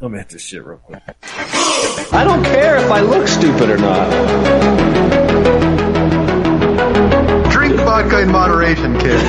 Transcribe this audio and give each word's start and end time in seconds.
Let 0.00 0.10
me 0.10 0.18
hit 0.18 0.30
this 0.30 0.40
shit 0.40 0.64
real 0.64 0.78
quick. 0.78 1.02
I 2.10 2.24
don't 2.24 2.42
care 2.42 2.78
if 2.78 2.90
I 2.90 3.00
look 3.00 3.28
stupid 3.28 3.68
or 3.68 3.76
not. 3.76 4.10
Drink 7.52 7.76
vodka 7.76 8.22
in 8.22 8.32
moderation, 8.32 8.98
kid. 8.98 9.20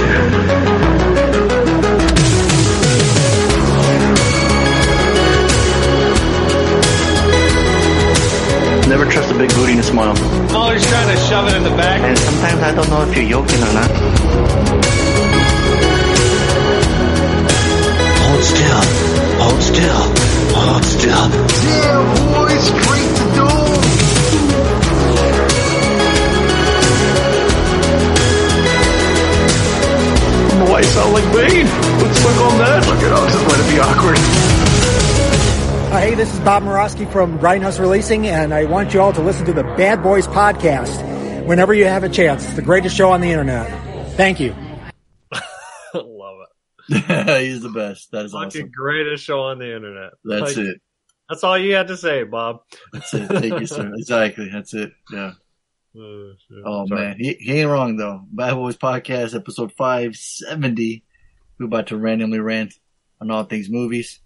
Never 8.87 9.05
trust 9.11 9.29
a 9.29 9.37
big 9.37 9.49
booty 9.49 9.73
and 9.73 9.81
a 9.81 9.83
smile. 9.83 10.15
I'm 10.15 10.55
always 10.55 10.87
trying 10.87 11.13
to 11.13 11.21
shove 11.23 11.49
it 11.49 11.55
in 11.57 11.63
the 11.63 11.69
back. 11.71 11.99
And 11.99 12.17
sometimes 12.17 12.61
I 12.61 12.73
don't 12.73 12.89
know 12.89 13.01
if 13.09 13.17
you're 13.17 13.29
joking 13.29 13.61
or 13.61 13.73
not. 13.73 13.91
Hold 18.21 18.43
still. 18.43 19.20
Hold 19.41 19.61
still. 19.63 20.01
Hold 20.53 20.85
still. 20.85 21.25
Yeah, 21.65 21.97
boys, 22.29 22.63
straight 22.69 23.11
to 23.17 23.25
doom. 23.33 23.71
Why 30.69 30.77
you 30.79 30.85
sound 30.85 31.13
like 31.13 31.25
Bane? 31.33 31.65
Let's 31.65 32.23
look 32.23 32.37
on 32.37 32.57
that. 32.59 32.85
Look 32.87 33.01
at 33.01 33.11
us, 33.11 33.33
let 33.49 33.59
it 33.59 33.67
be 33.73 33.79
awkward. 33.79 34.17
Uh, 35.91 35.99
hey, 35.99 36.13
this 36.13 36.31
is 36.31 36.39
Bob 36.41 36.61
Murawski 36.61 37.11
from 37.11 37.39
Grindhouse 37.39 37.79
Releasing, 37.79 38.27
and 38.27 38.53
I 38.53 38.65
want 38.65 38.93
you 38.93 39.01
all 39.01 39.11
to 39.11 39.21
listen 39.21 39.45
to 39.47 39.53
the 39.53 39.63
Bad 39.63 40.03
Boys 40.03 40.27
podcast 40.27 41.45
whenever 41.47 41.73
you 41.73 41.85
have 41.85 42.03
a 42.03 42.09
chance. 42.09 42.45
It's 42.45 42.53
the 42.53 42.61
greatest 42.61 42.95
show 42.95 43.11
on 43.11 43.21
the 43.21 43.31
internet. 43.31 43.67
Thank 44.15 44.39
you. 44.39 44.55
He's 47.39 47.61
the 47.61 47.71
best. 47.73 48.11
That 48.11 48.25
is 48.25 48.31
Fucking 48.33 48.47
awesome. 48.47 48.71
greatest 48.75 49.23
show 49.23 49.41
on 49.43 49.59
the 49.59 49.75
internet. 49.75 50.11
That's 50.25 50.57
Like, 50.57 50.65
it. 50.65 50.81
That's 51.29 51.43
all 51.45 51.57
you 51.57 51.73
had 51.75 51.87
to 51.87 51.95
say, 51.97 52.23
Bob. 52.23 52.61
That's 52.91 53.13
it. 53.13 53.27
Thank 53.27 53.59
you, 53.61 53.65
sir. 53.65 53.91
Exactly. 53.97 54.49
That's 54.51 54.73
it. 54.73 54.91
Yeah. 55.11 55.31
Oh, 55.97 56.33
shit. 56.47 56.57
Oh 56.65 56.85
Sorry. 56.87 57.01
man, 57.01 57.15
he, 57.19 57.33
he 57.39 57.59
ain't 57.59 57.69
wrong 57.69 57.95
though. 57.97 58.21
Bad 58.31 58.53
Boys 58.55 58.77
Podcast, 58.77 59.35
episode 59.35 59.71
five 59.73 60.15
seventy. 60.15 61.03
We're 61.59 61.65
about 61.67 61.87
to 61.87 61.97
randomly 61.97 62.39
rant 62.39 62.73
on 63.19 63.29
all 63.31 63.43
things 63.43 63.69
movies. 63.69 64.19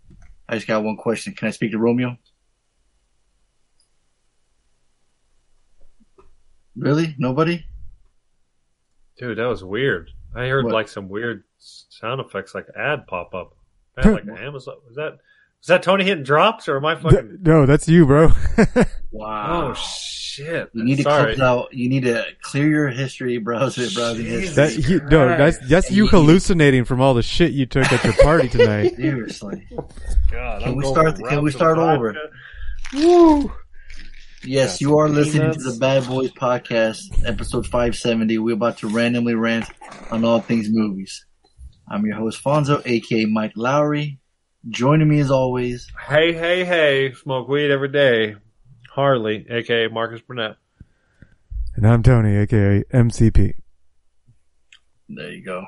I 0.47 0.55
just 0.55 0.67
got 0.67 0.83
one 0.83 0.95
question. 0.97 1.33
Can 1.33 1.47
I 1.47 1.51
speak 1.51 1.71
to 1.71 1.79
Romeo? 1.79 2.17
Really? 6.75 7.15
Nobody? 7.17 7.65
Dude, 9.17 9.37
that 9.37 9.45
was 9.45 9.63
weird. 9.63 10.11
I 10.35 10.47
heard 10.47 10.65
What? 10.65 10.73
like 10.73 10.87
some 10.87 11.09
weird 11.09 11.43
sound 11.57 12.19
effects, 12.21 12.53
like 12.53 12.67
ad 12.77 13.07
pop 13.07 13.33
up. 13.33 13.55
I 13.97 14.03
had, 14.07 14.13
like 14.27 14.39
Amazon. 14.39 14.75
Was 14.87 14.95
that 14.97 15.13
was 15.59 15.67
that 15.67 15.81
Tony 15.83 16.03
hitting 16.03 16.23
drops 16.23 16.67
or 16.67 16.77
am 16.77 16.85
I 16.85 16.95
fucking? 16.95 17.39
No, 17.41 17.65
that's 17.65 17.87
you, 17.87 18.05
bro. 18.05 18.31
Wow. 19.11 19.69
Oh 19.69 19.73
shit! 19.75 20.69
you 20.73 20.83
need 20.83 20.97
to 20.97 21.03
Sorry. 21.03 21.35
close 21.35 21.39
out. 21.39 21.73
You 21.73 21.87
need 21.87 22.03
to 22.03 22.25
clear 22.41 22.67
your 22.67 22.87
history 22.89 23.37
browser, 23.37 23.87
browsing 23.95 24.25
history. 24.25 24.55
that 24.55 24.71
he, 24.73 24.95
no, 25.09 25.29
that's 25.37 25.57
that's 25.69 25.89
you 25.89 26.07
hallucinating 26.07 26.83
from 26.83 26.99
all 26.99 27.13
the 27.13 27.23
shit 27.23 27.53
you 27.53 27.65
took 27.65 27.89
at 27.93 28.03
your 28.03 28.11
party 28.15 28.49
tonight. 28.49 28.93
Seriously. 28.97 29.65
God, 30.29 30.59
Can 30.63 30.69
I'm 30.71 30.75
we 30.75 30.83
going 30.83 30.93
start- 31.15 31.29
can 31.29 31.41
we 31.43 31.51
start 31.51 31.77
over? 31.77 32.13
Woo! 32.93 33.53
Yes, 34.45 34.79
you 34.79 34.97
are 34.99 35.09
listening 35.09 35.51
to 35.53 35.59
the 35.59 35.77
Bad 35.79 36.05
Boys 36.07 36.31
Podcast, 36.31 37.25
episode 37.25 37.65
570. 37.65 38.37
We're 38.37 38.53
about 38.53 38.77
to 38.79 38.87
randomly 38.87 39.33
rant 39.33 39.65
on 40.11 40.23
all 40.23 40.39
things 40.39 40.67
movies. 40.69 41.25
I'm 41.89 42.05
your 42.05 42.15
host, 42.15 42.43
Fonzo, 42.43 42.81
aka 42.85 43.25
Mike 43.25 43.55
Lowrey. 43.55 44.19
Joining 44.69 45.07
me 45.07 45.19
as 45.19 45.31
always, 45.31 45.87
Hey, 46.07 46.33
hey, 46.33 46.63
hey! 46.65 47.13
Smoke 47.13 47.47
weed 47.47 47.71
every 47.71 47.89
day. 47.89 48.35
Harley, 48.91 49.45
aka 49.49 49.87
Marcus 49.87 50.21
Burnett. 50.21 50.57
And 51.75 51.87
I'm 51.87 52.03
Tony, 52.03 52.35
aka 52.37 52.83
MCP. 52.93 53.53
there 55.09 55.31
you 55.31 55.43
go. 55.43 55.65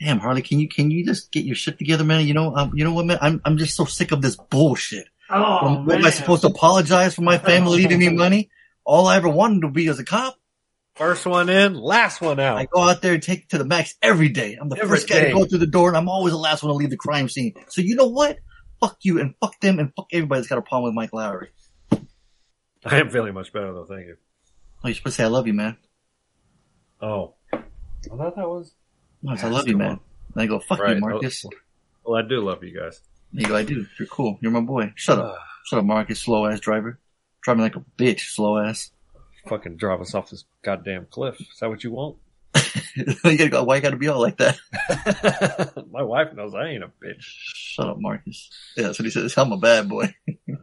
Damn, 0.00 0.18
Harley, 0.18 0.42
can 0.42 0.58
you 0.58 0.68
can 0.68 0.90
you 0.90 1.04
just 1.04 1.30
get 1.32 1.44
your 1.44 1.54
shit 1.54 1.78
together, 1.78 2.04
man? 2.04 2.26
You 2.26 2.34
know, 2.34 2.56
um, 2.56 2.72
you 2.74 2.84
know 2.84 2.92
what, 2.92 3.06
man? 3.06 3.18
I'm 3.20 3.40
I'm 3.44 3.56
just 3.56 3.76
so 3.76 3.84
sick 3.84 4.12
of 4.12 4.22
this 4.22 4.36
bullshit. 4.36 5.06
Oh 5.32 5.82
what 5.84 5.96
am 5.96 6.04
I 6.04 6.10
supposed 6.10 6.42
to 6.42 6.48
apologize 6.48 7.14
for 7.14 7.22
my 7.22 7.38
family 7.50 7.78
leaving 7.78 7.98
me 7.98 8.08
money? 8.10 8.50
All 8.84 9.06
I 9.06 9.16
ever 9.16 9.28
wanted 9.28 9.62
to 9.62 9.68
be 9.70 9.88
as 9.88 9.98
a 9.98 10.04
cop. 10.04 10.36
First 10.96 11.24
one 11.24 11.48
in, 11.48 11.74
last 11.74 12.20
one 12.20 12.38
out. 12.38 12.58
I 12.58 12.66
go 12.66 12.82
out 12.82 13.00
there 13.00 13.14
and 13.14 13.22
take 13.22 13.44
it 13.44 13.48
to 13.50 13.58
the 13.58 13.64
max 13.64 13.94
every 14.02 14.28
day. 14.28 14.58
I'm 14.60 14.68
the 14.68 14.76
Every 14.76 14.88
first 14.98 15.08
guy 15.08 15.20
day. 15.20 15.28
to 15.28 15.34
go 15.34 15.44
through 15.46 15.60
the 15.60 15.66
door, 15.66 15.88
and 15.88 15.96
I'm 15.96 16.08
always 16.08 16.32
the 16.34 16.38
last 16.38 16.62
one 16.62 16.68
to 16.70 16.74
leave 16.74 16.90
the 16.90 16.98
crime 16.98 17.30
scene. 17.30 17.54
So 17.68 17.80
you 17.80 17.94
know 17.96 18.08
what? 18.08 18.38
Fuck 18.78 18.98
you 19.02 19.18
and 19.20 19.34
fuck 19.40 19.58
them 19.60 19.78
and 19.78 19.90
fuck 19.96 20.08
everybody 20.12 20.40
that's 20.40 20.48
got 20.48 20.58
a 20.58 20.62
problem 20.62 20.94
with 20.94 20.94
Mike 20.94 21.12
Lowrey. 21.12 21.46
I 22.84 22.98
am 22.98 23.08
feeling 23.10 23.32
much 23.32 23.52
better 23.54 23.72
though. 23.72 23.86
Thank 23.86 24.06
you. 24.08 24.16
Oh, 24.84 24.88
you're 24.88 24.94
supposed 24.96 25.16
to 25.16 25.22
say 25.22 25.24
I 25.24 25.28
love 25.28 25.46
you, 25.46 25.54
man. 25.54 25.78
Oh, 27.00 27.34
I 27.52 27.58
thought 28.08 28.36
that 28.36 28.48
was. 28.48 28.74
No, 29.22 29.32
I 29.32 29.48
love 29.48 29.68
you, 29.68 29.76
man. 29.78 29.90
on. 29.92 30.00
And 30.34 30.42
I 30.42 30.46
go, 30.46 30.58
fuck 30.58 30.80
Right. 30.80 30.96
you, 30.96 31.00
Marcus. 31.00 31.44
Well, 32.04 32.22
I 32.22 32.26
do 32.28 32.40
love 32.40 32.62
you 32.64 32.78
guys. 32.78 33.00
You 33.32 33.46
go, 33.46 33.56
I 33.56 33.64
do. 33.64 33.86
You're 33.98 34.08
cool. 34.08 34.38
You're 34.40 34.52
my 34.52 34.60
boy. 34.60 34.92
Shut 34.96 35.18
up. 35.18 35.38
Shut 35.66 35.78
up, 35.78 35.84
Marcus. 35.84 36.20
Slow 36.20 36.46
ass 36.46 36.60
driver. 36.60 36.98
Drive 37.42 37.56
me 37.56 37.62
like 37.62 37.76
a 37.76 37.84
bitch, 37.98 38.20
slow 38.32 38.58
ass. 38.58 38.90
Fucking 39.48 39.76
drive 39.76 40.00
us 40.00 40.14
off 40.14 40.30
this 40.30 40.44
goddamn 40.62 41.06
cliff. 41.10 41.40
Is 41.40 41.46
that 41.60 41.68
what 41.68 41.82
you 41.82 41.90
want? 41.92 42.16
you 42.96 43.14
gotta 43.38 43.48
go, 43.48 43.64
why 43.64 43.76
you 43.76 43.82
gotta 43.82 43.96
be 43.96 44.08
all 44.08 44.20
like 44.20 44.36
that? 44.38 44.58
My 45.90 46.02
wife 46.02 46.32
knows 46.34 46.54
I 46.54 46.68
ain't 46.68 46.84
a 46.84 46.88
bitch. 46.88 47.20
Shut 47.20 47.88
up, 47.88 47.96
Marcus. 47.98 48.50
Yeah, 48.76 48.84
that's 48.84 48.98
what 48.98 49.04
he 49.04 49.10
says. 49.10 49.36
I'm 49.36 49.52
a 49.52 49.56
bad 49.56 49.88
boy. 49.88 50.14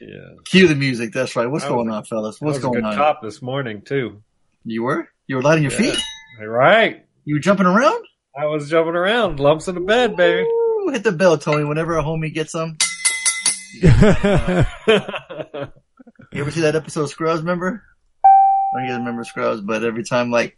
Yeah. 0.00 0.30
Cue 0.46 0.66
the 0.66 0.74
music. 0.74 1.12
That's 1.12 1.36
right. 1.36 1.46
What's 1.46 1.64
was 1.64 1.68
going 1.70 1.90
on, 1.90 2.04
fellas? 2.04 2.40
What's 2.40 2.58
going 2.58 2.76
good 2.76 2.84
on? 2.84 2.96
cop 2.96 3.20
this 3.22 3.42
morning 3.42 3.82
too. 3.82 4.22
You 4.64 4.82
were? 4.82 5.08
You 5.26 5.36
were 5.36 5.42
lighting 5.42 5.64
your 5.64 5.72
Yeah. 5.72 5.92
feet? 5.92 5.98
Right. 6.40 7.04
You 7.26 7.34
were 7.34 7.40
jumping 7.40 7.66
around? 7.66 8.02
I 8.34 8.46
was 8.46 8.70
jumping 8.70 8.94
around, 8.94 9.40
lumps 9.40 9.68
in 9.68 9.74
the 9.74 9.82
bed, 9.82 10.16
baby. 10.16 10.48
Hit 10.88 11.04
the 11.04 11.12
bell, 11.12 11.38
Tony. 11.38 11.64
Whenever 11.64 11.98
a 11.98 12.02
homie 12.02 12.32
gets 12.32 12.52
some. 12.52 12.76
You 16.32 16.42
ever 16.42 16.52
see 16.52 16.60
that 16.60 16.76
episode 16.76 17.02
of 17.02 17.10
Scrubs? 17.10 17.40
Remember? 17.40 17.82
I 18.24 18.28
don't 18.28 18.32
know 18.72 18.78
if 18.78 18.84
you 18.84 18.90
guys 18.90 18.98
remember 18.98 19.24
Scrubs, 19.24 19.60
but 19.62 19.82
every 19.82 20.04
time 20.04 20.30
like 20.30 20.56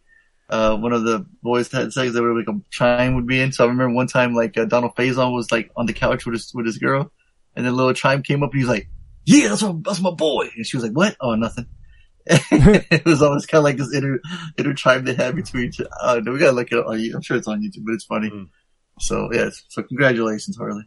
uh 0.51 0.77
one 0.77 0.93
of 0.93 1.05
the 1.05 1.25
boys 1.43 1.73
had 1.73 1.95
sex, 1.95 2.13
there 2.13 2.23
would 2.23 2.47
like 2.47 2.55
a 2.55 2.61
chime 2.71 3.15
would 3.15 3.27
be 3.27 3.41
in. 3.41 3.53
So 3.53 3.65
I 3.65 3.69
remember 3.69 3.95
one 3.95 4.07
time 4.07 4.35
like 4.35 4.59
uh, 4.59 4.67
Donald 4.67 4.95
Faison 4.97 5.33
was 5.33 5.51
like 5.51 5.71
on 5.75 5.87
the 5.87 5.95
couch 5.95 6.27
with 6.27 6.35
his 6.35 6.53
with 6.53 6.67
his 6.67 6.77
girl, 6.77 7.11
and 7.57 7.65
then 7.65 7.75
little 7.75 7.95
chime 7.95 8.23
came 8.23 8.43
up 8.43 8.51
and 8.51 8.61
he 8.61 8.67
was 8.67 8.75
like, 8.75 8.89
"Yeah, 9.25 9.49
that's 9.49 9.63
my 9.63 9.75
that's 9.83 10.01
my 10.01 10.11
boy," 10.11 10.51
and 10.55 10.67
she 10.67 10.77
was 10.77 10.85
like, 10.85 10.93
"What? 10.93 11.17
Oh, 11.21 11.35
nothing." 11.37 11.67
it 12.27 13.05
was 13.07 13.23
always 13.23 13.47
kind 13.47 13.61
of 13.61 13.65
like 13.65 13.79
this 13.79 13.95
inner 13.95 14.21
inner 14.59 14.75
chime 14.75 15.07
they 15.07 15.15
had 15.15 15.35
between 15.35 15.69
each. 15.69 15.81
Uh, 15.81 16.21
we 16.23 16.39
gotta 16.39 16.53
look 16.53 16.71
it 16.71 16.79
up 16.79 16.87
on 16.87 17.01
you. 17.01 17.15
I'm 17.15 17.23
sure 17.23 17.39
it's 17.39 17.49
on 17.49 17.63
YouTube, 17.63 17.87
but 17.87 17.95
it's 17.95 18.05
funny. 18.05 18.29
Mm. 18.29 18.49
So 18.99 19.31
yeah, 19.33 19.51
so 19.69 19.83
congratulations, 19.83 20.57
Harley. 20.57 20.85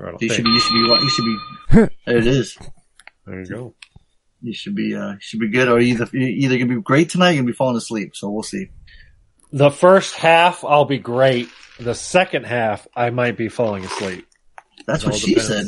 Right, 0.00 0.14
You 0.20 0.28
should 0.28 0.44
thank 0.44 0.46
be, 0.46 0.50
you 0.52 0.60
should 0.60 0.72
be, 0.74 0.78
you 0.78 1.10
should 1.10 1.24
be. 1.24 1.94
there 2.06 2.18
it 2.18 2.26
is. 2.26 2.56
There 3.26 3.40
you 3.40 3.46
go. 3.46 3.74
You 4.40 4.54
should 4.54 4.76
be, 4.76 4.94
uh, 4.94 5.14
should 5.18 5.40
be 5.40 5.48
good, 5.48 5.68
or 5.68 5.80
either 5.80 6.08
you're 6.12 6.22
either 6.28 6.56
gonna 6.58 6.76
be 6.76 6.80
great 6.80 7.10
tonight, 7.10 7.30
you're 7.30 7.42
gonna 7.42 7.52
be 7.52 7.56
falling 7.56 7.76
asleep. 7.76 8.14
So 8.14 8.30
we'll 8.30 8.42
see. 8.44 8.70
The 9.52 9.70
first 9.70 10.14
half, 10.14 10.64
I'll 10.64 10.84
be 10.84 10.98
great. 10.98 11.48
The 11.80 11.94
second 11.94 12.44
half, 12.46 12.86
I 12.94 13.10
might 13.10 13.36
be 13.36 13.48
falling 13.48 13.84
asleep. 13.84 14.26
That's 14.86 15.02
It 15.02 15.06
what 15.06 15.14
all 15.14 15.18
she 15.18 15.38
said. 15.40 15.66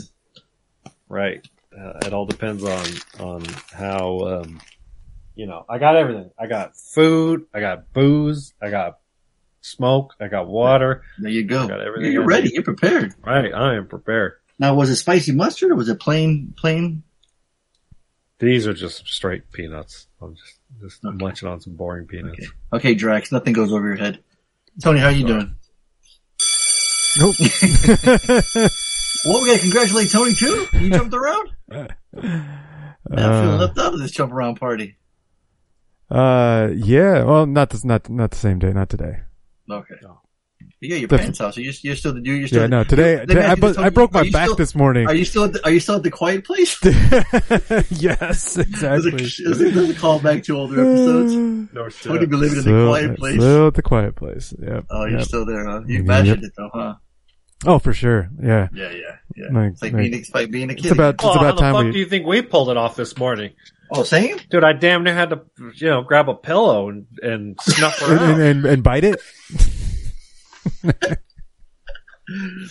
Right. 1.08 1.46
Uh, 1.76 1.98
it 2.06 2.12
all 2.12 2.26
depends 2.26 2.62
on 2.62 2.86
on 3.18 3.44
how 3.72 4.18
um, 4.20 4.60
you 5.34 5.46
know. 5.46 5.64
I 5.68 5.78
got 5.78 5.96
everything. 5.96 6.30
I 6.38 6.46
got 6.46 6.76
food. 6.76 7.46
I 7.52 7.58
got 7.60 7.92
booze. 7.92 8.54
I 8.62 8.70
got 8.70 8.99
smoke. 9.70 10.14
I 10.20 10.28
got 10.28 10.46
water. 10.48 11.02
There 11.18 11.30
you 11.30 11.44
go. 11.44 11.66
Got 11.68 11.80
everything 11.80 12.12
You're 12.12 12.24
ready. 12.26 12.50
You're 12.52 12.62
prepared. 12.62 13.14
Right. 13.24 13.52
I 13.54 13.76
am 13.76 13.86
prepared. 13.86 14.34
Now, 14.58 14.74
was 14.74 14.90
it 14.90 14.96
spicy 14.96 15.32
mustard 15.32 15.70
or 15.70 15.74
was 15.76 15.88
it 15.88 16.00
plain, 16.00 16.52
plain? 16.56 17.02
These 18.38 18.66
are 18.66 18.72
just 18.74 19.06
straight 19.08 19.50
peanuts. 19.52 20.06
I'm 20.20 20.34
just 20.34 20.58
just 20.80 21.04
Okay. 21.04 21.16
munching 21.22 21.48
on 21.48 21.60
some 21.60 21.74
boring 21.76 22.06
peanuts. 22.06 22.38
Okay. 22.38 22.46
Okay, 22.72 22.94
Drax. 22.94 23.32
Nothing 23.32 23.52
goes 23.52 23.72
over 23.72 23.86
your 23.86 23.96
head. 23.96 24.18
Tony, 24.82 24.98
how 25.00 25.08
you 25.08 25.26
doing? 25.26 25.54
nope. 27.18 27.34
Well, 29.26 29.42
we 29.42 29.48
gotta 29.48 29.58
congratulate 29.60 30.10
Tony 30.10 30.32
too. 30.32 30.66
You 30.72 30.88
jumped 30.90 31.12
around. 31.12 31.50
Man, 31.68 31.88
I'm 32.14 33.42
feeling 33.42 33.48
Uh, 33.48 33.56
left 33.58 33.78
out 33.78 33.92
of 33.92 33.98
this 34.00 34.12
jump 34.12 34.32
around 34.32 34.54
party. 34.58 34.96
uh, 36.10 36.70
yeah. 36.74 37.24
Well, 37.24 37.44
not 37.44 37.68
this, 37.70 37.84
not 37.84 38.08
not 38.08 38.30
the 38.30 38.38
same 38.38 38.58
day, 38.58 38.72
not 38.72 38.88
today. 38.88 39.20
Okay. 39.70 39.94
You 40.80 40.88
got 40.90 40.98
your 41.00 41.08
The- 41.08 41.18
pants 41.18 41.40
out, 41.40 41.54
so 41.54 41.60
you're, 41.60 41.72
you're 41.82 41.96
still 41.96 42.12
the 42.14 42.20
dude. 42.20 42.38
You're 42.38 42.48
still 42.48 42.60
Yeah, 42.62 42.66
no. 42.68 42.84
Today, 42.84 43.18
today 43.20 43.44
I, 43.44 43.54
bu- 43.54 43.74
I 43.78 43.90
broke 43.90 44.12
my 44.12 44.28
back 44.30 44.44
still- 44.46 44.56
this 44.56 44.74
morning. 44.74 45.06
Are 45.06 45.14
you 45.14 45.24
still? 45.24 45.44
At 45.44 45.52
the, 45.54 45.64
are 45.64 45.70
you 45.70 45.80
still 45.80 45.96
at 45.96 46.02
the 46.02 46.10
quiet 46.10 46.44
place? 46.44 46.78
yes, 47.90 48.56
exactly. 48.58 49.22
is 49.24 49.60
it 49.60 49.74
does 49.74 49.90
it 49.90 49.96
call 49.98 50.18
back 50.20 50.42
to 50.44 50.56
older 50.56 50.80
episodes? 50.80 51.34
No 51.72 51.88
shit. 51.88 52.02
Tony 52.08 52.26
be 52.26 52.36
living 52.36 52.58
in 52.58 52.64
the 52.64 52.86
quiet 52.88 53.16
place. 53.18 53.34
Still 53.36 53.66
at 53.68 53.74
the 53.74 53.82
quiet 53.82 54.16
place. 54.16 54.52
Yep. 54.60 54.86
Oh, 54.90 55.04
you're 55.04 55.18
yep. 55.18 55.28
still 55.28 55.46
there, 55.46 55.66
huh? 55.68 55.82
You 55.86 56.02
Yep. 56.04 56.38
it 56.42 56.52
though, 56.56 56.70
huh? 56.72 56.94
Oh, 57.66 57.78
for 57.78 57.92
sure. 57.92 58.28
Yeah. 58.42 58.68
Yeah, 58.72 58.90
yeah, 58.90 59.16
yeah. 59.36 59.44
Like- 59.52 59.72
it's 59.72 59.82
like, 59.82 59.92
like- 59.92 60.00
being, 60.02 60.14
it's 60.14 60.34
like 60.34 60.50
being 60.50 60.70
a 60.70 60.74
kid. 60.74 60.86
It's 60.86 60.92
about 60.92 61.14
it's 61.14 61.24
Oh, 61.24 61.32
about 61.32 61.42
how 61.44 61.52
the 61.52 61.60
time 61.60 61.74
fuck 61.74 61.84
we 61.84 61.92
do 61.92 61.98
you 61.98 62.06
think 62.06 62.26
we 62.26 62.42
pulled 62.42 62.70
it 62.70 62.76
off 62.76 62.96
this 62.96 63.16
morning? 63.18 63.52
Oh, 63.92 64.02
same? 64.04 64.38
Dude, 64.50 64.62
I 64.64 64.72
damn 64.72 65.02
near 65.04 65.14
had 65.14 65.30
to, 65.30 65.40
you 65.74 65.88
know, 65.88 66.02
grab 66.02 66.28
a 66.28 66.34
pillow 66.34 66.88
and, 66.88 67.06
and 67.22 67.60
snuff 67.60 67.98
her 68.00 68.06
and, 68.12 68.20
out. 68.20 68.30
and, 68.30 68.40
and, 68.42 68.64
and 68.66 68.82
bite 68.84 69.04
it. 69.04 69.20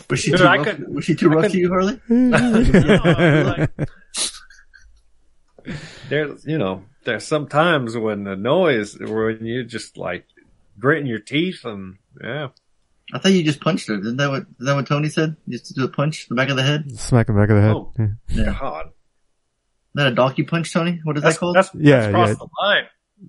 Was 0.10 0.20
she 0.22 0.32
Dude, 0.32 0.40
too 0.40 0.46
I 0.46 0.56
rough? 0.58 0.66
could- 0.68 0.96
was 0.96 1.04
she 1.06 1.16
too 1.16 1.30
I 1.32 1.34
rough 1.34 1.44
could- 1.44 1.52
to 1.52 1.58
you, 1.58 1.70
Harley? 1.70 2.00
like- 2.10 3.70
there's, 6.08 6.46
you 6.46 6.58
know, 6.58 6.84
there's 7.04 7.28
some 7.28 7.48
times 7.48 7.98
when 7.98 8.24
the 8.24 8.36
noise, 8.38 8.98
when 8.98 9.46
you 9.46 9.64
just 9.66 9.98
like 9.98 10.26
gritting 10.80 11.08
your 11.08 11.20
teeth 11.20 11.66
and, 11.66 11.98
yeah. 12.24 12.48
I 13.14 13.18
thought 13.20 13.32
you 13.34 13.44
just 13.44 13.60
punched 13.60 13.88
her. 13.90 14.00
Isn't 14.00 14.18
that 14.18 14.30
what, 14.30 14.44
is 14.44 14.66
that 14.68 14.76
what 14.76 14.88
Tony 14.88 15.10
said? 15.10 15.36
You 15.48 15.58
just 15.58 15.66
to 15.68 15.74
do 15.74 15.84
a 15.86 15.90
punch 15.90 16.28
the 16.30 16.36
back 16.36 16.50
of 16.50 16.56
the 16.56 16.64
head? 16.64 16.92
Smack 16.98 17.28
the 17.28 17.34
back 17.34 17.50
of 17.50 17.56
the 17.56 17.62
head. 17.62 17.72
Oh. 17.76 17.92
Yeah. 17.98 18.08
Yeah. 18.30 18.58
God. 18.60 18.90
Is 19.90 19.96
that 19.96 20.08
a 20.08 20.16
donkey 20.16 20.44
punch, 20.44 20.72
Tony? 20.74 21.00
What 21.04 21.18
is 21.18 21.24
That's, 21.24 21.36
that 21.36 21.40
called? 21.40 21.56
that's, 21.56 21.72
Yeah, 21.74 22.00
that's 22.02 22.12
crossed 22.14 22.30
yeah. 22.30 22.36
the 22.36 22.50
line. 22.66 22.84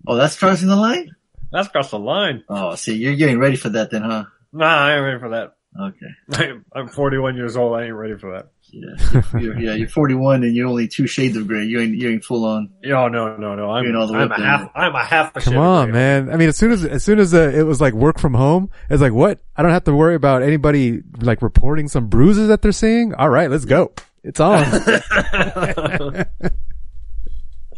oh, 0.07 0.17
that's 0.17 0.39
crossing 0.39 0.69
the 0.69 0.77
line? 0.77 1.17
That's 1.53 1.69
crossed 1.69 1.91
the 1.91 1.99
line. 1.99 2.45
Oh, 2.49 2.75
see, 2.75 2.97
you're 2.97 3.17
getting 3.17 3.39
ready 3.39 3.57
for 3.57 3.71
that 3.71 3.91
then, 3.91 4.03
huh? 4.03 4.25
Nah, 4.53 4.67
I 4.67 4.95
ain't 4.97 5.05
ready 5.05 5.19
for 5.19 5.31
that. 5.31 5.55
Okay. 5.81 6.51
I'm, 6.51 6.65
I'm 6.75 6.89
41 6.89 7.37
years 7.37 7.57
old. 7.57 7.77
I 7.77 7.85
ain't 7.85 7.95
ready 7.95 8.17
for 8.19 8.33
that. 8.33 8.49
Yeah. 8.73 9.23
You're, 9.41 9.59
yeah, 9.59 9.75
you're 9.75 9.89
41 9.89 10.45
and 10.45 10.55
you're 10.55 10.69
only 10.69 10.87
two 10.87 11.07
shades 11.09 11.37
of 11.37 11.49
gray. 11.49 11.65
You 11.65 11.81
ain't, 11.81 11.95
you 11.97 12.09
ain't 12.11 12.25
full 12.25 12.45
on. 12.45 12.71
Yo, 12.83 13.09
no, 13.09 13.37
no, 13.37 13.55
no. 13.57 13.71
I'm, 13.71 13.97
all 13.97 14.07
the 14.07 14.15
I'm 14.15 14.31
up 14.31 14.39
a 14.39 14.41
there. 14.41 14.49
half, 14.51 14.71
I'm 14.77 14.95
a 14.95 15.05
half 15.05 15.31
a 15.37 15.41
Come 15.41 15.53
shit 15.55 15.57
on, 15.61 15.85
away. 15.85 15.93
man. 15.93 16.31
I 16.31 16.37
mean, 16.37 16.49
as 16.49 16.57
soon 16.57 16.71
as 16.73 16.85
as 16.85 17.03
soon 17.03 17.19
as 17.19 17.35
uh, 17.35 17.51
it 17.53 17.63
was 17.65 17.81
like 17.81 17.95
work 17.95 18.19
from 18.21 18.35
home, 18.35 18.71
it's 18.89 19.01
like 19.03 19.13
what? 19.13 19.41
I 19.57 19.63
don't 19.63 19.73
have 19.73 19.85
to 19.85 19.95
worry 19.95 20.15
about 20.15 20.43
anybody 20.43 21.03
like 21.21 21.43
reporting 21.43 21.89
some 21.89 22.07
bruises 22.09 22.47
that 22.49 22.63
they're 22.63 22.71
seeing. 22.73 23.13
All 23.15 23.29
right, 23.29 23.51
let's 23.51 23.65
go. 23.65 23.93
It's 24.23 24.39
on. 24.41 24.65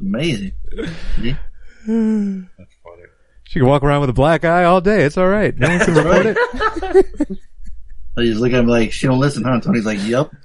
Amazing. 0.01 0.53
See? 1.17 1.37
That's 1.87 2.75
funny. 2.83 3.03
she 3.45 3.59
can 3.61 3.69
walk 3.69 3.83
around 3.83 4.01
with 4.01 4.11
a 4.11 4.15
black 4.15 4.45
eye 4.45 4.65
all 4.65 4.81
day. 4.81 5.05
It's 5.05 5.17
all 5.17 5.29
right. 5.29 5.57
No 5.57 5.69
one 5.69 5.79
can 5.81 5.95
report 5.95 6.27
it. 6.27 7.39
So 8.15 8.21
you 8.21 8.31
just 8.33 8.43
look 8.43 8.53
at 8.53 8.59
him 8.59 8.67
like, 8.67 8.93
she 8.93 9.07
don't 9.07 9.21
listen, 9.21 9.43
huh? 9.45 9.59
Tony's 9.61 9.87
like, 9.87 9.99
yep. 10.07 10.31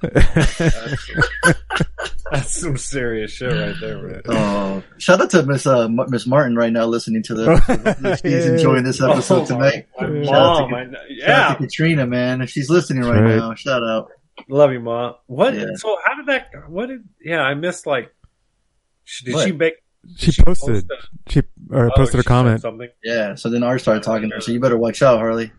That's 2.30 2.60
some 2.60 2.76
serious 2.78 3.30
shit 3.32 3.52
right 3.52 3.74
there, 3.80 3.98
man. 4.02 4.22
Oh, 4.26 4.82
shout 4.98 5.20
out 5.20 5.30
to 5.30 5.42
Miss 5.44 5.66
uh, 5.66 5.84
M- 5.84 5.98
Miss 6.08 6.26
Martin 6.26 6.56
right 6.56 6.72
now 6.72 6.84
listening 6.86 7.22
to 7.24 7.34
the. 7.34 8.16
She's 8.22 8.24
Yeah. 8.46 8.52
enjoying 8.52 8.84
this 8.84 9.00
episode 9.02 9.42
Oh, 9.42 9.46
tonight. 9.46 9.86
my, 9.98 10.06
my 10.06 10.24
Shout 10.24 10.34
out 10.34 10.60
mom, 10.60 10.70
to- 10.70 10.76
I 10.76 10.84
know- 10.84 10.92
Shout 10.92 11.00
out 11.00 11.10
yeah, 11.10 11.48
to 11.54 11.56
Katrina, 11.56 12.06
man. 12.06 12.40
If 12.42 12.50
she's 12.50 12.68
listening 12.70 13.04
right, 13.04 13.20
Right. 13.20 13.36
now, 13.36 13.54
shout 13.54 13.82
out. 13.82 14.10
Love 14.48 14.72
you, 14.72 14.80
mom. 14.80 15.14
What? 15.26 15.54
Yeah. 15.54 15.66
So 15.76 15.96
how 16.04 16.16
did 16.16 16.26
that? 16.26 16.68
What 16.68 16.88
did? 16.88 17.04
Yeah, 17.24 17.42
I 17.42 17.54
missed 17.54 17.86
like. 17.86 18.12
sh- 19.04 19.22
Did 19.24 19.34
What? 19.34 19.46
she 19.46 19.52
make? 19.52 19.74
She 20.16 20.30
she 20.32 20.42
posted. 20.42 20.88
post 20.88 21.08
She 21.28 21.42
or 21.70 21.86
oh, 21.86 21.90
posted 21.96 22.14
she 22.14 22.18
a 22.18 22.22
said 22.22 22.28
comment. 22.28 22.60
Something. 22.62 22.88
Yeah. 23.04 23.34
So 23.34 23.50
then 23.50 23.62
Art 23.62 23.80
started 23.80 24.02
talking 24.02 24.28
to 24.30 24.36
her. 24.36 24.40
So 24.40 24.52
you 24.52 24.60
better 24.60 24.78
watch 24.78 25.02
out, 25.02 25.18
Harley. 25.18 25.52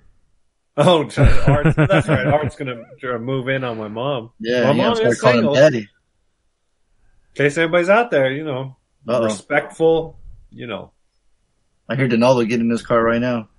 Oh, 0.78 1.02
Art, 1.48 1.76
that's 1.76 2.08
right. 2.08 2.26
Art's 2.28 2.56
gonna 2.56 3.20
move 3.20 3.50
in 3.50 3.64
on 3.64 3.78
my 3.78 3.90
mom. 3.90 4.32
Yeah. 4.40 4.64
My 4.64 4.72
you 4.72 4.78
mom 4.78 4.94
gotta 4.96 5.08
is 5.10 5.20
calling 5.22 5.38
single. 5.40 5.54
daddy. 5.56 5.80
In 5.80 5.86
case 7.36 7.58
anybody's 7.58 7.90
out 7.90 8.12
there, 8.12 8.32
you 8.32 8.44
know, 8.44 8.78
Uh-oh. 9.08 9.26
respectful. 9.26 10.18
You 10.52 10.68
know, 10.68 10.92
I 11.88 11.96
hear 11.96 12.08
Donaldo 12.08 12.44
getting 12.46 12.66
in 12.66 12.72
his 12.72 12.82
car 12.82 13.04
right 13.04 13.22
now. 13.22 13.50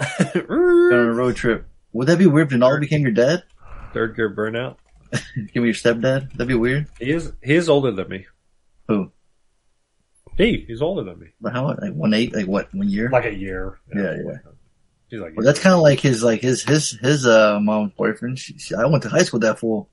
On 0.00 0.92
a 0.92 1.12
road 1.12 1.36
trip. 1.36 1.66
Would 1.92 2.06
that 2.06 2.18
be 2.18 2.26
weird 2.26 2.46
if 2.46 2.52
Donaldo 2.58 2.80
became 2.80 3.02
your 3.02 3.10
dad? 3.12 3.42
Third 3.92 4.16
gear 4.16 4.34
burnout. 4.34 4.76
Give 5.52 5.62
me 5.62 5.68
your 5.68 5.74
stepdad? 5.74 6.32
That'd 6.32 6.48
be 6.48 6.54
weird. 6.54 6.86
He 6.98 7.10
is. 7.10 7.32
He 7.42 7.54
is 7.54 7.68
older 7.68 7.90
than 7.90 8.08
me. 8.08 8.26
Who? 8.88 9.10
He. 10.36 10.64
He's 10.66 10.80
older 10.82 11.02
than 11.04 11.18
me. 11.18 11.28
But 11.40 11.52
how? 11.52 11.66
Like 11.68 11.92
one 11.92 12.14
eight? 12.14 12.34
Like 12.34 12.46
what? 12.46 12.72
One 12.74 12.88
year? 12.88 13.10
Like 13.10 13.24
a 13.26 13.34
year. 13.34 13.78
Yeah, 13.94 14.14
yeah. 14.24 14.36
He's 15.08 15.20
like. 15.20 15.36
Well, 15.36 15.44
that's 15.44 15.58
kind 15.58 15.74
of 15.74 15.80
like 15.80 16.00
his, 16.00 16.22
like 16.22 16.40
his, 16.40 16.62
his, 16.62 16.92
his, 16.92 17.26
uh, 17.26 17.58
mom's 17.60 17.92
boyfriend. 17.94 18.38
She, 18.38 18.56
she, 18.58 18.74
I 18.74 18.86
went 18.86 19.02
to 19.02 19.08
high 19.08 19.22
school 19.22 19.38
with 19.40 19.48
that 19.48 19.58
fool. 19.58 19.88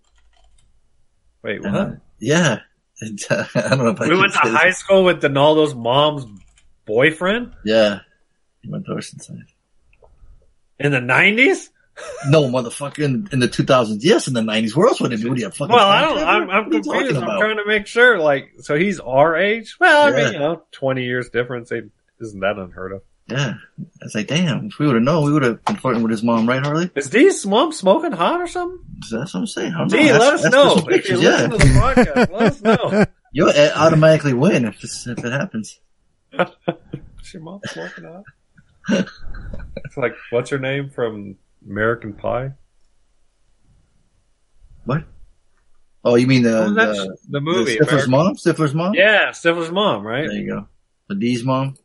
Wait, 1.43 1.61
what? 1.61 1.73
Uh, 1.73 1.91
yeah. 2.19 2.59
And, 2.99 3.23
uh, 3.29 3.45
I 3.55 3.61
don't 3.61 3.77
know 3.77 3.89
if 3.89 4.01
I 4.01 4.07
we 4.07 4.17
went 4.17 4.33
to 4.33 4.39
say 4.39 4.49
this. 4.49 4.59
high 4.59 4.71
school 4.71 5.03
with 5.03 5.21
Donaldo's 5.21 5.75
mom's 5.75 6.25
boyfriend 6.87 7.53
Yeah. 7.63 7.99
He 8.63 8.69
went 8.71 8.85
to 8.87 8.93
Oceanside. 8.93 9.43
in 10.79 10.91
the 10.93 10.99
nineties. 10.99 11.69
No, 12.27 12.43
motherfucker, 12.43 12.99
in, 13.03 13.27
in 13.31 13.39
the 13.39 13.47
2000s. 13.47 13.97
Yes, 14.01 14.27
in 14.27 14.33
the 14.33 14.41
90s. 14.41 14.75
Where 14.75 14.87
else 14.87 15.01
would 15.01 15.13
it 15.13 15.21
be? 15.21 15.29
What 15.29 15.37
are 15.37 15.41
you, 15.41 15.47
a 15.47 15.51
fucking 15.51 15.73
Well, 15.75 15.87
I 15.87 16.01
don't. 16.01 16.17
I'm, 16.19 16.49
I'm 16.49 16.65
What 16.69 16.73
are 16.73 16.77
you 16.77 16.81
talking 16.83 16.83
confused. 16.83 17.17
I'm 17.17 17.23
about? 17.23 17.39
trying 17.39 17.57
to 17.57 17.65
make 17.65 17.87
sure. 17.87 18.19
Like, 18.19 18.51
so 18.59 18.75
he's 18.77 18.99
our 18.99 19.35
age. 19.35 19.75
Well, 19.79 20.13
I 20.13 20.15
mean, 20.15 20.33
you 20.33 20.39
know, 20.39 20.63
twenty 20.71 21.05
years 21.05 21.29
difference 21.29 21.71
isn't 21.71 22.39
that 22.41 22.57
unheard 22.57 22.93
of? 22.93 23.01
Yeah. 23.27 23.55
I 24.01 24.07
say, 24.07 24.19
like, 24.19 24.27
damn, 24.27 24.67
if 24.67 24.79
we 24.79 24.85
would 24.87 24.95
have 24.95 25.03
known, 25.03 25.25
we 25.25 25.33
would 25.33 25.43
have 25.43 25.63
been 25.65 25.75
flirting 25.75 26.01
with 26.01 26.11
his 26.11 26.23
mom, 26.23 26.47
right, 26.47 26.63
Harley? 26.63 26.89
Is 26.95 27.09
D's 27.09 27.45
mom 27.45 27.73
smoking 27.73 28.13
hot 28.13 28.39
or 28.39 28.47
something? 28.47 28.79
That's 29.11 29.33
what 29.33 29.41
I'm 29.41 29.47
saying. 29.47 29.73
I 29.73 29.85
D, 29.87 30.11
let 30.13 30.33
us 30.33 30.43
know. 30.51 30.75
If 30.89 31.09
you 31.09 31.17
listen 31.17 31.49
to 31.51 31.57
the 31.57 31.63
podcast, 31.65 32.31
let 32.31 32.41
us 32.41 32.61
know. 32.93 33.05
You'll 33.33 33.49
uh, 33.49 33.71
automatically 33.75 34.33
win 34.33 34.63
if, 34.65 34.79
this, 34.79 35.05
if 35.07 35.19
it 35.23 35.31
happens. 35.31 35.79
Is 36.31 37.33
your 37.33 37.43
mom 37.43 37.59
smoking 37.65 38.05
hot? 38.05 38.23
it's 38.89 39.97
like, 39.97 40.15
what's 40.29 40.49
her 40.49 40.59
name 40.59 40.89
from 40.89 41.35
American 41.65 42.13
Pie? 42.13 42.51
What? 44.85 45.03
Oh, 46.03 46.15
you 46.15 46.27
mean 46.27 46.43
the, 46.43 46.53
What 46.53 46.65
was 46.67 46.75
that 46.75 46.95
sh- 46.95 46.99
the, 46.99 47.17
the 47.29 47.41
movie. 47.41 47.77
the 47.77 47.85
Stifler's 47.85 48.05
American- 48.05 48.11
mom? 48.11 48.35
Stifler's 48.35 48.73
mom? 48.73 48.93
Yeah, 48.93 49.29
Stifler's 49.31 49.71
mom, 49.71 50.05
right? 50.05 50.27
There 50.27 50.37
you 50.37 50.49
go. 50.49 50.67
The 51.09 51.15
D's 51.15 51.43
mom? 51.43 51.75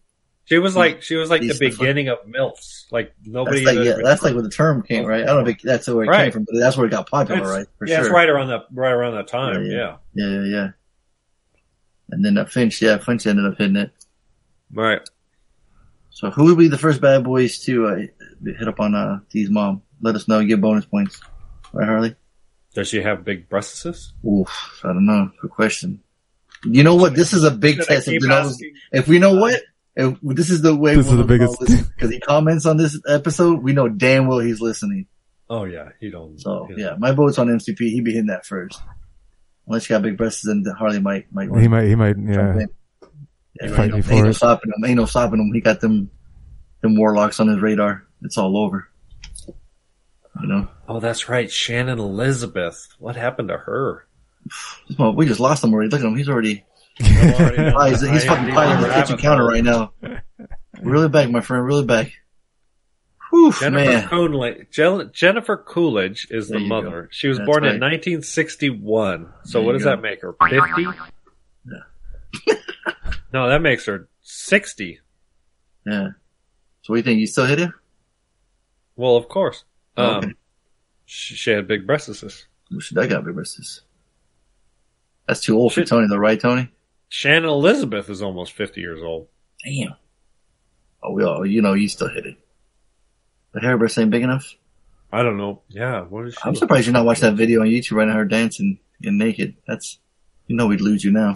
She 0.45 0.59
was 0.59 0.77
like, 0.77 1.03
she 1.03 1.15
was 1.15 1.31
like 1.31 1.41
the 1.41 1.49
the 1.49 1.55
fu- 1.55 1.71
beginning 1.71 2.09
of 2.09 2.19
MILFs. 2.27 2.87
Like 2.91 3.15
nobody. 3.25 3.65
That's 3.65 3.77
like, 3.77 3.87
had 3.87 3.97
yeah, 3.99 4.03
that's 4.05 4.23
like 4.23 4.35
where 4.35 4.43
the 4.43 4.51
term 4.51 4.83
came, 4.83 5.05
right? 5.07 5.23
I 5.23 5.27
don't 5.27 5.45
think 5.45 5.61
that's 5.63 5.87
where 5.89 6.05
it 6.05 6.09
Right. 6.09 6.25
came 6.25 6.33
from, 6.33 6.45
but 6.51 6.59
that's 6.59 6.77
where 6.77 6.87
it 6.87 6.91
got 6.91 7.09
popular, 7.09 7.41
It's- 7.41 7.57
right? 7.59 7.67
For 7.79 7.87
yeah, 7.87 7.97
sure. 7.97 8.05
it's 8.07 8.13
right 8.13 8.29
around 8.29 8.49
that, 8.49 8.67
right 8.73 8.91
around 8.91 9.15
that 9.15 9.29
time. 9.29 9.65
Yeah, 9.65 9.97
Yeah, 10.15 10.27
Yeah, 10.27 10.29
yeah, 10.29 10.45
yeah. 10.45 10.69
And 12.11 12.25
then 12.25 12.35
that 12.35 12.51
Finch, 12.51 12.83
yeah, 12.83 12.99
Finch 12.99 13.27
ended 13.27 13.47
up 13.47 13.57
hitting 13.57 13.77
it. 13.77 13.91
right. 14.73 15.01
So 16.11 16.31
who 16.31 16.45
would 16.45 16.59
be 16.59 16.69
the 16.69 16.77
first 16.79 17.01
bad 17.01 17.25
boys 17.25 17.59
to 17.61 17.87
uh, 17.87 17.97
hit 18.45 18.69
up 18.69 18.81
on 18.81 18.95
uh, 18.95 19.21
D's 19.31 19.51
mom? 19.51 19.83
Let 20.01 20.15
us 20.17 20.29
know. 20.29 20.45
Get 20.45 20.61
bonus 20.61 20.85
points. 20.85 21.21
Right, 21.73 21.87
Harley? 21.89 22.17
Does 22.75 22.89
she 22.89 23.03
have 23.03 23.25
big 23.25 23.49
breasts? 23.49 24.13
Oof, 24.27 24.81
I 24.85 24.89
don't 24.89 25.07
know. 25.07 25.31
Good 25.41 25.51
question. 25.51 26.03
You 26.65 26.83
know 26.85 26.95
what? 26.95 27.15
This 27.15 27.33
is 27.33 27.45
a 27.45 27.51
big 27.51 27.77
Should 27.77 27.87
test. 27.89 28.09
If, 28.09 28.13
keep 28.13 28.23
Donaldo's- 28.23 28.63
if 28.93 29.09
we 29.09 29.19
know 29.19 29.35
what, 29.35 29.61
if 29.97 30.17
this 30.23 30.49
is 30.51 30.63
the 30.63 30.75
way 30.75 30.95
This 30.97 31.09
is 31.09 31.17
the 31.17 31.25
biggest- 31.25 31.59
because 31.61 32.11
he 32.11 32.21
comments 32.21 32.67
on 32.67 32.77
this 32.77 32.99
episode. 33.07 33.63
We 33.63 33.73
know 33.73 33.89
damn 33.89 34.27
well 34.27 34.39
he's 34.39 34.61
listening. 34.61 35.07
Oh 35.51 35.65
yeah, 35.65 35.91
he 36.01 36.11
don't. 36.11 36.41
So 36.41 36.65
he 36.67 36.75
don't- 36.75 36.79
yeah, 36.81 36.95
my 36.99 37.13
vote's 37.13 37.39
on 37.39 37.49
MCP. 37.49 37.79
He'd 37.91 38.05
be 38.05 38.13
hitting 38.13 38.29
that 38.29 38.47
first. 38.47 38.81
Unless 39.67 39.89
you 39.91 39.95
got 39.95 40.03
big 40.03 40.17
breasts, 40.17 40.43
then 40.43 40.65
Harley 40.79 41.01
might 41.01 41.33
might. 41.33 41.51
He 41.61 41.69
might. 41.69 41.87
He 41.89 41.95
might. 41.95 42.17
Yeah. 42.19 42.35
jump 42.35 42.61
in. 42.61 42.69
Yeah, 43.61 43.69
Fight 43.77 43.93
ain't, 43.95 44.07
no, 44.09 44.15
ain't 44.17 44.25
no 44.27 44.33
stopping 44.33 44.73
him. 44.75 44.85
Ain't 44.85 44.97
no 44.97 45.05
stopping 45.07 45.41
him. 45.41 45.53
He 45.53 45.61
got 45.61 45.81
them 45.81 46.11
them 46.81 46.97
warlocks 46.97 47.39
on 47.39 47.49
his 47.49 47.61
radar. 47.61 48.07
It's 48.23 48.39
all 48.39 48.57
over. 48.57 48.89
You 50.41 50.49
know, 50.49 50.69
Oh, 50.89 50.99
that's 51.01 51.29
right, 51.29 51.51
Shannon 51.51 51.99
Elizabeth. 51.99 52.89
What 52.99 53.17
happened 53.17 53.49
to 53.49 53.59
her? 53.59 54.07
well, 54.99 55.15
we 55.15 55.27
just 55.27 55.41
lost 55.41 55.63
him 55.63 55.73
already. 55.73 55.91
Look 55.91 56.01
at 56.01 56.07
him. 56.07 56.17
He's 56.17 56.29
already. 56.29 56.65
Already 57.01 57.73
Oh, 57.77 57.85
he's 57.87 58.01
he's 58.01 58.25
fucking 58.25 58.53
piling 58.55 58.81
the 58.83 58.93
kitchen 58.95 59.19
counter 59.19 59.47
right 59.47 59.63
now. 59.65 59.93
Really 60.81 61.09
back, 61.09 61.31
my 61.31 61.41
friend. 61.41 61.65
Really 61.65 61.85
back. 61.85 62.13
Jennifer 63.33 63.71
man. 63.71 64.09
Coolidge, 64.09 64.67
Jen- 64.71 65.11
Jennifer 65.15 65.57
Coolidge 65.57 66.29
is 66.31 66.49
the 66.49 66.59
There 66.59 66.61
go. 66.61 66.67
mother. 66.69 67.09
She 67.13 67.29
was 67.29 67.39
That's 67.39 67.47
born 67.47 67.65
in 67.65 67.81
1961. 67.81 69.33
So 69.45 69.59
There 69.59 69.67
what 69.67 69.73
does 69.73 69.85
go. 69.85 69.91
that 69.91 70.03
make 70.03 70.21
her? 70.21 70.35
50? 70.39 70.87
no, 73.33 73.49
that 73.49 73.63
makes 73.63 73.87
her 73.87 74.09
60. 74.23 75.01
Yeah. 75.87 76.09
So 76.83 76.93
what 76.93 76.97
do 76.97 76.99
you 76.99 77.03
think? 77.03 77.21
You 77.21 77.27
still 77.27 77.47
hit 77.47 77.61
it? 77.61 77.71
Well, 78.97 79.17
of 79.17 79.29
course. 79.29 79.65
Um, 79.97 80.17
Okay. 80.17 80.33
she, 81.07 81.35
she 81.35 81.51
had 81.51 81.67
big 81.69 81.87
breasts. 81.87 82.23
Well, 82.71 82.81
shit, 82.81 82.99
I 82.99 83.07
got 83.07 83.25
big 83.25 83.35
breasts. 83.35 83.83
That's 85.27 85.41
too 85.41 85.57
old 85.57 85.73
for 85.73 85.85
Tony, 85.85 86.07
though, 86.09 86.17
right, 86.17 86.41
Tony? 86.41 86.69
Shannon 87.09 87.49
Elizabeth 87.49 88.09
is 88.09 88.23
almost 88.23 88.53
50 88.53 88.81
years 88.81 89.03
old. 89.03 89.29
Damn. 89.65 89.95
Oh, 91.03 91.13
we 91.13 91.25
all, 91.25 91.45
you 91.47 91.63
know, 91.63 91.75
you 91.75 91.89
still 91.89 92.09
hit 92.09 92.27
it. 92.27 92.37
The 93.53 93.61
hair 93.61 93.77
breast 93.77 93.99
ain't 93.99 94.11
big 94.11 94.23
enough. 94.23 94.55
I 95.13 95.23
don't 95.23 95.37
know. 95.37 95.61
Yeah, 95.69 96.03
what 96.03 96.27
is 96.27 96.35
she? 96.35 96.41
I'm 96.45 96.55
surprised 96.57 96.87
you're 96.87 96.95
not 96.95 97.05
watching 97.05 97.25
that 97.29 97.37
video 97.37 97.61
on 97.61 97.67
YouTube 97.69 97.93
right 97.97 98.09
now, 98.09 98.15
her 98.15 98.25
dancing 98.25 98.79
and 99.03 99.19
naked. 99.19 99.57
That's, 99.67 99.99
you 100.47 100.57
know, 100.57 100.67
we'd 100.69 100.81
lose 100.81 101.05
you 101.05 101.11
now. 101.13 101.35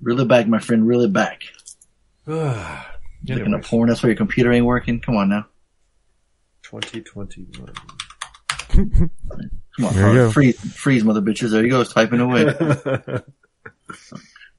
Reel 0.00 0.20
it 0.20 0.28
back, 0.28 0.46
my 0.46 0.60
friend. 0.60 0.86
Reel 0.86 1.00
it 1.02 1.12
back. 1.12 1.42
Looking 3.26 3.44
Anyways, 3.44 3.64
at 3.64 3.70
porn. 3.70 3.88
That's 3.88 4.02
why 4.02 4.08
your 4.08 4.16
computer 4.16 4.52
ain't 4.52 4.64
working. 4.66 5.00
Come 5.00 5.16
on 5.16 5.28
now. 5.28 5.46
2021. 6.62 7.72
Come 8.72 9.10
on, 9.84 9.94
There 9.94 10.02
Harley. 10.14 10.32
Freeze, 10.32 10.58
freeze, 10.74 11.04
mother 11.04 11.20
bitches. 11.20 11.50
There 11.50 11.62
you 11.64 11.70
go. 11.70 11.80
It's 11.80 11.92
typing 11.92 12.20
away. 12.20 12.44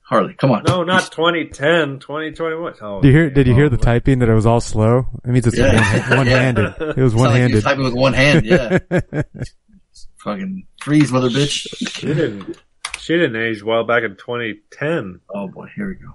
Harley, 0.03 0.33
come 0.33 0.51
on. 0.51 0.63
no, 0.67 0.83
not 0.83 1.09
2010, 1.11 1.99
2021. 1.99 2.73
Oh, 2.81 3.01
Did 3.01 3.07
you 3.07 3.13
hear? 3.13 3.29
Did 3.29 3.47
you 3.47 3.53
hear 3.55 3.65
oh, 3.67 3.69
the 3.69 3.77
oh, 3.77 3.79
typing 3.79 4.19
that 4.19 4.27
it 4.27 4.33
was 4.33 4.45
all 4.45 4.59
slow? 4.59 5.05
It 5.23 5.29
means 5.29 5.47
it's 5.47 5.57
Yeah. 5.57 6.09
one, 6.09 6.17
one-handed. 6.17 6.73
It 6.97 6.97
was 6.97 7.13
Sound 7.13 7.23
like 7.23 7.35
he 7.35 7.41
one-handed. 7.41 7.55
was 7.55 7.63
typing 7.63 7.83
with 7.85 7.93
one 7.93 8.13
hand. 8.13 8.45
Yeah. 8.45 8.79
Fucking 10.17 10.67
freeze, 10.81 11.11
mother 11.13 11.29
bitch. 11.29 11.65
She 11.97 12.07
didn't. 12.07 12.57
She 12.99 13.13
didn't 13.13 13.37
age 13.37 13.63
well 13.63 13.85
back 13.85 14.03
in 14.03 14.11
2010. 14.17 15.21
Oh 15.33 15.47
boy, 15.47 15.67
here 15.75 15.87
we 15.87 15.95
go. 15.95 16.13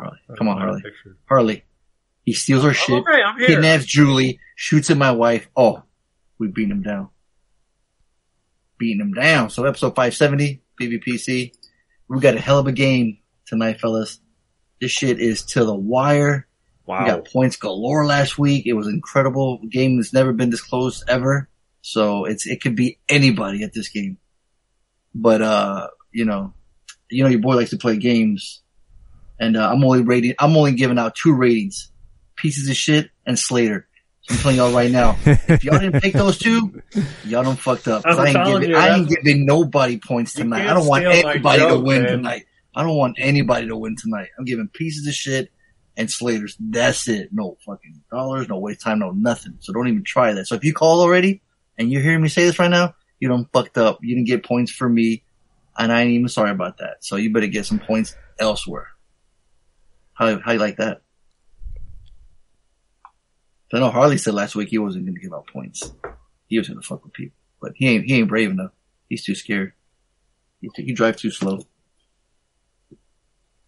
Harley, 0.00 0.18
come 0.38 0.48
on, 0.48 0.58
Harley. 0.58 0.82
Harley. 1.28 1.64
He 2.24 2.32
steals 2.32 2.64
our 2.64 2.74
shit. 2.74 3.00
okay, 3.00 3.22
I'm. 3.22 3.38
Kidnaps 3.38 3.84
Julie. 3.86 4.38
Shoots 4.56 4.90
at 4.90 4.96
my 4.96 5.10
wife. 5.12 5.48
Oh, 5.56 5.82
we 6.38 6.48
beat 6.48 6.70
him 6.70 6.82
down. 6.82 7.08
Beating 8.78 9.00
him 9.00 9.12
down. 9.12 9.50
So 9.50 9.64
episode 9.64 9.90
570, 9.94 10.62
BBPC. 10.80 11.52
We 12.08 12.20
got 12.20 12.34
a 12.34 12.40
hell 12.40 12.58
of 12.58 12.66
a 12.66 12.72
game 12.72 13.18
tonight, 13.46 13.80
fellas. 13.80 14.20
This 14.80 14.90
shit 14.90 15.20
is 15.20 15.42
to 15.46 15.64
the 15.64 15.74
wire. 15.74 16.46
We 16.86 16.92
Wow. 16.94 17.06
got 17.06 17.26
points 17.26 17.56
galore 17.56 18.04
last 18.06 18.38
week. 18.38 18.66
It 18.66 18.72
was 18.72 18.88
incredible. 18.88 19.58
Game 19.68 19.96
that's 19.96 20.12
never 20.12 20.32
been 20.32 20.50
this 20.50 20.62
close 20.62 21.04
ever. 21.08 21.48
So 21.82 22.24
it's 22.24 22.46
it 22.46 22.60
could 22.62 22.74
be 22.74 22.98
anybody 23.08 23.62
at 23.62 23.72
this 23.74 23.88
game. 23.88 24.18
But 25.14 25.40
uh, 25.42 25.88
you 26.12 26.24
know, 26.24 26.52
you 27.10 27.22
know 27.22 27.30
your 27.30 27.40
boy 27.40 27.56
likes 27.56 27.70
to 27.70 27.76
play 27.78 27.96
games, 27.96 28.62
and 29.40 29.56
uh, 29.56 29.68
I'm 29.68 29.82
only 29.82 30.02
rating. 30.02 30.34
I'm 30.38 30.56
only 30.56 30.72
giving 30.72 30.98
out 30.98 31.16
two 31.16 31.34
ratings: 31.34 31.90
pieces 32.36 32.68
of 32.68 32.76
shit 32.76 33.10
and 33.26 33.38
Slater. 33.38 33.88
So 34.22 34.34
I'm 34.34 34.40
telling 34.40 34.56
y'all 34.58 34.72
right 34.72 34.90
now, 34.90 35.16
if 35.24 35.64
y'all 35.64 35.78
didn't 35.78 36.02
pick 36.02 36.12
those 36.12 36.38
two, 36.38 36.82
y'all 37.24 37.42
don't 37.42 37.58
fucked 37.58 37.88
up. 37.88 38.02
I'm 38.04 38.26
ain't 38.26 38.46
giving 38.46 38.70
you, 38.70 38.76
I 38.76 38.94
ain't 38.94 39.08
giving 39.08 39.46
nobody 39.46 39.98
points 39.98 40.34
tonight. 40.34 40.68
I 40.68 40.74
don't 40.74 40.86
want 40.86 41.06
anybody 41.06 41.66
to 41.66 41.78
win 41.78 42.02
man. 42.02 42.12
tonight. 42.12 42.46
I 42.76 42.82
don't 42.84 42.96
want 42.96 43.16
anybody 43.18 43.66
to 43.66 43.76
win 43.76 43.96
tonight. 43.96 44.28
I'm 44.38 44.44
giving 44.44 44.68
pieces 44.68 45.06
of 45.06 45.14
shit 45.14 45.50
and 45.96 46.08
Slaters. 46.08 46.56
That's 46.60 47.08
it. 47.08 47.30
No 47.32 47.56
fucking 47.66 48.02
dollars, 48.10 48.48
no 48.48 48.58
waste 48.58 48.82
time, 48.82 49.00
no 49.00 49.10
nothing. 49.10 49.56
So 49.60 49.72
don't 49.72 49.88
even 49.88 50.04
try 50.04 50.34
that. 50.34 50.46
So 50.46 50.54
if 50.54 50.64
you 50.64 50.74
call 50.74 51.00
already 51.00 51.42
and 51.78 51.90
you're 51.90 52.02
hearing 52.02 52.22
me 52.22 52.28
say 52.28 52.44
this 52.44 52.58
right 52.58 52.70
now, 52.70 52.94
you 53.18 53.28
don't 53.28 53.50
fucked 53.52 53.78
up. 53.78 53.98
You 54.02 54.14
didn't 54.14 54.28
get 54.28 54.44
points 54.44 54.70
for 54.70 54.88
me, 54.88 55.24
and 55.76 55.90
I 55.90 56.02
ain't 56.02 56.12
even 56.12 56.28
sorry 56.28 56.50
about 56.50 56.78
that. 56.78 57.04
So 57.04 57.16
you 57.16 57.32
better 57.32 57.46
get 57.48 57.66
some 57.66 57.78
points 57.78 58.14
elsewhere. 58.38 58.88
How 60.20 60.38
how 60.38 60.52
you 60.52 60.58
like 60.58 60.76
that? 60.76 61.00
I 63.72 63.78
know 63.78 63.90
Harley 63.90 64.18
said 64.18 64.34
last 64.34 64.54
week 64.54 64.68
he 64.68 64.78
wasn't 64.78 65.06
going 65.06 65.14
to 65.14 65.20
give 65.20 65.32
out 65.32 65.46
points. 65.46 65.92
He 66.48 66.58
was 66.58 66.68
going 66.68 66.80
to 66.80 66.86
fuck 66.86 67.02
with 67.04 67.14
people, 67.14 67.38
but 67.62 67.72
he 67.74 67.88
ain't 67.88 68.04
he 68.04 68.16
ain't 68.16 68.28
brave 68.28 68.50
enough. 68.50 68.72
He's 69.08 69.24
too 69.24 69.34
scared. 69.34 69.72
He, 70.60 70.68
he 70.76 70.92
drives 70.92 71.22
too 71.22 71.30
slow. 71.30 71.60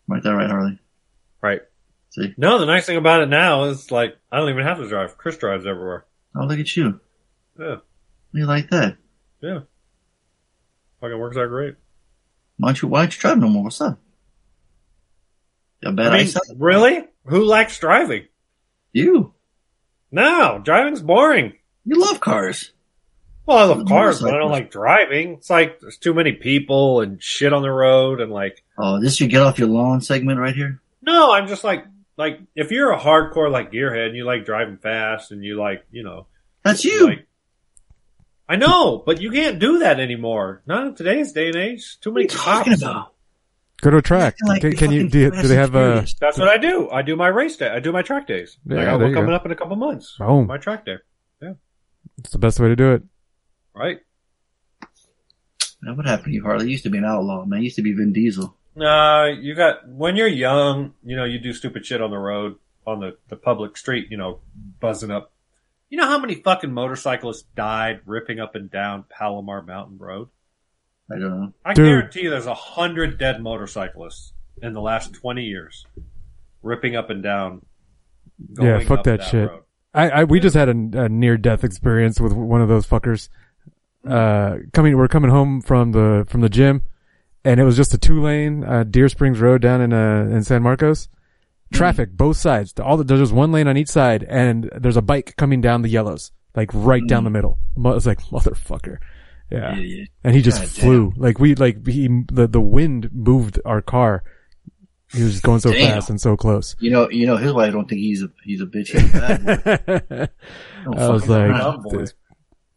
Right 0.06 0.22
there, 0.22 0.36
right, 0.36 0.50
Harley. 0.50 0.78
Right. 1.40 1.62
See? 2.10 2.34
No, 2.36 2.58
the 2.58 2.66
nice 2.66 2.84
thing 2.84 2.98
about 2.98 3.22
it 3.22 3.30
now 3.30 3.64
is 3.64 3.90
like 3.90 4.18
I 4.30 4.36
don't 4.36 4.50
even 4.50 4.66
have 4.66 4.78
to 4.78 4.88
drive. 4.88 5.16
Chris 5.16 5.38
drives 5.38 5.64
everywhere. 5.64 6.04
Oh, 6.36 6.44
look 6.44 6.58
at 6.58 6.76
you. 6.76 7.00
Yeah. 7.58 7.76
You 8.32 8.44
like 8.44 8.68
that? 8.70 8.98
Yeah. 9.40 9.60
Fucking 11.00 11.18
works 11.18 11.38
out 11.38 11.48
great. 11.48 11.76
Why 12.58 12.68
don't 12.68 12.82
you 12.82 12.88
Why 12.88 13.02
don't 13.02 13.14
you 13.14 13.20
drive 13.20 13.38
no 13.38 13.48
more? 13.48 13.64
What's 13.64 13.80
up? 13.80 14.01
You 15.82 15.92
bet 15.92 16.06
I 16.06 16.10
mean, 16.10 16.20
eyesight? 16.26 16.42
really? 16.56 17.04
Who 17.26 17.44
likes 17.44 17.78
driving? 17.78 18.26
You. 18.92 19.34
No, 20.10 20.60
driving's 20.62 21.00
boring. 21.02 21.54
You 21.84 22.00
love 22.00 22.20
cars. 22.20 22.72
Well, 23.46 23.58
I 23.58 23.64
love 23.64 23.86
cars, 23.88 24.20
but 24.20 24.32
I 24.34 24.38
don't 24.38 24.52
like 24.52 24.70
driving. 24.70 25.32
It's 25.34 25.50
like 25.50 25.80
there's 25.80 25.96
too 25.98 26.14
many 26.14 26.32
people 26.32 27.00
and 27.00 27.20
shit 27.22 27.52
on 27.52 27.62
the 27.62 27.70
road 27.72 28.20
and 28.20 28.30
like 28.30 28.62
Oh, 28.78 29.00
this 29.00 29.18
your 29.20 29.28
get 29.28 29.42
off 29.42 29.58
your 29.58 29.68
lawn 29.68 30.00
segment 30.00 30.38
right 30.38 30.54
here? 30.54 30.80
no, 31.00 31.32
I'm 31.32 31.48
just 31.48 31.64
like 31.64 31.84
like 32.16 32.38
if 32.54 32.70
you're 32.70 32.92
a 32.92 32.98
hardcore 33.00 33.50
like 33.50 33.72
gearhead 33.72 34.06
and 34.08 34.16
you 34.16 34.24
like 34.24 34.44
driving 34.44 34.76
fast 34.76 35.32
and 35.32 35.42
you 35.42 35.58
like, 35.58 35.84
you 35.90 36.04
know, 36.04 36.26
That's 36.62 36.84
you. 36.84 37.06
like 37.06 37.26
I 38.48 38.56
know, 38.56 39.02
but 39.04 39.20
you 39.20 39.30
can't 39.32 39.58
do 39.58 39.78
that 39.80 39.98
anymore. 39.98 40.62
Not 40.66 40.86
in 40.86 40.94
today's 40.94 41.32
day 41.32 41.48
and 41.48 41.56
age. 41.56 41.98
Too 42.00 42.12
many 42.12 42.26
What 42.26 42.34
are 42.34 42.38
you 42.38 42.44
talking 42.64 42.72
about? 42.74 43.11
Go 43.82 43.90
to 43.90 43.96
a 43.98 44.02
track. 44.02 44.34
Acting 44.34 44.48
like 44.48 44.60
Can, 44.62 44.70
you're 44.70 44.78
can 44.78 44.92
you? 44.92 45.08
Do, 45.08 45.18
you- 45.18 45.30
do 45.30 45.48
they 45.48 45.56
have 45.56 45.74
a? 45.74 45.92
Furious. 45.92 46.14
That's 46.14 46.38
what 46.38 46.48
I 46.48 46.56
do. 46.56 46.88
I 46.90 47.02
do 47.02 47.16
my 47.16 47.28
race 47.28 47.56
day. 47.56 47.68
I 47.68 47.80
do 47.80 47.92
my 47.92 48.02
track 48.02 48.26
days. 48.26 48.56
Yeah, 48.64 48.80
I 48.80 48.84
got 48.84 49.00
one 49.00 49.12
coming 49.12 49.30
go. 49.30 49.36
up 49.36 49.44
in 49.44 49.52
a 49.52 49.56
couple 49.56 49.76
months. 49.76 50.16
Boom. 50.18 50.46
My 50.46 50.56
track 50.58 50.86
day. 50.86 50.96
Yeah, 51.42 51.54
it's 52.18 52.30
the 52.30 52.38
best 52.38 52.60
way 52.60 52.68
to 52.68 52.76
do 52.76 52.92
it. 52.92 53.02
Right? 53.74 53.98
Man, 55.82 55.96
what 55.96 56.06
happened 56.06 56.26
to 56.26 56.32
you, 56.32 56.42
Harley? 56.42 56.66
You 56.66 56.70
used 56.72 56.84
to 56.84 56.90
be 56.90 56.98
an 56.98 57.04
outlaw, 57.04 57.44
man. 57.44 57.58
You 57.60 57.64
used 57.64 57.76
to 57.76 57.82
be 57.82 57.92
Vin 57.92 58.12
Diesel. 58.12 58.56
Uh, 58.80 59.26
you 59.40 59.54
got 59.56 59.88
when 59.88 60.16
you're 60.16 60.28
young, 60.28 60.94
you 61.04 61.16
know, 61.16 61.24
you 61.24 61.38
do 61.40 61.52
stupid 61.52 61.84
shit 61.84 62.00
on 62.00 62.10
the 62.10 62.18
road, 62.18 62.56
on 62.86 63.00
the, 63.00 63.16
the 63.28 63.36
public 63.36 63.76
street, 63.76 64.06
you 64.10 64.16
know, 64.16 64.40
buzzing 64.80 65.10
up. 65.10 65.32
You 65.90 65.98
know 65.98 66.06
how 66.06 66.18
many 66.18 66.36
fucking 66.36 66.72
motorcyclists 66.72 67.42
died 67.54 68.00
ripping 68.06 68.38
up 68.40 68.54
and 68.54 68.70
down 68.70 69.04
Palomar 69.10 69.60
Mountain 69.62 69.98
Road? 69.98 70.28
I 71.12 71.18
don't 71.18 71.40
know. 71.40 71.52
I 71.64 71.74
Dude. 71.74 71.86
guarantee 71.86 72.22
you 72.22 72.30
there's 72.30 72.46
a 72.46 72.54
hundred 72.54 73.18
dead 73.18 73.42
motorcyclists 73.42 74.32
in 74.62 74.72
the 74.72 74.80
last 74.80 75.12
20 75.14 75.42
years 75.44 75.86
ripping 76.62 76.96
up 76.96 77.10
and 77.10 77.22
down. 77.22 77.64
Yeah, 78.60 78.78
fuck 78.80 79.00
up 79.00 79.04
that 79.04 79.24
shit. 79.24 79.48
road. 79.50 79.62
I, 79.94 80.08
I 80.10 80.24
we 80.24 80.40
just 80.40 80.54
had 80.56 80.68
a, 80.68 81.04
a 81.04 81.08
near 81.08 81.36
death 81.36 81.64
experience 81.64 82.18
with 82.20 82.32
one 82.32 82.62
of 82.62 82.68
those 82.68 82.86
fuckers. 82.86 83.28
Uh, 84.08 84.56
coming, 84.72 84.96
we're 84.96 85.06
coming 85.08 85.30
home 85.30 85.60
from 85.60 85.92
the 85.92 86.24
from 86.28 86.40
the 86.40 86.48
gym, 86.48 86.82
and 87.44 87.60
it 87.60 87.64
was 87.64 87.76
just 87.76 87.94
a 87.94 87.98
two 87.98 88.20
lane 88.22 88.64
uh, 88.64 88.84
Deer 88.84 89.08
Springs 89.08 89.38
Road 89.40 89.60
down 89.62 89.80
in 89.80 89.92
uh 89.92 90.28
in 90.30 90.42
San 90.42 90.62
Marcos. 90.62 91.08
Traffic 91.72 92.12
both 92.12 92.36
sides. 92.36 92.74
All 92.80 92.96
the, 92.96 93.04
there's 93.04 93.20
just 93.20 93.32
one 93.32 93.52
lane 93.52 93.68
on 93.68 93.76
each 93.76 93.88
side, 93.88 94.24
and 94.28 94.68
there's 94.76 94.96
a 94.96 95.02
bike 95.02 95.34
coming 95.36 95.60
down 95.60 95.82
the 95.82 95.88
yellows, 95.88 96.32
like 96.56 96.70
right 96.74 97.06
down 97.06 97.24
the 97.24 97.30
middle. 97.30 97.58
Mo- 97.76 97.92
It's 97.96 98.06
like 98.06 98.20
motherfucker. 98.24 98.98
Yeah. 99.52 99.72
Idiot. 99.76 100.08
and 100.24 100.34
he 100.34 100.40
just 100.42 100.60
God 100.60 100.68
flew 100.70 101.12
like 101.16 101.38
we 101.38 101.54
like 101.54 101.86
he 101.86 102.08
the 102.32 102.46
the 102.46 102.60
wind 102.60 103.10
moved 103.12 103.60
our 103.64 103.82
car. 103.82 104.22
He 105.12 105.22
was 105.22 105.40
going 105.42 105.60
so 105.60 105.70
Damn. 105.72 105.92
fast 105.96 106.08
and 106.08 106.18
so 106.20 106.36
close. 106.38 106.74
You 106.80 106.90
know, 106.90 107.10
you 107.10 107.26
know, 107.26 107.36
his 107.36 107.52
wife 107.52 107.72
don't 107.72 107.86
think 107.88 108.00
he's 108.00 108.22
a 108.22 108.30
he's 108.44 108.62
a 108.62 108.66
bitch. 108.66 108.88
He's 108.98 109.14
a 109.14 109.58
bad 109.58 110.30
I 110.98 111.08
was 111.10 111.28
like, 111.28 111.50
around. 111.50 111.84
This- 111.90 112.14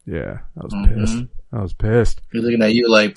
yeah, 0.04 0.38
I 0.60 0.64
was 0.64 0.72
Mhm. 0.74 0.94
pissed. 1.00 1.24
I 1.52 1.62
was 1.62 1.72
pissed. 1.72 2.20
He's 2.32 2.42
looking 2.42 2.62
at 2.62 2.74
you 2.74 2.88
like, 2.90 3.16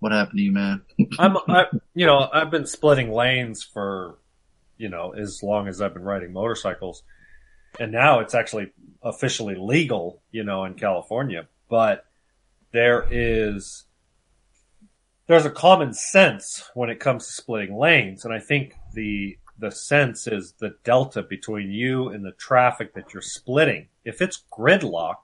what 0.00 0.12
happened 0.12 0.38
to 0.38 0.42
you, 0.42 0.52
man? 0.52 0.82
I'm, 1.18 1.36
I, 1.48 1.66
you 1.94 2.04
know, 2.06 2.28
I've 2.32 2.50
been 2.50 2.66
splitting 2.66 3.10
lanes 3.12 3.62
for, 3.62 4.18
you 4.76 4.88
know, 4.88 5.12
as 5.12 5.42
long 5.42 5.68
as 5.68 5.80
I've 5.80 5.94
been 5.94 6.02
riding 6.02 6.32
motorcycles, 6.32 7.02
and 7.78 7.92
now 7.92 8.20
it's 8.20 8.34
actually 8.34 8.72
officially 9.02 9.54
legal, 9.54 10.20
you 10.32 10.42
know, 10.44 10.64
in 10.64 10.74
California. 10.74 11.46
But 11.70 12.04
there 12.72 13.06
is, 13.10 13.84
there's 15.26 15.46
a 15.46 15.50
common 15.50 15.92
sense 15.94 16.70
when 16.74 16.90
it 16.90 17.00
comes 17.00 17.26
to 17.26 17.32
splitting 17.32 17.76
lanes, 17.76 18.24
and 18.24 18.32
I 18.34 18.38
think 18.40 18.74
the 18.94 19.36
the 19.58 19.70
sense 19.70 20.26
is 20.26 20.54
the 20.58 20.74
delta 20.84 21.22
between 21.22 21.70
you 21.70 22.08
and 22.08 22.24
the 22.24 22.32
traffic 22.32 22.94
that 22.94 23.12
you're 23.12 23.20
splitting. 23.20 23.88
If 24.06 24.22
it's 24.22 24.42
gridlock, 24.50 25.16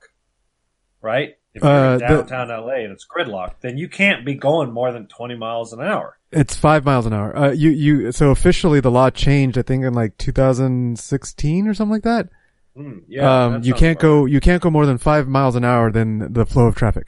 right? 1.00 1.38
If 1.54 1.62
you're 1.62 1.72
Uh, 1.72 1.92
in 1.94 1.98
the- 2.00 2.06
downtown 2.06 2.50
LA 2.50 2.84
and 2.84 2.92
it's 2.92 3.06
gridlock, 3.06 3.54
then 3.62 3.78
you 3.78 3.88
can't 3.88 4.26
be 4.26 4.34
going 4.34 4.70
more 4.72 4.92
than 4.92 5.06
20 5.06 5.36
miles 5.36 5.72
an 5.72 5.80
hour. 5.80 6.18
It's 6.32 6.54
five 6.54 6.84
miles 6.84 7.06
an 7.06 7.14
hour. 7.14 7.34
Uh, 7.34 7.50
you 7.52 7.70
you 7.70 8.12
so 8.12 8.30
officially 8.30 8.78
the 8.80 8.90
law 8.90 9.08
changed. 9.08 9.56
I 9.56 9.62
think 9.62 9.82
in 9.84 9.94
like 9.94 10.18
2016 10.18 11.66
or 11.66 11.72
something 11.72 11.92
like 11.92 12.02
that. 12.02 12.28
Hmm, 12.76 12.98
yeah, 13.08 13.44
um, 13.46 13.52
that 13.54 13.64
you 13.64 13.72
can't 13.72 13.98
about 13.98 14.02
go 14.02 14.24
you 14.26 14.40
can't 14.40 14.60
go 14.62 14.68
more 14.70 14.84
than 14.84 14.98
five 14.98 15.28
miles 15.28 15.56
an 15.56 15.64
hour 15.64 15.90
than 15.90 16.30
the 16.32 16.44
flow 16.44 16.66
of 16.66 16.74
traffic. 16.74 17.06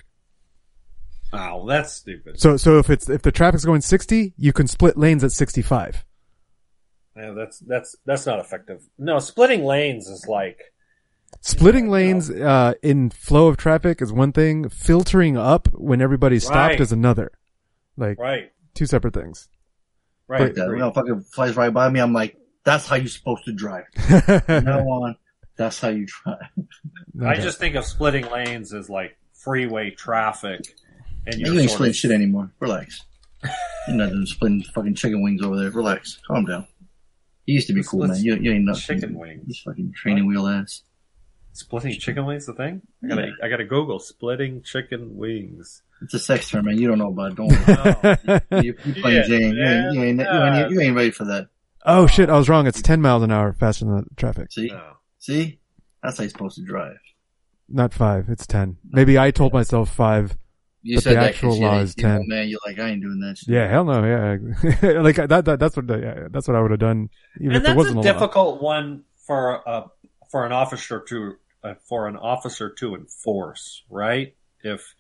Right. 1.32 1.38
Wow, 1.40 1.64
that's 1.66 1.92
stupid. 1.92 2.40
So 2.40 2.56
so 2.56 2.78
if 2.78 2.90
it's 2.90 3.08
if 3.08 3.22
the 3.22 3.32
traffic's 3.32 3.64
going 3.64 3.80
60, 3.80 4.34
you 4.36 4.52
can 4.52 4.66
split 4.66 4.96
lanes 4.96 5.24
at 5.24 5.32
65. 5.32 6.04
Yeah, 7.16 7.32
that's 7.36 7.58
that's 7.60 7.96
that's 8.06 8.26
not 8.26 8.38
effective. 8.38 8.82
No, 8.98 9.18
splitting 9.18 9.64
lanes 9.64 10.08
is 10.08 10.26
like 10.28 10.72
Splitting 11.40 11.90
lanes 11.90 12.30
uh, 12.30 12.72
in 12.82 13.10
flow 13.10 13.48
of 13.48 13.56
traffic 13.58 14.00
is 14.00 14.10
one 14.12 14.32
thing. 14.32 14.68
Filtering 14.70 15.36
up 15.36 15.68
when 15.74 16.00
everybody's 16.00 16.44
stopped 16.44 16.72
Right. 16.72 16.80
is 16.80 16.90
another. 16.90 17.30
Like 17.98 18.18
right, 18.18 18.50
two 18.74 18.86
separate 18.86 19.12
things. 19.14 19.48
right. 20.26 20.54
That 20.54 20.62
agreed. 20.64 20.76
you 20.78 20.84
know, 20.84 20.90
fucking 20.92 21.20
flies 21.22 21.54
right 21.56 21.72
by 21.72 21.90
me. 21.90 22.00
I'm 22.00 22.12
like, 22.14 22.36
that's 22.64 22.86
how 22.86 22.96
you're 22.96 23.08
supposed 23.08 23.44
to 23.44 23.52
drive. 23.52 23.84
From 23.96 24.64
now 24.64 24.80
on, 24.80 25.16
that's 25.56 25.80
how 25.80 25.88
you 25.88 26.06
drive. 26.06 26.38
I 27.24 27.34
just 27.40 27.58
think 27.58 27.74
of 27.74 27.84
splitting 27.84 28.30
lanes 28.30 28.72
as 28.72 28.88
like 28.88 29.18
freeway 29.34 29.90
traffic, 29.90 30.62
and 31.28 31.40
You 31.40 31.52
you're 31.52 31.62
ain't 31.62 31.70
splitting 31.70 31.94
shit 31.94 32.10
anymore. 32.10 32.50
Relax. 32.60 33.04
You're 33.86 33.96
not 33.96 34.12
splitting 34.28 34.62
fucking 34.74 34.94
chicken 34.94 35.22
wings 35.22 35.42
over 35.42 35.56
there. 35.58 35.70
Relax. 35.70 36.18
Calm 36.26 36.44
down. 36.44 36.66
You 37.46 37.54
used 37.54 37.68
to 37.68 37.72
be 37.72 37.82
cool, 37.82 38.06
man. 38.06 38.16
You, 38.22 38.36
you 38.36 38.52
ain't 38.52 38.64
nothing. 38.64 38.82
chicken 38.82 39.12
You 39.12 39.18
wings. 39.18 39.62
fucking 39.64 39.92
training 39.96 40.26
wheel 40.26 40.46
ass. 40.46 40.82
Splitting 41.52 41.92
chicken 41.98 42.26
wings 42.26 42.46
the 42.46 42.52
thing? 42.52 42.82
I 43.02 43.08
gotta, 43.08 43.32
I 43.42 43.48
gotta 43.48 43.64
Google 43.64 43.98
splitting 44.00 44.62
chicken 44.62 45.16
wings. 45.16 45.82
It's 46.02 46.14
a 46.14 46.18
sex 46.18 46.50
term, 46.50 46.66
man. 46.66 46.78
You 46.78 46.88
don't 46.88 46.98
know 46.98 47.08
about 47.08 47.32
it. 47.32 47.36
Don't 47.36 47.48
worry. 47.48 48.40
Oh, 48.52 48.60
you, 48.60 48.74
you 48.84 49.02
playing 49.02 49.16
Yeah, 49.16 49.26
Jane. 49.26 49.54
You 49.56 49.64
ain't, 49.64 49.94
you, 49.94 50.02
ain't, 50.02 50.20
you, 50.20 50.26
ain't, 50.26 50.70
you 50.70 50.80
ain't 50.80 50.96
ready 50.96 51.10
for 51.10 51.24
that. 51.24 51.48
oh 51.84 52.06
shit, 52.06 52.28
I 52.30 52.36
was 52.36 52.48
wrong. 52.48 52.66
It's 52.66 52.80
10 52.82 53.00
miles 53.00 53.22
an 53.22 53.32
hour 53.32 53.52
faster 53.52 53.84
than 53.86 53.96
the 53.96 54.14
traffic. 54.16 54.52
See? 54.52 54.68
no. 54.68 54.92
See? 55.18 55.58
That's 56.02 56.18
how 56.18 56.22
you're 56.22 56.30
supposed 56.30 56.56
to 56.56 56.62
drive. 56.64 56.98
Not 57.68 57.92
five. 57.92 58.28
It's 58.28 58.46
10. 58.46 58.76
Maybe 58.90 59.18
I 59.18 59.30
told 59.30 59.52
myself 59.52 59.90
five. 59.92 60.36
You 60.88 60.96
But 60.96 61.02
said 61.02 61.16
the 61.16 61.20
that 61.20 61.28
actual 61.30 61.50
'cause 61.50 61.60
law 61.60 61.78
is 61.80 61.94
you 61.96 62.02
10. 62.02 62.28
man, 62.28 62.48
you're 62.48 62.60
like, 62.66 62.78
I 62.78 62.90
ain't 62.90 63.02
doing 63.02 63.20
that. 63.20 63.38
Yeah, 63.46 63.68
hell 63.68 63.84
no. 63.84 64.04
Yeah. 64.04 65.00
like 65.00 65.16
that, 65.16 65.44
that, 65.44 65.58
that's 65.58 65.76
what, 65.76 65.86
the, 65.86 65.98
yeah, 65.98 66.28
that's 66.30 66.48
what 66.48 66.56
I 66.56 66.60
would 66.60 66.70
have 66.70 66.80
done. 66.80 67.10
Even 67.40 67.52
and 67.52 67.56
if 67.56 67.64
there 67.64 67.74
that's 67.74 67.76
wasn't 67.76 67.98
a 67.98 68.00
a 68.00 68.02
law. 68.02 68.02
difficult 68.12 68.62
one 68.62 69.04
for 69.26 69.68
uh 69.68 69.88
for 70.30 70.46
an 70.46 70.52
officer 70.52 71.00
to 71.08 71.36
uh, 71.64 71.74
for 71.88 72.08
an 72.08 72.16
officer 72.16 72.70
to 72.78 72.94
enforce, 72.94 73.84
right? 73.90 74.34
If 74.62 74.94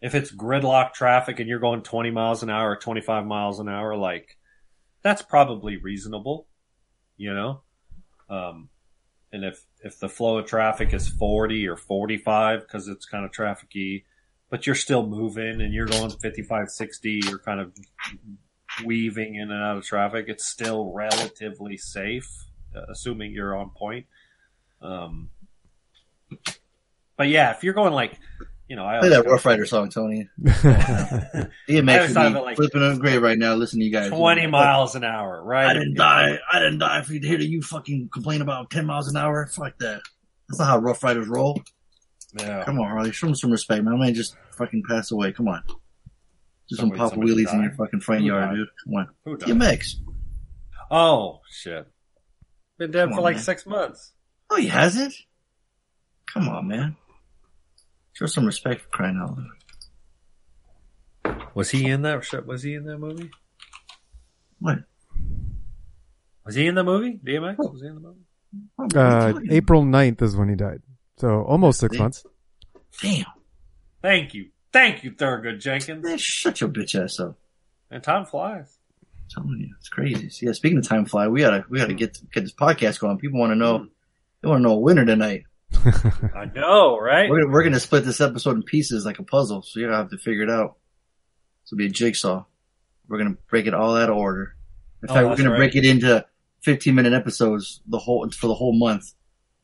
if 0.00 0.14
it's 0.14 0.32
gridlock 0.32 0.94
traffic 0.94 1.40
and 1.40 1.48
you're 1.48 1.58
going 1.60 1.82
20 1.82 2.10
miles 2.10 2.42
an 2.42 2.50
hour 2.50 2.70
or 2.72 2.76
25 2.76 3.26
miles 3.26 3.60
an 3.60 3.68
hour, 3.68 3.96
like 3.96 4.36
that's 5.02 5.22
probably 5.22 5.76
reasonable, 5.76 6.46
you 7.16 7.34
know. 7.34 7.62
Um, 8.28 8.68
and 9.32 9.44
if 9.44 9.62
if 9.82 9.98
the 10.00 10.08
flow 10.08 10.38
of 10.38 10.46
traffic 10.46 10.94
is 10.94 11.08
40 11.08 11.68
or 11.68 11.76
45 11.76 12.60
because 12.62 12.88
it's 12.88 13.06
kind 13.06 13.24
of 13.24 13.30
trafficy, 13.32 14.04
but 14.50 14.66
you're 14.66 14.74
still 14.74 15.06
moving 15.06 15.60
and 15.60 15.72
you're 15.72 15.86
going 15.86 16.10
55, 16.10 16.68
60, 16.70 17.20
you're 17.24 17.38
kind 17.38 17.60
of 17.60 17.72
weaving 18.84 19.36
in 19.36 19.50
and 19.50 19.62
out 19.62 19.78
of 19.78 19.84
traffic, 19.84 20.26
it's 20.28 20.46
still 20.46 20.92
relatively 20.92 21.76
safe, 21.76 22.28
uh, 22.76 22.82
assuming 22.90 23.32
you're 23.32 23.56
on 23.56 23.70
point. 23.70 24.06
Um, 24.82 25.30
but 27.16 27.28
yeah, 27.28 27.52
if 27.52 27.62
you're 27.64 27.74
going 27.74 27.92
like, 27.92 28.18
you 28.68 28.76
know, 28.76 28.86
I 28.86 29.00
Play 29.00 29.08
that 29.08 29.26
Rough 29.26 29.44
Rider 29.44 29.66
song, 29.66 29.90
Tony. 29.90 30.28
I 30.46 31.48
DMX 31.68 31.96
always 31.96 32.12
thought 32.12 32.26
of 32.26 32.32
would 32.34 32.38
it 32.38 32.40
be 32.40 32.44
like- 32.44 32.56
flipping 32.56 32.82
on 32.82 32.98
grave 33.00 33.20
right 33.20 33.36
now. 33.38 33.54
Listen 33.54 33.80
to 33.80 33.84
you 33.84 33.90
guys. 33.90 34.10
20 34.10 34.46
miles 34.46 34.94
an 34.94 35.02
hour, 35.02 35.42
right? 35.42 35.66
I 35.66 35.74
didn't 35.74 35.94
die. 35.94 36.38
I 36.52 36.58
didn't 36.60 36.78
die 36.78 37.02
for 37.02 37.12
you 37.12 37.20
to 37.20 37.26
hear 37.26 37.38
that 37.38 37.48
you 37.48 37.62
fucking 37.62 38.10
complain 38.12 38.42
about 38.42 38.70
10 38.70 38.86
miles 38.86 39.08
an 39.08 39.16
hour. 39.16 39.44
Fuck 39.48 39.78
that. 39.78 40.02
That's 40.48 40.60
not 40.60 40.68
how 40.68 40.78
Rough 40.78 41.02
Riders 41.02 41.26
roll. 41.26 41.60
Yeah. 42.38 42.64
Come 42.64 42.78
on, 42.80 42.88
Harley. 42.88 43.12
Show 43.12 43.26
him 43.28 43.34
some 43.34 43.50
respect, 43.50 43.82
man. 43.84 43.94
I 43.94 43.98
man 43.98 44.14
just 44.14 44.36
fucking 44.56 44.82
pass 44.88 45.10
away. 45.10 45.32
Come 45.32 45.48
on. 45.48 45.62
Do 46.68 46.76
some 46.76 46.90
pop 46.92 47.10
somebody 47.10 47.32
wheelies 47.34 47.52
in 47.52 47.62
your 47.62 47.72
fucking 47.72 48.00
front 48.00 48.20
Who 48.22 48.28
yard, 48.28 48.50
died? 48.50 48.54
dude. 48.56 48.68
Come 48.84 48.94
on. 48.94 49.08
Who 49.24 49.36
died? 49.36 49.48
DMX. 49.48 49.94
Oh, 50.90 51.40
shit. 51.50 51.86
Been 52.78 52.90
dead 52.92 53.04
Come 53.06 53.10
for 53.12 53.18
on, 53.18 53.24
like 53.24 53.34
man. 53.36 53.44
six 53.44 53.66
months. 53.66 54.12
Oh, 54.50 54.56
he 54.56 54.68
hasn't? 54.68 55.14
Come 56.32 56.48
on, 56.48 56.68
man. 56.68 56.96
Show 58.12 58.26
some 58.26 58.46
respect 58.46 58.82
for 58.82 58.88
crying 58.88 59.18
out 59.20 59.36
loud. 59.36 59.46
Was 61.54 61.70
he 61.70 61.86
in 61.86 62.02
that? 62.02 62.24
Shit? 62.24 62.46
Was 62.46 62.62
he 62.62 62.74
in 62.74 62.84
that 62.84 62.98
movie? 62.98 63.30
What? 64.60 64.78
Was 66.44 66.54
he 66.54 66.66
in 66.66 66.74
the 66.74 66.84
movie? 66.84 67.18
DMX? 67.24 67.56
Was 67.58 67.80
he 67.82 67.88
in 67.88 67.94
the 67.96 68.00
movie? 68.00 68.20
Uh, 68.96 69.38
April 69.50 69.82
9th 69.84 70.22
is 70.22 70.36
when 70.36 70.48
he 70.48 70.54
died. 70.54 70.80
So 71.20 71.42
almost 71.42 71.80
six 71.80 71.94
See? 71.96 72.02
months. 72.02 72.24
Damn. 73.02 73.26
Thank 74.02 74.34
you. 74.34 74.48
Thank 74.72 75.04
you, 75.04 75.10
Thurgood 75.12 75.60
Jenkins. 75.60 76.02
Man, 76.04 76.16
shut 76.18 76.60
your 76.60 76.70
bitch 76.70 76.94
ass 77.00 77.20
up. 77.20 77.36
And 77.90 78.02
time 78.02 78.24
flies. 78.24 78.78
I'm 79.02 79.44
telling 79.44 79.60
you, 79.60 79.74
it's 79.78 79.88
crazy. 79.88 80.30
So, 80.30 80.46
yeah, 80.46 80.52
speaking 80.52 80.78
of 80.78 80.88
time 80.88 81.04
fly, 81.04 81.28
we 81.28 81.40
gotta 81.40 81.64
we 81.68 81.78
gotta 81.78 81.94
get 81.94 82.18
get 82.32 82.42
this 82.42 82.52
podcast 82.54 83.00
going. 83.00 83.18
People 83.18 83.38
want 83.40 83.50
to 83.50 83.56
know. 83.56 83.78
Hmm. 83.78 83.84
They 84.42 84.48
want 84.48 84.60
to 84.60 84.62
know 84.62 84.74
a 84.74 84.78
winner 84.80 85.04
tonight. 85.04 85.44
I 86.34 86.46
know, 86.54 86.98
right? 86.98 87.28
We're 87.28 87.42
gonna, 87.42 87.52
we're 87.52 87.62
gonna 87.64 87.80
split 87.80 88.04
this 88.04 88.20
episode 88.20 88.56
in 88.56 88.62
pieces 88.62 89.04
like 89.04 89.18
a 89.18 89.22
puzzle, 89.22 89.62
so 89.62 89.78
you're 89.80 89.90
gonna 89.90 90.02
have 90.02 90.10
to 90.10 90.18
figure 90.18 90.42
it 90.44 90.50
out. 90.50 90.76
This 91.64 91.72
will 91.72 91.78
be 91.78 91.86
a 91.86 91.90
jigsaw. 91.90 92.44
We're 93.08 93.18
gonna 93.18 93.36
break 93.48 93.66
it 93.66 93.74
all 93.74 93.96
out 93.96 94.08
of 94.08 94.16
order. 94.16 94.54
In 95.02 95.10
Oh, 95.10 95.14
fact, 95.14 95.28
we're 95.28 95.36
gonna 95.36 95.50
right. 95.50 95.58
break 95.58 95.76
it 95.76 95.84
into 95.84 96.24
15 96.62 96.94
minute 96.94 97.12
episodes 97.12 97.82
the 97.86 97.98
whole 97.98 98.28
for 98.30 98.46
the 98.46 98.54
whole 98.54 98.76
month. 98.76 99.12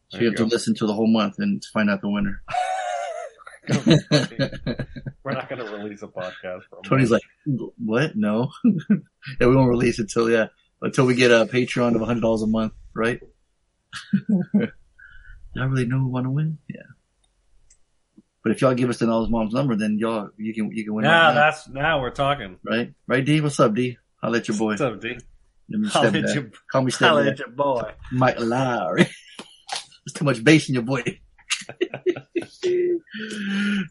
So 0.08 0.18
There 0.18 0.22
you 0.24 0.30
you 0.30 0.36
have 0.36 0.48
to 0.48 0.54
listen 0.54 0.74
to 0.76 0.86
the 0.86 0.92
whole 0.94 1.08
month 1.08 1.34
and 1.38 1.62
find 1.72 1.90
out 1.90 2.00
the 2.00 2.08
winner. 2.08 2.42
We're 5.24 5.32
not 5.32 5.48
going 5.48 5.64
to 5.64 5.70
release 5.76 6.02
a 6.02 6.06
podcast 6.06 6.62
for 6.70 6.78
a 6.78 6.88
Tony's 6.88 7.10
month. 7.10 7.22
like, 7.46 7.70
what? 7.84 8.16
No. 8.16 8.50
yeah, 8.64 9.46
we 9.48 9.56
won't 9.56 9.68
release 9.68 9.98
it 9.98 10.02
until 10.02 10.30
yeah, 10.30 10.46
until 10.80 11.06
we 11.06 11.14
get 11.16 11.30
a 11.32 11.46
Patreon 11.46 11.94
of 11.96 12.02
hundred 12.06 12.20
dollars 12.20 12.42
a 12.42 12.46
month, 12.46 12.72
right? 12.94 13.20
Y'all 14.54 15.66
really 15.68 15.86
know 15.86 15.98
who 15.98 16.08
want 16.08 16.26
to 16.26 16.30
win? 16.30 16.58
Yeah. 16.68 16.82
But 18.42 18.52
if 18.52 18.60
y'all 18.60 18.74
give 18.74 18.90
us 18.90 18.98
the 18.98 19.06
knowledge 19.06 19.30
mom's 19.30 19.52
number, 19.54 19.74
then 19.74 19.98
y'all 19.98 20.30
you 20.36 20.54
can 20.54 20.70
you 20.70 20.84
can 20.84 20.94
win. 20.94 21.02
now 21.04 21.28
right, 21.28 21.34
that's 21.34 21.66
now 21.68 22.00
we're 22.00 22.10
talking. 22.10 22.58
right, 22.64 22.92
right, 23.08 23.24
D. 23.24 23.40
What's 23.40 23.58
up, 23.58 23.74
D? 23.74 23.98
I'll 24.22 24.30
let 24.30 24.46
your 24.46 24.56
boy. 24.56 24.66
What's 24.68 24.82
up, 24.82 25.00
D? 25.00 25.18
Let 25.68 25.80
me 25.80 25.88
Holla 25.88 26.08
step 26.10 26.24
at 26.24 26.34
your- 26.34 26.50
Call 26.70 26.82
me 26.82 26.92
step 26.92 27.08
Holla 27.08 27.24
back. 27.24 27.32
at 27.32 27.38
your 27.40 27.48
boy. 27.48 27.90
Mike 28.12 28.36
Lowrey. 28.36 29.08
Too 30.16 30.24
much 30.24 30.42
bass 30.42 30.68
in 30.68 30.74
your 30.74 30.82
boy. 30.82 31.02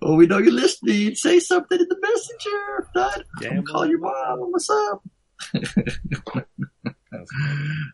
oh, 0.02 0.16
we 0.16 0.28
know 0.28 0.40
you're 0.40 0.52
listening. 0.52 1.16
Say 1.16 1.40
something 1.40 1.80
in 1.80 1.88
the 1.88 1.98
messenger. 2.02 2.80
If 2.80 2.88
not, 2.96 3.18
I'm 3.18 3.58
Yeah, 3.58 3.62
call 3.62 3.86
your 3.86 4.00
mom. 4.00 4.40
What's 4.52 4.70
up? 4.70 5.04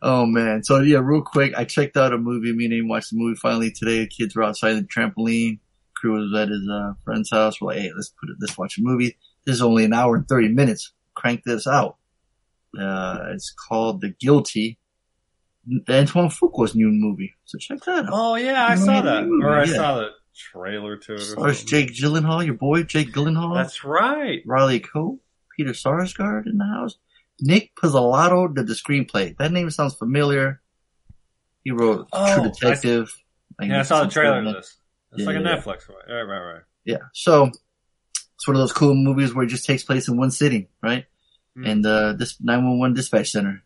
Oh 0.02 0.26
man. 0.26 0.64
So 0.64 0.80
yeah, 0.80 1.00
real 1.02 1.22
quick, 1.22 1.54
I 1.56 1.64
checked 1.64 1.96
out 1.96 2.14
a 2.14 2.18
movie. 2.18 2.54
Me 2.54 2.66
and 2.66 2.74
him 2.74 2.88
watched 2.88 3.12
the 3.12 3.18
movie 3.18 3.38
finally 3.40 3.72
today. 3.72 4.00
The 4.00 4.08
kids 4.08 4.36
were 4.36 4.44
outside 4.44 4.74
the 4.74 4.82
trampoline. 4.82 5.60
Crew 5.96 6.14
was 6.14 6.34
at 6.40 6.50
his 6.50 6.68
uh, 6.70 6.94
friend's 7.04 7.30
house. 7.30 7.62
We're 7.62 7.68
like, 7.68 7.80
hey, 7.80 7.92
let's 7.96 8.10
put 8.20 8.30
it, 8.30 8.38
let's 8.40 8.58
watch 8.58 8.78
a 8.78 8.82
movie. 8.82 9.18
This 9.46 9.56
is 9.56 9.62
only 9.62 9.86
an 9.86 9.94
hour 9.94 10.16
and 10.16 10.28
30 10.28 10.50
minutes. 10.50 10.92
Crank 11.14 11.44
this 11.44 11.68
out. 11.68 11.98
Uh, 12.78 13.26
it's 13.30 13.52
called 13.52 14.02
The 14.02 14.10
Guilty. 14.10 14.80
Antoine 15.90 16.30
Fuqua's 16.30 16.76
new 16.76 16.90
movie. 16.90 17.34
So 17.46 17.58
check 17.58 17.80
that 17.86 18.06
out. 18.06 18.10
Oh 18.12 18.36
yeah, 18.36 18.66
I 18.68 18.76
saw 18.76 19.02
that, 19.02 19.24
or 19.26 19.50
I 19.50 19.66
Yeah. 19.66 19.74
saw 19.76 19.96
the 20.00 20.10
trailer 20.36 20.98
to 20.98 21.14
it. 21.16 21.20
Stars. 21.20 21.64
Jake 21.64 21.94
Gyllenhaal, 21.94 22.44
your 22.46 22.56
boy 22.56 22.84
Jake 22.84 23.12
Gyllenhaal. 23.14 23.56
That's 23.56 23.84
right. 23.84 24.42
Riley 24.46 24.80
Keough, 24.80 25.20
Peter 25.56 25.72
Sarsgaard 25.72 26.48
in 26.48 26.58
the 26.58 26.66
house. 26.66 26.98
Nic 27.40 27.72
Pizzolatto 27.76 28.54
did 28.54 28.68
the 28.68 28.74
screenplay. 28.74 29.36
That 29.38 29.52
name 29.52 29.70
sounds 29.70 29.96
familiar. 29.96 30.62
He 31.64 31.72
wrote 31.72 32.08
Oh, 32.12 32.36
True 32.36 32.44
Detective. 32.52 33.14
Like, 33.60 33.70
Yeah, 33.70 33.80
I 33.80 33.84
saw 33.84 34.04
the 34.04 34.10
trailer 34.10 34.42
to 34.44 34.50
of- 34.50 34.56
this. 34.56 34.78
It's 35.12 35.22
Yeah, 35.22 35.26
like 35.28 35.36
a 35.36 35.40
yeah, 35.42 35.56
Netflix 35.58 35.90
one. 35.90 35.98
Right, 36.10 36.24
right, 36.24 36.54
right. 36.54 36.62
Yeah. 36.86 36.98
So 37.14 37.48
it's 38.36 38.48
one 38.48 38.56
of 38.56 38.62
those 38.62 38.72
cool 38.74 38.96
movies 38.96 39.34
where 39.34 39.44
it 39.46 39.50
just 39.50 39.66
takes 39.66 39.84
place 39.84 40.08
in 40.08 40.18
one 40.18 40.32
city, 40.32 40.70
right? 40.82 41.06
Hmm. 41.56 41.66
And 41.66 41.86
uh, 41.86 42.14
this 42.14 42.40
911 42.42 42.94
dispatch 42.96 43.30
center. 43.32 43.62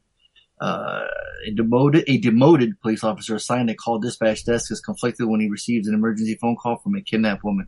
Uh, 0.59 1.03
a 1.45 1.51
demoted 1.51 2.03
a 2.07 2.17
demoted 2.17 2.79
police 2.81 3.03
officer 3.03 3.35
assigned 3.35 3.69
to 3.69 3.75
call 3.75 3.99
dispatch 3.99 4.45
desk 4.45 4.71
is 4.71 4.81
conflicted 4.81 5.27
when 5.27 5.39
he 5.39 5.49
receives 5.49 5.87
an 5.87 5.93
emergency 5.93 6.37
phone 6.41 6.55
call 6.55 6.77
from 6.77 6.95
a 6.95 7.01
kidnapped 7.01 7.43
woman. 7.43 7.67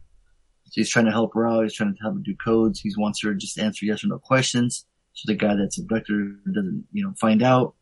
So 0.66 0.72
he's 0.76 0.90
trying 0.90 1.06
to 1.06 1.12
help 1.12 1.34
her 1.34 1.48
out. 1.48 1.64
He's 1.64 1.74
trying 1.74 1.96
to 1.96 2.02
help 2.02 2.16
her 2.16 2.22
do 2.22 2.36
codes. 2.44 2.80
He 2.80 2.92
wants 2.98 3.22
her 3.24 3.32
to 3.34 3.38
just 3.38 3.58
answer 3.58 3.86
yes 3.86 4.04
or 4.04 4.08
no 4.08 4.20
questions. 4.20 4.86
So 5.14 5.32
the 5.32 5.38
guy 5.38 5.56
that's 5.56 5.80
abducted 5.80 6.44
doesn't, 6.46 6.86
you 6.92 7.04
know, 7.04 7.14
find 7.20 7.42
out. 7.42 7.76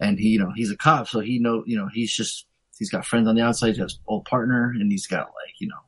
And 0.00 0.18
he, 0.18 0.30
you 0.30 0.38
know, 0.38 0.52
he's 0.54 0.70
a 0.70 0.76
cop, 0.76 1.08
so 1.08 1.20
he 1.20 1.38
know, 1.38 1.62
you 1.66 1.78
know, 1.78 1.88
he's 1.90 2.14
just, 2.14 2.46
he's 2.78 2.90
got 2.90 3.06
friends 3.06 3.28
on 3.28 3.34
the 3.34 3.40
outside. 3.40 3.78
Got 3.78 3.84
his 3.84 3.98
old 4.06 4.26
partner, 4.26 4.74
and 4.78 4.92
he's 4.92 5.06
got 5.06 5.20
like, 5.20 5.54
you 5.58 5.68
know, 5.68 5.78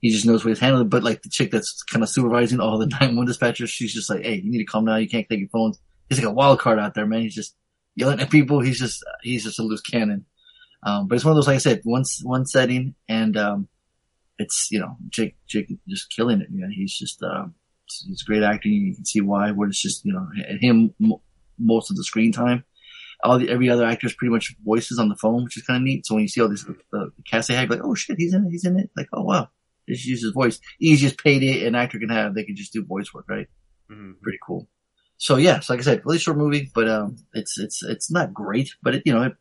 he 0.00 0.10
just 0.10 0.26
knows 0.26 0.44
what 0.44 0.50
he's 0.50 0.58
handling. 0.58 0.90
But 0.90 1.04
like 1.04 1.22
the 1.22 1.30
chick 1.30 1.50
that's 1.50 1.82
kind 1.84 2.02
of 2.02 2.10
supervising 2.10 2.60
all 2.60 2.76
the 2.76 2.86
911 3.00 3.32
dispatchers, 3.32 3.68
she's 3.68 3.94
just 3.94 4.10
like, 4.10 4.24
hey, 4.24 4.34
you 4.34 4.50
need 4.50 4.58
to 4.58 4.64
calm 4.64 4.84
down. 4.84 5.00
You 5.00 5.08
can't 5.08 5.26
take 5.26 5.40
your 5.40 5.48
phones. 5.48 5.78
He's 6.10 6.18
like 6.18 6.28
a 6.28 6.32
wild 6.32 6.58
card 6.60 6.78
out 6.78 6.92
there, 6.92 7.06
man. 7.06 7.22
He's 7.22 7.34
just 7.34 7.56
yelling 7.96 8.20
at 8.20 8.30
people. 8.30 8.60
He's 8.60 8.78
just, 8.78 9.04
he's 9.22 9.44
just 9.44 9.58
a 9.58 9.62
loose 9.62 9.80
cannon. 9.80 10.26
Um, 10.82 11.08
but 11.08 11.14
it's 11.16 11.24
one 11.24 11.32
of 11.32 11.36
those, 11.36 11.46
like 11.46 11.56
I 11.56 11.58
said, 11.58 11.80
one, 11.84 12.04
one 12.22 12.46
setting 12.46 12.94
and, 13.08 13.36
um, 13.36 13.68
it's, 14.38 14.68
you 14.70 14.80
know, 14.80 14.96
Jake, 15.08 15.36
Jake 15.46 15.72
just 15.88 16.10
killing 16.14 16.40
it. 16.40 16.48
You 16.52 16.62
know, 16.62 16.68
he's 16.70 16.92
just, 16.92 17.22
um, 17.22 17.54
he's 18.06 18.22
great 18.22 18.42
acting. 18.42 18.72
You 18.72 18.94
can 18.94 19.04
see 19.04 19.20
why, 19.20 19.52
where 19.52 19.68
it's 19.68 19.80
just, 19.80 20.04
you 20.04 20.12
know, 20.12 20.26
him 20.60 20.92
mo- 20.98 21.22
most 21.58 21.90
of 21.90 21.96
the 21.96 22.04
screen 22.04 22.32
time. 22.32 22.64
All 23.22 23.38
the, 23.38 23.48
every 23.48 23.70
other 23.70 23.86
actor 23.86 24.06
is 24.08 24.12
pretty 24.14 24.32
much 24.32 24.54
voices 24.64 24.98
on 24.98 25.08
the 25.08 25.16
phone, 25.16 25.44
which 25.44 25.56
is 25.56 25.62
kind 25.62 25.76
of 25.78 25.82
neat. 25.84 26.04
So 26.04 26.14
when 26.14 26.22
you 26.22 26.28
see 26.28 26.40
all 26.42 26.48
these, 26.48 26.64
the, 26.64 26.76
the 26.92 27.12
cast 27.30 27.48
they 27.48 27.54
have, 27.54 27.70
like, 27.70 27.80
oh 27.82 27.94
shit, 27.94 28.16
he's 28.18 28.34
in 28.34 28.44
it, 28.44 28.50
he's 28.50 28.66
in 28.66 28.78
it. 28.78 28.90
Like, 28.96 29.06
oh 29.12 29.22
wow. 29.22 29.48
Just 29.88 30.04
use 30.04 30.22
his 30.22 30.32
voice. 30.32 30.58
Easiest 30.80 31.16
payday 31.18 31.66
an 31.66 31.74
actor 31.74 31.98
can 31.98 32.08
have. 32.08 32.34
They 32.34 32.44
can 32.44 32.56
just 32.56 32.72
do 32.72 32.84
voice 32.84 33.14
work, 33.14 33.26
right? 33.28 33.46
Mhm. 33.90 34.20
Pretty 34.20 34.38
cool. 34.44 34.68
So 35.16 35.36
yeah, 35.36 35.60
so 35.60 35.72
like 35.72 35.80
I 35.80 35.84
said, 35.84 36.02
really 36.04 36.18
short 36.18 36.36
movie, 36.36 36.70
but 36.74 36.88
um, 36.88 37.16
it's 37.32 37.58
it's 37.58 37.82
it's 37.82 38.10
not 38.10 38.34
great, 38.34 38.74
but 38.82 38.96
it 38.96 39.02
you 39.06 39.12
know 39.14 39.22
it 39.22 39.36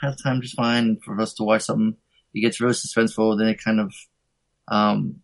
has 0.00 0.20
time 0.20 0.40
just 0.42 0.54
fine 0.56 0.98
for 1.04 1.18
us 1.20 1.34
to 1.34 1.42
watch 1.44 1.62
something. 1.62 1.96
It 2.34 2.40
gets 2.40 2.60
really 2.60 2.74
suspenseful, 2.74 3.38
then 3.38 3.48
it 3.48 3.62
kind 3.62 3.80
of 3.80 3.94
um, 4.68 5.16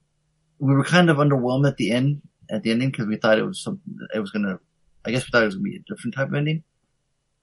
we 0.58 0.74
were 0.74 0.84
kind 0.84 1.10
of 1.10 1.18
underwhelmed 1.18 1.68
at 1.68 1.76
the 1.76 1.90
end 1.92 2.22
at 2.50 2.62
the 2.62 2.70
ending 2.70 2.90
because 2.90 3.06
we 3.06 3.16
thought 3.16 3.38
it 3.38 3.46
was 3.46 3.62
something 3.62 3.98
it 4.14 4.20
was 4.20 4.30
gonna. 4.30 4.58
I 5.04 5.10
guess 5.10 5.24
we 5.24 5.30
thought 5.30 5.42
it 5.42 5.46
was 5.46 5.54
gonna 5.54 5.64
be 5.64 5.76
a 5.76 5.92
different 5.94 6.14
type 6.14 6.28
of 6.28 6.34
ending, 6.34 6.64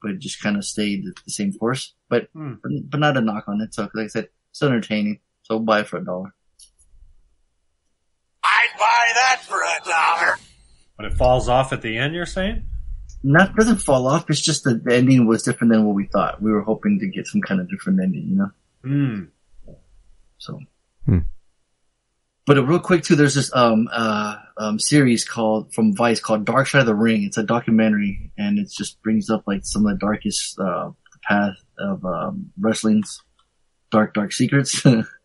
but 0.02 0.12
it 0.12 0.20
just 0.20 0.42
kind 0.42 0.58
of 0.58 0.66
stayed 0.66 1.06
the 1.06 1.32
same 1.32 1.54
course. 1.54 1.94
But 2.10 2.28
Hmm. 2.34 2.56
but, 2.62 2.72
but 2.90 3.00
not 3.00 3.18
a 3.18 3.22
knock 3.22 3.46
on 3.48 3.62
it. 3.62 3.74
So 3.74 3.88
like 3.94 4.06
I 4.06 4.08
said, 4.08 4.30
it's 4.52 4.62
entertaining. 4.64 5.20
So 5.44 5.60
buy 5.60 5.82
it 5.82 5.88
for 5.88 5.98
a 5.98 6.04
dollar. 6.06 6.34
I'd 8.44 8.68
buy 8.78 9.08
that 9.14 9.42
for 9.48 9.62
a 9.62 9.90
dollar. 9.90 10.38
But 10.98 11.06
it 11.06 11.14
falls 11.14 11.48
off 11.48 11.72
at 11.74 11.82
the 11.82 11.98
end. 11.98 12.16
You're 12.16 12.26
saying? 12.26 12.64
Not 13.24 13.56
doesn't 13.56 13.78
fall 13.78 14.08
off. 14.08 14.30
It's 14.30 14.42
just 14.42 14.64
that 14.64 14.84
the 14.84 14.96
ending 14.96 15.28
was 15.28 15.44
different 15.44 15.72
than 15.72 15.86
what 15.86 15.96
we 15.96 16.06
thought. 16.08 16.42
We 16.42 16.52
were 16.52 16.62
hoping 16.62 17.00
to 17.00 17.08
get 17.08 17.28
some 17.28 17.42
kind 17.42 17.60
of 17.62 17.70
different 17.70 18.00
ending, 18.02 18.28
you 18.28 18.36
know. 18.36 18.52
Hmm. 18.84 19.24
So, 20.38 20.60
Hmm. 21.06 21.20
but 22.46 22.58
uh, 22.58 22.64
real 22.66 22.80
quick 22.80 23.04
too, 23.04 23.16
there's 23.16 23.34
this 23.36 23.54
um 23.56 23.88
uh 23.92 24.36
um 24.58 24.80
series 24.80 25.24
called 25.28 25.74
from 25.74 25.96
Vice 25.96 26.20
called 26.20 26.46
Dark 26.46 26.68
Side 26.68 26.82
of 26.82 26.86
the 26.86 26.96
Ring. 26.96 27.24
It's 27.24 27.38
a 27.38 27.44
documentary, 27.44 28.32
and 28.38 28.60
it 28.60 28.70
just 28.70 29.02
brings 29.02 29.30
up 29.30 29.44
like 29.48 29.62
some 29.66 29.86
of 29.86 29.94
the 29.94 30.00
darkest 30.06 30.60
uh 30.60 30.92
path 31.24 31.56
of 31.80 32.06
um 32.06 32.52
wrestling's 32.60 33.22
dark 33.92 34.14
dark 34.14 34.32
secrets. 34.32 34.84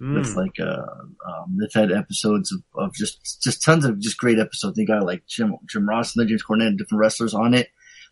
Hmm. 0.00 0.16
It's 0.16 0.34
like 0.34 0.58
uh 0.58 0.86
um 1.28 1.58
they've 1.60 1.72
had 1.72 1.92
episodes 1.92 2.52
of, 2.52 2.62
of 2.74 2.94
just 2.94 3.42
just 3.42 3.62
tons 3.62 3.84
of 3.84 4.00
just 4.00 4.16
great 4.16 4.38
episodes. 4.38 4.76
They 4.76 4.86
got 4.86 5.04
like 5.04 5.26
Jim 5.26 5.56
Jim 5.68 5.86
Ross 5.86 6.16
and 6.16 6.22
then 6.22 6.28
James 6.28 6.42
Cornette 6.42 6.68
and 6.68 6.78
different 6.78 7.00
wrestlers 7.00 7.34
on 7.34 7.52
it. 7.52 7.68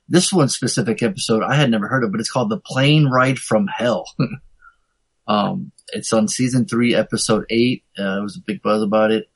This 0.06 0.32
one 0.32 0.48
specific 0.48 1.02
episode 1.02 1.42
I 1.42 1.54
had 1.54 1.70
never 1.70 1.88
heard 1.88 2.04
of, 2.04 2.12
but 2.12 2.20
it's 2.20 2.30
called 2.30 2.50
The 2.50 2.60
Plane 2.60 3.06
Ride 3.06 3.38
from 3.38 3.66
Hell. 3.66 4.04
um 5.26 5.72
it's 5.94 6.12
on 6.12 6.28
season 6.28 6.66
three, 6.66 6.94
episode 6.94 7.46
eight. 7.48 7.84
Uh, 7.98 8.18
it 8.18 8.22
was 8.22 8.36
a 8.36 8.42
big 8.46 8.60
buzz 8.60 8.82
about 8.82 9.10
it. 9.10 9.30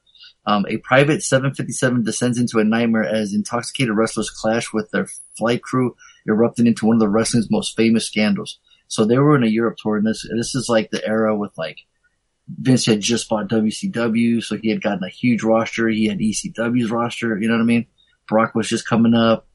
Um, 0.45 0.67
a 0.69 0.79
private 0.79 1.23
757 1.23 2.03
descends 2.03 2.39
into 2.39 2.59
a 2.59 2.65
nightmare 2.65 3.05
as 3.05 3.33
intoxicated 3.33 3.97
wrestlers 3.97 4.29
clash 4.29 4.73
with 4.73 4.91
their 4.91 5.07
flight 5.39 5.63
crew, 5.63 5.97
erupting 6.29 6.67
into 6.67 6.85
one 6.85 6.97
of 6.97 7.01
the 7.01 7.09
wrestling's 7.09 7.51
most 7.51 7.77
famous 7.77 8.07
scandals. 8.07 8.59
So 8.89 9.05
they 9.05 9.19
were 9.19 9.37
in 9.37 9.45
a 9.45 9.49
Europe 9.49 9.77
tour, 9.79 9.97
and 9.97 10.07
this 10.07 10.27
this 10.37 10.55
is 10.55 10.69
like 10.69 10.91
the 10.91 11.07
era 11.07 11.35
with 11.35 11.57
like 11.57 11.79
Vince 12.61 12.87
had 12.87 13.01
just 13.01 13.29
bought 13.29 13.49
WCW, 13.49 14.43
so 14.43 14.57
he 14.57 14.71
had 14.71 14.83
gotten 14.83 15.05
a 15.05 15.09
huge 15.09 15.43
roster. 15.43 15.89
He 15.89 16.07
had 16.07 16.19
ECW's 16.19 16.91
roster, 16.91 17.39
you 17.39 17.49
know 17.49 17.55
what 17.55 17.63
I 17.63 17.67
mean? 17.67 17.87
Brock 18.29 18.55
was 18.55 18.69
just 18.69 18.87
coming 18.87 19.15
up. 19.15 19.47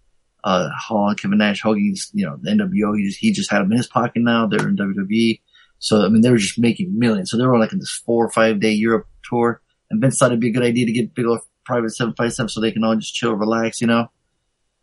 Uh, 0.44 0.70
Hall 0.78 1.10
and 1.10 1.20
Kevin 1.20 1.40
Nash, 1.40 1.62
Hoagie's, 1.62 2.10
you 2.14 2.26
know, 2.26 2.38
the 2.40 2.52
NWO, 2.52 2.98
he 2.98 3.08
just, 3.08 3.20
he 3.20 3.32
just 3.34 3.52
had 3.52 3.60
them 3.60 3.72
in 3.72 3.78
his 3.78 3.88
pocket 3.88 4.22
now. 4.22 4.48
They're 4.48 4.68
in 4.68 4.78
WWE. 4.78 5.42
So, 5.80 6.06
I 6.06 6.10
mean, 6.10 6.22
they 6.22 6.32
were 6.32 6.38
just 6.38 6.58
making 6.58 6.98
millions. 6.98 7.32
So 7.32 7.38
they 7.38 7.46
were 7.46 7.60
like 7.60 7.74
in 7.74 7.80
this 7.80 8.02
four 8.06 8.26
or 8.26 8.30
five 8.30 8.60
day 8.60 8.72
Europe 8.72 9.08
tour. 9.24 9.62
And 9.90 10.02
Vince 10.02 10.18
thought 10.18 10.28
it'd 10.28 10.40
be 10.40 10.50
a 10.50 10.54
good 10.54 10.64
idea 10.64 10.86
to 10.86 10.92
get 10.92 11.14
big 11.14 11.26
old 11.26 11.42
private 11.66 11.90
757 11.90 12.50
so 12.50 12.62
they 12.62 12.72
can 12.72 12.84
all 12.84 12.96
just 12.96 13.14
chill, 13.14 13.34
relax, 13.34 13.82
you 13.82 13.88
know? 13.88 14.08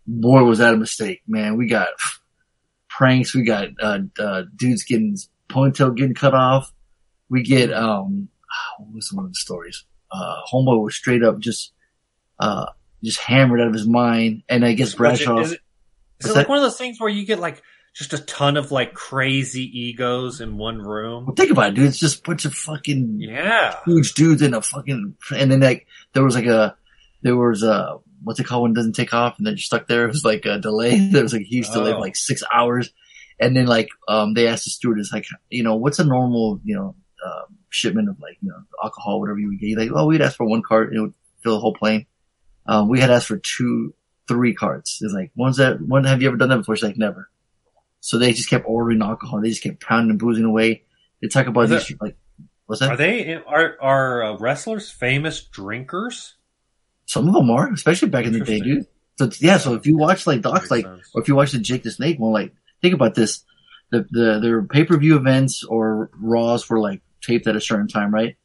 Boy, 0.07 0.43
was 0.43 0.59
that 0.59 0.75
a 0.75 0.77
mistake, 0.77 1.23
man. 1.27 1.57
We 1.57 1.67
got 1.67 1.89
pranks. 2.89 3.35
We 3.35 3.45
got, 3.45 3.69
uh, 3.81 4.01
uh, 4.19 4.43
dudes 4.55 4.85
getting 4.85 5.17
ponytail 5.49 5.97
getting 5.97 6.15
cut 6.15 6.35
off. 6.35 6.73
We 7.29 7.43
get, 7.43 7.73
um, 7.73 8.29
what 8.79 8.95
was 8.95 9.13
one 9.13 9.25
of 9.25 9.33
the 9.33 9.37
stories? 9.39 9.85
Uh, 10.11 10.37
Homeboy 10.53 10.83
was 10.83 10.95
straight 10.95 11.23
up 11.23 11.39
just, 11.41 11.73
uh, 12.39 12.67
just 13.03 13.19
hammered 13.21 13.61
out 13.61 13.69
of 13.69 13.73
his 13.73 13.87
mind. 13.87 14.43
And 14.49 14.65
I 14.65 14.73
guess 14.75 14.95
Bradshaw. 14.95 15.41
Is 15.41 15.53
it, 15.53 15.61
is 16.21 16.31
it 16.31 16.35
like 16.37 16.49
one 16.49 16.59
of 16.59 16.65
those 16.65 16.79
things 16.79 17.01
where 17.01 17.09
you 17.11 17.27
get 17.27 17.39
like 17.41 17.63
just 17.95 18.13
a 18.13 18.19
ton 18.19 18.57
of 18.57 18.71
like 18.73 18.95
crazy 18.95 19.63
egos 19.81 20.41
in 20.41 20.57
one 20.57 20.79
room? 20.79 21.27
Well, 21.27 21.35
think 21.35 21.51
about 21.51 21.71
it, 21.71 21.75
dude. 21.75 21.87
It's 21.87 21.99
just 21.99 22.21
a 22.21 22.23
bunch 22.23 22.45
of 22.45 22.55
fucking 22.55 23.21
Yeah. 23.21 23.77
huge 23.85 24.15
dudes 24.15 24.43
in 24.43 24.55
a 24.55 24.61
fucking, 24.63 25.17
and 25.37 25.51
then 25.51 25.61
like, 25.61 25.87
there 26.13 26.23
was 26.25 26.35
like 26.35 26.47
a, 26.47 26.77
there 27.23 27.37
was 27.37 27.63
a, 27.63 27.99
what's 28.23 28.41
it 28.41 28.45
called 28.45 28.63
when 28.63 28.71
it 28.73 28.75
doesn't 28.75 28.95
take 28.95 29.13
off 29.15 29.37
and 29.39 29.47
then 29.47 29.53
you're 29.55 29.59
stuck 29.59 29.87
there? 29.87 30.05
It 30.05 30.09
was 30.13 30.25
like 30.25 30.45
a 30.47 30.59
delay. 30.59 30.99
There 31.13 31.23
was 31.23 31.33
like 31.33 31.43
a 31.43 31.47
huge 31.47 31.69
delay 31.71 31.91
of 31.91 31.97
Oh. 31.97 32.01
like 32.01 32.17
six 32.17 32.43
hours. 32.53 32.91
And 33.41 33.57
then 33.57 33.67
like, 33.67 33.89
um, 34.09 34.35
they 34.35 34.47
asked 34.47 34.65
the 34.65 34.71
stewardess, 34.71 35.13
like, 35.13 35.27
you 35.51 35.63
know, 35.65 35.75
what's 35.75 35.99
a 35.99 36.05
normal, 36.05 36.61
you 36.65 36.77
know, 36.77 36.95
um, 37.25 37.57
shipment 37.71 38.09
of 38.09 38.21
like, 38.21 38.37
you 38.41 38.49
know, 38.49 38.63
alcohol, 38.83 39.21
whatever 39.21 39.39
you 39.39 39.49
would 39.49 39.61
get. 39.61 39.79
Like, 39.79 39.91
oh, 39.95 40.07
we'd 40.07 40.21
ask 40.21 40.37
for 40.37 40.47
one 40.47 40.63
cart 40.63 40.89
and 40.89 40.99
it 40.99 41.01
would 41.01 41.15
fill 41.43 41.55
the 41.55 41.61
whole 41.61 41.75
plane. 41.75 42.07
Um, 42.67 42.89
we 42.89 43.01
had 43.01 43.11
asked 43.11 43.27
for 43.27 43.39
two, 43.39 43.95
three 44.29 44.55
carts. 44.55 45.01
It's 45.03 45.13
like, 45.13 45.31
one's 45.35 45.59
that, 45.59 45.81
one, 45.81 46.05
have 46.05 46.23
you 46.23 46.29
ever 46.29 46.37
done 46.37 46.49
that 46.49 46.59
before? 46.59 46.77
She's 46.77 46.85
like, 46.85 46.97
never. 46.97 47.31
So 48.01 48.19
they 48.19 48.33
just 48.33 48.51
kept 48.51 48.67
ordering 48.67 49.03
alcohol. 49.03 49.41
They 49.41 49.49
just 49.49 49.63
kept 49.63 49.81
pounding 49.81 50.11
and 50.11 50.19
boozing 50.19 50.45
away. 50.45 50.85
They 51.23 51.29
talk 51.29 51.47
about 51.47 51.71
Is 51.71 51.89
these, 51.89 51.99
like, 52.01 52.17
what's 52.67 52.81
that? 52.81 52.91
Are 52.91 52.97
they 52.97 53.35
are 53.35 53.77
are 53.81 54.23
uh, 54.25 54.37
wrestlers 54.37 54.91
famous 54.91 55.43
drinkers? 55.43 56.35
Some 57.07 57.29
of 57.29 57.35
them 57.35 57.51
are, 57.51 57.73
especially 57.73 58.09
back 58.09 58.27
in 58.27 58.33
the 58.33 58.41
day, 58.41 58.61
dude. 58.61 58.87
So 59.17 59.31
yeah, 59.39 59.59
so 59.59 59.75
if 59.75 59.87
you 59.87 59.97
watch 59.97 60.27
like 60.27 60.43
docs, 60.43 60.71
like, 60.71 60.85
sense. 60.85 61.11
or 61.15 61.23
if 61.23 61.29
you 61.29 61.35
watch 61.35 61.53
the 61.53 61.59
Jake 61.59 61.83
the 61.83 61.91
Snake 61.91 62.19
one, 62.19 62.33
like, 62.33 62.53
think 62.83 62.95
about 62.95 63.15
this: 63.15 63.45
the 63.91 64.07
the 64.11 64.41
their 64.41 64.63
pay 64.63 64.85
per 64.85 64.99
view 64.99 65.17
events 65.17 65.65
or 65.65 66.11
Raws 66.21 66.69
were 66.69 66.81
like 66.81 67.01
taped 67.25 67.47
at 67.47 67.57
a 67.57 67.61
certain 67.61 67.89
time, 67.89 68.13
right? 68.13 68.37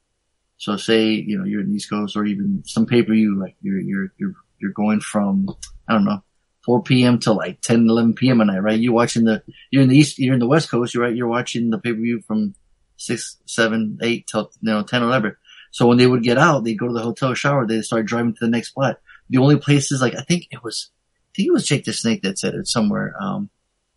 So 0.57 0.77
say 0.77 1.09
you 1.11 1.37
know 1.37 1.45
you're 1.45 1.61
in 1.61 1.73
East 1.73 1.89
Coast 1.89 2.15
or 2.15 2.25
even 2.25 2.63
some 2.65 2.85
pay 2.85 3.03
per 3.03 3.13
view, 3.13 3.39
like 3.39 3.55
you're 3.61 3.79
you're 3.79 4.13
you're 4.17 4.33
you're 4.59 4.71
going 4.71 4.99
from 4.99 5.47
I 5.87 5.93
don't 5.93 6.05
know 6.05 6.23
4 6.65 6.83
p.m. 6.83 7.19
to 7.19 7.33
like 7.33 7.61
10, 7.61 7.87
11 7.89 8.13
p.m. 8.13 8.41
at 8.41 8.47
night, 8.47 8.61
right? 8.61 8.79
You're 8.79 8.93
watching 8.93 9.23
the 9.23 9.41
you're 9.71 9.83
in 9.83 9.89
the 9.89 9.97
East, 9.97 10.19
you're 10.19 10.33
in 10.33 10.39
the 10.39 10.47
West 10.47 10.69
Coast, 10.69 10.93
you're 10.93 11.03
right. 11.03 11.15
You're 11.15 11.27
watching 11.27 11.69
the 11.69 11.79
pay 11.79 11.93
per 11.93 11.99
view 11.99 12.21
from 12.21 12.53
six, 12.97 13.37
seven, 13.45 13.97
eight 14.01 14.27
till 14.27 14.51
you 14.61 14.71
know 14.71 14.83
10, 14.83 15.01
11. 15.01 15.35
So 15.71 15.87
when 15.87 15.97
they 15.97 16.07
would 16.07 16.23
get 16.23 16.37
out, 16.37 16.63
they'd 16.63 16.77
go 16.77 16.87
to 16.87 16.93
the 16.93 17.01
hotel 17.01 17.33
shower. 17.33 17.65
They'd 17.65 17.83
start 17.83 18.05
driving 18.05 18.33
to 18.33 18.45
the 18.45 18.51
next 18.51 18.69
spot. 18.69 18.99
The 19.29 19.37
only 19.37 19.57
places, 19.57 20.01
like, 20.01 20.15
I 20.15 20.21
think 20.21 20.47
it 20.51 20.63
was, 20.63 20.89
I 21.15 21.31
think 21.35 21.47
it 21.47 21.53
was 21.53 21.65
Jake 21.65 21.85
the 21.85 21.93
Snake 21.93 22.23
that 22.23 22.39
said 22.39 22.55
it 22.55 22.67
somewhere. 22.67 23.13
Um, 23.19 23.49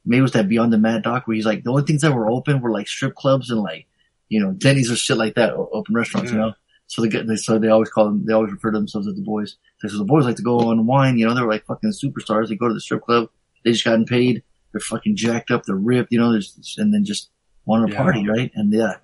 maybe 0.04 0.18
it 0.18 0.22
was 0.22 0.32
that 0.32 0.48
Beyond 0.48 0.72
the 0.72 0.78
Mat 0.78 1.02
Doc 1.02 1.26
where 1.26 1.34
he's 1.34 1.46
like, 1.46 1.64
the 1.64 1.70
only 1.70 1.84
things 1.84 2.02
that 2.02 2.14
were 2.14 2.30
open 2.30 2.60
were 2.60 2.70
like 2.70 2.88
strip 2.88 3.14
clubs 3.14 3.50
and 3.50 3.60
like, 3.60 3.86
you 4.32 4.40
know, 4.40 4.52
Denny's 4.52 4.90
or 4.90 4.96
shit 4.96 5.16
like 5.18 5.34
that, 5.34 5.52
open 5.54 5.94
restaurants, 5.94 6.30
you 6.32 6.38
know? 6.38 6.54
So 6.86 7.02
they 7.02 7.08
get, 7.08 7.26
they, 7.26 7.36
so 7.36 7.58
they 7.58 7.68
always 7.68 7.90
call 7.90 8.06
them, 8.06 8.24
they 8.26 8.32
always 8.32 8.52
refer 8.52 8.70
to 8.70 8.78
themselves 8.78 9.06
as 9.06 9.14
the 9.14 9.22
boys. 9.22 9.56
So 9.80 9.98
the 9.98 10.04
boys 10.04 10.24
like 10.24 10.36
to 10.36 10.42
go 10.42 10.58
on 10.70 10.86
wine, 10.86 11.18
you 11.18 11.26
know, 11.26 11.34
they're 11.34 11.46
like 11.46 11.64
fucking 11.66 11.92
superstars. 11.92 12.48
They 12.48 12.56
go 12.56 12.68
to 12.68 12.74
the 12.74 12.80
strip 12.80 13.02
club. 13.02 13.28
They 13.64 13.72
just 13.72 13.84
gotten 13.84 14.04
paid. 14.06 14.42
They're 14.72 14.80
fucking 14.80 15.16
jacked 15.16 15.50
up. 15.50 15.64
They're 15.64 15.76
ripped, 15.76 16.12
you 16.12 16.18
know, 16.18 16.32
there's, 16.32 16.76
and 16.78 16.92
then 16.94 17.04
just 17.04 17.30
want 17.66 17.86
to 17.86 17.92
Yeah. 17.92 18.02
party, 18.02 18.26
right? 18.28 18.50
And 18.54 18.72
yeah. 18.72 18.94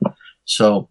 So, 0.45 0.88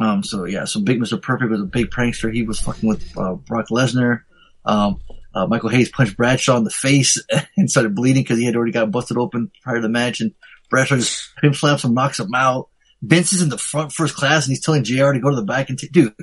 um, 0.00 0.22
so 0.22 0.44
yeah, 0.44 0.64
so 0.64 0.80
Big 0.80 1.00
Mr. 1.00 1.20
Perfect 1.20 1.50
was 1.50 1.60
a 1.60 1.64
big 1.64 1.90
prankster. 1.90 2.32
He 2.32 2.42
was 2.42 2.60
fucking 2.60 2.88
with, 2.88 3.04
uh, 3.16 3.34
Brock 3.34 3.66
Lesnar. 3.70 4.20
Um, 4.64 5.00
uh, 5.34 5.46
Michael 5.46 5.68
Hayes 5.70 5.90
punched 5.90 6.16
Bradshaw 6.16 6.56
in 6.56 6.64
the 6.64 6.70
face 6.70 7.22
and 7.56 7.70
started 7.70 7.94
bleeding 7.94 8.22
because 8.22 8.38
he 8.38 8.44
had 8.44 8.56
already 8.56 8.72
got 8.72 8.90
busted 8.90 9.16
open 9.18 9.50
prior 9.62 9.76
to 9.76 9.82
the 9.82 9.88
match 9.88 10.20
and 10.20 10.32
Bradshaw 10.70 10.96
just 10.96 11.34
pimp 11.36 11.54
slaps 11.56 11.84
him, 11.84 11.94
knocks 11.94 12.18
him 12.18 12.34
out. 12.34 12.68
Vince 13.06 13.32
is 13.32 13.42
in 13.42 13.48
the 13.48 13.58
front 13.58 13.92
first 13.92 14.14
class 14.14 14.46
and 14.46 14.50
he's 14.52 14.62
telling 14.64 14.84
JR 14.84 15.12
to 15.12 15.20
go 15.20 15.30
to 15.30 15.36
the 15.36 15.44
back 15.44 15.68
and 15.70 15.78
take, 15.78 15.92
dude, 15.92 16.14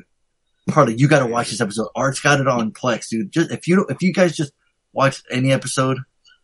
Harley, 0.69 0.96
you 0.98 1.08
gotta 1.08 1.26
watch 1.26 1.50
this 1.50 1.62
episode. 1.62 1.88
Art's 1.96 2.19
got 2.19 2.39
it 2.41 2.48
on 2.48 2.72
Plex, 2.72 3.10
dude. 3.10 3.32
Just, 3.32 3.52
if 3.52 3.67
you 3.67 3.76
don't, 3.78 3.91
if 3.91 4.02
you 4.02 4.13
guys 4.13 4.36
just 4.36 4.54
watch 4.91 5.22
any 5.32 5.52
episode, 5.52 5.98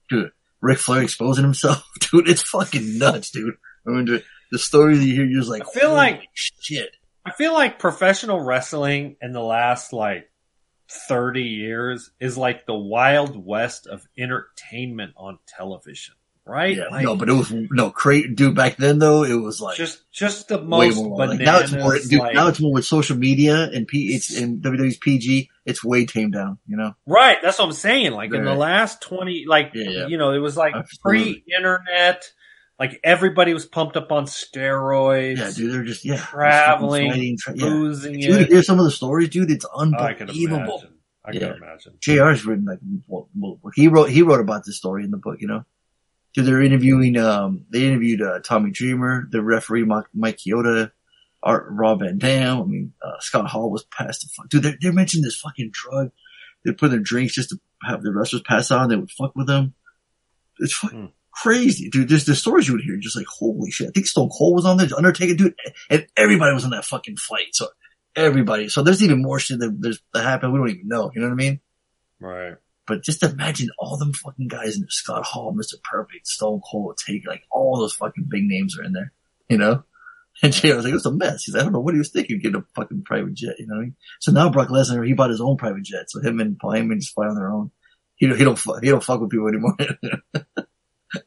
dude, 0.09 0.31
Ric 0.61 0.77
Flair 0.77 1.01
exposing 1.01 1.43
himself, 1.43 1.87
dude, 2.11 2.27
it's 2.29 2.41
fucking 2.41 2.97
nuts, 2.97 3.31
dude. 3.31 3.55
I 3.87 3.91
mean, 3.91 4.05
dude, 4.05 4.23
the 4.51 4.59
story 4.59 4.97
that 4.97 5.03
you 5.05 5.15
hear, 5.15 5.25
you're 5.25 5.39
just 5.41 5.49
like, 5.51 5.63
I 5.67 5.71
feel 5.71 5.89
holy 5.89 5.95
like- 5.97 6.23
shit. 6.33 6.95
I 7.25 7.31
feel 7.31 7.53
like 7.53 7.79
professional 7.79 8.39
wrestling 8.39 9.17
in 9.21 9.33
the 9.33 9.41
last 9.41 9.93
like 9.93 10.31
30 10.89 11.43
years 11.43 12.09
is 12.19 12.37
like 12.37 12.65
the 12.65 12.73
wild 12.73 13.35
west 13.45 13.85
of 13.87 14.07
entertainment 14.17 15.13
on 15.15 15.37
television, 15.45 16.15
right? 16.49 16.75
Yeah, 16.75 16.85
Like, 16.91 17.03
no, 17.05 17.15
but 17.15 17.29
it 17.29 17.33
was 17.33 17.51
no 17.51 17.91
crazy, 17.91 18.33
dude. 18.33 18.55
Back 18.55 18.77
then, 18.77 18.99
though, 18.99 19.23
it 19.23 19.35
was 19.35 19.61
like 19.61 19.77
just 19.77 20.01
just 20.11 20.47
the 20.47 20.59
most 20.61 20.95
more. 20.97 21.17
Like, 21.17 21.37
bananas. 21.39 21.45
now 21.45 21.59
it's 21.77 21.83
more, 21.83 21.97
dude. 21.99 22.19
like- 22.19 22.33
now 22.33 22.47
it's 22.47 22.59
more 22.59 22.73
with 22.73 22.85
social 22.85 23.17
media 23.17 23.69
and 23.71 23.87
P. 23.87 24.13
It's 24.13 24.35
in 24.35 24.59
WWE's 24.61 24.97
PG. 24.97 25.49
It's 25.65 25.83
way 25.83 26.05
tamed 26.05 26.33
down. 26.33 26.57
You 26.67 26.77
know, 26.77 26.95
right. 27.05 27.37
That's 27.43 27.59
what 27.59 27.65
I'm 27.65 27.71
saying. 27.73 28.11
Like 28.13 28.33
in 28.33 28.43
the 28.43 28.55
last 28.55 29.01
20, 29.03 29.45
like 29.47 29.71
Yeah, 29.75 29.89
yeah. 29.89 30.07
you 30.07 30.17
know, 30.17 30.31
it 30.33 30.39
was 30.39 30.57
like 30.57 30.75
Absolutely. 30.75 31.43
pre-internet. 31.45 32.23
Like 32.79 32.99
everybody 33.03 33.53
was 33.53 33.65
pumped 33.65 33.97
up 33.97 34.11
on 34.11 34.25
steroids, 34.25 35.37
yeah, 35.37 35.51
dude. 35.55 35.73
They're 35.73 35.83
just 35.83 36.05
yeah, 36.05 36.15
Traveling, 36.17 37.11
fighting, 37.11 37.37
tra- 37.39 37.53
Dude, 37.53 38.05
it. 38.15 38.47
hear 38.49 38.63
some 38.63 38.79
of 38.79 38.85
the 38.85 38.91
stories, 38.91 39.29
dude. 39.29 39.51
It's 39.51 39.65
Oh, 39.65 39.81
I 39.93 40.13
could 40.13 40.29
unbelievable. 40.29 40.77
imagine. 40.79 40.93
I 41.25 41.31
Yeah. 41.33 41.39
could 41.39 41.57
imagine. 41.57 41.93
JR's 41.99 42.45
written 42.45 42.65
like 42.65 42.79
well, 43.07 43.27
he 43.75 43.89
wrote 43.89 44.09
he 44.09 44.21
wrote 44.21 44.39
about 44.39 44.63
this 44.65 44.77
story 44.77 45.03
in 45.03 45.11
the 45.11 45.17
book, 45.17 45.41
you 45.41 45.47
know. 45.47 45.65
Dude, 46.39 46.47
they're 46.47 46.61
interviewing 46.61 47.17
um 47.17 47.65
they 47.69 47.85
interviewed 47.85 48.21
uh, 48.21 48.39
Tommy 48.39 48.71
Dreamer, 48.71 49.27
the 49.31 49.41
referee 49.41 49.83
Mike, 49.83 50.05
Mike 50.13 50.37
Chioda, 50.37 50.91
Art 51.43 51.65
Rob 51.69 51.99
Van 51.99 52.17
Dam. 52.17 52.61
I 52.61 52.63
mean 52.65 52.93
uh, 53.01 53.19
Scott 53.19 53.47
Hall 53.47 53.69
was 53.71 53.83
passed 53.85 54.21
the 54.21 54.27
fuck. 54.35 54.49
Dude, 54.49 54.63
they 54.63 54.75
they 54.81 54.91
mentioned 54.91 55.23
this 55.23 55.37
fucking 55.39 55.71
drug. 55.71 56.11
They 56.65 56.71
put 56.73 56.85
in 56.87 56.91
their 56.91 56.99
drinks 56.99 57.33
just 57.33 57.49
to 57.49 57.59
have 57.83 58.03
the 58.03 58.11
wrestlers 58.11 58.41
pass 58.43 58.71
out. 58.71 58.83
and 58.83 58.91
They 58.91 58.95
would 58.97 59.11
fuck 59.11 59.35
with 59.35 59.47
them. 59.47 59.73
It's 60.59 60.73
fucking 60.73 60.99
Hmm. 60.99 61.05
crazy, 61.31 61.89
dude. 61.89 62.09
There's 62.09 62.25
the 62.25 62.35
stories 62.35 62.67
you 62.67 62.73
would 62.73 62.83
hear, 62.83 62.97
just 62.97 63.15
like 63.15 63.25
holy 63.27 63.71
shit. 63.71 63.87
I 63.87 63.91
think 63.91 64.07
Stone 64.07 64.29
Cold 64.37 64.55
was 64.55 64.65
on 64.65 64.77
there, 64.77 64.87
Undertaker, 64.97 65.35
dude, 65.35 65.55
and 65.89 66.05
everybody 66.17 66.53
was 66.53 66.65
on 66.65 66.71
that 66.71 66.83
fucking 66.85 67.15
flight. 67.17 67.47
So 67.53 67.67
everybody. 68.15 68.67
So 68.69 68.83
there's 68.83 69.01
even 69.03 69.21
more 69.21 69.39
shit 69.39 69.59
that 69.59 69.75
there's 69.79 70.01
that 70.13 70.23
happened. 70.23 70.51
We 70.53 70.59
don't 70.59 70.69
even 70.69 70.87
know. 70.87 71.11
You 71.15 71.21
know 71.21 71.27
what 71.27 71.33
I 71.33 71.37
mean? 71.37 71.59
Right. 72.19 72.55
But 72.89 73.03
just 73.03 73.21
imagine 73.21 73.69
all 73.77 73.97
them 73.97 74.13
fucking 74.13 74.47
guys 74.47 74.73
in 74.75 74.81
there. 74.81 74.89
Scott 74.89 75.23
Hall, 75.23 75.53
Mr. 75.53 75.75
Perfect, 75.83 76.25
Stone 76.27 76.61
Cold, 76.69 76.97
Taker, 76.97 77.29
like 77.29 77.43
all 77.51 77.77
those 77.77 77.93
fucking 77.93 78.25
big 78.27 78.45
names 78.45 78.77
are 78.77 78.83
in 78.83 78.93
there. 78.93 79.13
You 79.47 79.59
know? 79.59 79.83
And 80.41 80.53
JR 80.53 80.75
was 80.75 80.85
like, 80.85 80.91
it 80.91 80.93
was 80.93 81.05
a 81.05 81.11
mess. 81.11 81.43
He's 81.43 81.53
like, 81.53 81.61
I 81.61 81.63
don't 81.65 81.73
know 81.73 81.81
what 81.81 81.93
he 81.93 81.97
was 81.97 82.11
thinking, 82.11 82.39
getting 82.39 82.61
a 82.61 82.65
fucking 82.73 83.03
private 83.03 83.33
jet, 83.33 83.55
you 83.59 83.67
know 83.67 83.75
what 83.75 83.81
I 83.81 83.83
mean? 83.83 83.95
So 84.21 84.31
now 84.31 84.49
Brock 84.49 84.69
Lesnar, 84.69 85.05
he 85.05 85.11
bought 85.11 85.31
his 85.31 85.41
own 85.41 85.57
private 85.57 85.83
jet. 85.83 86.09
So 86.09 86.21
him 86.21 86.39
and 86.39 86.57
Paul 86.57 86.71
Heyman 86.71 86.95
just 86.95 87.13
fly 87.13 87.27
on 87.27 87.35
their 87.35 87.51
own. 87.51 87.71
He 88.15 88.25
don't, 88.25 88.37
he 88.37 88.45
don't, 88.45 88.59
he 88.81 88.89
don't 88.89 89.03
fuck 89.03 89.19
with 89.19 89.31
people 89.31 89.49
anymore. 89.49 89.75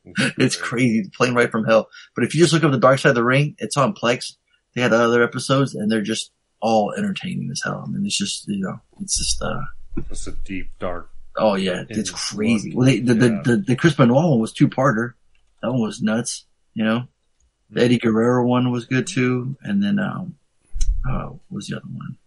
it's 0.39 0.57
crazy. 0.57 1.11
Plane 1.15 1.35
right 1.35 1.51
from 1.51 1.67
hell. 1.67 1.91
But 2.15 2.25
if 2.25 2.35
you 2.35 2.41
just 2.41 2.55
look 2.55 2.65
up 2.65 2.71
the 2.71 2.79
Dark 2.79 3.01
Side 3.01 3.11
of 3.11 3.15
the 3.17 3.25
Ring, 3.25 3.55
it's 3.59 3.77
on 3.77 3.95
Plex. 3.95 4.33
They 4.75 4.81
had 4.81 4.95
other 4.95 5.23
episodes 5.23 5.75
and 5.75 5.93
they're 5.93 6.01
just 6.01 6.33
all 6.63 6.95
entertaining 6.97 7.51
as 7.53 7.61
hell. 7.63 7.85
I 7.87 7.91
mean, 7.91 8.07
it's 8.07 8.17
just, 8.17 8.49
you 8.49 8.61
know, 8.65 8.81
it's 9.03 9.19
just, 9.19 9.43
uh, 9.43 9.61
It's 10.11 10.27
a 10.27 10.33
deep, 10.33 10.71
dark. 10.79 11.12
Oh 11.37 11.55
yeah, 11.55 11.85
it's 11.89 12.11
In 12.11 12.17
crazy. 12.17 12.75
Well, 12.75 12.87
they, 12.87 13.01
the, 13.01 13.15
yeah. 13.15 13.21
the, 13.21 13.43
the, 13.45 13.57
the 13.69 13.77
Chris 13.77 13.95
Benoit 13.95 14.31
one 14.31 14.41
was 14.41 14.53
two 14.53 14.69
parter. 14.69 15.15
That 15.63 15.73
one 15.73 15.83
was 15.83 16.03
nuts, 16.03 16.47
you 16.75 16.85
know? 16.85 17.09
The 17.71 17.83
Eddie 17.83 17.99
Guerrero 17.99 18.45
one 18.45 18.71
was 18.71 18.85
good 18.85 19.07
too. 19.07 19.57
And 19.63 19.83
then, 19.83 19.99
um, 19.99 20.35
uh, 21.09 21.27
what 21.27 21.41
was 21.51 21.69
the 21.69 21.77
other 21.77 21.87
one? 21.87 22.19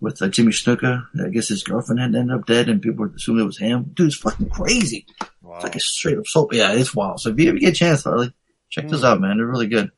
With 0.00 0.20
uh, 0.20 0.28
Jimmy 0.28 0.52
Snuka. 0.52 1.06
I 1.24 1.28
guess 1.28 1.48
his 1.48 1.62
girlfriend 1.62 2.00
had 2.00 2.14
ended 2.14 2.36
up 2.36 2.46
dead 2.46 2.68
and 2.68 2.82
people 2.82 3.08
assumed 3.14 3.40
it 3.40 3.44
was 3.44 3.58
him. 3.58 3.92
Dude, 3.94 4.08
it's 4.08 4.16
fucking 4.16 4.50
crazy. 4.50 5.06
Wow. 5.42 5.56
It's 5.56 5.64
like 5.64 5.76
a 5.76 5.80
straight 5.80 6.18
up 6.18 6.26
soap. 6.26 6.52
Yeah, 6.52 6.72
it's 6.72 6.94
wild. 6.94 7.20
So 7.20 7.30
if 7.30 7.38
you 7.38 7.48
ever 7.48 7.58
get 7.58 7.70
a 7.70 7.76
chance, 7.76 8.04
Harley, 8.04 8.34
check 8.68 8.88
those 8.88 9.04
out, 9.04 9.20
man. 9.20 9.36
They're 9.36 9.46
really 9.46 9.68
good. 9.68 9.90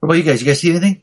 What 0.00 0.06
about 0.08 0.14
you 0.18 0.24
guys? 0.24 0.40
You 0.40 0.46
guys 0.46 0.60
see 0.60 0.70
anything? 0.70 1.02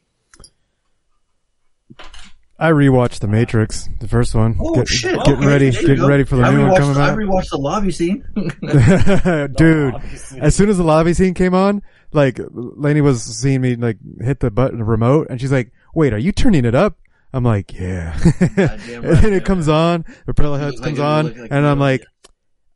I 2.61 2.71
rewatched 2.71 3.19
The 3.19 3.27
Matrix, 3.29 3.87
the 4.01 4.07
first 4.09 4.35
one. 4.35 4.57
Oh 4.59 4.75
Get- 4.75 4.87
shit! 4.89 5.15
Getting 5.23 5.33
Okay, 5.37 5.47
ready, 5.47 5.71
getting 5.71 5.95
go. 5.97 6.07
ready 6.09 6.25
for 6.25 6.35
the 6.35 6.43
I 6.43 6.51
new 6.53 6.67
one 6.67 6.75
coming 6.77 6.97
I 6.97 7.09
out. 7.11 7.17
rewatched 7.17 7.49
the 7.51 7.57
lobby 7.57 7.91
scene. 7.91 8.23
Dude, 9.55 9.93
obviously. 9.95 10.41
as 10.41 10.55
soon 10.55 10.69
as 10.69 10.77
the 10.77 10.83
lobby 10.83 11.13
scene 11.13 11.33
came 11.33 11.53
on, 11.53 11.81
like 12.11 12.39
Lainey 12.51 12.99
was 13.01 13.23
seeing 13.23 13.61
me 13.61 13.75
like 13.77 13.97
hit 14.19 14.41
the 14.41 14.51
button, 14.51 14.79
the 14.79 14.83
remote, 14.83 15.27
and 15.29 15.39
she's 15.39 15.51
like, 15.53 15.71
"Wait, 15.95 16.11
are 16.13 16.17
you 16.17 16.31
turning 16.33 16.65
it 16.65 16.75
up?" 16.75 16.97
I'm 17.31 17.43
like, 17.45 17.73
"Yeah." 17.73 18.19
and 18.39 19.03
then 19.03 19.33
it 19.33 19.45
comes 19.45 19.69
on, 19.69 20.03
the 20.25 20.31
It 20.31 20.37
Heads 20.59 20.75
looks 20.75 20.79
like 20.81 20.83
comes 20.95 20.99
on, 20.99 21.25
like 21.41 21.51
and 21.51 21.65
I'm 21.65 21.79
like, 21.79 22.03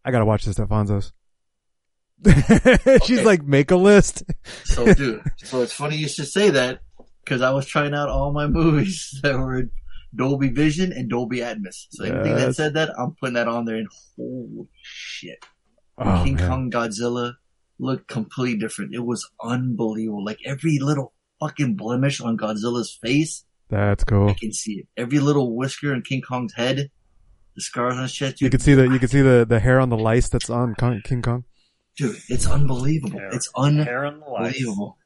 "I 0.06 0.12
gotta 0.12 0.26
watch 0.26 0.46
this 0.46 0.60
Alfonso's." 0.60 1.12
She's 2.26 3.20
Okay. 3.20 3.24
like, 3.26 3.44
"Make 3.44 3.72
a 3.72 3.76
list." 3.76 4.24
So, 4.64 4.94
dude, 4.94 5.22
so 5.38 5.62
it's 5.62 5.74
funny 5.74 5.98
you 5.98 6.08
should 6.08 6.28
say 6.28 6.52
that 6.52 6.80
because 7.24 7.42
I 7.42 7.52
was 7.52 7.66
trying 7.66 7.94
out 7.94 8.10
all 8.10 8.32
my 8.32 8.48
movies 8.60 9.20
that 9.24 9.38
were 9.38 9.60
in 9.60 9.72
Dolby 10.16 10.50
Vision 10.50 10.92
and 10.92 11.10
Dolby 11.10 11.38
Atmos. 11.40 11.88
So 11.90 12.04
anything 12.06 12.36
that 12.36 12.56
said 12.56 12.74
that, 12.76 12.92
I'm 12.98 13.16
putting 13.20 13.34
that 13.36 13.48
on 13.48 13.66
there. 13.66 13.78
And 13.78 13.88
holy 14.18 14.68
shit, 14.82 15.44
Oh, 15.98 16.22
King 16.24 16.36
man. 16.36 16.48
Kong 16.50 16.72
Godzilla 16.72 17.34
looked 17.80 18.08
completely 18.08 18.60
different. 18.60 18.94
It 18.94 19.06
was 19.06 19.30
unbelievable. 19.44 20.24
Like 20.24 20.40
every 20.46 20.80
little 20.80 21.14
fucking 21.40 21.76
blemish 21.76 22.22
on 22.22 22.38
Godzilla's 22.38 22.98
face, 23.02 23.46
That's 23.70 24.04
cool. 24.04 24.30
I 24.30 24.34
can 24.34 24.54
see 24.54 24.74
it. 24.80 24.88
Every 24.98 25.20
little 25.20 25.56
whisker 25.56 25.94
in 25.94 26.02
King 26.04 26.22
Kong's 26.22 26.54
head, 26.54 26.90
the 27.56 27.62
scars 27.62 27.96
on 27.96 28.04
his 28.04 28.14
chest. 28.14 28.42
You 28.42 28.50
can 28.50 28.60
see 28.60 28.74
the 28.76 28.84
you 28.88 29.00
can 29.00 29.08
see 29.10 29.22
the 29.22 29.46
the 29.48 29.60
hair 29.60 29.80
on 29.80 29.90
the 29.90 29.98
lice 29.98 30.30
that's 30.30 30.50
on 30.50 30.76
Kong, 30.76 31.02
King 31.04 31.22
Kong. 31.22 31.44
dude, 31.98 32.18
it's 32.30 32.48
unbelievable. 32.48 33.20
Hair- 33.20 33.30
It's 33.34 33.50
unbelievable. 33.56 34.98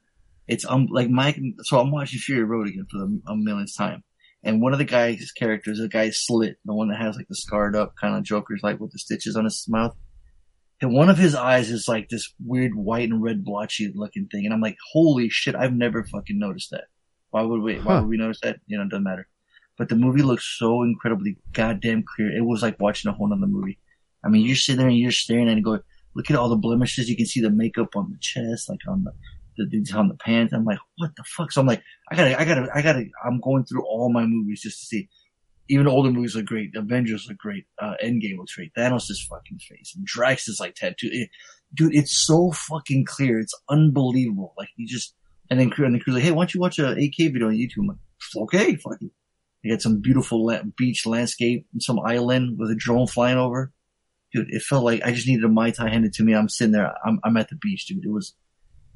It's 0.48 0.66
um 0.68 0.88
like 0.90 1.10
Mike. 1.10 1.40
So 1.64 1.80
I'm 1.80 1.92
watching 1.92 2.20
Fury 2.20 2.44
Road 2.44 2.68
again 2.68 2.86
for 2.90 3.00
the 3.00 3.22
a 3.28 3.36
millionth 3.36 3.76
time, 3.76 4.04
and 4.44 4.62
one 4.62 4.74
of 4.74 4.80
the 4.80 4.86
guy's 4.86 5.32
characters, 5.32 5.80
the 5.80 5.90
guy 5.90 6.10
Slit, 6.12 6.58
the 6.66 6.74
one 6.74 6.90
that 6.90 7.00
has 7.00 7.16
like 7.16 7.28
the 7.28 7.36
scarred 7.36 7.76
up 7.76 7.96
kind 8.00 8.16
of 8.16 8.24
Joker's 8.24 8.62
like 8.64 8.80
with 8.80 8.92
the 8.92 9.00
stitches 9.00 9.36
on 9.36 9.46
his 9.46 9.66
mouth, 9.68 9.96
and 10.82 10.94
one 10.94 11.10
of 11.10 11.18
his 11.18 11.36
eyes 11.36 11.70
is 11.70 11.88
like 11.88 12.10
this 12.10 12.34
weird 12.44 12.76
white 12.76 13.10
and 13.10 13.22
red 13.22 13.44
blotchy 13.44 13.92
looking 13.94 14.28
thing, 14.32 14.46
and 14.46 14.54
I'm 14.54 14.62
like, 14.62 14.78
holy 14.94 15.30
shit, 15.30 15.56
I've 15.56 15.74
never 15.74 16.04
fucking 16.04 16.40
noticed 16.40 16.72
that. 16.72 16.86
Why 17.32 17.42
would 17.42 17.62
we? 17.62 17.76
Why 17.76 18.00
would 18.00 18.10
we 18.10 18.18
notice 18.18 18.40
that? 18.42 18.60
You 18.68 18.78
know, 18.78 18.84
it 18.84 18.90
doesn't 18.90 19.04
matter. 19.04 19.28
But 19.78 19.90
the 19.90 19.96
movie 19.96 20.24
looks 20.24 20.56
so 20.58 20.82
incredibly 20.82 21.38
goddamn 21.54 22.04
clear. 22.04 22.36
It 22.36 22.46
was 22.46 22.64
like 22.64 22.80
watching 22.80 23.10
a 23.10 23.14
whole 23.14 23.30
nother 23.30 23.46
movie. 23.46 23.80
I 24.24 24.30
mean, 24.30 24.46
you're 24.46 24.56
sitting 24.56 24.80
there 24.80 24.88
and 24.88 24.98
you're 24.98 25.12
staring 25.12 25.48
at 25.48 25.52
it 25.52 25.54
and 25.58 25.64
going, 25.64 25.82
look 26.16 26.32
at 26.32 26.36
all 26.36 26.50
the 26.50 26.56
blemishes. 26.56 27.10
You 27.10 27.16
can 27.16 27.28
see 27.28 27.42
the 27.42 27.52
makeup 27.52 27.96
on 27.96 28.10
the 28.10 28.18
chest, 28.20 28.70
like 28.70 28.80
on 28.88 29.04
the, 29.04 29.12
the 29.58 29.66
dudes 29.66 29.94
on 29.94 30.08
the 30.08 30.16
pants. 30.16 30.54
I'm 30.54 30.66
like, 30.66 30.80
what 30.98 31.12
the 31.16 31.24
fuck? 31.24 31.52
So 31.52 31.62
I'm 31.62 31.68
like, 31.68 31.84
I 32.12 32.16
gotta, 32.16 32.40
I 32.40 32.46
gotta, 32.46 32.68
I 32.74 32.82
gotta, 32.82 33.06
I'm 33.26 33.40
going 33.42 33.66
through 33.66 33.84
all 33.86 34.12
my 34.12 34.26
movies 34.26 34.62
just 34.62 34.80
to 34.82 34.86
see. 34.86 35.10
Even 35.70 35.88
older 35.88 36.12
movies 36.12 36.36
look 36.36 36.46
great. 36.46 36.72
Avengers 36.76 37.26
look 37.28 37.38
great. 37.38 37.66
Uh, 37.82 37.96
Endgame 38.02 38.38
looks 38.38 38.56
great. 38.56 38.72
Thanos' 38.78 39.10
is 39.10 39.26
fucking 39.30 39.60
face. 39.60 39.94
And 39.98 40.06
Drax 40.06 40.48
is 40.48 40.60
like 40.60 40.76
tattooed. 40.76 41.12
It- 41.14 41.30
dude, 41.74 41.94
it's 41.94 42.26
so 42.26 42.52
fucking 42.52 43.04
clear. 43.06 43.40
It's 43.40 43.54
unbelievable. 43.70 44.54
Like 44.58 44.70
you 44.78 44.88
just, 44.88 45.14
and 45.50 45.60
then, 45.60 45.70
crew 45.70 45.86
and 45.86 45.94
the 45.96 46.00
crew's 46.00 46.16
like, 46.16 46.24
hey, 46.24 46.32
why 46.32 46.44
don't 46.44 46.54
you 46.54 46.62
watch 46.62 46.80
a 46.80 46.84
8K 46.96 47.34
video 47.34 47.48
on 47.48 47.56
YouTube? 47.56 47.80
I'm 47.80 47.88
like, 47.88 47.98
okay, 48.44 48.76
fuck 48.78 48.98
it. 49.02 49.12
They 49.64 49.70
got 49.72 49.82
some 49.82 50.00
beautiful 50.02 50.46
la- 50.46 50.62
beach 50.78 51.06
landscape, 51.06 51.66
and 51.74 51.82
some 51.82 52.00
island 52.00 52.58
with 52.58 52.70
a 52.72 52.76
drone 52.76 53.08
flying 53.08 53.38
over. 53.38 53.74
Dude, 54.34 54.48
it 54.50 54.62
felt 54.62 54.84
like 54.86 55.02
I 55.04 55.12
just 55.12 55.28
needed 55.28 55.44
a 55.46 55.50
Mai 55.50 55.72
Tai 55.72 55.90
handed 55.90 56.14
to 56.14 56.24
me. 56.24 56.34
I'm 56.34 56.48
sitting 56.50 56.72
there. 56.74 56.94
I'm, 57.06 57.20
I'm 57.24 57.38
at 57.38 57.50
the 57.50 57.58
beach, 57.62 57.88
dude. 57.88 58.06
It 58.06 58.10
was, 58.12 58.34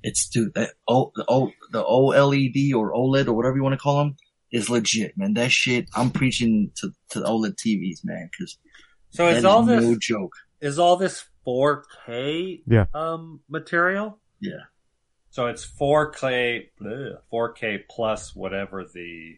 it's, 0.03 0.27
dude, 0.29 0.53
that, 0.55 0.71
oh, 0.87 1.11
the, 1.15 1.25
oh, 1.27 1.51
the 1.71 1.83
OLED 1.83 2.73
or 2.73 2.93
OLED 2.93 3.27
or 3.27 3.33
whatever 3.33 3.55
you 3.55 3.63
want 3.63 3.73
to 3.73 3.77
call 3.79 3.97
them 3.99 4.15
is 4.51 4.69
legit, 4.69 5.17
man. 5.17 5.33
That 5.35 5.51
shit, 5.51 5.87
I'm 5.95 6.09
preaching 6.11 6.71
to, 6.77 6.91
to 7.11 7.19
the 7.19 7.25
OLED 7.25 7.55
TVs, 7.55 7.99
man, 8.03 8.29
cause 8.37 8.57
So 9.11 9.25
that 9.25 9.31
is 9.33 9.37
is 9.39 9.45
all 9.45 9.63
this 9.63 9.83
no 9.83 9.95
joke. 9.99 10.33
is 10.59 10.79
all 10.79 10.95
this 10.97 11.23
4K 11.47 12.61
Yeah. 12.67 12.85
um 12.93 13.41
material? 13.49 14.19
Yeah. 14.39 14.65
So 15.29 15.47
it's 15.47 15.65
4K 15.65 16.69
bleh, 16.81 17.15
4K 17.31 17.79
plus 17.89 18.35
whatever 18.35 18.83
the 18.93 19.37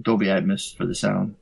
Dolby 0.00 0.26
Atmos 0.26 0.74
for 0.76 0.86
the 0.86 0.94
sound. 0.94 1.34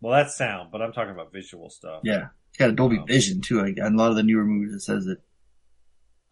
well 0.00 0.12
that's 0.14 0.36
sound, 0.36 0.70
but 0.70 0.82
I'm 0.82 0.92
talking 0.92 1.12
about 1.12 1.32
visual 1.32 1.70
stuff. 1.70 2.00
Yeah. 2.04 2.28
It's 2.50 2.58
got 2.58 2.70
a 2.70 2.72
Dolby 2.72 2.98
Oh. 3.00 3.04
Vision 3.04 3.40
too. 3.40 3.60
Like, 3.62 3.76
and 3.78 3.94
a 3.94 3.98
lot 3.98 4.10
of 4.10 4.16
the 4.16 4.22
newer 4.22 4.44
movies 4.44 4.74
it 4.74 4.80
says 4.80 5.06
it, 5.06 5.18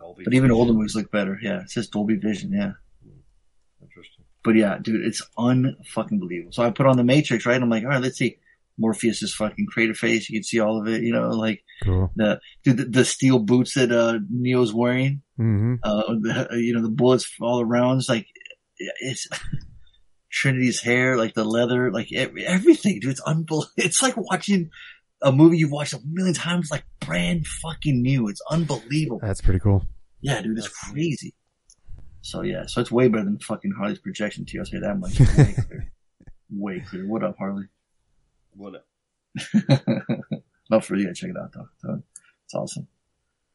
Dolby 0.04 0.24
but 0.24 0.34
even 0.34 0.48
Vision. 0.48 0.56
older 0.60 0.72
movies 0.74 0.94
look 0.94 1.10
better. 1.10 1.38
Yeah. 1.42 1.62
It 1.62 1.70
says 1.70 1.88
Dolby 1.88 2.16
Vision. 2.16 2.52
Yeah. 2.52 2.72
Interesting. 3.82 4.24
But 4.42 4.56
yeah, 4.56 4.78
dude, 4.80 5.04
it's 5.06 5.22
unfucking 5.38 6.20
believable. 6.20 6.52
So 6.52 6.62
I 6.62 6.70
put 6.70 6.86
on 6.86 6.96
the 6.96 7.04
Matrix, 7.04 7.46
right? 7.46 7.60
I'm 7.60 7.70
like, 7.70 7.82
all 7.84 7.88
right, 7.90 8.02
let's 8.02 8.18
see. 8.18 8.38
Morpheus' 8.76 9.22
is 9.22 9.32
fucking 9.34 9.66
crater 9.70 9.94
face. 9.94 10.28
You 10.28 10.38
can 10.38 10.42
see 10.44 10.58
all 10.60 10.80
of 10.80 10.88
it, 10.88 11.02
you 11.02 11.12
know, 11.12 11.28
like 11.30 11.62
Cool. 11.84 12.10
the, 12.16 12.40
dude, 12.64 12.76
the, 12.76 12.84
the 12.86 13.04
steel 13.04 13.38
boots 13.38 13.74
that, 13.74 13.92
uh, 13.92 14.18
Neo's 14.28 14.74
wearing, 14.74 15.22
hmm 15.36 15.76
uh, 15.82 16.02
the, 16.20 16.48
you 16.52 16.74
know, 16.74 16.82
the 16.82 16.90
bullets 16.90 17.32
all 17.40 17.60
around. 17.60 17.98
It's 17.98 18.08
like, 18.08 18.26
it's 18.78 19.28
Trinity's 20.30 20.80
hair, 20.80 21.16
like 21.16 21.34
the 21.34 21.44
leather, 21.44 21.92
like 21.92 22.12
ev- 22.12 22.36
everything, 22.44 22.98
dude. 23.00 23.12
It's 23.12 23.20
unbelievable. 23.20 23.70
It's 23.76 24.02
like 24.02 24.16
watching 24.16 24.70
a 25.22 25.30
movie 25.30 25.58
you've 25.58 25.70
watched 25.70 25.92
a 25.94 26.00
million 26.04 26.34
times, 26.34 26.70
like 26.70 26.84
brand 27.00 27.46
fucking 27.46 28.02
new. 28.02 28.28
It's 28.28 28.42
unbelievable. 28.50 29.20
That's 29.22 29.40
pretty 29.40 29.60
cool. 29.60 29.86
Yeah, 30.24 30.40
dude, 30.40 30.56
it's 30.56 30.68
crazy. 30.68 31.34
So 32.22 32.40
yeah, 32.40 32.64
so 32.66 32.80
it's 32.80 32.90
way 32.90 33.08
better 33.08 33.24
than 33.24 33.38
fucking 33.38 33.72
Harley's 33.76 33.98
projection 33.98 34.46
too. 34.46 34.58
I'll 34.58 34.64
say 34.64 34.78
that 34.78 34.98
much. 34.98 35.20
Way 35.36 35.52
clear. 35.52 35.92
Way 36.50 36.80
clear. 36.80 37.06
What 37.06 37.22
up, 37.22 37.36
Harley? 37.36 37.66
What 38.56 38.74
up? 38.76 38.86
Not 40.70 40.82
for 40.86 40.96
you. 40.96 41.12
Check 41.12 41.28
it 41.30 41.36
out 41.36 41.52
though. 41.52 41.68
So, 41.76 42.02
it's 42.46 42.54
awesome. 42.54 42.88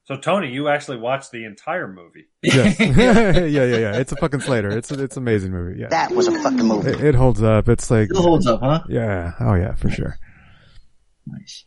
So 0.03 0.17
Tony, 0.17 0.51
you 0.51 0.67
actually 0.67 0.97
watched 0.97 1.31
the 1.31 1.45
entire 1.45 1.87
movie. 1.87 2.27
Yes. 2.43 2.79
yeah, 2.79 3.45
yeah, 3.47 3.65
yeah. 3.65 3.95
It's 3.97 4.11
a 4.11 4.15
fucking 4.17 4.41
Slater. 4.41 4.69
It's 4.69 4.91
it's 4.91 5.17
an 5.17 5.23
amazing 5.23 5.51
movie. 5.51 5.79
Yeah. 5.79 5.87
That 5.89 6.11
was 6.11 6.27
a 6.27 6.39
fucking 6.43 6.67
movie. 6.67 6.91
It, 6.91 7.03
it 7.03 7.15
holds 7.15 7.41
up. 7.41 7.67
It's 7.67 7.89
like 7.89 8.11
It 8.11 8.15
holds 8.15 8.45
up, 8.45 8.59
huh? 8.59 8.83
yeah. 8.87 9.33
Oh 9.39 9.55
yeah, 9.55 9.73
for 9.73 9.89
sure. 9.89 10.19
Nice. 11.25 11.65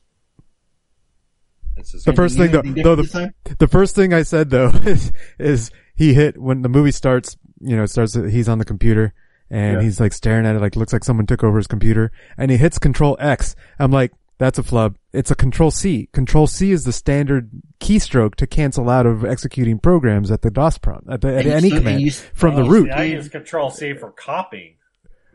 The 1.76 2.12
first 2.14 2.36
thing 2.36 2.50
though, 2.52 2.62
though 2.62 2.94
the, 2.96 3.32
the 3.58 3.68
first 3.68 3.94
thing 3.94 4.12
I 4.12 4.22
said 4.22 4.50
though 4.50 4.68
is, 4.84 5.12
is 5.38 5.70
he 5.94 6.14
hit 6.14 6.38
when 6.38 6.62
the 6.62 6.68
movie 6.68 6.92
starts. 6.92 7.36
You 7.60 7.76
know, 7.76 7.84
it 7.84 7.88
starts. 7.88 8.14
He's 8.14 8.48
on 8.48 8.58
the 8.58 8.64
computer 8.64 9.14
and 9.50 9.76
Yeah. 9.78 9.82
he's 9.82 10.00
like 10.00 10.12
staring 10.12 10.46
at 10.46 10.56
it, 10.56 10.60
like 10.60 10.76
looks 10.76 10.92
like 10.92 11.04
someone 11.04 11.26
took 11.26 11.44
over 11.44 11.56
his 11.58 11.66
computer. 11.66 12.10
And 12.36 12.50
he 12.50 12.56
hits 12.56 12.78
Control 12.78 13.16
X. 13.20 13.54
I'm 13.78 13.90
like, 13.92 14.12
that's 14.38 14.58
a 14.58 14.62
flub. 14.64 14.96
It's 15.12 15.30
a 15.30 15.36
Control 15.36 15.70
C. 15.70 16.08
Control 16.12 16.46
C 16.48 16.72
is 16.72 16.84
the 16.84 16.92
standard 16.92 17.50
keystroke 17.80 18.34
to 18.36 18.46
cancel 18.46 18.90
out 18.90 19.06
of 19.06 19.24
executing 19.24 19.78
programs 19.78 20.30
at 20.32 20.42
the 20.42 20.50
DOS 20.50 20.78
prompt 20.78 21.08
at, 21.08 21.20
the, 21.20 21.36
at 21.36 21.46
any 21.46 21.70
command 21.70 22.00
you- 22.00 22.10
from 22.10 22.56
the 22.56 22.62
Oh, 22.62 22.68
root. 22.68 22.86
see, 22.86 22.90
I 22.92 23.02
use 23.04 23.28
Control 23.28 23.70
C 23.70 23.94
for 23.94 24.10
copying. 24.10 24.74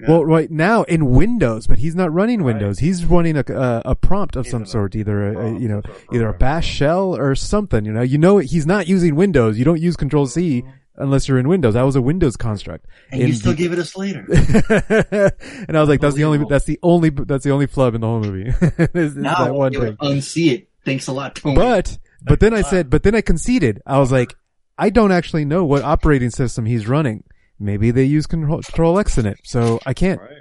Well, 0.06 0.26
right 0.26 0.52
now 0.52 0.84
in 0.84 1.10
Windows, 1.10 1.66
but 1.66 1.80
he's 1.80 1.96
not 1.96 2.14
running 2.14 2.40
Right. 2.40 2.54
Windows. 2.54 2.80
He's 2.80 3.06
running 3.06 3.38
a, 3.38 3.44
a, 3.48 3.82
a 3.86 3.96
prompt 3.96 4.36
of 4.36 4.46
some 4.46 4.66
sort, 4.66 4.96
either 4.96 5.34
a, 5.34 5.48
a 5.48 5.60
you 5.60 5.68
know, 5.68 5.82
either 6.14 6.28
a 6.28 6.34
bash 6.34 6.68
shell 6.68 7.16
or 7.16 7.34
something. 7.36 7.86
You 7.86 7.94
know, 7.94 8.02
you 8.02 8.18
know, 8.18 8.38
he's 8.38 8.66
not 8.66 8.88
using 8.88 9.16
Windows. 9.16 9.58
You 9.58 9.66
don't 9.66 9.82
use 9.82 9.96
Control 9.96 10.28
C 10.28 10.62
mm-hmm. 10.62 10.72
unless 10.98 11.28
you're 11.28 11.40
in 11.40 11.48
Windows. 11.48 11.74
That 11.74 11.82
was 11.84 11.96
a 11.96 12.02
Windows 12.02 12.38
construct. 12.38 12.86
And 13.12 13.22
In 13.22 13.28
you 13.30 13.34
still 13.34 13.54
the- 13.54 13.58
give 13.58 13.74
it 13.74 13.80
a 13.80 13.86
Slater. 13.86 14.26
and 15.68 15.76
I 15.76 15.80
was 15.80 15.90
like, 15.90 16.02
that's 16.02 16.16
the 16.16 16.26
only, 16.26 16.46
that's 16.48 16.66
the 16.66 16.80
only, 16.84 17.10
that's 17.10 17.44
the 17.44 17.52
only 17.52 17.66
flub 17.66 17.96
in 17.96 18.02
the 18.02 18.08
whole 18.08 18.20
movie. 18.20 18.54
is, 18.94 19.16
now 19.16 19.46
that 19.46 19.56
one 19.56 19.74
you 19.74 19.82
thing. 19.82 19.98
unsee 19.98 20.52
it. 20.52 20.70
Thanks 20.86 21.08
a 21.08 21.12
lot, 21.12 21.36
Tony. 21.36 21.56
But, 21.56 21.98
but 22.22 22.40
then 22.40 22.54
I 22.54 22.62
said, 22.62 22.90
but 22.90 23.04
then 23.04 23.16
I 23.16 23.22
conceded. 23.22 23.82
I 23.86 23.98
was 23.98 24.12
uh-huh. 24.12 24.20
like, 24.20 24.36
I 24.78 24.92
don't 24.92 25.12
actually 25.12 25.44
know 25.44 25.66
what 25.66 25.82
operating 25.82 26.30
system 26.30 26.66
he's 26.66 26.88
running. 26.88 27.24
Maybe 27.60 27.92
they 27.92 28.04
use 28.04 28.26
Control, 28.28 28.62
Control 28.62 29.00
X 29.00 29.18
in 29.18 29.26
it. 29.26 29.38
So 29.44 29.80
I 29.86 29.94
can't, 29.94 30.20
Right. 30.22 30.32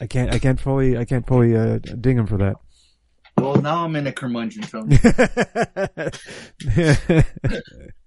I 0.00 0.06
can't, 0.06 0.32
I 0.32 0.38
can't 0.38 0.60
fully, 0.60 0.96
I 0.96 1.04
can't 1.04 1.26
fully 1.26 1.56
uh, 1.56 1.78
ding 1.78 2.16
them 2.16 2.26
for 2.26 2.36
that. 2.38 2.56
Well, 3.36 3.56
now 3.62 3.84
I'm 3.84 3.94
in 3.96 4.06
a 4.06 4.12
curmudgeon 4.12 4.64
film. 4.64 4.90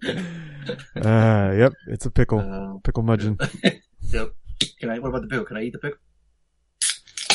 uh, 0.06 1.54
yep, 1.58 1.74
it's 1.88 2.06
a 2.06 2.12
pickle, 2.12 2.40
Uh, 2.40 2.80
pickle 2.84 3.04
mudgeon. 3.04 3.38
yep. 4.02 4.34
Can 4.80 4.90
I? 4.90 5.00
What 5.00 5.10
about 5.10 5.22
the 5.22 5.28
pickle? 5.28 5.46
Can 5.46 5.58
I 5.58 5.64
eat 5.64 5.74
the 5.74 5.80
pickle? 5.80 5.98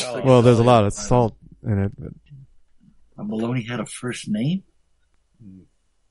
Oh, 0.05 0.21
Well, 0.23 0.41
there's 0.41 0.59
a 0.59 0.63
lot 0.63 0.85
of 0.85 0.93
salt 0.93 1.35
in 1.63 1.79
it. 1.85 1.91
But 1.97 3.25
Maloney 3.25 3.63
had 3.63 3.79
a 3.79 3.85
first 3.85 4.27
name. 4.29 4.63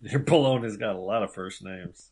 Your 0.03 0.21
bologna's 0.21 0.77
got 0.77 0.95
a 0.95 1.01
lot 1.01 1.23
of 1.23 1.33
first 1.33 1.63
names. 1.65 2.11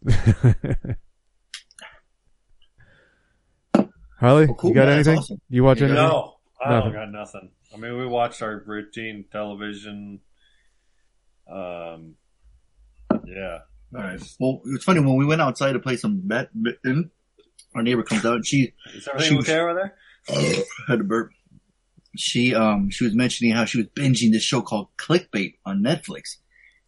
Harley, 4.24 4.46
Well, 4.46 4.54
cool, 4.56 4.70
you 4.70 4.74
got 4.74 4.86
man, 4.86 4.94
anything? 4.94 5.18
awesome. 5.18 5.40
You 5.48 5.64
watch 5.64 5.80
You 5.80 5.86
anything? 5.86 6.02
No, 6.02 6.34
I 6.64 6.70
Nothing. 6.70 6.92
don't 6.92 7.00
got 7.02 7.10
nothing. 7.12 7.50
I 7.72 7.76
mean, 7.76 7.98
we 7.98 8.06
watched 8.06 8.42
our 8.42 8.62
routine 8.66 9.24
television. 9.30 10.20
Um, 11.50 12.14
yeah. 13.26 13.58
All 13.94 14.00
right. 14.02 14.20
Well, 14.40 14.62
it's 14.66 14.84
funny 14.84 15.00
when 15.00 15.16
we 15.16 15.26
went 15.26 15.40
outside 15.40 15.72
to 15.72 15.78
play 15.78 15.96
some 15.96 16.20
badminton. 16.24 17.10
Our 17.74 17.82
neighbor 17.82 18.02
comes 18.02 18.24
out 18.24 18.36
and 18.36 18.46
she 18.46 18.72
Is 18.94 19.06
everything 19.08 19.32
Shoot. 19.38 19.40
okay 19.48 19.58
over 19.60 19.74
there? 19.74 19.96
had 20.88 21.00
a 21.00 21.04
burp. 21.04 21.30
She 22.16 22.54
um 22.54 22.90
she 22.90 23.04
was 23.04 23.14
mentioning 23.14 23.52
how 23.52 23.64
she 23.64 23.78
was 23.78 23.88
binging 23.88 24.30
this 24.32 24.42
show 24.42 24.62
called 24.62 24.88
Clickbait 24.96 25.54
on 25.66 25.82
Netflix, 25.82 26.36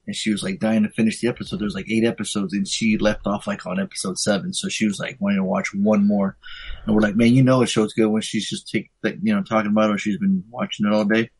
and 0.07 0.15
she 0.15 0.31
was 0.31 0.43
like 0.43 0.61
dying 0.61 0.85
to 0.85 0.89
finish 0.91 1.21
the 1.21 1.29
episode. 1.29 1.59
There's 1.59 1.75
like 1.75 1.91
eight 1.91 2.05
episodes, 2.05 2.53
and 2.53 2.67
she 2.67 2.97
left 2.99 3.27
off 3.27 3.47
like 3.47 3.67
on 3.67 3.81
episode 3.81 4.19
seven. 4.19 4.53
So 4.53 4.69
she 4.69 4.87
was 4.87 5.01
like 5.01 5.17
wanting 5.21 5.39
to 5.39 5.45
watch 5.45 5.75
one 5.75 6.07
more, 6.07 6.37
and 6.85 6.95
we're 6.95 7.03
like, 7.03 7.17
man, 7.17 7.35
you 7.35 7.43
know 7.43 7.63
a 7.63 7.67
show's 7.67 7.93
good 7.93 8.07
when 8.09 8.23
she's 8.23 8.49
just 8.49 8.69
take 8.69 8.91
like 9.03 9.19
you 9.23 9.35
know 9.35 9.43
talking 9.43 9.71
about 9.71 9.91
it. 9.91 10.01
She's 10.01 10.19
been 10.19 10.45
watching 10.51 10.87
it 10.87 10.93
all 10.93 11.05
day. 11.05 11.31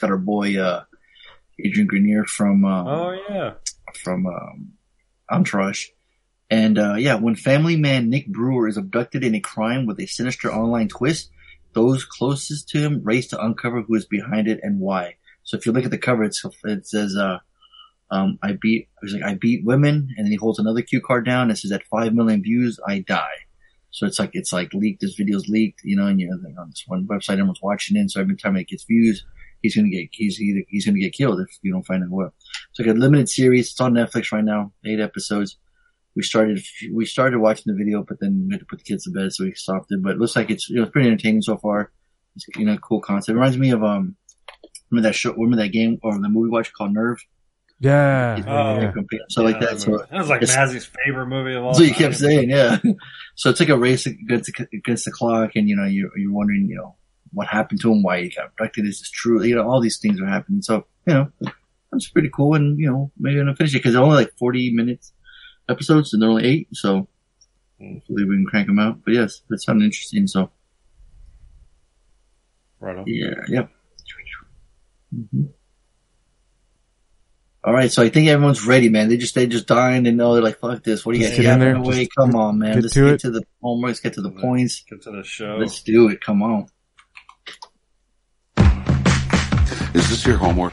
Got 0.00 0.10
her 0.10 0.18
boy 0.18 0.58
uh 0.58 0.84
Adrian 1.62 1.86
Grenier 1.86 2.24
from 2.24 2.64
um, 2.64 2.88
Oh 2.88 3.18
yeah. 3.28 3.52
from 4.02 4.26
um, 4.26 4.72
Entourage. 5.30 5.88
And 6.50 6.78
uh, 6.78 6.94
yeah, 6.94 7.14
when 7.14 7.34
family 7.36 7.76
man 7.76 8.10
Nick 8.10 8.28
Brewer 8.28 8.68
is 8.68 8.76
abducted 8.76 9.24
in 9.24 9.34
a 9.34 9.40
crime 9.40 9.86
with 9.86 10.00
a 10.00 10.06
sinister 10.06 10.52
online 10.52 10.88
twist, 10.88 11.30
those 11.72 12.04
closest 12.04 12.68
to 12.70 12.78
him 12.78 13.02
race 13.02 13.28
to 13.28 13.42
uncover 13.42 13.82
who 13.82 13.94
is 13.94 14.04
behind 14.06 14.48
it 14.48 14.60
and 14.62 14.78
why. 14.80 15.16
So 15.44 15.56
if 15.56 15.66
you 15.66 15.72
look 15.72 15.84
at 15.84 15.90
the 15.90 15.98
cover, 15.98 16.24
it's, 16.24 16.44
it 16.64 16.86
says, 16.86 17.16
uh, 17.16 17.38
um, 18.10 18.38
I 18.42 18.58
beat, 18.60 18.88
he's 19.02 19.14
like, 19.14 19.22
I 19.22 19.34
beat 19.34 19.64
women, 19.64 20.08
and 20.16 20.26
then 20.26 20.30
he 20.30 20.36
holds 20.36 20.58
another 20.58 20.82
cue 20.82 21.00
card 21.00 21.24
down. 21.24 21.50
It 21.50 21.56
says, 21.56 21.72
at 21.72 21.86
five 21.86 22.14
million 22.14 22.42
views, 22.42 22.78
I 22.86 23.00
die. 23.00 23.46
So 23.90 24.06
it's 24.06 24.18
like, 24.18 24.30
it's 24.32 24.52
like 24.52 24.72
leaked, 24.72 25.00
this 25.00 25.14
video's 25.14 25.48
leaked, 25.48 25.80
you 25.84 25.96
know, 25.96 26.06
and 26.06 26.20
you 26.20 26.28
know, 26.28 26.60
on 26.60 26.70
this 26.70 26.84
one 26.86 27.06
website, 27.06 27.32
everyone's 27.34 27.60
watching 27.62 27.96
it. 27.96 28.10
So 28.10 28.20
every 28.20 28.36
time 28.36 28.56
it 28.56 28.68
gets 28.68 28.84
views, 28.84 29.24
he's 29.60 29.76
gonna 29.76 29.90
get, 29.90 30.08
he's, 30.12 30.40
either, 30.40 30.62
he's 30.68 30.86
gonna 30.86 30.98
get 30.98 31.12
killed 31.12 31.40
if 31.40 31.58
you 31.62 31.72
don't 31.72 31.86
find 31.86 32.02
out 32.02 32.10
what. 32.10 32.32
So 32.72 32.82
like 32.82 32.94
a 32.94 32.98
limited 32.98 33.28
series. 33.28 33.70
It's 33.70 33.80
on 33.80 33.94
Netflix 33.94 34.32
right 34.32 34.44
now. 34.44 34.72
Eight 34.84 35.00
episodes. 35.00 35.58
We 36.14 36.22
started 36.22 36.62
we 36.92 37.06
started 37.06 37.38
watching 37.38 37.72
the 37.72 37.78
video, 37.78 38.04
but 38.06 38.20
then 38.20 38.44
we 38.46 38.52
had 38.52 38.60
to 38.60 38.66
put 38.66 38.78
the 38.80 38.84
kids 38.84 39.04
to 39.04 39.10
bed, 39.10 39.32
so 39.32 39.44
we 39.44 39.54
stopped 39.54 39.90
it. 39.90 40.02
But 40.02 40.12
it 40.12 40.18
looks 40.18 40.36
like 40.36 40.50
it's 40.50 40.68
it's 40.70 40.90
pretty 40.90 41.08
entertaining 41.08 41.40
so 41.40 41.56
far. 41.56 41.90
It's 42.36 42.46
you 42.56 42.66
know 42.66 42.76
cool 42.78 43.00
concept. 43.00 43.30
It 43.30 43.34
reminds 43.34 43.56
me 43.56 43.70
of 43.70 43.82
um 43.82 44.16
remember 44.92 45.08
that 45.08 45.14
show 45.14 45.32
remember 45.32 45.56
that 45.56 45.68
game 45.70 45.98
or 46.04 46.12
the 46.20 46.28
movie 46.28 46.50
watch 46.50 46.72
called 46.72 46.92
Nerve? 46.94 47.18
Yeah. 47.80 48.40
Oh. 48.46 48.80
yeah. 48.80 48.92
So 49.28 49.42
like 49.42 49.56
Yeah, 49.60 49.70
that. 49.70 49.80
So 49.80 49.98
that 49.98 50.12
was 50.12 50.28
like 50.28 50.42
it's- 50.42 50.56
Mazzy's 50.56 50.88
favorite 51.04 51.26
movie 51.26 51.54
of 51.54 51.64
all 51.64 51.74
So 51.74 51.82
you 51.82 51.92
kept 51.92 52.14
saying, 52.14 52.48
yeah. 52.50 52.78
so 53.34 53.50
it's 53.50 53.58
like 53.58 53.70
a 53.70 53.76
race 53.76 54.06
against 54.06 54.52
the, 54.52 54.66
against 54.72 55.04
the 55.04 55.10
clock, 55.10 55.56
and 55.56 55.68
you 55.68 55.74
know 55.74 55.84
you 55.86 56.08
you're 56.16 56.32
wondering 56.32 56.68
you 56.68 56.76
know 56.76 56.94
what 57.32 57.48
happened 57.48 57.80
to 57.80 57.90
him, 57.90 58.02
why 58.04 58.22
he 58.22 58.28
got 58.28 58.46
abducted, 58.48 58.84
is 58.84 59.00
this 59.00 59.10
true? 59.10 59.42
You 59.42 59.56
know 59.56 59.68
all 59.68 59.80
these 59.80 59.98
things 59.98 60.20
are 60.20 60.26
happening. 60.26 60.62
So 60.62 60.86
you 61.06 61.14
know 61.14 61.32
that's 61.90 62.08
pretty 62.08 62.30
cool, 62.32 62.54
and 62.54 62.78
you 62.78 62.88
know 62.88 63.10
maybe 63.18 63.40
I'm 63.40 63.46
gonna 63.46 63.56
finish 63.56 63.74
it 63.74 63.78
because 63.78 63.94
they're 63.94 64.02
only 64.02 64.14
like 64.16 64.32
40 64.38 64.74
minutes 64.74 65.12
episodes, 65.68 66.12
and 66.12 66.22
they're 66.22 66.28
only 66.30 66.44
eight, 66.44 66.68
so 66.72 67.08
hopefully 67.80 68.24
we 68.24 68.36
can 68.36 68.46
crank 68.46 68.68
them 68.68 68.78
out. 68.78 68.98
But 69.04 69.14
yes, 69.14 69.42
that 69.48 69.58
sounded 69.58 69.86
interesting. 69.86 70.26
So 70.28 70.50
Right 72.80 72.96
on. 72.96 73.04
yeah, 73.06 73.34
yep. 73.48 73.70
Hmm 75.12 75.42
All 77.64 77.72
right, 77.72 77.90
so 77.92 78.02
I 78.02 78.08
think 78.08 78.28
everyone's 78.28 78.66
ready, 78.66 78.88
man. 78.88 79.08
They 79.08 79.16
just 79.18 79.34
they 79.34 79.46
just 79.46 79.66
dying 79.68 80.06
and 80.06 80.16
know 80.16 80.34
they're 80.34 80.42
like, 80.42 80.58
fuck 80.58 80.82
this. 80.82 81.04
What 81.06 81.12
do 81.12 81.18
you 81.18 81.24
Just 81.26 81.36
guys 81.36 81.44
get 81.44 81.52
in 81.52 81.58
got 81.58 81.64
there, 81.64 81.74
in 81.76 81.82
the 81.82 81.88
way? 81.88 82.04
just 82.04 82.16
Come 82.16 82.34
on, 82.34 82.58
man. 82.58 82.74
get 82.74 82.82
Let's 82.82 82.94
to 82.94 83.04
get 83.04 83.14
it. 83.14 83.20
to 83.20 83.30
the 83.30 83.42
homework. 83.62 83.88
Let's 83.88 84.00
get 84.00 84.12
to 84.14 84.22
the 84.22 84.30
points. 84.30 84.82
Get 84.90 85.02
to 85.02 85.10
the 85.12 85.22
show. 85.22 85.56
Let's 85.60 85.82
do 85.82 86.08
it. 86.08 86.20
Come 86.20 86.42
on. 86.42 86.66
Is 89.94 90.08
this 90.08 90.24
your 90.26 90.38
homework? 90.38 90.72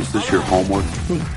Is 0.00 0.12
this 0.12 0.30
your 0.30 0.40
homework? 0.42 0.84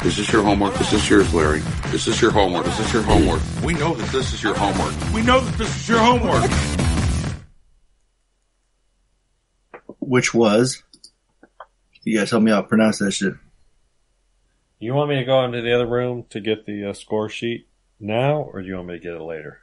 Is 0.06 0.18
this 0.18 0.32
your 0.32 0.44
homework? 0.44 0.80
Is 0.82 0.92
this 0.92 1.10
yours, 1.10 1.34
Larry? 1.34 1.62
Is 1.94 2.06
this 2.06 2.22
your 2.22 2.32
homework? 2.32 2.68
Is 2.68 2.78
this 2.78 2.92
your 2.94 3.02
homework? 3.04 3.42
We 3.64 3.74
know 3.76 3.94
that 3.94 4.12
this 4.12 4.34
is 4.34 4.42
your 4.44 4.56
homework. 4.56 4.94
We 5.14 5.22
know 5.22 5.40
that 5.40 5.58
this 5.58 5.76
is 5.76 5.90
your 5.90 6.00
homework. 6.00 6.50
Which 10.00 10.34
was, 10.34 10.84
you 12.04 12.18
guys 12.18 12.32
help 12.32 12.44
me 12.44 12.52
out. 12.52 12.70
Pronounce 12.70 13.00
that 13.00 13.12
shit. 13.12 13.34
You 14.80 14.94
want 14.94 15.10
me 15.10 15.18
to 15.18 15.26
go 15.26 15.44
into 15.46 15.62
the 15.62 15.74
other 15.74 15.86
room 15.86 16.26
to 16.32 16.40
get 16.40 16.66
the 16.66 16.90
uh, 16.90 16.94
score 16.94 17.30
sheet 17.30 17.68
now, 18.00 18.42
or 18.42 18.62
do 18.62 18.68
you 18.68 18.76
want 18.76 18.88
me 18.88 18.96
to 18.96 19.00
get 19.00 19.14
it 19.14 19.22
later? 19.22 19.62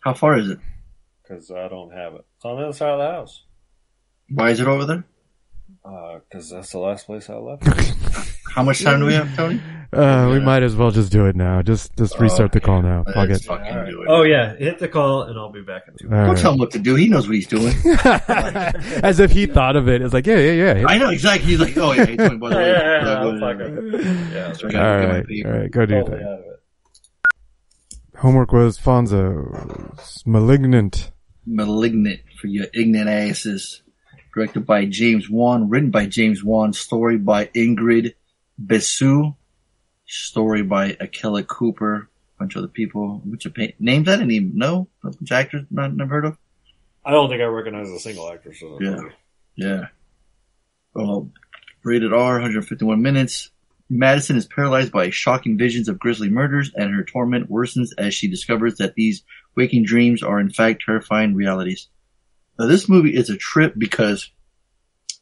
How 0.00 0.14
far 0.14 0.38
is 0.38 0.48
it? 0.48 0.58
Because 1.22 1.50
I 1.50 1.68
don't 1.68 1.92
have 1.92 2.14
it. 2.14 2.24
It's 2.36 2.44
on 2.44 2.56
the 2.56 2.64
other 2.64 2.72
side 2.72 2.90
of 2.90 2.98
the 2.98 3.10
house. 3.10 3.44
Why 4.28 4.50
is 4.50 4.60
it 4.60 4.66
over 4.66 4.84
there? 4.86 5.04
Because 5.84 6.50
that's 6.50 6.70
the 6.72 6.78
last 6.78 7.06
place 7.06 7.28
I 7.28 7.34
left. 7.34 7.66
How 8.54 8.62
much 8.62 8.82
time 8.82 9.00
do 9.00 9.06
we 9.06 9.14
have, 9.14 9.34
Tony? 9.34 9.60
Uh, 9.92 10.28
we 10.30 10.38
might 10.40 10.62
as 10.62 10.76
well 10.76 10.90
just 10.90 11.10
do 11.10 11.26
it 11.26 11.34
now. 11.36 11.60
Just 11.62 11.94
just 11.96 12.18
restart 12.18 12.52
the 12.52 12.60
call 12.60 12.82
now. 12.82 13.02
Fuck 13.04 13.28
Let's 13.28 13.40
it. 13.40 13.46
fucking 13.46 13.66
All 13.72 13.76
right. 13.78 13.90
do 13.90 14.02
it. 14.02 14.08
Oh 14.08 14.22
yeah, 14.22 14.54
hit 14.56 14.78
the 14.78 14.88
call 14.88 15.22
and 15.22 15.38
I'll 15.38 15.50
be 15.50 15.60
back 15.62 15.82
in 15.88 15.94
two. 15.96 16.06
All 16.06 16.12
Don't 16.12 16.28
right. 16.28 16.38
tell 16.38 16.52
him 16.52 16.58
what 16.58 16.70
to 16.72 16.78
do. 16.78 16.94
He 16.94 17.08
knows 17.08 17.26
what 17.26 17.34
he's 17.34 17.46
doing. 17.46 17.74
As 19.04 19.20
if 19.20 19.32
he 19.32 19.46
thought 19.46 19.74
of 19.76 19.88
it. 19.88 20.00
It's 20.02 20.14
like, 20.14 20.26
yeah, 20.26 20.36
yeah, 20.38 20.74
yeah. 20.78 20.86
I 20.86 20.98
know 20.98 21.10
exactly. 21.10 21.50
He's 21.50 21.60
like, 21.60 21.76
oh 21.76 21.92
yeah, 21.92 22.06
hey, 22.06 22.16
Tony, 22.16 22.36
by 22.36 22.48
the 22.50 22.54
Yeah, 22.56 22.62
way. 22.62 22.70
yeah, 22.72 23.18
I'll 23.18 23.26
All 24.64 24.70
get 24.70 24.72
my 24.74 25.06
right, 25.08 25.26
paper. 25.26 25.52
all 25.52 25.58
right, 25.60 25.70
go 25.70 25.86
do 25.86 25.94
your 25.94 26.02
Totally 26.04 26.18
thing. 26.22 26.28
out. 26.28 28.20
Homework 28.20 28.52
was 28.52 28.78
Fonzo, 28.78 30.24
Malignant. 30.26 31.10
Malignant 31.44 32.20
for 32.40 32.46
your 32.46 32.66
ignorant 32.72 33.08
asses. 33.10 33.81
Directed 34.34 34.66
by 34.66 34.86
James 34.86 35.28
Wan, 35.28 35.68
written 35.68 35.90
by 35.90 36.06
James 36.06 36.42
Wan, 36.42 36.72
story 36.72 37.18
by 37.18 37.46
Ingrid 37.46 38.14
Bisu, 38.64 39.36
story 40.06 40.62
by 40.62 40.96
Akela 41.00 41.42
Cooper, 41.42 42.08
a 42.36 42.38
bunch 42.38 42.54
of 42.54 42.60
other 42.60 42.68
people. 42.68 43.20
Which 43.24 43.44
of 43.44 43.56
names 43.78 44.08
I 44.08 44.16
didn't 44.16 44.30
even 44.30 44.56
know. 44.56 44.88
A 45.04 45.10
bunch 45.10 45.30
of 45.30 45.32
actors 45.32 45.66
not 45.70 45.94
never 45.94 46.14
heard 46.14 46.24
of. 46.24 46.38
I 47.04 47.10
don't 47.10 47.28
think 47.28 47.42
I 47.42 47.46
recognize 47.46 47.90
a 47.90 47.98
single 47.98 48.30
actor. 48.30 48.54
So 48.54 48.78
Yeah. 48.80 49.00
Yeah. 49.56 49.86
Well, 50.94 51.30
rated 51.84 52.12
R, 52.12 52.34
151 52.34 53.02
minutes. 53.02 53.50
Madison 53.90 54.36
is 54.36 54.46
paralyzed 54.46 54.92
by 54.92 55.10
shocking 55.10 55.58
visions 55.58 55.88
of 55.88 55.98
grisly 55.98 56.30
murders, 56.30 56.72
and 56.74 56.94
her 56.94 57.04
torment 57.04 57.50
worsens 57.50 57.90
as 57.98 58.14
she 58.14 58.28
discovers 58.28 58.76
that 58.76 58.94
these 58.94 59.22
waking 59.54 59.84
dreams 59.84 60.22
are 60.22 60.40
in 60.40 60.48
fact 60.48 60.82
terrifying 60.86 61.34
realities. 61.34 61.88
Now, 62.58 62.66
this 62.66 62.88
movie 62.88 63.14
is 63.14 63.30
a 63.30 63.36
trip 63.36 63.74
because, 63.76 64.30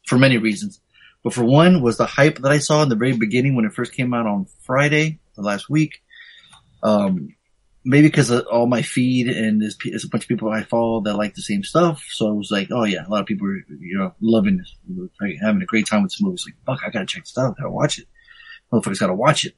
for 0.05 0.17
many 0.17 0.37
reasons, 0.37 0.81
but 1.23 1.33
for 1.33 1.43
one 1.43 1.81
was 1.81 1.97
the 1.97 2.05
hype 2.05 2.39
that 2.39 2.51
I 2.51 2.57
saw 2.59 2.83
in 2.83 2.89
the 2.89 2.95
very 2.95 3.15
beginning 3.15 3.55
when 3.55 3.65
it 3.65 3.73
first 3.73 3.93
came 3.93 4.13
out 4.13 4.25
on 4.25 4.47
Friday, 4.63 5.19
the 5.35 5.41
last 5.41 5.69
week. 5.69 6.01
Um, 6.83 7.35
maybe 7.83 8.07
because 8.07 8.29
of 8.29 8.45
all 8.47 8.67
my 8.67 8.81
feed 8.81 9.27
and 9.27 9.61
there's, 9.61 9.77
there's 9.83 10.03
a 10.03 10.09
bunch 10.09 10.23
of 10.23 10.27
people 10.27 10.49
I 10.49 10.63
follow 10.63 11.01
that 11.01 11.15
like 11.15 11.35
the 11.35 11.41
same 11.41 11.63
stuff. 11.63 12.03
So 12.09 12.27
I 12.27 12.31
was 12.31 12.51
like, 12.51 12.69
oh 12.71 12.83
yeah, 12.85 13.05
a 13.05 13.09
lot 13.09 13.21
of 13.21 13.27
people 13.27 13.47
are, 13.47 13.63
you 13.79 13.97
know, 13.97 14.13
loving 14.21 14.57
this, 14.57 14.75
like, 15.19 15.35
having 15.41 15.61
a 15.61 15.65
great 15.65 15.87
time 15.87 16.03
with 16.03 16.11
this 16.11 16.21
movie. 16.21 16.35
It's 16.35 16.45
like, 16.45 16.55
fuck, 16.65 16.85
I 16.85 16.91
gotta 16.91 17.05
check 17.05 17.23
this 17.23 17.37
out. 17.37 17.55
I 17.57 17.61
gotta 17.61 17.71
watch 17.71 17.99
it. 17.99 18.07
Motherfuckers 18.71 18.99
gotta 18.99 19.13
watch 19.13 19.45
it. 19.45 19.55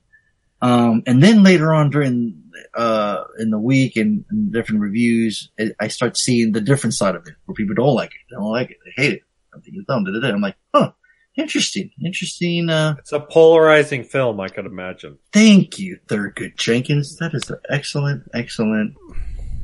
Um, 0.62 1.04
and 1.06 1.22
then 1.22 1.44
later 1.44 1.74
on 1.74 1.90
during, 1.90 2.43
uh, 2.74 3.24
in 3.40 3.50
the 3.50 3.60
week 3.60 3.96
and, 3.98 4.26
and 4.30 4.52
different 4.54 4.82
reviews, 4.82 5.50
I- 5.60 5.72
I 5.80 5.88
start 5.88 6.18
seeing 6.18 6.52
the 6.52 6.62
different 6.62 6.94
side 6.94 7.16
of 7.16 7.26
it 7.28 7.34
where 7.46 7.56
people 7.56 7.76
don't 7.76 7.96
like 7.96 8.12
it. 8.12 8.18
They 8.30 8.36
don't 8.36 8.52
like 8.52 8.72
it. 8.72 8.78
They 8.86 9.02
hate 9.04 9.14
it. 9.14 9.22
I 9.56 9.60
think 9.60 9.78
it's 9.78 9.88
dumb. 9.88 10.06
I'm 10.08 10.42
like, 10.42 10.56
huh, 10.74 10.92
interesting, 11.36 11.92
interesting, 12.04 12.70
uh, 12.70 12.96
It's 13.00 13.12
a 13.12 13.20
polarizing 13.20 14.04
film, 14.04 14.40
I 14.40 14.48
could 14.48 14.66
imagine. 14.66 15.18
Thank 15.32 15.78
you, 15.80 16.00
Thurgood 16.08 16.58
Jenkins. 16.58 17.18
That 17.18 17.34
is 17.36 17.50
an 17.50 17.58
excellent, 17.70 18.24
excellent 18.34 18.96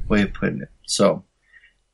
way 0.07 0.21
of 0.23 0.33
putting 0.33 0.61
it. 0.61 0.69
So, 0.85 1.25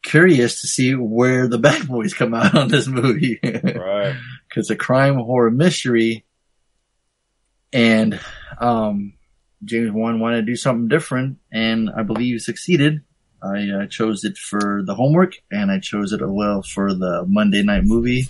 curious 0.03 0.61
to 0.61 0.67
see 0.67 0.93
where 0.93 1.47
the 1.47 1.57
bad 1.67 1.87
boys 1.87 2.13
come 2.13 2.33
out 2.33 2.53
on 2.55 2.67
this 2.67 2.87
movie. 2.87 3.39
Right. 3.43 4.15
Because 4.49 4.69
a 4.69 4.75
crime 4.75 5.15
horror 5.15 5.51
mystery 5.51 6.25
and, 7.73 8.19
um, 8.59 9.13
James 9.65 9.91
Wan 9.91 10.19
wanted 10.19 10.37
to 10.37 10.41
do 10.43 10.55
something 10.55 10.87
different, 10.87 11.37
and 11.51 11.89
I 11.89 12.03
believe 12.03 12.33
he 12.33 12.39
succeeded. 12.39 13.01
I 13.43 13.67
uh, 13.69 13.87
chose 13.87 14.23
it 14.23 14.37
for 14.37 14.81
the 14.85 14.95
homework, 14.95 15.33
and 15.51 15.69
I 15.71 15.79
chose 15.79 16.13
it 16.13 16.21
as 16.21 16.29
well 16.29 16.61
for 16.63 16.93
the 16.93 17.25
Monday 17.27 17.61
night 17.63 17.83
movie 17.83 18.27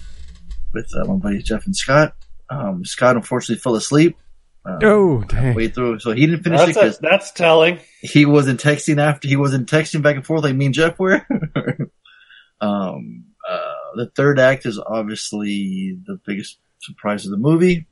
with 0.73 0.89
uh, 0.95 1.05
my 1.05 1.15
buddies 1.15 1.43
Jeff 1.43 1.65
and 1.65 1.75
Scott. 1.75 2.15
Um, 2.49 2.83
Scott 2.86 3.15
unfortunately 3.15 3.61
fell 3.61 3.75
asleep. 3.75 4.17
Uh, 4.65 4.79
Oh, 4.81 5.21
dang. 5.23 5.53
way 5.55 5.67
through, 5.67 5.99
so 5.99 6.11
he 6.11 6.25
didn't 6.25 6.43
finish 6.43 6.59
That's, 6.59 6.77
it 6.77 6.99
a, 6.99 7.01
that's 7.01 7.31
telling. 7.31 7.79
he 8.01 8.25
wasn't 8.25 8.59
texting 8.59 8.99
after 8.99 9.27
he 9.27 9.36
wasn't 9.36 9.69
texting 9.69 10.01
back 10.01 10.15
and 10.15 10.25
forth 10.25 10.43
like 10.43 10.55
me 10.55 10.65
and 10.65 10.73
Jeff 10.73 10.97
were. 10.97 11.25
um, 12.61 13.25
uh, 13.47 13.73
the 13.95 14.09
third 14.15 14.39
act 14.39 14.65
is 14.65 14.79
obviously 14.79 15.97
the 16.05 16.19
biggest 16.25 16.59
surprise 16.79 17.25
of 17.25 17.31
the 17.31 17.38
movie, 17.38 17.86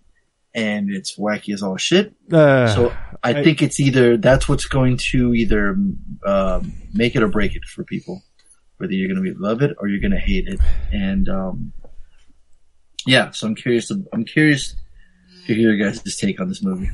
and 0.56 0.90
it's 0.92 1.18
wacky 1.18 1.54
as 1.54 1.64
all 1.64 1.78
shit. 1.78 2.14
Uh, 2.32 2.68
So 2.68 2.90
I, 3.24 3.30
I- 3.32 3.44
think 3.44 3.62
it's 3.62 3.80
either 3.80 4.18
that's 4.18 4.48
what's 4.50 4.66
going 4.66 4.98
to 5.12 5.34
either 5.34 5.76
um, 6.26 6.74
make 6.94 7.16
it 7.16 7.24
or 7.24 7.28
break 7.28 7.56
it 7.56 7.66
for 7.66 7.84
people. 7.84 8.22
Whether 8.78 8.94
you're 8.94 9.08
going 9.14 9.24
to 9.24 9.40
love 9.40 9.62
it 9.62 9.76
or 9.80 9.88
you're 9.88 10.02
going 10.02 10.12
to 10.12 10.18
hate 10.20 10.48
it, 10.48 10.60
and 10.92 11.30
um, 11.30 11.74
yeah. 13.06 13.32
So 13.32 13.48
I'm 13.48 13.56
curious. 13.56 13.88
To, 13.88 14.04
I'm 14.12 14.26
curious 14.26 14.76
to 15.48 15.54
hear 15.54 15.72
your 15.72 15.78
guys' 15.78 16.18
take 16.18 16.40
on 16.42 16.50
this 16.50 16.62
movie. 16.64 16.90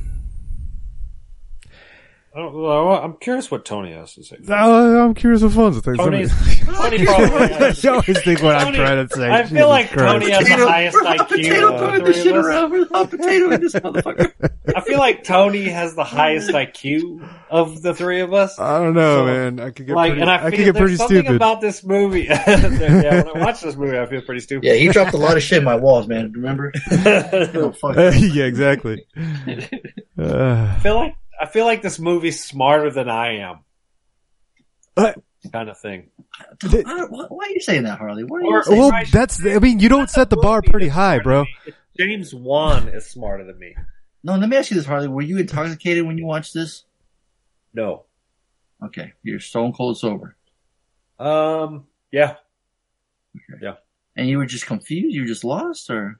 I 2.32 2.38
don't, 2.38 2.54
well, 2.54 2.92
I'm 2.92 3.14
curious 3.14 3.50
what 3.50 3.64
Tony 3.64 3.90
has 3.92 4.14
to 4.14 4.22
say. 4.22 4.36
Oh, 4.48 5.04
I'm 5.04 5.14
curious 5.14 5.42
what 5.42 5.50
phones 5.50 5.80
think. 5.80 5.96
Tony's, 5.96 6.30
Tony 6.64 7.04
probably 7.04 7.48
has. 7.48 7.82
you 7.82 7.90
always 7.90 8.22
think 8.22 8.40
what 8.40 8.54
I'm 8.54 8.72
trying 8.72 9.08
to 9.08 9.12
say. 9.12 9.28
I 9.28 9.38
feel 9.38 9.48
Jesus 9.48 9.66
like 9.66 9.90
Christ. 9.90 10.12
Tony 10.12 10.30
has 10.30 10.48
the 10.48 10.68
highest 10.68 10.96
IQ 10.96 11.28
potato 11.28 11.72
of 11.72 11.80
throwing 11.80 12.04
the 12.04 12.12
three 12.12 12.22
shit 12.22 12.36
of 12.36 12.36
us. 12.36 12.46
around 12.46 12.70
with 12.70 12.88
hot 12.90 13.10
potato 13.10 13.50
in 13.50 13.60
this 13.60 13.74
motherfucker. 13.74 14.32
I 14.76 14.80
feel 14.82 14.98
like 15.00 15.24
Tony 15.24 15.64
has 15.64 15.96
the 15.96 16.04
highest 16.04 16.50
IQ 16.50 17.28
of 17.50 17.82
the 17.82 17.94
three 17.94 18.20
of 18.20 18.32
us. 18.32 18.60
I 18.60 18.78
don't 18.78 18.94
know, 18.94 19.16
So, 19.16 19.26
man. 19.26 19.58
I 19.58 19.70
could 19.72 19.88
get 19.88 19.96
like, 19.96 20.10
pretty, 20.10 20.20
and 20.20 20.30
I, 20.30 20.36
I, 20.36 20.50
feel 20.50 20.50
could 20.50 20.64
get 20.66 20.76
pretty 20.76 20.96
something 20.96 21.16
stupid. 21.22 21.34
about 21.34 21.60
this 21.60 21.82
movie. 21.82 22.22
yeah, 22.28 23.24
when 23.24 23.42
I 23.42 23.44
watch 23.44 23.60
this 23.60 23.74
movie, 23.74 23.98
I 23.98 24.06
feel 24.06 24.22
pretty 24.22 24.40
stupid. 24.40 24.68
Yeah, 24.68 24.74
he 24.74 24.86
dropped 24.90 25.14
a 25.14 25.18
lot 25.18 25.36
of 25.36 25.42
shit 25.42 25.58
in 25.58 25.64
my 25.64 25.74
walls, 25.74 26.06
man. 26.06 26.30
Remember? 26.30 26.72
oh, 26.92 27.72
fuck. 27.72 27.96
yeah, 27.96 28.44
exactly. 28.44 29.04
Uh, 30.16 30.74
I 30.76 30.78
feel 30.80 30.94
like 30.94 31.16
I 31.40 31.46
feel 31.46 31.64
like 31.64 31.82
this 31.82 31.98
movie's 31.98 32.42
smarter 32.44 32.90
than 32.90 33.08
I 33.08 33.38
am, 33.38 33.58
uh, 34.96 35.12
kind 35.52 35.68
of 35.70 35.78
thing. 35.78 36.10
Why, 36.62 36.82
why- 37.08 37.26
why 37.28 37.46
are 37.46 37.50
you 37.50 37.60
saying 37.60 37.84
that, 37.84 37.98
Harley? 37.98 38.24
What 38.24 38.42
are 38.42 38.44
you 38.44 38.50
Or- 38.56 38.62
saying? 38.62 38.78
well, 38.78 38.92
that's. 39.10 39.44
I 39.44 39.58
mean, 39.58 39.78
you 39.80 39.88
don't 39.88 40.10
set 40.10 40.28
the 40.30 40.36
bar 40.36 40.60
pretty 40.62 40.88
high, 40.88 41.18
bro. 41.20 41.44
James 41.98 42.34
Wan 42.34 42.88
is 42.88 43.06
smarter 43.06 43.44
than 43.44 43.58
me. 43.58 43.74
No, 44.22 44.36
let 44.36 44.48
me 44.48 44.56
ask 44.56 44.70
you 44.70 44.76
this, 44.76 44.86
Harley. 44.86 45.08
Were 45.08 45.22
you 45.22 45.38
intoxicated 45.38 46.04
when 46.06 46.18
you 46.18 46.26
watched 46.26 46.52
this? 46.54 46.84
No. 47.72 48.04
Okay, 48.82 49.12
you're 49.22 49.40
stone 49.40 49.72
cold 49.72 49.98
sober. 49.98 50.36
Um. 51.18 51.86
Yeah. 52.12 52.36
Yeah. 53.60 53.74
And 54.16 54.28
you 54.28 54.38
were 54.38 54.46
just 54.46 54.66
confused? 54.66 55.14
You 55.14 55.22
were 55.22 55.26
just 55.28 55.44
lost? 55.44 55.88
Or? 55.90 56.18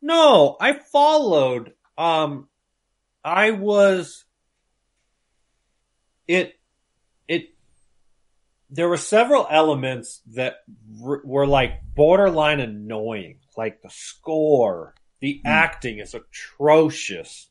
No, 0.00 0.56
I 0.60 0.74
followed. 0.74 1.72
Um, 1.98 2.48
I 3.24 3.50
was. 3.52 4.24
It, 6.28 6.54
it. 7.28 7.50
There 8.70 8.88
were 8.88 8.96
several 8.96 9.46
elements 9.50 10.20
that 10.34 10.54
r- 11.04 11.20
were 11.24 11.46
like 11.46 11.80
borderline 11.94 12.60
annoying, 12.60 13.38
like 13.56 13.82
the 13.82 13.90
score. 13.90 14.94
The 15.20 15.40
Hmm. 15.42 15.48
acting 15.48 15.98
is 16.00 16.14
atrocious. 16.14 17.48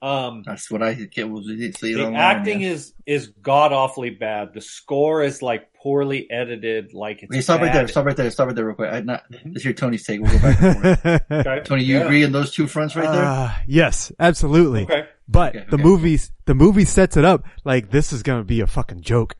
Um, 0.00 0.42
That's 0.44 0.68
what 0.68 0.82
I 0.82 0.94
get 0.94 1.30
was 1.30 1.48
it. 1.48 1.76
See 1.78 1.94
the 1.94 2.06
online, 2.06 2.20
acting 2.20 2.60
yeah. 2.62 2.70
is 2.70 2.92
is 3.06 3.28
god 3.40 3.72
awfully 3.72 4.10
bad. 4.10 4.52
The 4.52 4.60
score 4.60 5.22
is 5.22 5.42
like 5.42 5.72
poorly 5.74 6.28
edited, 6.28 6.92
like 6.92 7.22
it's 7.22 7.30
Wait, 7.30 7.42
stop 7.42 7.60
right 7.60 7.72
there. 7.72 7.82
bad. 7.84 7.90
Stop 7.90 8.06
right 8.06 8.16
there. 8.16 8.28
Stop 8.32 8.46
right 8.48 8.56
there 8.56 8.64
real 8.66 8.74
quick. 8.74 8.92
I, 8.92 9.00
not, 9.02 9.22
let's 9.46 9.62
hear 9.62 9.72
Tony's 9.72 10.04
take. 10.04 10.20
We'll 10.20 10.32
go 10.32 10.38
back 10.40 10.60
and 10.60 10.98
forth. 10.98 11.22
Okay. 11.46 11.60
Tony, 11.64 11.84
you 11.84 11.98
Yeah. 11.98 12.04
agree 12.04 12.24
on 12.24 12.32
those 12.32 12.52
two 12.52 12.66
fronts 12.66 12.96
right 12.96 13.10
there? 13.12 13.24
uh, 13.24 13.54
yes, 13.68 14.10
absolutely. 14.18 14.82
Okay. 14.84 15.06
But 15.32 15.56
Okay, 15.56 15.66
the 15.70 15.74
okay. 15.76 15.82
movie, 15.82 16.18
the 16.44 16.54
movie 16.54 16.84
sets 16.84 17.16
it 17.16 17.24
up 17.24 17.44
like 17.64 17.90
this 17.90 18.12
is 18.12 18.22
gonna 18.22 18.44
be 18.44 18.60
a 18.60 18.66
fucking 18.66 19.00
joke. 19.00 19.34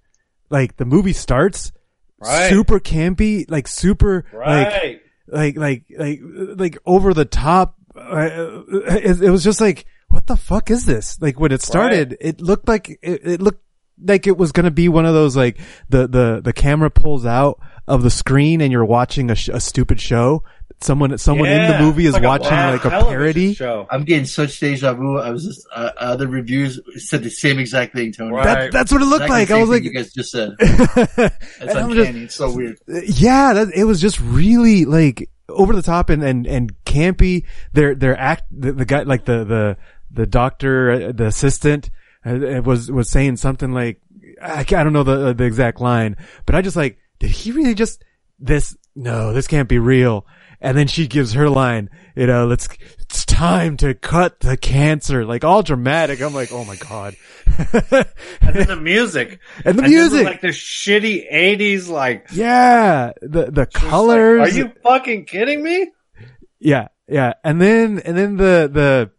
Like 0.51 0.77
the 0.79 0.85
movie 0.85 1.13
starts 1.13 1.71
Right. 2.19 2.49
super 2.51 2.79
campy, 2.81 3.45
like 3.51 3.67
super 3.69 4.25
like 4.33 4.67
Right. 4.69 5.01
like 5.27 5.57
like 5.57 5.85
like 5.97 6.21
like 6.57 6.79
over 6.87 7.13
the 7.15 7.25
top. 7.25 7.77
Uh, 7.95 8.63
it, 9.03 9.23
it 9.23 9.31
was 9.31 9.45
just 9.45 9.61
like, 9.61 9.85
what 10.09 10.27
the 10.27 10.37
fuck 10.37 10.71
is 10.71 10.87
this? 10.87 11.21
Like 11.21 11.39
when 11.39 11.53
it 11.53 11.61
started, 11.63 12.17
it 12.21 12.41
looked 12.41 12.67
like 12.69 12.89
it, 13.03 13.21
it 13.27 13.43
looked 13.43 13.62
like 14.05 14.27
it 14.27 14.37
was 14.37 14.53
gonna 14.53 14.71
be 14.71 14.89
one 14.89 15.07
of 15.07 15.15
those 15.15 15.37
like 15.37 15.59
the 15.89 16.07
the 16.07 16.41
the 16.43 16.53
camera 16.53 16.91
pulls 16.91 17.25
out 17.27 17.61
of 17.89 18.03
the 18.03 18.11
screen 18.11 18.61
and 18.61 18.71
you're 18.73 18.85
watching 18.85 19.31
a, 19.31 19.35
sh- 19.35 19.49
a 19.49 19.61
stupid 19.61 20.01
show. 20.01 20.45
Someone 20.81 21.17
someone 21.19 21.49
in 21.49 21.71
the 21.71 21.79
movie 21.79 22.07
is 22.07 22.15
Like 22.15 22.25
watching 22.25 22.51
bad 22.51 22.73
like 22.73 22.85
a 22.85 22.91
parody. 22.91 23.55
show. 23.55 23.87
I'm 23.89 24.03
getting 24.05 24.25
such 24.25 24.59
deja 24.59 24.95
vu. 24.95 25.17
I 25.19 25.31
was 25.31 25.45
just, 25.45 25.65
uh, 25.73 25.91
other 25.97 26.27
reviews 26.27 26.81
said 26.97 27.23
the 27.23 27.31
same 27.31 27.61
exact 27.61 27.95
thing, 27.95 28.13
Tony. 28.13 28.33
Right. 28.33 28.45
That, 28.45 28.73
that's 28.73 28.91
what 28.91 29.01
it 29.01 29.05
looked 29.05 29.25
Exactly 29.25 29.41
like. 29.45 29.51
I 29.53 29.61
was 29.61 29.69
like, 29.71 29.85
you 29.85 29.93
guys 29.93 30.13
just 30.13 30.33
said. 30.33 30.51
It's 30.61 31.75
uncanny. 31.75 31.95
just- 31.95 32.15
it's 32.17 32.35
so 32.35 32.53
weird. 32.53 32.79
yeah, 32.89 33.53
that, 33.55 33.69
it 33.75 33.85
was 33.85 34.01
just 34.01 34.19
really 34.21 34.85
like 34.85 35.29
over 35.49 35.73
the 35.75 35.83
top 35.83 36.11
and, 36.11 36.23
and, 36.25 36.47
and 36.49 36.73
campy. 36.85 37.45
Their, 37.75 37.95
their 37.95 38.19
act, 38.19 38.45
the, 38.51 38.73
the 38.73 38.85
guy, 38.85 39.03
like 39.03 39.25
the, 39.25 39.45
the, 39.45 39.77
the 40.11 40.27
doctor, 40.27 40.91
uh, 40.91 41.13
the 41.13 41.27
assistant, 41.27 41.87
it 41.87 41.93
Uh, 42.25 42.63
was, 42.65 42.91
was 42.91 43.09
saying 43.09 43.37
something 43.37 43.73
like, 43.73 44.01
I, 44.41 44.61
I 44.61 44.65
don't 44.65 44.93
know 44.93 45.03
the, 45.03 45.29
uh, 45.29 45.33
the 45.33 45.45
exact 45.45 45.81
line, 45.81 46.17
but 46.47 46.55
I 46.55 46.63
just 46.63 46.77
like, 46.77 46.99
did 47.19 47.31
he 47.31 47.53
really 47.53 47.75
just, 47.75 48.05
this, 48.39 48.77
no, 48.95 49.33
this 49.33 49.47
can't 49.47 49.69
be 49.69 49.79
real. 49.79 50.27
And 50.61 50.79
then 50.79 50.87
she 50.87 51.09
gives 51.09 51.33
her 51.33 51.49
line, 51.51 51.91
you 52.15 52.29
know, 52.29 52.47
let's, 52.47 52.69
it's 53.01 53.25
time 53.25 53.77
to 53.79 53.95
cut 53.95 54.39
the 54.39 54.57
cancer, 54.57 55.25
like 55.25 55.43
all 55.43 55.65
dramatic. 55.65 56.21
I'm 56.23 56.33
like, 56.35 56.53
oh 56.53 56.65
my 56.65 56.77
God. 56.77 57.17
And 58.41 58.55
then 58.57 58.67
the 58.69 58.77
music. 58.77 59.41
and 59.65 59.79
the 59.79 59.85
And 59.85 59.93
music. 59.93 60.25
like 60.25 60.41
the 60.41 60.49
shitty 60.49 61.27
eighties, 61.31 61.89
like 61.89 62.29
yeah. 62.33 63.13
The, 63.21 63.47
the 63.51 63.67
just 63.67 63.83
like, 63.83 63.91
colors. 63.91 64.41
are 64.55 64.59
you 64.59 64.73
fucking 64.83 65.25
kidding 65.25 65.63
me? 65.63 65.91
Yeah, 66.61 66.89
yeah. 67.09 67.35
And 67.43 67.61
then, 67.61 67.99
and 67.99 68.17
then 68.17 68.37
the, 68.37 68.71
the, 68.73 69.11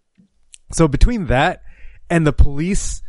so 0.72 0.88
between 0.88 1.28
that 1.28 1.62
and 2.10 2.26
the 2.28 2.34
police, 2.34 3.01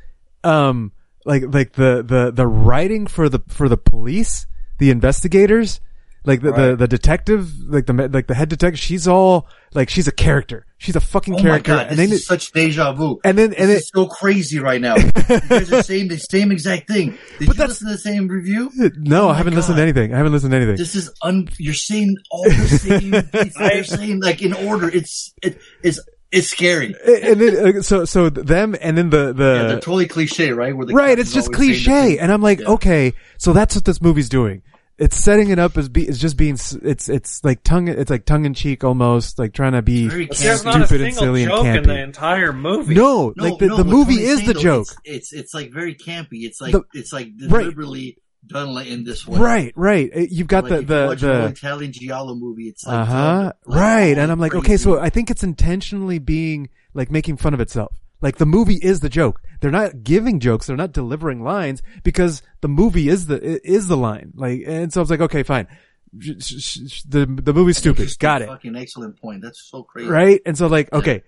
um, 0.42 0.92
like, 1.24 1.42
like 1.52 1.72
the, 1.72 2.02
the, 2.06 2.30
the 2.32 2.46
writing 2.46 3.06
for 3.06 3.28
the, 3.28 3.40
for 3.48 3.68
the 3.68 3.76
police, 3.78 4.46
the 4.78 4.90
investigators, 4.90 5.80
like 6.26 6.40
the, 6.40 6.52
the, 6.52 6.68
Right. 6.70 6.78
the 6.78 6.88
detective, 6.88 7.52
like 7.66 7.84
the, 7.86 7.92
like 8.08 8.26
the 8.28 8.34
head 8.34 8.48
detective, 8.48 8.78
she's 8.78 9.06
all, 9.06 9.46
like, 9.74 9.90
she's 9.90 10.08
a 10.08 10.12
character. 10.12 10.64
She's 10.78 10.96
a 10.96 11.00
fucking 11.00 11.34
Oh 11.34 11.36
my 11.38 11.42
character. 11.42 11.72
god, 11.72 11.86
and 11.88 11.98
this 11.98 12.08
then, 12.08 12.14
is 12.14 12.26
such 12.26 12.52
deja 12.52 12.92
vu. 12.92 13.18
and 13.24 13.36
then, 13.38 13.52
and 13.54 13.68
then, 13.70 13.76
is 13.78 13.90
so 13.94 14.06
crazy 14.06 14.58
right 14.58 14.80
now. 14.80 14.96
you 14.96 15.10
guys 15.12 15.72
are 15.72 15.82
saying 15.82 16.08
the 16.08 16.18
same 16.18 16.50
exact 16.52 16.88
thing. 16.88 17.10
Did 17.38 17.48
But 17.48 17.58
you 17.58 17.64
listen 17.66 17.86
to 17.88 17.92
the 17.94 17.98
same 17.98 18.28
review? 18.28 18.70
no, 18.96 19.26
Oh 19.26 19.28
I 19.30 19.34
haven't 19.34 19.54
listened 19.54 19.76
to 19.76 19.82
anything. 19.82 20.12
I 20.14 20.16
haven't 20.18 20.32
listened 20.32 20.52
to 20.52 20.56
anything. 20.56 20.76
This 20.76 20.94
is 20.94 21.10
un. 21.22 21.48
You're 21.58 21.74
saying 21.74 22.16
all 22.30 22.44
the 22.44 22.78
same. 22.78 23.10
things 23.22 23.54
you're 23.58 23.84
saying 23.84 24.20
like 24.20 24.40
in 24.42 24.52
order. 24.52 24.88
It's 24.88 25.32
it 25.42 25.58
is 25.82 26.00
it's 26.34 26.48
scary. 26.48 26.94
and 27.06 27.40
then, 27.40 27.76
uh, 27.78 27.82
so, 27.82 28.04
so 28.04 28.28
them 28.28 28.74
and 28.80 28.98
then 28.98 29.10
the, 29.10 29.32
the, 29.32 29.44
Yeah, 29.44 29.62
they're 29.68 29.74
totally 29.76 30.06
cliche, 30.06 30.52
right? 30.52 30.76
Where 30.76 30.86
the 30.86 30.92
right 30.94 31.18
it's 31.18 31.32
just 31.32 31.48
always 31.54 31.58
saying 31.58 31.72
the 31.72 31.84
cliche 31.84 32.18
and 32.18 32.32
i'm 32.32 32.42
like 32.42 32.60
Yeah. 32.60 32.70
okay 32.76 33.12
so 33.38 33.52
that's 33.52 33.74
what 33.74 33.84
this 33.84 34.00
movie's 34.02 34.28
doing 34.28 34.62
it's 34.96 35.16
setting 35.16 35.50
it 35.50 35.58
up 35.58 35.76
as 35.76 35.88
be 35.88 36.06
it's 36.06 36.18
just 36.18 36.36
being 36.36 36.54
it's 36.82 37.08
it's 37.08 37.42
like 37.42 37.64
tongue 37.64 37.88
it's 37.88 38.10
like 38.10 38.24
tongue 38.26 38.44
in 38.44 38.54
cheek 38.54 38.84
almost 38.84 39.38
like 39.40 39.52
trying 39.52 39.72
to 39.72 39.82
be 39.82 40.06
Very 40.08 40.26
But 40.26 40.36
there's 40.38 40.62
campy. 40.62 40.64
not 40.66 40.82
a 40.82 40.86
Stupid 40.86 41.00
and 41.06 41.14
single 41.14 41.22
silly 41.34 41.42
and 41.42 41.50
joke 41.50 41.66
in 41.66 41.82
the 41.82 41.98
entire 42.00 42.52
movie. 42.52 42.94
no, 42.94 43.32
No, 43.36 43.44
like 43.44 43.58
the, 43.58 43.66
no, 43.66 43.76
the 43.78 43.84
movie 43.84 44.14
is 44.22 44.36
saying, 44.38 44.46
the 44.46 44.54
though, 44.54 44.60
joke 44.60 44.86
It's, 45.04 45.32
it's 45.32 45.32
it's 45.32 45.54
like 45.54 45.72
very 45.72 45.96
campy. 45.96 46.44
It's 46.44 46.60
like 46.60 46.72
The- 46.72 46.84
it's 46.94 47.12
like 47.12 47.30
Right. 47.48 47.62
deliberately 47.64 48.18
done 48.46 48.74
like 48.74 48.86
in 48.86 49.04
this 49.04 49.26
way. 49.26 49.38
right 49.38 49.72
right 49.76 50.10
Uh, 50.14 50.20
you've 50.20 50.46
got 50.46 50.64
Like 50.64 50.86
the 50.86 51.16
the 51.16 51.26
the 51.26 51.46
Italian 51.46 51.92
giallo 51.92 52.34
movie. 52.34 52.68
It's 52.68 52.84
like 52.86 52.94
uh-huh 52.94 53.52
like, 53.66 53.76
right 53.78 54.18
and 54.18 54.30
i'm 54.30 54.38
like 54.38 54.54
okay 54.54 54.76
so 54.76 55.00
i 55.00 55.10
think 55.10 55.30
it's 55.30 55.42
intentionally 55.42 56.18
being 56.18 56.68
like 56.92 57.10
making 57.10 57.36
fun 57.36 57.54
of 57.54 57.60
itself 57.60 57.98
like 58.20 58.36
the 58.36 58.46
movie 58.46 58.76
is 58.76 59.00
the 59.00 59.08
joke 59.08 59.40
they're 59.60 59.70
not 59.70 60.02
giving 60.02 60.40
jokes 60.40 60.66
they're 60.66 60.76
not 60.76 60.92
delivering 60.92 61.42
lines 61.42 61.82
because 62.02 62.42
the 62.60 62.68
movie 62.68 63.08
is 63.08 63.26
the 63.26 63.60
is 63.66 63.88
the 63.88 63.96
line 63.96 64.32
like 64.34 64.62
and 64.66 64.92
so 64.92 65.00
i 65.00 65.02
was 65.02 65.10
like 65.10 65.20
okay 65.20 65.42
fine 65.42 65.66
the 66.14 67.26
the 67.42 67.52
movie's 67.52 67.78
stupid 67.78 68.08
got 68.18 68.42
it 68.42 68.48
Fucking 68.48 68.76
excellent 68.76 69.20
point. 69.20 69.42
That's 69.42 69.60
so 69.60 69.82
crazy. 69.82 70.08
right? 70.08 70.40
And 70.46 70.56
so 70.56 70.66
like, 70.68 70.92
okay, 70.92 71.22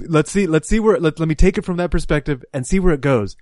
let's 0.00 0.30
see, 0.30 0.46
let's 0.46 0.68
see 0.68 0.80
where, 0.80 0.98
let, 0.98 1.18
let 1.18 1.28
me 1.28 1.34
take 1.34 1.58
it 1.58 1.64
from 1.64 1.76
that 1.76 1.90
perspective 1.90 2.44
and 2.54 2.66
see 2.66 2.80
where 2.80 2.94
it 2.94 3.00
goes. 3.00 3.36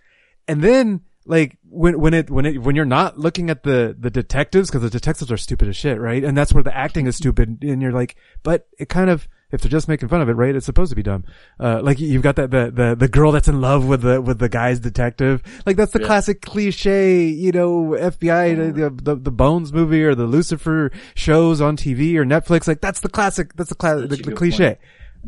And 0.49 0.63
then 0.63 1.03
like 1.27 1.59
when, 1.69 2.01
when 2.01 2.15
it, 2.15 2.31
when 2.31 2.47
it, 2.47 2.63
when 2.63 2.77
you're 2.77 2.85
not 2.85 3.19
looking 3.19 3.51
at 3.51 3.63
the, 3.65 3.95
the 3.99 4.11
detectives, 4.11 4.71
cause 4.71 4.83
the 4.83 4.91
detectives 4.91 5.31
are 5.31 5.37
stupid 5.37 5.69
as 5.69 5.77
shit, 5.77 5.99
right? 6.01 6.23
And 6.25 6.37
that's 6.37 6.53
where 6.55 6.63
the 6.63 6.75
acting 6.77 7.07
is 7.07 7.17
stupid 7.17 7.59
and 7.63 7.83
you're 7.83 7.93
like, 7.93 8.17
but 8.43 8.69
it 8.79 8.89
kind 8.89 9.11
of 9.11 9.29
If 9.53 9.61
they're 9.61 9.71
just 9.71 9.87
making 9.89 10.09
fun 10.09 10.21
of 10.21 10.29
it, 10.29 10.33
right? 10.35 10.55
It's 10.55 10.67
supposed 10.67 10.91
to 10.91 10.97
be 10.97 11.03
dumb. 11.03 11.25
Uh, 11.61 11.81
like 11.83 11.99
you've 12.01 12.23
got 12.23 12.37
that, 12.37 12.51
the, 12.51 12.71
the, 12.73 12.97
the 12.97 13.09
girl 13.09 13.31
that's 13.33 13.47
in 13.49 13.61
love 13.61 13.87
with 13.87 14.03
the, 14.03 14.21
with 14.21 14.39
the 14.39 14.49
guy's 14.49 14.81
detective. 14.81 15.43
Like 15.67 15.77
that's 15.77 15.93
the 15.93 16.01
Yeah. 16.01 16.07
classic 16.07 16.43
cliche, 16.43 17.25
you 17.27 17.53
know, 17.53 17.91
FBI, 17.99 18.75
the, 18.75 18.91
the, 18.91 19.15
the 19.17 19.31
Bones 19.31 19.73
movie 19.73 20.03
or 20.05 20.15
the 20.15 20.27
Lucifer 20.27 20.91
shows 21.15 21.61
on 21.61 21.77
TV 21.77 22.15
or 22.17 22.25
Netflix. 22.25 22.67
Like 22.69 22.81
that's 22.81 23.01
the 23.01 23.09
classic, 23.09 23.55
that's 23.55 23.69
the 23.71 23.75
classic, 23.77 24.11
the, 24.11 24.17
the 24.17 24.33
cliche. 24.33 24.67
point. 24.67 24.79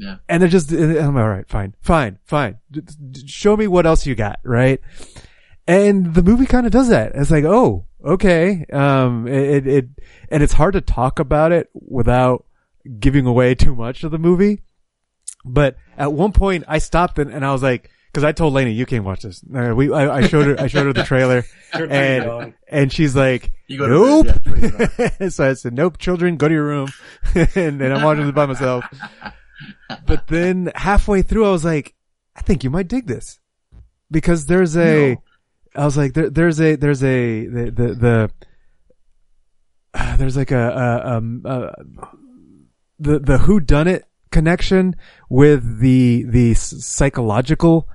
Yeah. 0.00 0.16
And 0.28 0.40
they're 0.42 0.48
just, 0.48 0.70
I'm 0.70 1.16
all 1.16 1.28
right, 1.28 1.48
fine, 1.48 1.74
fine, 1.80 2.18
fine. 2.24 2.58
Show 3.26 3.56
me 3.56 3.66
what 3.66 3.84
else 3.84 4.06
you 4.06 4.14
got, 4.14 4.38
right? 4.44 4.80
And 5.68 6.14
the 6.14 6.22
movie 6.22 6.46
kind 6.46 6.64
of 6.64 6.72
does 6.72 6.88
that. 6.88 7.12
It's 7.14 7.30
like, 7.30 7.44
oh, 7.44 7.84
okay. 8.02 8.64
Um, 8.72 9.28
it, 9.28 9.66
it, 9.66 9.88
and 10.30 10.42
it's 10.42 10.54
hard 10.54 10.72
to 10.72 10.80
talk 10.80 11.18
about 11.18 11.52
it 11.52 11.68
without 11.74 12.46
giving 12.98 13.26
away 13.26 13.54
too 13.54 13.76
much 13.76 14.02
of 14.02 14.10
the 14.10 14.18
movie. 14.18 14.62
But 15.44 15.76
at 15.98 16.14
one 16.14 16.32
point 16.32 16.64
I 16.66 16.78
stopped 16.78 17.18
and, 17.18 17.30
and 17.30 17.44
I 17.44 17.52
was 17.52 17.62
like, 17.62 17.90
cause 18.14 18.24
I 18.24 18.32
told 18.32 18.54
Lainey, 18.54 18.72
you 18.72 18.86
can't 18.86 19.04
watch 19.04 19.20
this. 19.20 19.44
Uh, 19.54 19.74
we, 19.76 19.92
I, 19.92 20.16
I 20.16 20.26
showed 20.26 20.46
her, 20.46 20.58
I 20.58 20.68
showed 20.68 20.86
her 20.86 20.94
the 20.94 21.04
trailer 21.04 21.44
and, 21.74 22.54
and 22.66 22.90
she's 22.90 23.14
like, 23.14 23.52
nope. 23.68 24.26
yeah, 24.46 25.28
so 25.28 25.50
I 25.50 25.52
said, 25.52 25.74
nope, 25.74 25.98
children, 25.98 26.38
go 26.38 26.48
to 26.48 26.54
your 26.54 26.64
room. 26.64 26.88
and, 27.34 27.82
and 27.82 27.92
I'm 27.92 28.02
watching 28.02 28.24
this 28.24 28.34
by 28.34 28.46
myself. 28.46 28.86
But 30.06 30.28
then 30.28 30.72
halfway 30.74 31.20
through, 31.20 31.44
I 31.46 31.50
was 31.50 31.64
like, 31.64 31.94
I 32.34 32.40
think 32.40 32.64
you 32.64 32.70
might 32.70 32.88
dig 32.88 33.06
this 33.06 33.38
because 34.10 34.46
there's 34.46 34.74
a, 34.74 35.18
I 35.78 35.84
was 35.84 35.96
like, 35.96 36.12
there, 36.12 36.28
there's 36.28 36.60
a, 36.60 36.74
there's 36.74 37.04
a, 37.04 37.46
the, 37.46 37.70
the, 37.70 37.94
the 37.94 38.30
uh, 39.94 40.16
there's 40.16 40.36
like 40.36 40.50
a, 40.50 40.68
a, 40.68 41.16
um, 41.16 41.42
uh, 41.44 41.70
the, 42.98 43.20
the 43.20 43.38
who 43.38 43.60
done 43.60 43.86
it 43.86 44.04
connection 44.32 44.96
with 45.30 45.78
the, 45.78 46.24
the 46.24 46.54
psychological 46.54 47.88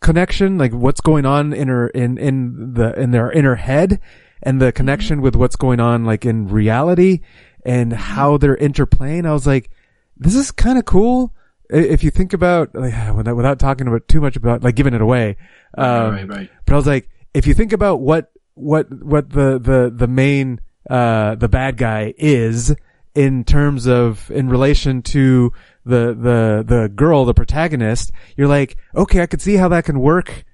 connection, 0.00 0.56
like 0.56 0.72
what's 0.72 1.02
going 1.02 1.26
on 1.26 1.52
in 1.52 1.68
her, 1.68 1.88
in, 1.88 2.16
in 2.16 2.72
the, 2.72 2.98
in 2.98 3.10
their 3.10 3.30
inner 3.30 3.56
head 3.56 4.00
and 4.42 4.58
the 4.58 4.72
connection 4.72 5.20
with 5.20 5.36
what's 5.36 5.56
going 5.56 5.80
on 5.80 6.06
like 6.06 6.24
in 6.24 6.48
reality 6.48 7.20
and 7.62 7.92
how 7.92 8.38
they're 8.38 8.56
interplaying. 8.56 9.26
I 9.26 9.34
was 9.34 9.46
like, 9.46 9.70
this 10.16 10.34
is 10.34 10.50
kind 10.50 10.78
of 10.78 10.86
cool. 10.86 11.34
If 11.68 12.02
you 12.02 12.10
think 12.10 12.32
about, 12.32 12.74
like, 12.74 12.94
without, 13.14 13.36
without 13.36 13.58
talking 13.58 13.86
about 13.86 14.08
too 14.08 14.22
much 14.22 14.34
about, 14.34 14.62
like 14.62 14.76
giving 14.76 14.94
it 14.94 15.02
away. 15.02 15.36
Um, 15.76 16.14
right, 16.14 16.28
right. 16.28 16.50
but 16.64 16.72
I 16.72 16.76
was 16.76 16.86
like, 16.86 17.10
if 17.38 17.46
you 17.46 17.54
think 17.54 17.72
about 17.72 18.00
what, 18.00 18.32
what, 18.54 18.86
what 18.90 19.30
the, 19.30 19.60
the, 19.60 19.92
the 19.94 20.08
main, 20.08 20.60
uh, 20.90 21.36
the 21.36 21.48
bad 21.48 21.76
guy 21.76 22.12
is 22.18 22.74
in 23.14 23.44
terms 23.44 23.86
of, 23.86 24.28
in 24.32 24.48
relation 24.48 25.02
to 25.02 25.52
the, 25.84 26.16
the, 26.18 26.64
the 26.66 26.88
girl, 26.88 27.24
the 27.24 27.34
protagonist, 27.34 28.10
you're 28.36 28.48
like, 28.48 28.76
okay, 28.92 29.22
I 29.22 29.26
could 29.26 29.40
see 29.40 29.54
how 29.54 29.68
that 29.68 29.84
can 29.84 30.00
work. 30.00 30.44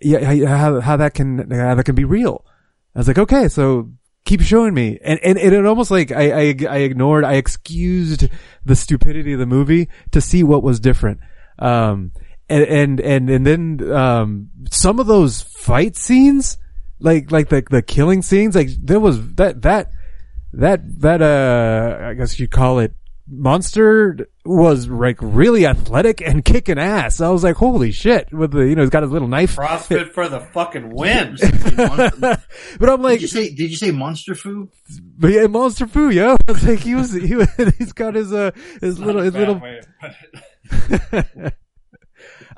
Yeah, 0.00 0.46
how, 0.46 0.80
how 0.80 0.96
that 0.96 1.14
can, 1.14 1.48
how 1.48 1.76
that 1.76 1.84
can 1.84 1.94
be 1.94 2.04
real. 2.04 2.44
I 2.96 2.98
was 2.98 3.06
like, 3.06 3.18
okay, 3.18 3.46
so 3.48 3.92
keep 4.24 4.40
showing 4.40 4.74
me. 4.74 4.98
And, 5.04 5.20
and, 5.22 5.38
and 5.38 5.54
it 5.54 5.64
almost 5.64 5.92
like 5.92 6.10
I, 6.10 6.32
I, 6.32 6.56
I 6.68 6.76
ignored, 6.78 7.24
I 7.24 7.34
excused 7.34 8.28
the 8.64 8.74
stupidity 8.74 9.34
of 9.34 9.38
the 9.38 9.46
movie 9.46 9.88
to 10.10 10.20
see 10.20 10.42
what 10.42 10.64
was 10.64 10.80
different. 10.80 11.20
Um, 11.60 12.10
and, 12.48 12.64
and, 12.64 13.00
and, 13.00 13.30
and 13.30 13.46
then, 13.46 13.92
um, 13.92 14.50
some 14.70 14.98
of 14.98 15.06
those 15.06 15.42
fight 15.42 15.96
scenes, 15.96 16.58
like, 16.98 17.30
like 17.30 17.48
the, 17.48 17.62
the 17.70 17.82
killing 17.82 18.22
scenes, 18.22 18.54
like 18.54 18.68
there 18.80 19.00
was 19.00 19.34
that, 19.34 19.62
that, 19.62 19.90
that, 20.52 21.00
that, 21.00 21.22
uh, 21.22 22.08
I 22.08 22.14
guess 22.14 22.38
you 22.38 22.48
call 22.48 22.78
it 22.78 22.94
monster 23.28 24.28
was 24.44 24.88
like 24.88 25.16
really 25.20 25.66
athletic 25.66 26.20
and 26.20 26.44
kicking 26.44 26.78
ass. 26.78 27.20
I 27.20 27.28
was 27.30 27.44
like, 27.44 27.56
holy 27.56 27.92
shit, 27.92 28.32
with 28.32 28.52
the, 28.52 28.60
you 28.60 28.74
know, 28.74 28.82
he's 28.82 28.90
got 28.90 29.02
his 29.02 29.12
little 29.12 29.28
knife. 29.28 29.56
CrossFit 29.56 30.12
for 30.12 30.28
the 30.28 30.40
fucking 30.40 30.90
win. 30.90 31.36
but 31.76 32.88
I'm 32.88 33.02
like, 33.02 33.20
did 33.20 33.22
you 33.22 33.28
say? 33.28 33.48
Did 33.54 33.70
you 33.70 33.76
say 33.76 33.90
monster 33.90 34.34
food? 34.34 34.68
But 35.18 35.32
yeah, 35.32 35.46
Monster 35.46 35.86
Fu, 35.86 36.10
yo. 36.10 36.36
I 36.48 36.52
was 36.52 36.66
like, 36.66 36.80
he 36.80 36.94
was, 36.94 37.12
he 37.12 37.34
was, 37.34 37.48
he's 37.78 37.92
got 37.92 38.14
his, 38.14 38.32
uh, 38.32 38.50
his 38.80 38.98
little, 38.98 39.22
his 39.22 39.34
little, 39.34 39.60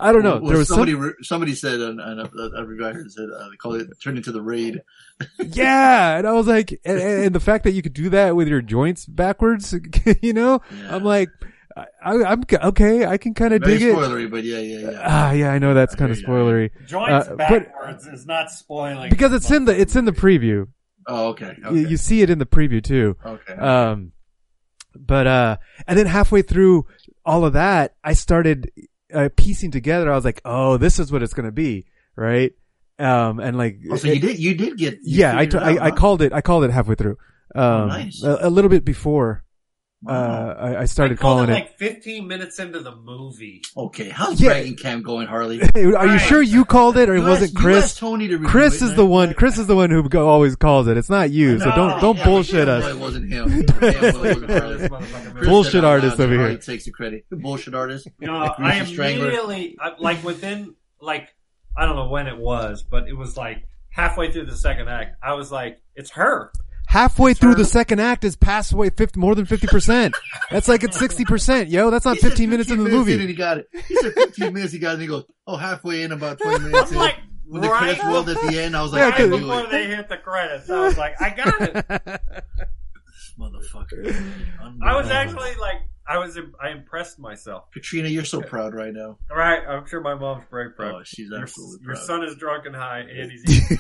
I 0.09 0.13
don't 0.13 0.23
know. 0.23 0.37
Well, 0.39 0.49
there 0.51 0.59
was 0.59 0.69
somebody. 0.69 0.93
some, 0.93 1.15
Somebody 1.23 1.55
said 1.55 1.81
on, 1.81 1.99
on 2.01 2.19
a, 2.21 2.25
a 2.61 2.65
review 2.67 2.87
I 2.87 2.93
heard 2.93 3.11
said 3.11 3.25
uh, 3.37 3.49
they 3.51 3.57
call 3.57 3.75
it 3.75 3.89
turned 4.03 4.17
into 4.19 4.33
the 4.33 4.43
raid. 4.43 4.83
yeah. 5.39 6.17
And 6.19 6.27
I 6.27 6.33
was 6.33 6.47
like, 6.47 6.79
and, 6.85 6.99
and 7.01 7.35
the 7.35 7.41
fact 7.41 7.65
that 7.65 7.73
you 7.73 7.83
could 7.83 7.95
do 7.95 8.11
that 8.11 8.37
with 8.37 8.49
your 8.49 8.61
joints 8.63 9.07
backwards, 9.07 9.75
you 10.23 10.33
know, 10.33 10.61
Yeah. 10.71 10.95
I'm 10.97 11.05
like, 11.05 11.29
I, 11.77 11.85
I'm, 12.05 12.45
okay. 12.53 13.05
I 13.07 13.17
can 13.17 13.35
kind 13.35 13.53
of 13.55 13.63
Very 13.63 13.79
dig 13.79 13.89
it. 13.89 13.97
spoilery, 13.97 14.31
but 14.31 14.45
yeah, 14.45 14.59
yeah, 14.59 14.91
yeah. 14.91 15.01
Ah, 15.03 15.33
yeah, 15.33 15.51
I 15.51 15.59
know 15.59 15.75
that's 15.75 15.95
kind 15.97 16.13
of 16.13 16.21
Yeah. 16.21 16.27
spoilery. 16.29 16.71
Joints 16.87 17.27
Uh, 17.29 17.31
but- 17.31 17.39
backwards 17.39 18.07
is 18.07 18.27
not 18.27 18.51
spoiling 18.51 19.11
Because 19.11 19.33
it's 19.33 19.51
in 19.51 19.65
the, 19.65 19.81
it's 19.81 19.97
in 19.97 20.05
the 20.05 20.13
preview. 20.13 20.69
oh, 21.09 21.29
okay. 21.31 21.55
You, 21.59 21.67
Okay. 21.67 21.89
you 21.91 21.97
see 21.97 22.23
it 22.23 22.31
in 22.31 22.39
the 22.39 22.47
preview 22.47 22.83
too. 22.83 23.17
okay. 23.25 23.55
Um, 23.55 24.13
but, 24.95 25.27
uh, 25.27 25.57
and 25.89 25.99
then 25.99 26.07
halfway 26.07 26.43
through 26.43 26.87
all 27.25 27.45
of 27.45 27.55
that, 27.55 27.95
I 28.05 28.13
started, 28.13 28.71
uh, 29.15 29.29
piecing 29.37 29.71
together. 29.71 30.11
I 30.11 30.15
was 30.17 30.25
like, 30.25 30.41
oh, 30.45 30.77
this 30.77 30.99
is 30.99 31.11
what 31.12 31.23
it's 31.23 31.35
going 31.35 31.47
to 31.47 31.53
be. 31.53 31.87
Right. 32.17 32.53
Um, 32.99 33.41
and 33.41 33.57
like, 33.57 33.79
oh, 33.91 33.97
so 33.97 34.09
it- 34.09 34.15
you 34.15 34.21
did. 34.21 34.39
You 34.39 34.55
did 34.55 34.77
get. 34.79 34.95
you 34.95 35.21
yeah, 35.21 35.37
I, 35.37 35.43
I, 35.43 35.45
out, 35.45 35.55
I 35.57 35.89
huh? 35.89 35.95
called 35.95 36.23
it, 36.23 36.33
I 36.33 36.41
called 36.41 36.65
it 36.65 36.71
halfway 36.71 36.95
through. 36.95 37.17
Um, 37.55 37.89
nice. 37.89 38.23
a, 38.23 38.39
a 38.43 38.51
little 38.51 38.69
bit 38.69 38.85
before, 38.85 39.44
Wow. 40.05 40.15
uh, 40.15 40.55
I, 40.59 40.73
I 40.75 40.81
I 40.83 40.85
started 40.85 41.19
called 41.19 41.39
calling 41.47 41.51
it 41.51 41.53
it. 41.53 41.55
like 41.55 41.79
15 41.79 42.27
minutes 42.29 42.59
into 42.59 42.81
the 42.81 42.95
movie. 42.95 43.63
Okay, 43.77 44.09
how's 44.11 44.41
Yeah. 44.41 44.51
bragging 44.51 44.77
cam 44.77 45.03
going, 45.03 45.27
Harley? 45.27 45.59
Hey, 45.75 45.85
are 45.85 46.07
you 46.07 46.13
Right. 46.13 46.21
sure 46.21 46.43
you 46.43 46.65
called 46.65 46.97
it 46.97 47.09
or 47.09 47.17
it 47.17 47.21
wasn't 47.23 47.55
Chris? 47.57 47.85
asked 47.85 47.99
Tony 47.99 48.29
to 48.29 48.39
Chris 48.41 48.75
it, 48.75 48.85
is 48.85 48.91
and 48.91 48.99
the 48.99 49.07
one. 49.07 49.35
Chris 49.35 49.59
is 49.59 49.67
the 49.67 49.77
one 49.77 49.91
who 49.91 50.07
go, 50.09 50.29
always 50.29 50.57
calls 50.57 50.87
it. 50.89 50.97
It's 50.97 51.09
not 51.11 51.31
you. 51.31 51.59
So 51.59 51.67
don't 51.75 52.01
don't 52.01 52.17
Yeah, 52.19 52.25
bullshit 52.25 52.69
yeah, 52.69 52.75
us. 52.75 52.85
It 52.95 52.99
wasn't 52.99 53.33
him. 53.33 53.63
Damn 53.67 53.81
well 53.81 53.95
it 54.05 54.15
wasn't 54.15 54.51
Harley. 54.51 54.77
This 54.77 54.89
motherfucker 54.91 55.35
Chris 55.35 55.49
Bullshit 55.49 55.85
artist 55.85 56.21
over 56.21 56.35
Harley 56.37 56.51
here. 56.51 56.59
takes 56.59 56.85
the 56.85 56.91
credit. 56.91 57.25
Good 57.31 57.43
bullshit 57.43 57.75
artist. 57.75 58.07
You 58.21 58.27
know, 58.27 58.37
I 58.59 58.75
immediately, 58.81 59.77
like 59.99 60.23
within, 60.23 60.75
like, 61.01 61.29
I 61.77 61.87
don't 61.87 61.97
know 61.97 62.09
when 62.09 62.27
it 62.27 62.37
was, 62.37 62.83
but 62.83 63.09
it 63.09 63.17
was 63.17 63.37
like 63.37 63.67
halfway 63.91 64.31
through 64.31 64.47
the 64.47 64.57
second 64.57 64.89
act. 64.89 65.17
I 65.23 65.35
was 65.35 65.51
like, 65.51 65.81
it's 65.95 66.11
her. 66.11 66.53
Halfway 66.95 67.35
through 67.35 67.51
her. 67.51 67.57
the 67.57 67.65
second 67.65 68.01
act 68.01 68.23
is 68.23 68.37
past 68.37 68.73
away 68.73 68.89
50, 68.91 69.19
more 69.19 69.35
than 69.35 69.47
fifty 69.47 69.67
percent. 69.67 70.15
That's 70.53 70.69
like 70.69 70.85
it's 70.85 70.97
sixty 70.97 71.25
percent, 71.25 71.69
yo. 71.69 71.91
That's 71.91 72.05
not 72.05 72.15
He 72.15 72.21
said 72.21 72.29
fifteen 72.31 72.51
minutes 72.51 72.71
in 72.71 72.79
the 72.79 72.85
minutes 72.85 72.95
in 72.95 73.13
movie. 73.13 73.21
and 73.21 73.29
he 73.29 73.35
got 73.35 73.59
it. 73.59 73.69
He 73.89 73.97
said 73.97 74.13
15 74.15 74.53
minutes. 74.55 74.73
He 74.73 74.79
got 74.79 74.91
it. 74.91 74.93
And 74.95 75.03
he 75.03 75.09
goes, 75.09 75.25
"Oh, 75.47 75.57
halfway 75.57 76.03
in, 76.05 76.13
about 76.13 76.39
20 76.39 76.65
minutes 76.71 76.91
I'm 76.91 76.95
in." 76.95 76.99
like, 77.01 77.17
when 77.47 77.63
the 77.63 77.69
right, 77.69 77.79
credits 77.99 78.05
rolled 78.05 78.29
at 78.29 78.41
the 78.43 78.63
end, 78.63 78.77
I 78.77 78.83
was 78.83 78.93
like, 78.93 79.01
Yeah, 79.19 79.25
"I 79.25 79.27
knew 79.29 79.39
before 79.41 79.61
it." 79.63 79.71
they 79.73 79.87
hit 79.87 80.09
the 80.09 80.17
credits, 80.19 80.71
I 80.71 80.81
was 80.81 80.97
like, 80.97 81.21
I 81.21 81.31
got 81.31 81.61
it. 81.61 82.21
This 83.37 83.72
motherfucker. 83.72 84.24
I 84.82 84.97
was 84.97 85.11
actually 85.11 85.55
like, 85.61 85.76
I 86.07 86.18
was, 86.18 86.39
I 86.62 86.68
impressed 86.70 87.18
myself. 87.18 87.64
Katrina, 87.72 88.09
you're 88.09 88.24
so 88.24 88.41
proud 88.43 88.74
right 88.74 88.93
now. 88.93 89.18
All 89.30 89.37
right, 89.37 89.61
I'm 89.66 89.87
sure 89.87 90.01
my 90.01 90.14
mom's 90.14 90.45
very 90.51 90.70
proud. 90.70 90.95
Oh, 90.95 91.03
she's 91.05 91.30
your, 91.30 91.41
absolutely 91.43 91.87
your 91.87 91.95
proud. 91.95 92.05
son 92.07 92.24
is 92.24 92.37
drunk 92.37 92.66
and 92.66 92.76
high, 92.76 93.01
and 93.01 93.30
he's 93.32 93.45
eating. 93.49 93.78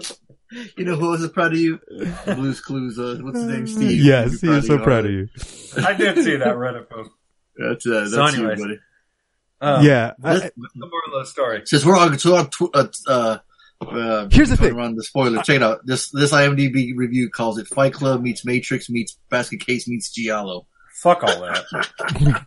You 0.76 0.84
know 0.84 0.94
who 0.94 1.10
was 1.10 1.28
proud 1.30 1.52
of 1.52 1.58
you? 1.58 1.80
Blues 2.24 2.60
Clues. 2.60 2.98
Uh, 3.00 3.18
what's 3.20 3.36
his 3.38 3.46
name? 3.48 3.66
Steve. 3.66 4.00
yes, 4.00 4.30
He's 4.30 4.40
he 4.42 4.48
is 4.48 4.66
so 4.68 4.78
proud 4.78 5.04
of 5.04 5.10
you. 5.10 5.28
I 5.84 5.92
did 5.92 6.22
see 6.22 6.36
that 6.36 6.54
Reddit 6.54 6.88
post. 6.88 7.10
That's 7.56 7.84
uh, 7.84 8.08
that's 8.08 8.34
So 8.36 8.40
you, 8.42 8.48
buddy. 8.48 8.78
Uh, 9.60 9.80
yeah, 9.82 10.12
I- 10.22 10.34
This- 10.34 10.50
The 10.56 10.86
moral 10.86 11.18
of 11.18 11.26
the 11.26 11.30
story. 11.30 11.62
Since 11.64 11.84
we're 11.84 11.96
on, 11.98 12.16
so 12.18 12.36
on 12.36 12.48
tw- 12.50 12.70
uh, 12.74 12.86
uh, 13.08 13.38
uh, 13.80 14.28
Here's 14.30 14.48
the 14.50 14.56
thing. 14.56 14.72
Around 14.74 14.96
the 14.96 15.04
spoiler. 15.04 15.42
Check 15.42 15.56
it 15.56 15.62
out. 15.62 15.84
This 15.84 16.10
this 16.10 16.32
IMDb 16.32 16.92
review 16.96 17.28
calls 17.30 17.58
it 17.58 17.66
Fight 17.68 17.92
Club 17.92 18.22
meets 18.22 18.44
Matrix 18.44 18.88
meets 18.88 19.18
Basket 19.30 19.60
Case 19.60 19.86
meets 19.88 20.10
Giallo. 20.10 20.66
Fuck 21.02 21.22
all 21.24 21.40
that. 21.42 22.46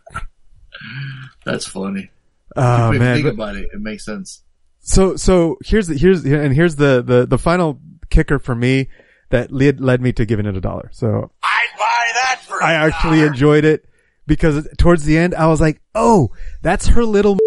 That's 1.44 1.66
funny. 1.66 2.10
oh 2.56 2.88
if 2.88 2.94
you 2.94 2.98
man. 3.00 3.14
think 3.16 3.26
but- 3.26 3.34
about 3.34 3.56
it, 3.56 3.68
it 3.72 3.80
makes 3.80 4.04
sense. 4.04 4.42
so 4.80 5.16
so 5.16 5.58
here's 5.64 5.86
the 5.86 5.96
here's 5.96 6.24
and 6.24 6.54
here's 6.54 6.76
the 6.76 7.02
the 7.02 7.26
the 7.26 7.38
final 7.38 7.78
kicker 8.10 8.38
for 8.38 8.54
me 8.54 8.88
that 9.28 9.52
led 9.52 9.80
led 9.80 10.00
me 10.00 10.12
to 10.12 10.24
giving 10.26 10.46
it 10.46 10.56
a 10.56 10.60
dollar. 10.60 10.90
So 10.92 11.30
I'd 11.42 11.68
buy 11.78 12.10
that 12.14 12.40
for 12.46 12.62
I 12.62 12.72
actually 12.74 13.20
enjoyed 13.22 13.64
it 13.64 13.84
because 14.26 14.66
towards 14.78 15.04
the 15.04 15.16
end 15.18 15.34
I 15.34 15.46
was 15.46 15.60
like, 15.60 15.80
oh, 15.94 16.30
that's 16.62 16.88
her 16.88 17.04
little. 17.04 17.38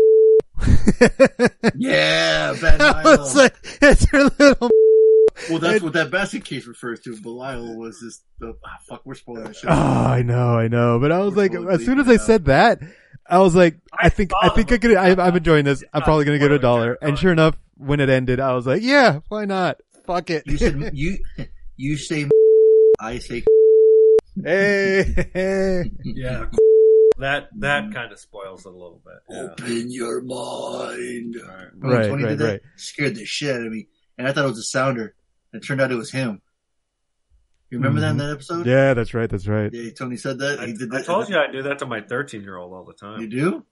Yeah, 1.75 2.53
Bad 2.61 2.81
I 2.81 3.15
like, 3.15 3.55
it's 3.81 4.05
her 4.11 4.23
little. 4.39 4.69
well, 5.49 5.59
that's 5.59 5.81
what 5.81 5.93
that 5.93 6.11
basket 6.11 6.45
case 6.45 6.65
refers 6.67 6.99
to. 7.01 7.19
Belial 7.21 7.75
was 7.77 7.99
this. 8.01 8.21
The, 8.39 8.55
ah, 8.65 8.77
fuck, 8.87 9.01
we're 9.05 9.15
spoiling 9.15 9.45
that 9.45 9.55
shit. 9.55 9.69
Oh, 9.69 9.73
I 9.73 10.21
know, 10.21 10.57
I 10.57 10.67
know, 10.67 10.99
but 10.99 11.11
I 11.11 11.19
was 11.19 11.35
like, 11.35 11.51
We're 11.53 11.71
as 11.71 11.83
soon 11.85 11.99
as 11.99 12.07
I 12.09 12.15
out. 12.15 12.21
said 12.21 12.45
that, 12.45 12.79
I 13.27 13.39
was 13.39 13.55
like, 13.55 13.77
I 13.93 14.07
I 14.07 14.09
think, 14.09 14.31
I 14.41 14.49
think 14.49 14.71
I 14.71 14.75
it 14.75 14.81
could, 14.81 14.91
was- 14.91 14.97
I, 15.19 15.27
I'm 15.27 15.35
enjoying 15.35 15.65
this. 15.65 15.83
I'm 15.93 16.01
probably 16.03 16.25
gonna 16.25 16.39
give 16.39 16.51
it 16.51 16.55
a 16.55 16.59
dollar. 16.59 16.85
territory. 16.95 17.09
And 17.09 17.17
sure 17.19 17.31
enough, 17.31 17.55
when 17.77 17.99
it 17.99 18.09
ended, 18.09 18.39
I 18.39 18.53
was 18.53 18.67
like, 18.67 18.81
yeah, 18.83 19.19
why 19.29 19.45
not? 19.45 19.79
Fuck 20.05 20.29
it. 20.29 20.43
You 20.45 20.57
said 20.57 20.91
you 20.93 21.17
you 21.77 21.97
say 21.97 22.27
I 22.99 23.19
say 23.19 23.43
Hey, 24.43 25.91
Yeah. 26.03 26.45
That 27.17 27.49
that 27.59 27.83
mm-hmm. 27.83 27.93
kind 27.93 28.11
of 28.11 28.19
spoils 28.19 28.65
it 28.65 28.69
a 28.69 28.71
little 28.71 29.01
bit. 29.05 29.15
Yeah. 29.29 29.41
Open 29.43 29.91
your 29.91 30.21
mind. 30.21 31.35
All 31.41 31.47
right. 31.47 31.67
When 31.77 31.91
Right, 31.91 32.07
Tony 32.07 32.23
right, 32.23 32.29
did 32.29 32.39
that, 32.39 32.51
right. 32.51 32.61
scared 32.75 33.15
the 33.15 33.25
shit 33.25 33.55
out 33.55 33.65
of 33.65 33.71
me. 33.71 33.87
And 34.17 34.27
I 34.27 34.31
thought 34.31 34.45
it 34.45 34.49
was 34.49 34.59
a 34.59 34.63
sounder. 34.63 35.15
It 35.53 35.59
turned 35.59 35.81
out 35.81 35.91
it 35.91 35.95
was 35.95 36.11
him. 36.11 36.41
You 37.69 37.79
remember 37.79 38.01
that 38.01 38.11
in 38.11 38.17
that 38.17 38.23
mm-hmm. 38.25 38.33
episode? 38.33 38.65
yeah, 38.67 38.93
that's 38.93 39.13
right, 39.13 39.29
that's 39.29 39.47
right. 39.47 39.71
Yeah, 39.73 39.91
Tony 39.91 40.17
said 40.17 40.39
that. 40.39 40.59
I, 40.59 40.67
he 40.67 40.73
did 40.73 40.93
I 40.93 41.01
told 41.01 41.29
you 41.29 41.37
I 41.37 41.51
do 41.51 41.63
that 41.63 41.79
to 41.79 41.85
my 41.85 42.01
13 42.01 42.41
year 42.41 42.57
old 42.57 42.73
all 42.73 42.83
the 42.83 42.93
time. 42.93 43.21
You 43.21 43.27
do? 43.27 43.65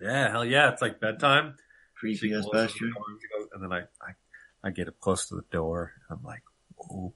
Yeah, 0.00 0.30
hell 0.30 0.44
yeah. 0.44 0.70
It's 0.70 0.82
like 0.82 1.00
bedtime. 1.00 1.56
Creepy 1.98 2.28
She 2.28 2.34
ass 2.34 2.44
the 2.44 2.50
bastard. 2.50 2.88
and 2.88 3.48
And 3.52 3.62
then 3.62 3.72
I, 3.72 3.80
I, 4.02 4.68
I 4.68 4.70
get 4.70 4.88
up 4.88 4.98
close 5.00 5.28
to 5.28 5.36
the 5.36 5.44
door. 5.50 5.92
I'm 6.10 6.22
like, 6.22 6.42
open 6.78 7.12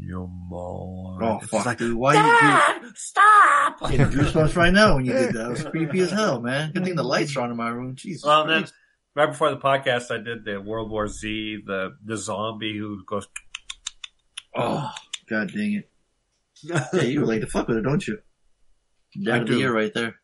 your 0.00 0.28
mind. 0.28 1.22
Oh 1.22 1.38
She's 1.40 1.48
fuck, 1.50 1.66
like, 1.66 1.78
dude! 1.78 1.94
Why 1.96 2.14
you 2.14 2.20
Dad, 2.20 2.82
stop! 2.96 3.80
do? 3.80 3.88
Getting 3.96 4.06
goosebumps 4.06 4.56
right 4.56 4.72
now 4.72 4.96
when 4.96 5.04
you 5.04 5.12
did 5.12 5.34
that. 5.34 5.46
It 5.46 5.50
was 5.50 5.64
creepy 5.64 6.00
as 6.00 6.10
hell, 6.10 6.40
man. 6.40 6.72
Good 6.72 6.84
thing 6.84 6.96
the 6.96 7.04
lights 7.04 7.36
are 7.36 7.42
on 7.42 7.50
in 7.50 7.56
my 7.56 7.68
room. 7.68 7.94
Jesus. 7.94 8.24
Well, 8.24 8.46
then 8.46 8.66
right 9.14 9.26
before 9.26 9.50
the 9.50 9.58
podcast, 9.58 10.10
I 10.10 10.18
did 10.22 10.44
the 10.44 10.60
World 10.60 10.90
War 10.90 11.06
Z, 11.08 11.58
the 11.66 11.90
the 12.04 12.16
zombie 12.16 12.76
who 12.76 13.04
goes. 13.04 13.28
oh 14.56 14.90
god 15.30 15.52
dang 15.52 15.74
it! 15.74 15.88
Yeah, 16.92 17.02
you 17.02 17.24
like 17.24 17.40
to 17.40 17.46
fuck 17.46 17.68
with 17.68 17.78
it, 17.78 17.82
don't 17.82 18.06
you? 18.06 18.18
Dad 19.24 19.32
I 19.34 19.36
of 19.38 19.46
the 19.46 19.52
do. 19.54 19.58
year 19.58 19.74
right 19.74 19.92
there, 19.92 20.16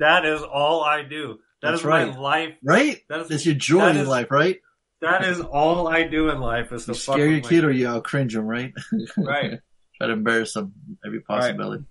That 0.00 0.24
is 0.24 0.42
all 0.42 0.82
I 0.82 1.02
do. 1.02 1.38
That 1.62 1.70
That's 1.70 1.80
is 1.80 1.84
right. 1.86 2.08
my 2.10 2.18
life. 2.18 2.54
right? 2.62 3.00
That 3.08 3.20
is 3.20 3.28
That's 3.28 3.46
your 3.46 3.54
joy 3.54 3.78
that 3.80 3.96
in 3.96 4.02
is- 4.02 4.08
life, 4.08 4.30
right? 4.30 4.58
That 5.04 5.24
is 5.24 5.40
all 5.40 5.86
I 5.86 6.04
do 6.04 6.30
in 6.30 6.40
life 6.40 6.72
is 6.72 6.86
to 6.86 6.92
You 6.92 6.98
scare 6.98 7.30
your 7.30 7.40
kid 7.40 7.64
or 7.64 7.70
you 7.70 7.86
out 7.88 8.04
cringe 8.04 8.34
him, 8.34 8.46
right? 8.46 8.72
Right. 9.16 9.60
Try 9.98 10.06
to 10.08 10.12
embarrass 10.12 10.54
them 10.54 10.72
every 11.04 11.20
possibility. 11.20 11.84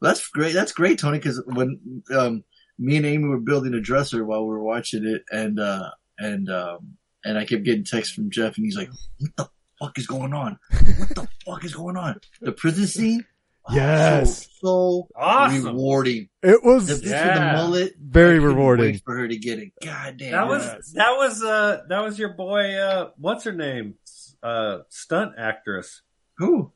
Well, 0.00 0.10
that's 0.12 0.28
great. 0.28 0.52
That's 0.52 0.72
great, 0.72 0.98
Tony. 0.98 1.18
Because 1.18 1.42
when 1.46 2.02
um, 2.14 2.44
me 2.78 2.96
and 2.96 3.06
Amy 3.06 3.28
were 3.28 3.40
building 3.40 3.74
a 3.74 3.80
dresser 3.80 4.24
while 4.24 4.42
we 4.42 4.50
were 4.50 4.62
watching 4.62 5.04
it, 5.06 5.24
and 5.32 5.58
uh, 5.58 5.90
and 6.18 6.48
um, 6.50 6.96
and 7.24 7.38
I 7.38 7.44
kept 7.44 7.64
getting 7.64 7.84
texts 7.84 8.14
from 8.14 8.30
Jeff, 8.30 8.56
and 8.56 8.64
he's 8.64 8.76
like, 8.76 8.90
"What 9.18 9.36
the 9.36 9.48
fuck 9.80 9.98
is 9.98 10.06
going 10.06 10.32
on? 10.32 10.58
What 10.70 11.14
the 11.14 11.28
fuck 11.46 11.64
is 11.64 11.74
going 11.74 11.96
on?" 11.96 12.20
The 12.40 12.52
prison 12.52 12.86
scene. 12.86 13.26
Oh, 13.68 13.74
Yes. 13.74 14.46
so, 14.60 15.06
so 15.06 15.08
Awesome. 15.16 15.64
rewarding. 15.66 16.28
It 16.42 16.64
was 16.64 16.88
bitch 16.88 17.02
with 17.02 17.34
the 17.34 17.40
mullet. 17.40 17.92
very 18.00 18.38
rewarding. 18.38 18.92
Wait 18.92 19.02
for 19.04 19.16
her 19.16 19.28
to 19.28 19.36
get 19.36 19.58
it. 19.58 19.72
God 19.84 20.16
damn. 20.16 20.32
That 20.32 20.46
was 20.48 20.92
that 20.94 21.10
was 21.16 21.42
uh 21.42 21.82
that 21.88 22.00
was 22.02 22.18
your 22.18 22.30
boy 22.30 22.74
uh 22.76 23.10
what's 23.18 23.44
her 23.44 23.52
name 23.52 23.94
uh 24.42 24.78
stunt 24.88 25.32
actress 25.38 26.00
who? 26.38 26.72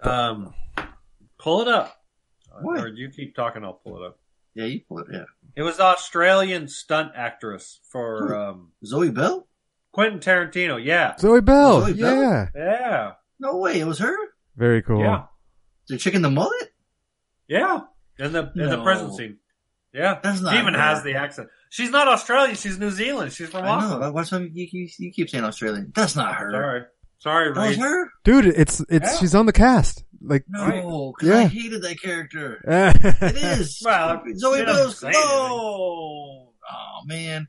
um 0.00 0.52
pull 1.38 1.62
it 1.62 1.68
up 1.68 1.94
What? 2.62 2.80
or 2.80 2.88
you 2.88 3.10
keep 3.10 3.34
talking 3.36 3.64
I'll 3.64 3.74
pull 3.74 4.02
it 4.02 4.06
up 4.06 4.18
Yeah, 4.54 4.64
you 4.66 4.80
pull 4.88 4.98
it. 4.98 5.06
Yeah, 5.12 5.24
it 5.56 5.62
was 5.62 5.78
Australian 5.80 6.68
stunt 6.68 7.12
actress 7.14 7.80
for 7.90 8.28
Who? 8.28 8.34
um 8.34 8.72
Zoe 8.84 9.10
Bell. 9.10 9.46
Quentin 9.92 10.18
Tarantino 10.20 10.82
yeah 10.84 11.16
Zoe 11.16 11.40
Bell. 11.40 11.82
Zoe 11.82 11.92
Bell? 11.94 12.22
yeah. 12.22 12.46
yeah 12.54 13.12
No 13.38 13.56
way, 13.58 13.78
it 13.80 13.86
was 13.86 14.00
her. 14.00 14.16
Very 14.56 14.82
cool. 14.82 15.00
yeah 15.00 15.24
The 15.88 15.96
chick 15.98 16.14
in 16.14 16.22
the 16.22 16.30
mullet. 16.30 16.72
yeah 17.48 17.80
in 18.18 18.32
the 18.32 18.50
in 18.56 18.68
the 18.70 18.82
prison 18.82 19.12
scene 19.14 19.38
yeah 19.94 20.18
That's 20.22 20.40
not 20.40 20.52
she 20.52 20.58
even 20.60 20.74
her. 20.74 20.80
has 20.80 21.02
the 21.02 21.14
accent 21.14 21.48
she's 21.70 21.90
not 21.90 22.08
Australian 22.08 22.56
she's 22.56 22.78
New 22.78 22.90
Zealand 22.90 23.32
she's 23.32 23.48
from 23.48 23.64
I 23.64 23.80
know. 23.80 23.86
Auckland 23.94 24.14
What's 24.14 24.32
up? 24.32 24.42
You, 24.42 24.68
you, 24.70 24.88
you 24.98 25.12
keep 25.12 25.30
saying 25.30 25.44
Australian. 25.44 25.92
That's 25.94 26.14
not 26.16 26.34
her. 26.34 26.50
sorry 26.52 26.82
sorry 27.20 27.52
That 27.54 27.68
was 27.68 27.76
her? 27.78 28.10
Dude, 28.24 28.46
it's 28.46 28.80
it's 28.88 29.12
Yeah. 29.12 29.18
she's 29.18 29.34
on 29.34 29.46
the 29.46 29.52
cast. 29.52 30.04
Like 30.20 30.44
No, 30.48 31.14
because 31.16 31.32
I 31.34 31.46
hated 31.46 31.82
that 31.82 32.00
character. 32.02 32.60
it 32.66 33.16
It 33.22 33.36
is. 33.60 33.80
Well, 33.84 34.22
Zoe 34.36 34.58
you 34.58 34.64
don't 34.64 34.74
Bell's. 34.74 34.98
say 34.98 35.10
No. 35.12 35.20
Oh 36.70 37.00
man. 37.06 37.48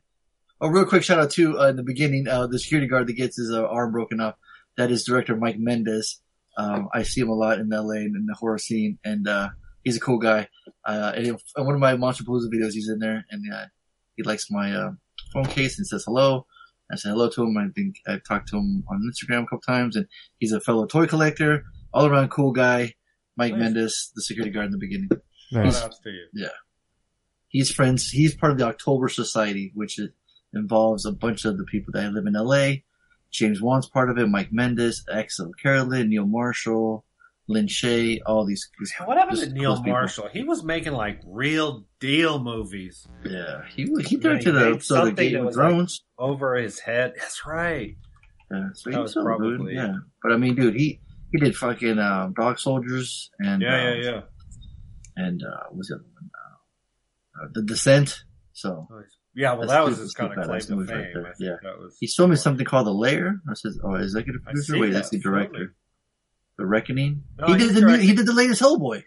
Oh, 0.62 0.68
real 0.68 0.86
quick 0.86 1.04
shout 1.04 1.20
out 1.20 1.32
to 1.32 1.58
uh, 1.60 1.68
in 1.70 1.78
the 1.78 1.84
beginning, 1.84 2.28
uh, 2.28 2.46
the 2.48 2.60
security 2.60 2.88
guard 2.88 3.08
that 3.08 3.14
gets 3.14 3.38
his 3.38 3.50
uh, 3.52 3.66
arm 3.66 3.92
broken 3.92 4.20
off. 4.20 4.36
That 4.78 4.92
is 4.92 5.04
director 5.06 5.36
Mike 5.36 5.58
Mendez. 5.58 6.22
Um, 6.60 6.90
I 6.94 7.04
see 7.04 7.22
him 7.22 7.30
a 7.30 7.34
lot 7.34 7.60
in 7.60 7.70
LA 7.70 7.94
and 7.94 8.16
in 8.16 8.26
the 8.26 8.36
horror 8.38 8.58
scene, 8.58 9.00
and 9.06 9.28
uh, 9.28 9.50
he's 9.84 9.96
a 9.96 10.02
cool 10.02 10.20
guy. 10.20 10.50
Uh, 10.86 11.14
and 11.16 11.28
in 11.28 11.38
one 11.56 11.74
of 11.74 11.80
my 11.80 11.96
Monster 11.96 12.26
Palooza 12.26 12.54
videos, 12.54 12.74
he's 12.74 12.90
in 12.90 13.00
there, 13.00 13.26
and 13.32 13.54
uh, 13.54 13.66
he 14.18 14.24
likes 14.24 14.52
my 14.52 14.74
uh, 14.74 14.92
phone 15.32 15.46
case 15.46 15.78
and 15.78 15.88
says 15.88 16.04
hello. 16.06 16.46
I 16.92 16.98
said 16.98 17.12
hello 17.12 17.30
to 17.30 17.44
him. 17.44 17.58
I 17.58 17.68
think 17.74 17.96
I 18.06 18.20
talked 18.28 18.50
to 18.50 18.58
him 18.58 18.84
on 18.90 19.10
Instagram 19.10 19.44
a 19.44 19.46
couple 19.46 19.62
times, 19.62 19.96
and 19.96 20.08
he's 20.40 20.52
a 20.52 20.60
fellow 20.60 20.86
toy 20.86 21.08
collector, 21.08 21.64
all 21.94 22.08
around 22.08 22.30
cool 22.30 22.52
guy. 22.52 22.96
Mike 23.38 23.54
Nice. 23.54 23.62
Mendez, 23.62 24.12
the 24.16 24.22
security 24.22 24.52
guard 24.52 24.66
in 24.66 24.72
the 24.72 24.78
beginning. 24.78 25.10
nice. 25.54 25.80
Shout 25.80 25.96
to 26.04 26.10
you 26.10 26.48
He's 27.48 27.72
friends. 27.72 28.10
He's 28.10 28.36
part 28.36 28.52
of 28.52 28.58
the 28.58 28.66
October 28.66 29.08
Society, 29.08 29.72
which 29.74 29.98
is, 29.98 30.10
involves 30.54 31.06
a 31.06 31.12
bunch 31.14 31.46
of 31.46 31.58
the 31.58 31.64
people 31.64 31.94
that 31.94 32.12
live 32.12 32.26
in 32.28 32.34
LA. 32.34 32.82
James 33.32 33.62
Wan's 33.62 33.88
part 33.88 34.10
of 34.10 34.18
it. 34.18 34.28
Mike 34.28 34.50
Mendez, 34.52 35.04
Axelle 35.14 35.52
Carolyn, 35.62 36.10
Neil 36.10 36.26
Marshall, 36.26 37.06
Lin 37.48 37.68
Shaye, 37.68 38.20
all 38.26 38.46
these. 38.46 38.70
these 38.80 38.94
what 39.06 39.18
happened 39.18 39.40
to 39.40 39.50
Neil 39.52 39.72
close 39.72 39.80
people. 39.80 39.92
Marshall 39.94 40.30
he 40.32 40.44
was 40.44 40.64
making 40.64 40.94
like 40.94 41.22
real 41.26 41.86
deal 42.00 42.42
movies 42.44 43.08
Yeah, 43.26 43.62
he 43.76 43.84
he 44.06 44.16
Yeah, 44.16 44.22
directed 44.22 44.56
he 44.56 44.62
episode 44.62 44.72
of 44.74 44.82
something 45.08 45.16
Game 45.32 45.40
of 45.42 45.46
was 45.46 45.58
like- 45.58 45.90
over 46.18 46.56
his 46.56 46.80
head. 46.80 47.14
That's 47.20 47.46
right. 47.46 47.96
yeah, 48.52 48.70
so 48.74 48.90
that 48.90 48.96
he 48.96 49.02
was 49.02 49.14
so 49.14 49.24
good, 49.38 49.62
yeah. 49.72 49.94
But 50.24 50.32
I 50.34 50.38
mean, 50.38 50.56
dude, 50.56 50.76
he 50.76 51.00
he 51.32 51.38
did 51.40 51.56
fucking 51.56 52.00
uh, 52.00 52.30
Dog 52.36 52.58
Soldiers 52.60 53.30
and 53.40 53.62
Yeah, 53.62 53.76
uh, 53.76 53.94
yeah, 53.94 54.02
yeah. 54.12 54.22
and 55.18 55.44
uh, 55.44 55.64
what 55.70 55.78
was 55.78 55.88
the 55.90 55.96
other 55.96 56.04
one? 56.14 56.30
Uh, 56.34 57.46
uh, 57.46 57.48
the 57.54 57.62
Descent. 57.64 58.24
So 58.54 58.88
Nice. 58.90 59.16
Yeah, 59.36 59.54
well, 59.54 59.68
that 59.68 59.86
was 59.86 59.98
his 60.00 60.14
kind 60.14 60.34
of 60.38 60.44
claim 60.46 60.60
to 60.60 60.66
fame. 60.68 60.80
right 60.80 60.88
there. 60.88 61.22
I 61.28 61.34
think 61.34 61.36
Yeah. 61.40 61.56
that 61.64 61.78
was. 61.80 61.96
he 62.00 62.08
showed 62.08 62.28
me 62.28 62.36
something 62.36 62.66
called 62.66 62.88
The 62.88 62.92
Lair. 62.94 63.40
I 63.50 63.54
says, 63.54 63.80
"Oh, 63.84 63.94
executive 63.96 64.44
producer. 64.44 64.80
Wait, 64.80 64.88
that. 64.88 64.94
that's 64.94 65.10
the 65.10 65.20
director. 65.20 65.54
Funny. 65.60 65.68
The 66.58 66.66
Reckoning. 66.66 67.24
No, 67.38 67.48
he 67.48 67.58
did 67.58 67.74
the 67.76 67.82
directing. 67.82 68.08
he 68.08 68.16
did 68.16 68.26
the 68.26 68.34
latest 68.34 68.62
Hellboy. 68.62 69.04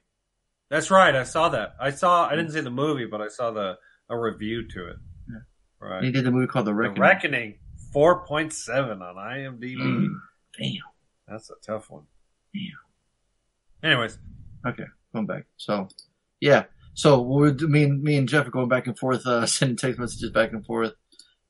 That's 0.70 0.90
right. 0.90 1.14
I 1.14 1.24
saw 1.24 1.50
that. 1.50 1.74
I 1.80 1.90
saw. 1.90 2.26
I 2.26 2.34
didn't 2.36 2.52
see 2.52 2.60
the 2.60 2.70
movie, 2.70 3.04
but 3.06 3.20
I 3.20 3.28
saw 3.28 3.50
the 3.50 3.76
a 4.08 4.18
review 4.18 4.66
to 4.68 4.88
it. 4.90 4.96
Yeah. 5.28 5.36
Right. 5.78 6.04
He 6.04 6.12
did 6.12 6.24
the 6.24 6.30
movie 6.30 6.46
called 6.46 6.66
The 6.66 6.70
The 6.70 6.76
Reckoning. 6.76 7.00
Reckoning, 7.02 7.58
four 7.92 8.24
point 8.26 8.52
seven 8.54 9.02
on 9.02 9.16
IMDb. 9.16 9.76
Mm, 9.76 10.14
damn. 10.58 10.72
That's 11.28 11.50
a 11.50 11.54
tough 11.66 11.90
one. 11.90 12.04
Damn. 12.54 13.90
Anyways, 13.90 14.18
Okay, 14.66 14.84
going 15.12 15.26
back. 15.26 15.44
So, 15.56 15.88
yeah. 16.40 16.64
So 16.94 17.24
me 17.60 17.84
and 17.84 18.02
me 18.02 18.16
and 18.16 18.28
Jeff 18.28 18.46
are 18.46 18.50
going 18.50 18.68
back 18.68 18.86
and 18.86 18.98
forth, 18.98 19.26
uh, 19.26 19.46
sending 19.46 19.76
text 19.76 19.98
messages 19.98 20.30
back 20.30 20.52
and 20.52 20.64
forth, 20.64 20.92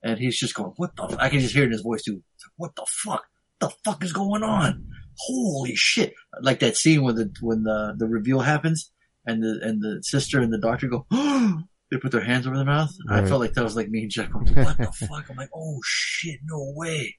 and 0.03 0.19
he's 0.19 0.39
just 0.39 0.55
going, 0.55 0.73
"What 0.77 0.97
the?" 0.97 1.05
F-? 1.05 1.17
I 1.19 1.29
can 1.29 1.41
just 1.41 1.55
hear 1.55 1.65
it 1.65 1.67
in 1.67 1.73
his 1.73 1.83
voice 1.83 2.03
too. 2.03 2.23
What 2.57 2.75
the 2.77 2.87
fuck? 2.89 3.25
The 3.61 3.71
fuck 3.85 4.03
is 4.05 4.13
going 4.13 4.43
on? 4.43 4.87
Holy 5.19 5.75
shit! 5.75 6.15
Like 6.41 6.61
that 6.61 6.77
scene 6.77 7.03
when 7.03 7.17
the 7.17 7.33
when 7.41 7.65
the 7.65 7.95
the 7.97 8.07
reveal 8.07 8.41
happens, 8.41 8.91
and 9.27 9.43
the 9.43 9.61
and 9.63 9.83
the 9.83 10.03
sister 10.03 10.41
and 10.41 10.53
the 10.53 10.59
doctor 10.59 10.89
go. 10.89 11.07
They 11.91 11.99
put 11.99 12.13
their 12.13 12.25
hands 12.25 12.47
over 12.47 12.57
their 12.57 12.65
mouth. 12.65 12.91
I 13.11 13.23
felt 13.27 13.43
like 13.43 13.53
that 13.53 13.63
was 13.63 13.77
like 13.77 13.91
me 13.91 14.01
and 14.01 14.11
Jeff. 14.11 14.31
Going, 14.31 14.47
what 14.47 14.79
the 14.79 14.91
fuck? 15.07 15.29
I'm 15.29 15.37
like, 15.37 15.51
oh 15.55 15.79
shit, 15.85 16.41
no 16.43 16.73
way. 16.75 17.17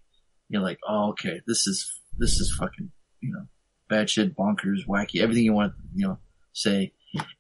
You're 0.50 0.64
like, 0.64 0.80
oh 0.90 1.10
okay, 1.10 1.42
this 1.46 1.68
is 1.68 2.02
this 2.18 2.40
is 2.40 2.56
fucking 2.58 2.92
you 3.22 3.34
know 3.34 3.46
bad 3.88 4.10
shit, 4.10 4.36
bonkers, 4.36 4.88
wacky, 4.88 5.22
everything 5.22 5.44
you 5.44 5.54
want, 5.54 5.74
you 5.94 6.08
know, 6.08 6.18
say. 6.54 6.94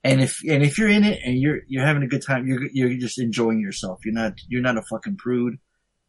And 0.03 0.21
if 0.21 0.39
and 0.47 0.61
if 0.63 0.77
you're 0.77 0.89
in 0.89 1.03
it 1.03 1.19
and 1.25 1.37
you're 1.39 1.61
you're 1.67 1.85
having 1.85 2.03
a 2.03 2.07
good 2.07 2.21
time, 2.21 2.45
you're 2.47 2.61
you're 2.73 2.97
just 2.99 3.19
enjoying 3.19 3.59
yourself. 3.59 3.99
You're 4.05 4.13
not 4.13 4.33
you're 4.47 4.61
not 4.61 4.77
a 4.77 4.83
fucking 4.83 5.17
prude. 5.17 5.57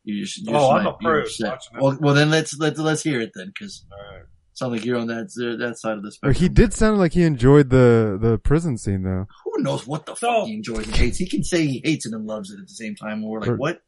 You 0.04 0.22
just 0.24 0.42
you're 0.46 0.54
Oh, 0.54 0.60
just 0.60 0.72
I'm 0.72 0.84
not- 0.84 0.94
a 0.94 0.98
prude 0.98 1.24
upset. 1.24 1.48
watching 1.50 1.76
it. 1.76 1.82
Well, 1.82 1.98
well 2.00 2.14
then 2.14 2.30
let's 2.30 2.58
let's 2.58 2.78
let's 2.78 3.02
hear 3.02 3.20
it 3.20 3.32
then, 3.34 3.46
because 3.48 3.86
all 3.90 3.98
right. 4.16 4.24
sounds 4.52 4.72
like 4.72 4.84
you're 4.84 4.98
on 4.98 5.06
that 5.06 5.30
that 5.58 5.78
side 5.78 5.96
of 5.96 6.02
the 6.02 6.12
spectrum. 6.12 6.34
he 6.42 6.48
did 6.50 6.74
sound 6.74 6.98
like 6.98 7.14
he 7.14 7.22
enjoyed 7.22 7.70
the 7.70 8.18
the 8.20 8.36
prison 8.38 8.76
scene 8.76 9.02
though. 9.02 9.26
Who 9.44 9.62
knows 9.62 9.86
what 9.86 10.04
the 10.04 10.14
So- 10.14 10.40
fuck 10.40 10.46
he 10.48 10.54
enjoys 10.54 10.86
and 10.86 10.96
hates? 10.96 11.16
He 11.16 11.26
can 11.26 11.42
say 11.42 11.66
he 11.66 11.80
hates 11.84 12.04
it 12.04 12.12
and 12.12 12.26
loves 12.26 12.50
it 12.50 12.60
at 12.60 12.66
the 12.68 12.74
same 12.74 12.94
time. 12.96 13.20
And 13.22 13.24
we're 13.24 13.40
like, 13.40 13.48
Or- 13.50 13.56
what? 13.56 13.80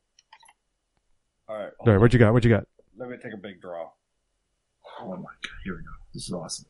All 1.48 1.56
right. 1.58 1.70
All 1.80 1.92
right, 1.92 2.00
what 2.00 2.12
you 2.14 2.18
got? 2.18 2.32
What 2.32 2.44
you 2.44 2.50
got? 2.50 2.64
Let 2.96 3.08
me 3.10 3.16
take 3.22 3.34
a 3.34 3.36
big 3.36 3.60
draw. 3.60 3.90
Oh 5.00 5.08
my 5.10 5.16
god, 5.16 5.36
here 5.64 5.74
we 5.74 5.82
go. 5.82 5.90
This 6.14 6.24
is 6.24 6.32
awesome. 6.32 6.64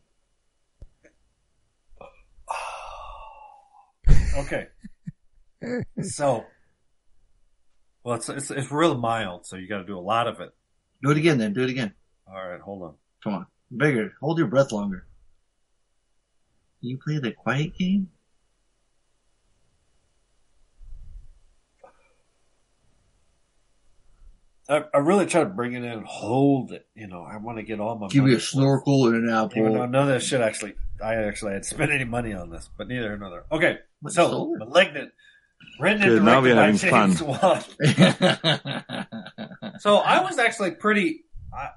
Okay. 4.37 4.67
so, 6.03 6.45
well, 8.05 8.17
it's, 8.17 8.29
it's 8.29 8.51
it's 8.51 8.71
real 8.71 8.97
mild, 8.97 9.47
so 9.47 9.57
you 9.57 9.69
got 9.69 9.79
to 9.79 9.85
do 9.85 9.99
a 9.99 10.01
lot 10.01 10.27
of 10.27 10.41
it. 10.41 10.55
Do 11.03 11.11
it 11.11 11.17
again 11.17 11.39
then. 11.39 11.53
Do 11.53 11.63
it 11.63 11.71
again. 11.71 11.95
All 12.29 12.35
right, 12.35 12.61
hold 12.61 12.83
on. 12.83 12.95
Come 13.23 13.35
on. 13.35 13.47
Bigger. 13.75 14.13
Hold 14.21 14.39
your 14.39 14.47
breath 14.47 14.73
longer. 14.73 15.07
You 16.81 16.99
play 16.99 17.19
the 17.19 17.33
quiet 17.33 17.77
game? 17.77 18.11
I, 24.69 24.83
I 24.93 24.99
really 24.99 25.27
try 25.27 25.45
to 25.45 25.49
bring 25.49 25.75
it 25.75 25.85
in 25.85 25.85
and 25.85 26.07
hold 26.07 26.73
it. 26.73 26.87
You 26.95 27.07
know, 27.07 27.23
I 27.23 27.37
want 27.37 27.59
to 27.59 27.63
get 27.63 27.79
all 27.81 27.97
my 27.97 28.09
Give 28.09 28.25
me 28.25 28.35
a 28.35 28.41
snorkel 28.41 29.07
and 29.07 29.29
an 29.29 29.35
apple. 29.35 29.59
Even 29.59 29.75
though 29.75 29.87
none 29.87 30.03
of 30.03 30.09
that 30.09 30.23
shit 30.23 30.41
actually, 30.41 30.75
I 31.03 31.15
actually 31.15 31.53
had 31.53 31.65
spent 31.65 31.93
any 31.93 32.05
money 32.05 32.33
on 32.33 32.51
this, 32.51 32.69
but 32.77 32.89
neither 32.89 33.13
another. 33.13 33.45
Okay, 33.53 33.79
so 34.09 34.29
sold. 34.29 34.59
Malignant, 34.59 35.13
written 35.81 36.03
Good, 36.03 36.23
now 36.23 36.41
we're 36.41 36.55
having 36.55 36.77
James 36.77 37.23
Wan. 37.23 37.63
So 39.79 39.97
I 39.97 40.23
was 40.23 40.39
actually 40.39 40.71
pretty, 40.73 41.25
I, 41.53 41.71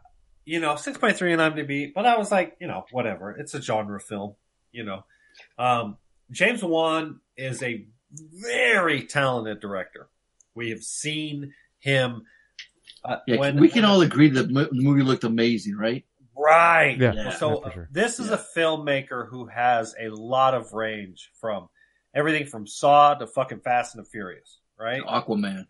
you 0.46 0.60
know, 0.60 0.76
six 0.78 0.98
point 0.98 1.18
three 1.18 1.34
in 1.34 1.40
IMDb, 1.40 1.92
but 1.94 2.06
I 2.06 2.18
was 2.18 2.32
like, 2.32 2.56
you 2.62 2.68
know, 2.68 2.86
whatever. 2.92 3.32
It's 3.32 3.54
a 3.54 3.62
genre 3.62 4.00
film, 4.00 4.36
you 4.72 4.84
know. 4.86 5.04
Um, 5.58 5.98
James 6.32 6.64
Wan 6.64 7.20
is 7.36 7.62
a 7.62 7.86
very 8.42 9.04
talented 9.04 9.60
director. 9.60 10.08
We 10.56 10.70
have 10.70 10.82
seen 10.84 11.54
him. 11.80 12.24
Uh, 13.04 13.18
yeah, 13.28 13.38
when 13.38 13.60
we 13.60 13.70
can 13.70 13.86
all 13.86 14.02
agree 14.02 14.30
that 14.30 14.50
mo- 14.50 14.64
the 14.72 14.82
movie 14.82 15.04
looked 15.04 15.24
amazing, 15.24 15.76
right? 15.76 16.06
right. 16.38 16.98
Yeah. 16.98 17.14
Yeah. 17.14 17.32
So 17.32 17.64
Yeah, 17.66 17.74
sure. 17.74 17.90
this 17.92 18.20
is 18.20 18.28
Yeah. 18.30 18.36
a 18.36 18.58
filmmaker 18.58 19.28
who 19.28 19.48
has 19.48 19.94
a 20.00 20.08
lot 20.10 20.54
of 20.54 20.72
range 20.74 21.32
from 21.40 21.68
everything 22.14 22.46
from 22.46 22.68
Saw 22.68 23.16
to 23.16 23.28
fucking 23.28 23.62
Fast 23.62 23.96
and 23.96 24.06
the 24.06 24.10
Furious, 24.10 24.60
right? 24.80 25.02
Aquaman. 25.02 25.66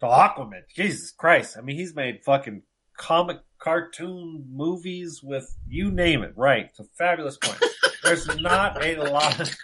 To 0.00 0.06
Aquaman. 0.06 0.62
Jesus 0.74 1.12
Christ. 1.12 1.56
I 1.56 1.60
mean, 1.60 1.76
he's 1.76 1.94
made 1.94 2.22
fucking 2.24 2.62
comic 2.96 3.38
cartoon 3.58 4.46
movies 4.50 5.20
with 5.22 5.54
you 5.68 5.90
name 5.90 6.22
it, 6.22 6.32
right? 6.36 6.66
It's 6.66 6.80
a 6.80 6.84
fabulous 6.98 7.36
point. 7.36 7.62
There's 8.02 8.26
not 8.40 8.84
a 8.84 8.96
lot 8.96 9.40
of, 9.40 9.56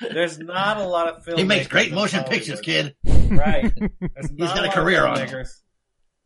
there's 0.00 0.38
not 0.38 0.78
a 0.78 0.84
lot 0.84 1.06
of 1.08 1.24
filmmakers. 1.24 1.38
He 1.38 1.44
makes 1.44 1.66
great 1.68 1.92
motion 1.92 2.20
Hollywood. 2.20 2.38
pictures, 2.40 2.60
kid. 2.60 2.96
Right. 3.04 3.72
He's 4.36 4.48
got 4.48 4.64
a 4.64 4.68
of 4.68 4.74
career 4.74 5.06
on 5.06 5.16
filmmakers 5.16 5.60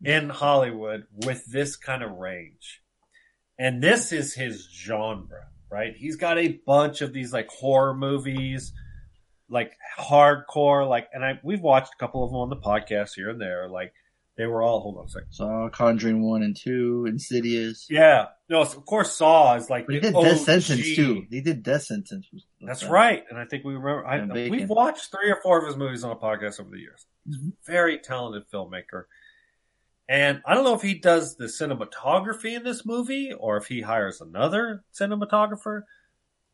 in 0.03 0.29
Hollywood 0.29 1.05
with 1.25 1.45
this 1.47 1.77
kind 1.77 2.03
of 2.03 2.13
range. 2.13 2.81
And 3.59 3.83
this 3.83 4.13
is 4.13 4.35
his 4.35 4.67
genre, 4.73 5.49
right? 5.71 5.95
He's 5.97 6.17
got 6.17 6.39
a 6.39 6.59
bunch 6.67 7.01
of 7.01 7.13
these 7.13 7.33
like 7.33 7.49
horror 7.49 7.95
movies, 7.95 8.73
like 9.49 9.77
hardcore, 9.99 10.89
like, 10.89 11.09
and 11.13 11.25
I, 11.25 11.41
we've 11.43 11.61
watched 11.61 11.95
a 11.95 11.99
couple 11.99 12.25
of 12.25 12.31
them 12.31 12.39
on 12.39 12.51
the 12.51 12.57
podcast 12.57 13.15
here 13.15 13.31
and 13.31 13.41
there. 13.41 13.69
Like, 13.69 13.93
they 14.37 14.47
were 14.47 14.63
all, 14.63 14.81
hold 14.81 14.99
on 14.99 15.07
a 15.07 15.09
second. 15.09 15.33
Saw 15.33 15.69
Conjuring 15.69 16.23
1 16.23 16.43
and 16.43 16.57
2, 16.57 17.07
Insidious. 17.07 17.87
Yeah. 17.91 18.29
No, 18.49 18.63
of 18.63 18.87
course 18.87 19.13
Saw 19.13 19.57
is 19.57 19.69
like 19.69 19.87
But 19.87 19.97
he 19.97 20.01
the 20.01 20.13
did 20.13 20.15
Death 20.15 20.41
OG. 20.41 20.45
Sentence 20.63 20.97
too. 20.97 21.27
He 21.29 21.41
did 21.43 21.63
Death 21.63 21.83
Sentence. 21.83 22.29
That's 22.61 22.85
right. 22.85 23.25
And 23.29 23.39
I 23.39 23.45
think 23.45 23.65
we 23.65 23.75
remember. 23.75 24.07
I, 24.07 24.49
we've 24.49 24.69
watched 24.69 25.11
three 25.11 25.31
or 25.31 25.39
four 25.43 25.61
of 25.61 25.67
his 25.67 25.77
movies 25.77 26.03
on 26.05 26.13
a 26.13 26.17
podcast 26.17 26.61
over 26.61 26.71
the 26.71 26.79
years. 26.79 27.07
He's 27.27 27.37
mm-hmm. 27.37 27.49
a 27.49 27.53
very 27.67 27.99
talented 27.99 28.45
filmmaker. 28.51 29.05
And 30.09 30.43
I 30.47 30.55
don't 30.55 30.65
know 30.65 30.75
if 30.75 30.83
he 30.83 30.95
does 30.95 31.37
the 31.37 31.45
cinematography 31.45 32.57
in 32.57 32.65
this 32.65 32.85
movie 32.85 33.33
or 33.33 33.57
if 33.57 33.67
he 33.67 33.81
hires 33.83 34.21
another 34.21 34.85
cinematographer, 34.93 35.83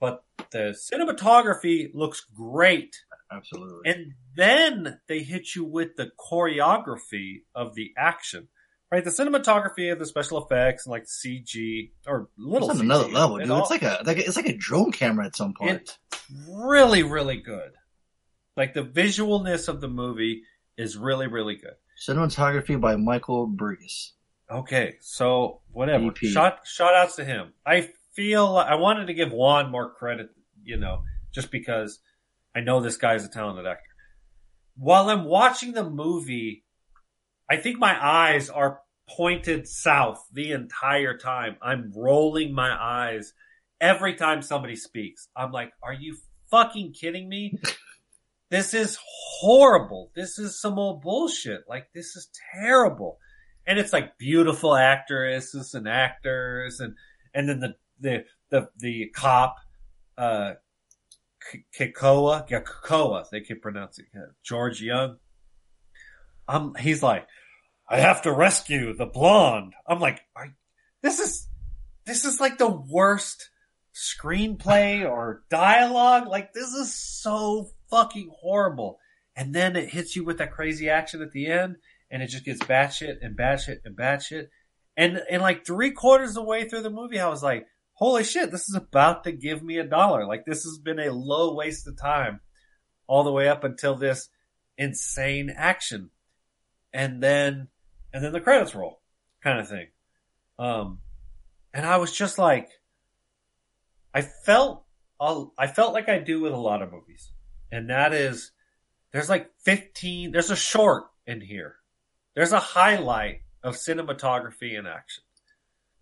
but 0.00 0.24
the 0.50 0.76
cinematography 0.92 1.90
looks 1.94 2.20
great. 2.36 2.96
Absolutely. 3.30 3.90
And 3.90 4.14
then 4.36 5.00
they 5.08 5.20
hit 5.20 5.54
you 5.54 5.64
with 5.64 5.96
the 5.96 6.10
choreography 6.18 7.42
of 7.54 7.74
the 7.74 7.92
action. 7.96 8.48
Right? 8.90 9.04
The 9.04 9.10
cinematography 9.10 9.92
of 9.92 9.98
the 9.98 10.06
special 10.06 10.42
effects 10.42 10.86
and 10.86 10.90
like 10.92 11.04
CG 11.04 11.90
or 12.06 12.30
little 12.38 12.70
it's 12.70 12.78
on 12.80 12.86
CG, 12.86 12.88
another 12.88 13.08
level, 13.08 13.38
dude. 13.38 13.50
all- 13.50 13.60
It's 13.60 13.70
like 13.70 13.82
a, 13.82 14.00
like 14.06 14.16
it's 14.16 14.36
like 14.36 14.46
a 14.48 14.56
drone 14.56 14.92
camera 14.92 15.26
at 15.26 15.36
some 15.36 15.52
point. 15.52 15.72
It- 15.72 15.98
really, 16.48 17.02
really 17.02 17.36
good. 17.36 17.72
Like 18.56 18.72
the 18.74 18.82
visualness 18.84 19.68
of 19.68 19.80
the 19.82 19.88
movie 19.88 20.42
is 20.78 20.96
really, 20.96 21.26
really 21.26 21.56
good. 21.56 21.74
Cinematography 22.02 22.80
by 22.80 22.96
Michael 22.96 23.46
Burgess. 23.46 24.14
Okay, 24.50 24.94
so 25.00 25.60
whatever. 25.70 26.06
EP. 26.06 26.16
Shout 26.16 26.60
shout 26.66 26.94
outs 26.94 27.16
to 27.16 27.24
him. 27.26 27.52
I 27.66 27.90
feel 28.18 28.56
I 28.56 28.74
wanted 28.74 29.06
to 29.06 29.14
give 29.14 29.30
Wan 29.30 29.70
more 29.70 29.94
credit, 29.94 30.30
you 30.64 30.76
know, 30.76 31.04
just 31.32 31.52
because 31.52 32.00
I 32.52 32.58
know 32.58 32.80
this 32.80 32.96
guy's 32.96 33.24
a 33.24 33.28
talented 33.28 33.64
actor. 33.64 33.84
While 34.76 35.08
I'm 35.08 35.24
watching 35.24 35.70
the 35.70 35.88
movie, 35.88 36.64
I 37.48 37.58
think 37.58 37.78
my 37.78 37.96
eyes 38.04 38.50
are 38.50 38.80
pointed 39.08 39.68
south 39.68 40.20
the 40.32 40.50
entire 40.50 41.16
time. 41.16 41.58
I'm 41.62 41.92
rolling 41.94 42.52
my 42.52 42.76
eyes 42.76 43.34
every 43.80 44.16
time 44.16 44.42
somebody 44.42 44.74
speaks. 44.74 45.28
I'm 45.36 45.52
like, 45.52 45.70
are 45.80 45.94
you 45.94 46.16
fucking 46.50 46.94
kidding 46.94 47.28
me? 47.28 47.60
this 48.50 48.74
is 48.74 48.98
horrible. 49.40 50.10
This 50.16 50.40
is 50.40 50.60
some 50.60 50.76
old 50.76 51.02
bullshit. 51.02 51.60
Like, 51.68 51.92
this 51.94 52.16
is 52.16 52.28
terrible. 52.52 53.20
And 53.64 53.78
it's 53.78 53.92
like 53.92 54.18
beautiful 54.18 54.74
actresses 54.74 55.74
and 55.74 55.88
actors 55.88 56.80
and, 56.80 56.94
and 57.32 57.48
then 57.48 57.60
the, 57.60 57.74
the, 58.00 58.24
the, 58.50 58.68
the 58.78 59.10
cop, 59.14 59.56
uh, 60.16 60.54
Kekoa, 61.78 62.48
yeah, 62.50 62.60
Kekoa, 62.60 63.28
they 63.30 63.40
can 63.40 63.60
pronounce 63.60 63.98
it, 63.98 64.06
George 64.42 64.82
Young. 64.82 65.16
Um, 66.46 66.74
he's 66.78 67.02
like, 67.02 67.26
I 67.88 68.00
have 68.00 68.22
to 68.22 68.32
rescue 68.32 68.94
the 68.94 69.06
blonde. 69.06 69.74
I'm 69.86 70.00
like, 70.00 70.20
this 71.02 71.20
is, 71.20 71.48
this 72.04 72.24
is 72.24 72.40
like 72.40 72.58
the 72.58 72.68
worst 72.68 73.50
screenplay 73.94 75.08
or 75.08 75.42
dialogue. 75.48 76.26
Like, 76.26 76.52
this 76.52 76.72
is 76.74 76.94
so 76.94 77.68
fucking 77.90 78.30
horrible. 78.40 78.98
And 79.36 79.54
then 79.54 79.76
it 79.76 79.88
hits 79.88 80.16
you 80.16 80.24
with 80.24 80.38
that 80.38 80.52
crazy 80.52 80.90
action 80.90 81.22
at 81.22 81.32
the 81.32 81.46
end, 81.46 81.76
and 82.10 82.22
it 82.22 82.26
just 82.26 82.44
gets 82.44 82.60
batshit 82.60 83.18
and 83.22 83.38
batshit 83.38 83.78
and 83.84 83.96
batshit. 83.96 84.48
And, 84.96 85.22
and 85.30 85.40
like 85.40 85.64
three 85.64 85.92
quarters 85.92 86.30
of 86.30 86.34
the 86.36 86.42
way 86.42 86.68
through 86.68 86.82
the 86.82 86.90
movie, 86.90 87.20
I 87.20 87.28
was 87.28 87.42
like, 87.42 87.66
holy 87.98 88.22
shit, 88.22 88.52
this 88.52 88.68
is 88.68 88.76
about 88.76 89.24
to 89.24 89.32
give 89.32 89.60
me 89.60 89.78
a 89.78 89.84
dollar. 89.84 90.24
Like, 90.24 90.44
this 90.46 90.62
has 90.62 90.78
been 90.78 91.00
a 91.00 91.12
low 91.12 91.54
waste 91.54 91.88
of 91.88 91.98
time 91.98 92.40
all 93.08 93.24
the 93.24 93.32
way 93.32 93.48
up 93.48 93.64
until 93.64 93.96
this 93.96 94.28
insane 94.76 95.52
action. 95.54 96.10
And 96.92 97.20
then, 97.20 97.66
and 98.14 98.22
then 98.22 98.32
the 98.32 98.40
credits 98.40 98.72
roll 98.72 99.00
kind 99.42 99.58
of 99.58 99.68
thing. 99.68 99.88
Um, 100.60 101.00
and 101.74 101.84
I 101.84 101.96
was 101.96 102.12
just 102.12 102.38
like, 102.38 102.68
I 104.14 104.22
felt, 104.22 104.84
I 105.20 105.66
felt 105.66 105.92
like 105.92 106.08
I 106.08 106.20
do 106.20 106.40
with 106.40 106.52
a 106.52 106.56
lot 106.56 106.82
of 106.82 106.92
movies. 106.92 107.32
And 107.72 107.90
that 107.90 108.14
is, 108.14 108.52
there's 109.12 109.28
like 109.28 109.50
15, 109.64 110.30
there's 110.30 110.52
a 110.52 110.56
short 110.56 111.06
in 111.26 111.40
here. 111.40 111.74
There's 112.36 112.52
a 112.52 112.60
highlight 112.60 113.40
of 113.64 113.74
cinematography 113.74 114.78
and 114.78 114.86
action. 114.86 115.24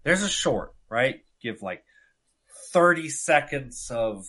There's 0.02 0.22
a 0.22 0.28
short, 0.28 0.74
right? 0.90 1.22
Give 1.46 1.62
like 1.62 1.84
30 2.72 3.08
seconds 3.08 3.88
of, 3.90 4.26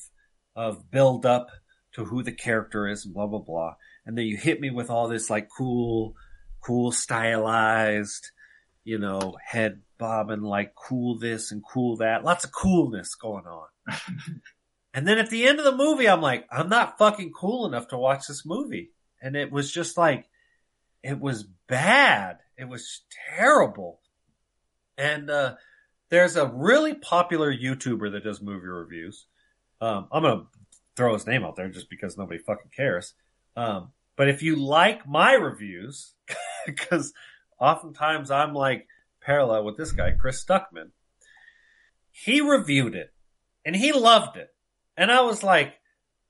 of 0.55 0.91
build 0.91 1.25
up 1.25 1.49
to 1.93 2.05
who 2.05 2.21
the 2.21 2.31
character 2.31 2.87
is 2.87 3.05
and 3.05 3.13
blah, 3.13 3.25
blah, 3.25 3.39
blah. 3.39 3.75
And 4.05 4.15
then 4.15 4.25
you 4.25 4.37
hit 4.37 4.61
me 4.61 4.69
with 4.69 4.91
all 4.91 5.07
this 5.07 5.31
like 5.31 5.49
cool, 5.55 6.15
cool 6.61 6.91
stylized, 6.91 8.29
you 8.83 8.99
know, 8.99 9.35
head 9.43 9.81
bobbing 9.97 10.43
like 10.43 10.75
cool 10.75 11.17
this 11.17 11.51
and 11.51 11.63
cool 11.63 11.97
that. 11.97 12.23
Lots 12.23 12.45
of 12.45 12.51
coolness 12.51 13.15
going 13.15 13.45
on. 13.45 13.67
and 14.93 15.07
then 15.07 15.17
at 15.17 15.31
the 15.31 15.47
end 15.47 15.57
of 15.57 15.65
the 15.65 15.75
movie, 15.75 16.07
I'm 16.07 16.21
like, 16.21 16.45
I'm 16.51 16.69
not 16.69 16.99
fucking 16.99 17.31
cool 17.33 17.65
enough 17.65 17.87
to 17.87 17.97
watch 17.97 18.27
this 18.27 18.45
movie. 18.45 18.91
And 19.19 19.35
it 19.35 19.51
was 19.51 19.71
just 19.71 19.97
like, 19.97 20.25
it 21.01 21.19
was 21.19 21.47
bad. 21.67 22.37
It 22.57 22.69
was 22.69 23.01
terrible. 23.35 24.01
And, 24.99 25.31
uh, 25.31 25.55
there's 26.09 26.35
a 26.35 26.47
really 26.47 26.93
popular 26.93 27.53
YouTuber 27.53 28.11
that 28.11 28.23
does 28.23 28.41
movie 28.41 28.67
reviews. 28.67 29.25
Um, 29.81 30.07
I'm 30.11 30.23
gonna 30.23 30.43
throw 30.95 31.13
his 31.13 31.27
name 31.27 31.43
out 31.43 31.55
there 31.55 31.69
just 31.69 31.89
because 31.89 32.17
nobody 32.17 32.39
fucking 32.39 32.71
cares. 32.75 33.13
Um, 33.55 33.91
but 34.15 34.29
if 34.29 34.41
you 34.41 34.55
like 34.55 35.07
my 35.07 35.33
reviews, 35.33 36.13
because 36.65 37.13
oftentimes 37.59 38.31
I'm 38.31 38.53
like 38.53 38.87
parallel 39.21 39.65
with 39.65 39.77
this 39.77 39.91
guy, 39.91 40.11
Chris 40.11 40.43
Stuckman. 40.43 40.91
He 42.11 42.41
reviewed 42.41 42.95
it 42.95 43.13
and 43.65 43.75
he 43.75 43.91
loved 43.91 44.37
it. 44.37 44.49
And 44.95 45.11
I 45.11 45.21
was 45.21 45.43
like, 45.43 45.75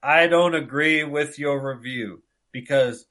I 0.04 0.28
don't 0.28 0.56
agree 0.56 1.04
with 1.04 1.40
your 1.40 1.74
review 1.74 2.24
because 2.52 3.06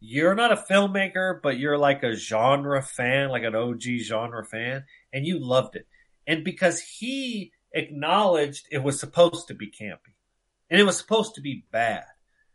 you're 0.00 0.34
not 0.34 0.52
a 0.52 0.64
filmmaker, 0.70 1.40
but 1.42 1.58
you're 1.58 1.78
like 1.78 2.02
a 2.02 2.14
genre 2.14 2.82
fan, 2.82 3.28
like 3.28 3.42
an 3.42 3.54
OG 3.54 3.82
genre 4.02 4.44
fan, 4.44 4.84
and 5.12 5.26
you 5.26 5.38
loved 5.38 5.76
it. 5.76 5.86
And 6.26 6.44
because 6.44 6.80
he 6.80 7.52
acknowledged 7.72 8.66
it 8.70 8.82
was 8.82 8.98
supposed 8.98 9.48
to 9.48 9.54
be 9.54 9.66
campy 9.66 10.14
and 10.70 10.80
it 10.80 10.84
was 10.84 10.96
supposed 10.96 11.34
to 11.34 11.40
be 11.40 11.64
bad, 11.70 12.04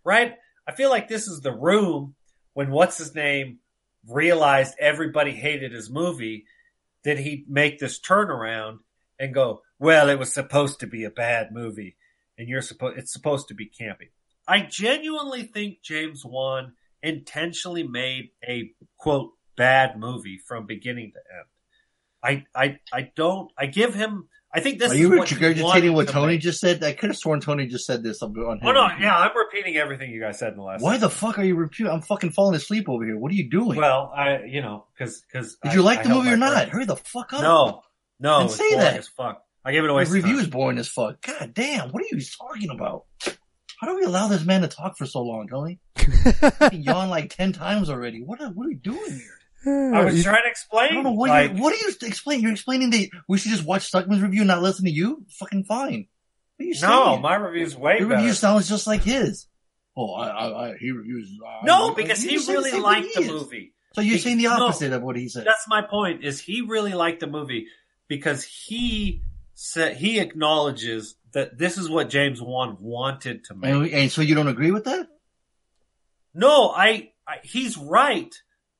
right? 0.03 0.35
I 0.67 0.73
feel 0.73 0.89
like 0.89 1.07
this 1.07 1.27
is 1.27 1.41
the 1.41 1.51
room 1.51 2.15
when 2.53 2.71
what's 2.71 2.97
his 2.97 3.13
name 3.13 3.59
realized 4.07 4.75
everybody 4.79 5.31
hated 5.31 5.71
his 5.71 5.89
movie. 5.89 6.45
Did 7.03 7.19
he 7.19 7.45
make 7.47 7.79
this 7.79 7.99
turnaround 7.99 8.79
and 9.19 9.33
go, 9.33 9.61
well, 9.77 10.09
it 10.09 10.19
was 10.19 10.33
supposed 10.33 10.79
to 10.79 10.87
be 10.87 11.03
a 11.03 11.11
bad 11.11 11.51
movie 11.51 11.97
and 12.37 12.47
you're 12.47 12.61
supposed, 12.61 12.97
it's 12.97 13.13
supposed 13.13 13.49
to 13.49 13.53
be 13.53 13.69
campy. 13.69 14.09
I 14.47 14.61
genuinely 14.61 15.43
think 15.43 15.81
James 15.83 16.25
Wan 16.25 16.73
intentionally 17.03 17.83
made 17.83 18.29
a 18.47 18.71
quote 18.97 19.33
bad 19.55 19.99
movie 19.99 20.37
from 20.37 20.65
beginning 20.65 21.11
to 21.11 21.19
end. 21.37 21.45
I 22.23 22.45
I 22.55 22.79
I 22.93 23.11
don't. 23.15 23.51
I 23.57 23.65
give 23.67 23.93
him. 23.93 24.27
I 24.51 24.61
think 24.61 24.79
this 24.79 24.91
Are 24.91 24.95
is 24.95 24.99
you 24.99 25.09
what 25.11 25.27
regurgitating 25.27 25.63
wanted 25.63 25.89
what 25.91 26.07
Tony 26.07 26.33
make. 26.33 26.41
just 26.41 26.59
said? 26.59 26.83
I 26.83 26.93
could 26.93 27.11
have 27.11 27.17
sworn 27.17 27.39
Tony 27.39 27.67
just 27.67 27.85
said 27.85 28.01
this. 28.01 28.21
I'm 28.23 28.31
on 28.31 28.59
Oh 28.63 28.71
no, 28.71 28.87
yeah, 28.99 29.15
I'm 29.15 29.37
repeating 29.37 29.77
everything 29.77 30.09
you 30.09 30.19
guys 30.19 30.39
said 30.39 30.53
in 30.53 30.57
the 30.57 30.63
last. 30.63 30.81
Why 30.81 30.97
the 30.97 31.09
fuck 31.09 31.37
are 31.37 31.43
you 31.43 31.55
repeating? 31.55 31.91
I'm 31.91 32.01
fucking 32.01 32.31
falling 32.31 32.55
asleep 32.55 32.89
over 32.89 33.05
here. 33.05 33.15
What 33.17 33.31
are 33.31 33.35
you 33.35 33.47
doing? 33.49 33.77
Well, 33.77 34.11
I 34.15 34.43
you 34.45 34.61
know 34.63 34.87
because 34.97 35.21
because 35.31 35.57
Did 35.63 35.73
you 35.73 35.83
like 35.83 36.01
the 36.03 36.09
movie 36.09 36.31
or 36.31 36.37
not? 36.37 36.69
Hurry 36.69 36.85
the 36.85 36.95
fuck 36.95 37.31
up. 37.33 37.41
No, 37.43 37.81
no, 38.19 38.37
Then 38.39 38.45
it's 38.47 38.55
say 38.55 38.75
that. 38.75 38.97
as 38.97 39.07
fuck. 39.07 39.43
I 39.63 39.71
gave 39.71 39.83
it 39.83 39.89
away. 39.89 40.05
The 40.05 40.11
review 40.11 40.39
is 40.39 40.47
boring 40.47 40.79
as 40.79 40.87
fuck. 40.87 41.21
God 41.21 41.53
damn, 41.53 41.89
what 41.91 42.01
are 42.01 42.07
you 42.11 42.19
talking 42.41 42.71
about? 42.71 43.03
How 43.79 43.87
do 43.87 43.95
we 43.95 44.03
allow 44.03 44.27
this 44.27 44.43
man 44.43 44.61
to 44.61 44.67
talk 44.67 44.97
for 44.97 45.05
so 45.05 45.21
long, 45.21 45.47
Tony? 45.47 45.79
he 46.71 46.77
yawned 46.77 47.11
like 47.11 47.29
ten 47.35 47.53
times 47.53 47.89
already. 47.89 48.23
What 48.23 48.41
are, 48.41 48.49
what 48.49 48.65
are 48.65 48.69
we 48.69 48.75
doing 48.75 49.11
here? 49.11 49.38
Hmm. 49.63 49.93
I 49.93 50.05
was 50.05 50.17
You- 50.17 50.23
trying 50.23 50.43
to 50.43 50.49
explain. 50.49 50.91
I 50.91 50.93
don't 50.93 51.03
know 51.03 51.11
what 51.11 51.29
like, 51.29 51.55
you 51.55 51.61
what 51.61 51.73
are 51.73 51.77
you 51.77 51.93
explaining? 52.03 52.43
You're 52.43 52.51
explaining 52.53 52.89
that 52.91 53.09
we 53.27 53.37
should 53.37 53.51
just 53.51 53.65
watch 53.65 53.91
Stuckman's 53.91 54.21
review 54.21 54.41
and 54.41 54.47
not 54.47 54.61
listen 54.61 54.85
to 54.85 54.91
you? 54.91 55.25
Fucking 55.39 55.65
fine. 55.65 56.07
What 56.57 56.63
are 56.63 56.67
you 56.67 56.73
no, 56.81 57.05
saying? 57.05 57.21
my 57.21 57.35
review's 57.35 57.75
way 57.75 57.93
better. 57.93 57.99
Your 58.01 58.09
better. 58.09 58.21
review 58.21 58.33
sounds 58.33 58.69
just 58.69 58.87
like 58.87 59.03
his. 59.03 59.47
Oh, 59.97 60.13
I, 60.13 60.27
I, 60.29 60.69
I 60.71 60.77
he 60.77 60.91
reviews. 60.91 61.29
I, 61.45 61.65
no, 61.65 61.91
I- 61.91 61.93
because 61.95 62.21
he 62.21 62.37
said 62.39 62.55
the 62.55 62.57
really 62.61 62.79
liked 62.79 63.13
the 63.15 63.21
he 63.21 63.27
is. 63.27 63.31
movie. 63.33 63.73
So 63.95 64.01
you're 64.01 64.15
He- 64.15 64.21
saying 64.21 64.37
the 64.37 64.43
no. 64.45 64.65
opposite 64.67 64.93
of 64.93 65.01
what 65.01 65.15
he 65.17 65.27
said. 65.29 65.45
That's 65.45 65.67
my 65.67 65.81
point. 65.81 66.23
Is 66.23 66.39
he 66.39 66.61
really 66.61 66.93
liked 66.93 67.19
the 67.19 67.27
movie 67.27 67.67
because 68.07 68.43
he 68.43 69.23
said 69.55 69.97
he 69.97 70.19
acknowledges 70.19 71.15
that 71.33 71.57
this 71.57 71.77
is 71.77 71.89
what 71.89 72.09
James 72.09 72.41
Wan 72.41 72.77
wanted 72.79 73.43
to 73.45 73.55
make. 73.55 73.71
And, 73.71 73.87
and 73.89 74.11
so 74.11 74.21
you 74.21 74.35
don't 74.35 74.47
agree 74.47 74.71
with 74.71 74.85
that? 74.85 75.07
No, 76.33 76.69
I, 76.69 77.11
I 77.27 77.37
he's 77.43 77.77
right, 77.77 78.33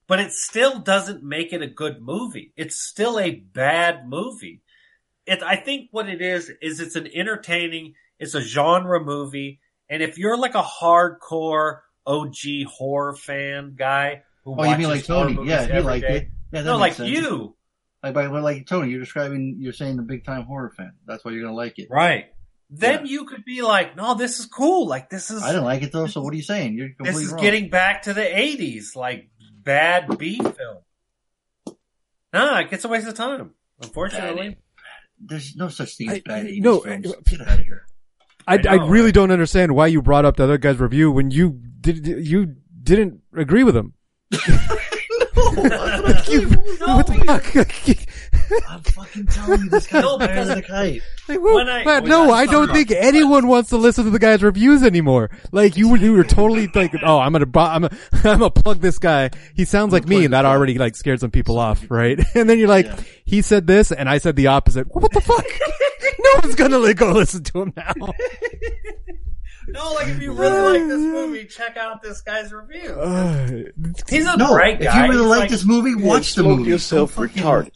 but 0.10 0.20
it 0.20 0.32
still 0.34 0.80
doesn't 0.80 1.24
make 1.24 1.54
it 1.54 1.62
a 1.62 1.68
good 1.68 2.02
movie. 2.02 2.52
It's 2.58 2.78
still 2.82 3.18
a 3.20 3.32
bad 3.32 4.10
movie. 4.10 4.62
It 5.26 5.42
I 5.44 5.56
think 5.56 5.88
what 5.92 6.10
it 6.10 6.22
is 6.22 6.52
is 6.62 6.80
it's 6.82 6.96
an 6.98 7.08
entertaining, 7.14 7.94
it's 8.20 8.34
a 8.36 8.42
genre 8.42 9.00
movie, 9.02 9.62
and 9.90 10.04
if 10.04 10.18
you're 10.18 10.38
like 10.38 10.56
a 10.56 10.64
hardcore 10.64 11.80
OG 12.06 12.66
horror 12.68 13.16
fan 13.16 13.76
guy 13.78 14.24
who 14.44 14.56
Oh, 14.60 14.64
you 14.64 14.78
mean 14.78 14.88
watches 14.88 14.88
like 14.88 15.06
horror 15.08 15.24
Tony? 15.28 15.36
movies 15.36 15.52
Yeah, 15.52 15.66
he 15.68 15.80
liked 15.80 16.08
day- 16.08 16.16
it. 16.18 16.28
Yeah, 16.52 16.62
No, 16.64 16.78
like 16.78 16.94
sense. 16.94 17.10
you. 17.10 17.56
Like, 18.02 18.16
well, 18.16 18.42
like 18.42 18.66
Tony, 18.66 18.90
you're 18.92 19.02
describing, 19.02 19.58
you're 19.60 19.74
saying 19.74 19.98
the 19.98 20.04
big 20.04 20.26
time 20.26 20.44
horror 20.44 20.72
fan. 20.76 20.94
That's 21.06 21.24
why 21.24 21.32
you're 21.32 21.42
gonna 21.44 21.54
like 21.56 21.78
it. 21.78 21.88
Right. 21.92 22.26
Then 22.72 23.06
Yeah. 23.06 23.12
you 23.12 23.26
could 23.26 23.44
be 23.46 23.62
like, 23.62 23.96
no, 23.96 24.14
this 24.16 24.40
is 24.40 24.46
cool. 24.46 24.88
Like 24.88 25.10
this 25.10 25.30
is 25.32 25.44
I 25.44 25.50
didn't 25.50 25.66
like 25.66 25.84
it 25.84 25.92
though. 25.92 26.08
So 26.08 26.22
what 26.22 26.34
are 26.34 26.38
you 26.38 26.44
saying? 26.44 26.74
You're 26.76 26.90
this 27.00 27.18
is 27.18 27.32
wrong. 27.34 27.42
getting 27.42 27.70
back 27.70 28.04
to 28.04 28.14
the 28.14 28.38
eighties, 28.40 28.96
like 28.96 29.30
bad 29.70 30.18
B 30.18 30.38
film. 30.38 30.78
No, 32.34 32.58
it 32.58 32.72
gets 32.72 32.86
a 32.86 32.88
waste 32.88 33.08
of 33.08 33.14
time. 33.14 33.52
Unfortunately. 33.82 34.58
There's 35.20 35.56
no 35.56 35.70
such 35.70 35.96
thing 35.96 36.10
as 36.10 36.20
bad. 36.22 36.46
I- 36.46 36.50
80s 36.50 36.62
no, 36.62 36.80
films. 36.80 37.14
Get 37.26 37.42
out 37.42 37.60
of 37.60 37.66
here. 37.66 37.86
I, 38.48 38.56
I 38.56 38.62
I, 38.68 38.88
really 38.88 39.12
don't 39.12 39.30
understand 39.30 39.76
why 39.76 39.88
you 39.88 40.02
brought 40.02 40.26
up 40.26 40.38
the 40.38 40.46
other 40.46 40.58
guy's 40.58 40.80
review 40.80 41.12
when 41.12 41.30
you 41.30 41.62
did 41.82 42.04
you 42.08 42.56
didn't 42.82 43.22
agree 43.36 43.64
with 43.64 43.76
him. 43.76 43.94
You- 45.64 46.50
No, 46.80 46.96
what 46.98 47.08
the 47.08 47.14
fuck? 47.26 47.56
I'm 48.70 48.82
fucking 48.82 49.26
telling 49.28 49.62
you, 49.62 49.70
this 49.70 49.88
guy's 49.88 50.02
No, 50.04 50.18
higher 50.18 50.28
because- 50.28 50.48
than 50.48 50.58
a 50.58 50.62
kite. 50.62 51.02
Like, 51.28 51.42
well, 51.42 51.60
I- 51.70 51.84
Matt, 51.86 52.04
when 52.04 52.10
no, 52.10 52.32
I 52.32 52.40
I 52.42 52.46
don't 52.48 52.68
saw- 52.68 52.74
think 52.74 52.92
anyone 52.92 53.48
wants 53.48 53.70
to 53.70 53.78
listen 53.78 54.06
to 54.06 54.10
the 54.10 54.18
guy's 54.20 54.42
reviews 54.42 54.82
anymore. 54.84 55.30
Like 55.52 55.78
you 55.78 55.90
were, 55.90 55.98
you 55.98 56.14
were 56.14 56.24
totally 56.24 56.68
like, 56.74 56.94
oh, 57.04 57.20
I'm 57.20 57.32
gonna, 57.34 57.46
bu- 57.46 57.60
I'm 57.60 57.82
gonna, 57.84 57.98
I'm 58.14 58.40
gonna 58.40 58.50
plug 58.50 58.80
this 58.82 58.98
guy. 58.98 59.30
He 59.56 59.66
sounds 59.66 59.94
like 59.94 60.08
me, 60.08 60.26
and 60.26 60.34
that 60.34 60.46
already 60.46 60.78
like 60.80 60.96
scared 60.96 61.20
some 61.20 61.32
people 61.32 61.60
off, 61.60 61.86
right? 61.90 62.20
And 62.36 62.50
then 62.50 62.58
you're 62.58 62.68
like, 62.68 62.86
Yeah. 62.88 63.00
he 63.26 63.42
said 63.42 63.68
this, 63.68 63.92
and 63.92 64.10
I 64.10 64.18
said 64.18 64.36
the 64.36 64.48
opposite. 64.48 64.88
What 64.96 65.12
the 65.12 65.22
fuck? 65.22 65.46
no 66.20 66.30
one's 66.42 66.56
gonna 66.56 66.80
like, 66.80 66.98
go 66.98 67.12
listen 67.12 67.44
to 67.44 67.62
him 67.64 67.74
now. 67.78 67.94
No, 69.72 69.94
like 69.94 70.08
if 70.08 70.22
you 70.22 70.34
really 70.34 70.80
like 70.80 70.88
this 70.88 71.00
movie, 71.00 71.46
check 71.46 71.78
out 71.78 72.02
this 72.02 72.22
guy's 72.22 72.52
review. 72.52 72.92
Uh, 72.94 73.48
He's 74.10 74.26
a 74.26 74.38
No, 74.38 74.54
great 74.54 74.82
if 74.82 74.94
you 74.94 75.02
really 75.02 75.18
He's 75.18 75.22
like, 75.26 75.50
this 75.50 75.66
movie, 75.66 75.96
watch 75.96 76.36
the 76.36 76.44
smoke 76.44 76.60
movie. 76.60 76.72
yourself 76.72 77.16
Don't 77.16 77.30
retarded. 77.32 77.72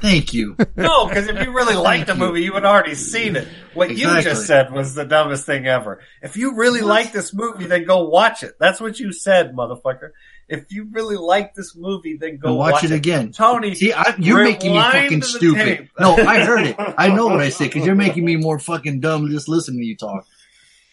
Thank 0.00 0.32
you. 0.34 0.56
No, 0.76 1.06
because 1.06 1.28
if 1.28 1.42
you 1.44 1.52
really 1.52 1.74
like 1.76 2.06
the 2.06 2.14
movie, 2.14 2.42
you 2.42 2.52
would 2.52 2.64
already 2.64 2.94
seen 2.94 3.36
it. 3.36 3.48
What 3.74 3.90
you 3.90 4.06
just 4.22 4.46
said 4.46 4.72
was 4.72 4.94
the 4.94 5.04
dumbest 5.04 5.46
thing 5.46 5.66
ever. 5.66 6.00
If 6.22 6.36
you 6.36 6.56
really 6.56 6.80
like 6.80 7.12
this 7.12 7.32
movie, 7.34 7.66
then 7.66 7.84
go 7.84 8.08
watch 8.08 8.42
it. 8.42 8.54
That's 8.58 8.80
what 8.80 8.98
you 8.98 9.12
said, 9.12 9.54
motherfucker. 9.54 10.10
If 10.48 10.70
you 10.70 10.88
really 10.90 11.16
like 11.16 11.54
this 11.54 11.74
movie, 11.74 12.16
then 12.18 12.36
go 12.36 12.48
Then 12.50 12.56
watch 12.58 12.84
it 12.84 12.92
again. 12.92 13.32
Tony, 13.32 13.74
See, 13.74 13.92
I, 13.92 14.14
you're 14.18 14.44
making 14.44 14.72
me 14.74 14.80
fucking 14.80 15.22
stupid. 15.22 15.64
tape. 15.64 15.90
No, 15.98 16.16
I 16.16 16.44
heard 16.44 16.66
it. 16.66 16.76
I 16.78 17.08
know 17.08 17.26
what 17.26 17.40
I 17.40 17.48
said 17.48 17.64
because 17.70 17.86
you're 17.86 17.94
making 17.94 18.24
me 18.24 18.36
more 18.36 18.58
fucking 18.58 19.00
dumb 19.00 19.28
just 19.30 19.48
listening 19.48 19.80
to 19.80 19.86
you 19.86 19.96
talk. 19.96 20.26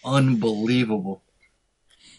Unbelievable. 0.05 1.23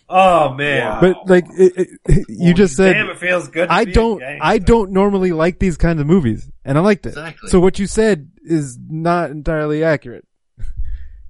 Oh 0.08 0.52
man. 0.54 1.00
but 1.00 1.16
like, 1.26 1.46
it, 1.56 1.88
it, 2.06 2.26
you 2.28 2.52
just 2.52 2.76
said, 2.76 2.92
Damn, 2.92 3.08
it 3.08 3.18
feels 3.18 3.48
good. 3.48 3.68
To 3.68 3.72
I 3.72 3.86
be 3.86 3.92
don't, 3.92 4.18
gangster. 4.18 4.44
I 4.44 4.58
don't 4.58 4.90
normally 4.92 5.32
like 5.32 5.58
these 5.58 5.76
kinds 5.78 6.00
of 6.00 6.06
movies, 6.06 6.50
and 6.64 6.76
I 6.76 6.82
liked 6.82 7.06
it. 7.06 7.10
Exactly. 7.10 7.48
So 7.48 7.60
what 7.60 7.78
you 7.78 7.86
said 7.86 8.30
is 8.44 8.78
not 8.88 9.30
entirely 9.30 9.82
accurate. 9.84 10.26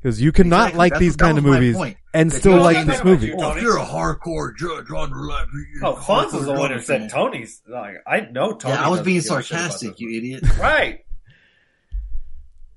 Because 0.02 0.20
you 0.20 0.32
cannot 0.32 0.70
Exactly. 0.70 0.78
like 0.78 0.92
That's- 0.94 1.00
these 1.00 1.16
that 1.16 1.24
kind 1.24 1.38
of 1.38 1.44
movies 1.44 1.76
and 2.12 2.32
If 2.32 2.38
still 2.40 2.56
like 2.60 2.74
talking 2.74 2.90
this 2.90 3.04
movie. 3.04 3.26
you, 3.28 3.34
Oh, 3.34 3.40
Tony. 3.40 3.58
if 3.58 3.62
you're 3.62 3.78
a 3.78 3.84
hardcore 3.84 4.50
judge 4.56 4.90
on 4.90 5.10
the 5.10 5.16
left, 5.16 5.50
Oh, 5.84 5.94
Fonz 5.94 6.34
is 6.40 6.44
the 6.44 6.54
one 6.54 6.72
who 6.72 6.80
said 6.80 7.08
Tony's. 7.08 7.62
Like, 7.68 7.98
I 8.04 8.18
know 8.22 8.54
Tony. 8.56 8.74
Yeah, 8.74 8.84
I 8.84 8.88
was 8.88 9.02
being 9.02 9.20
give 9.20 9.30
a 9.30 9.42
shit 9.44 9.56
about 9.56 9.70
sarcastic, 9.70 10.00
you 10.00 10.18
idiot. 10.18 10.58
Right. 10.58 11.04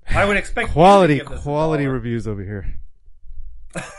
I 0.08 0.24
would 0.26 0.38
expect 0.38 0.70
Quality, 0.70 1.18
give 1.18 1.30
this 1.30 1.40
a 1.40 1.42
quality 1.42 1.88
reviews 1.88 2.28
over 2.28 2.44
here. 2.44 2.76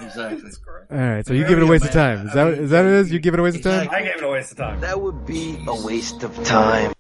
Exactly. 0.00 0.40
That's 0.42 0.58
correct. 0.58 0.92
All 0.92 0.98
right, 0.98 1.26
so 1.26 1.34
you 1.34 1.46
give 1.46 1.58
it 1.58 1.62
a 1.62 1.66
waste 1.66 1.84
of 1.84 1.90
time. 1.90 2.26
Is 2.28 2.34
that 2.34 2.48
is 2.48 2.70
that 2.70 2.84
mean, 2.84 2.92
what 2.92 2.98
it 2.98 3.00
is? 3.00 3.12
You 3.12 3.18
give 3.18 3.34
it 3.34 3.40
a 3.40 3.42
waste 3.42 3.56
of 3.58 3.62
time? 3.62 3.88
I 3.90 4.02
gave 4.02 4.16
it 4.16 4.22
a 4.22 4.28
waste 4.28 4.52
of 4.52 4.58
time. 4.58 4.80
That 4.80 5.00
would 5.00 5.26
be 5.26 5.62
a 5.66 5.84
waste 5.84 6.22
of 6.22 6.42
time. 6.44 6.92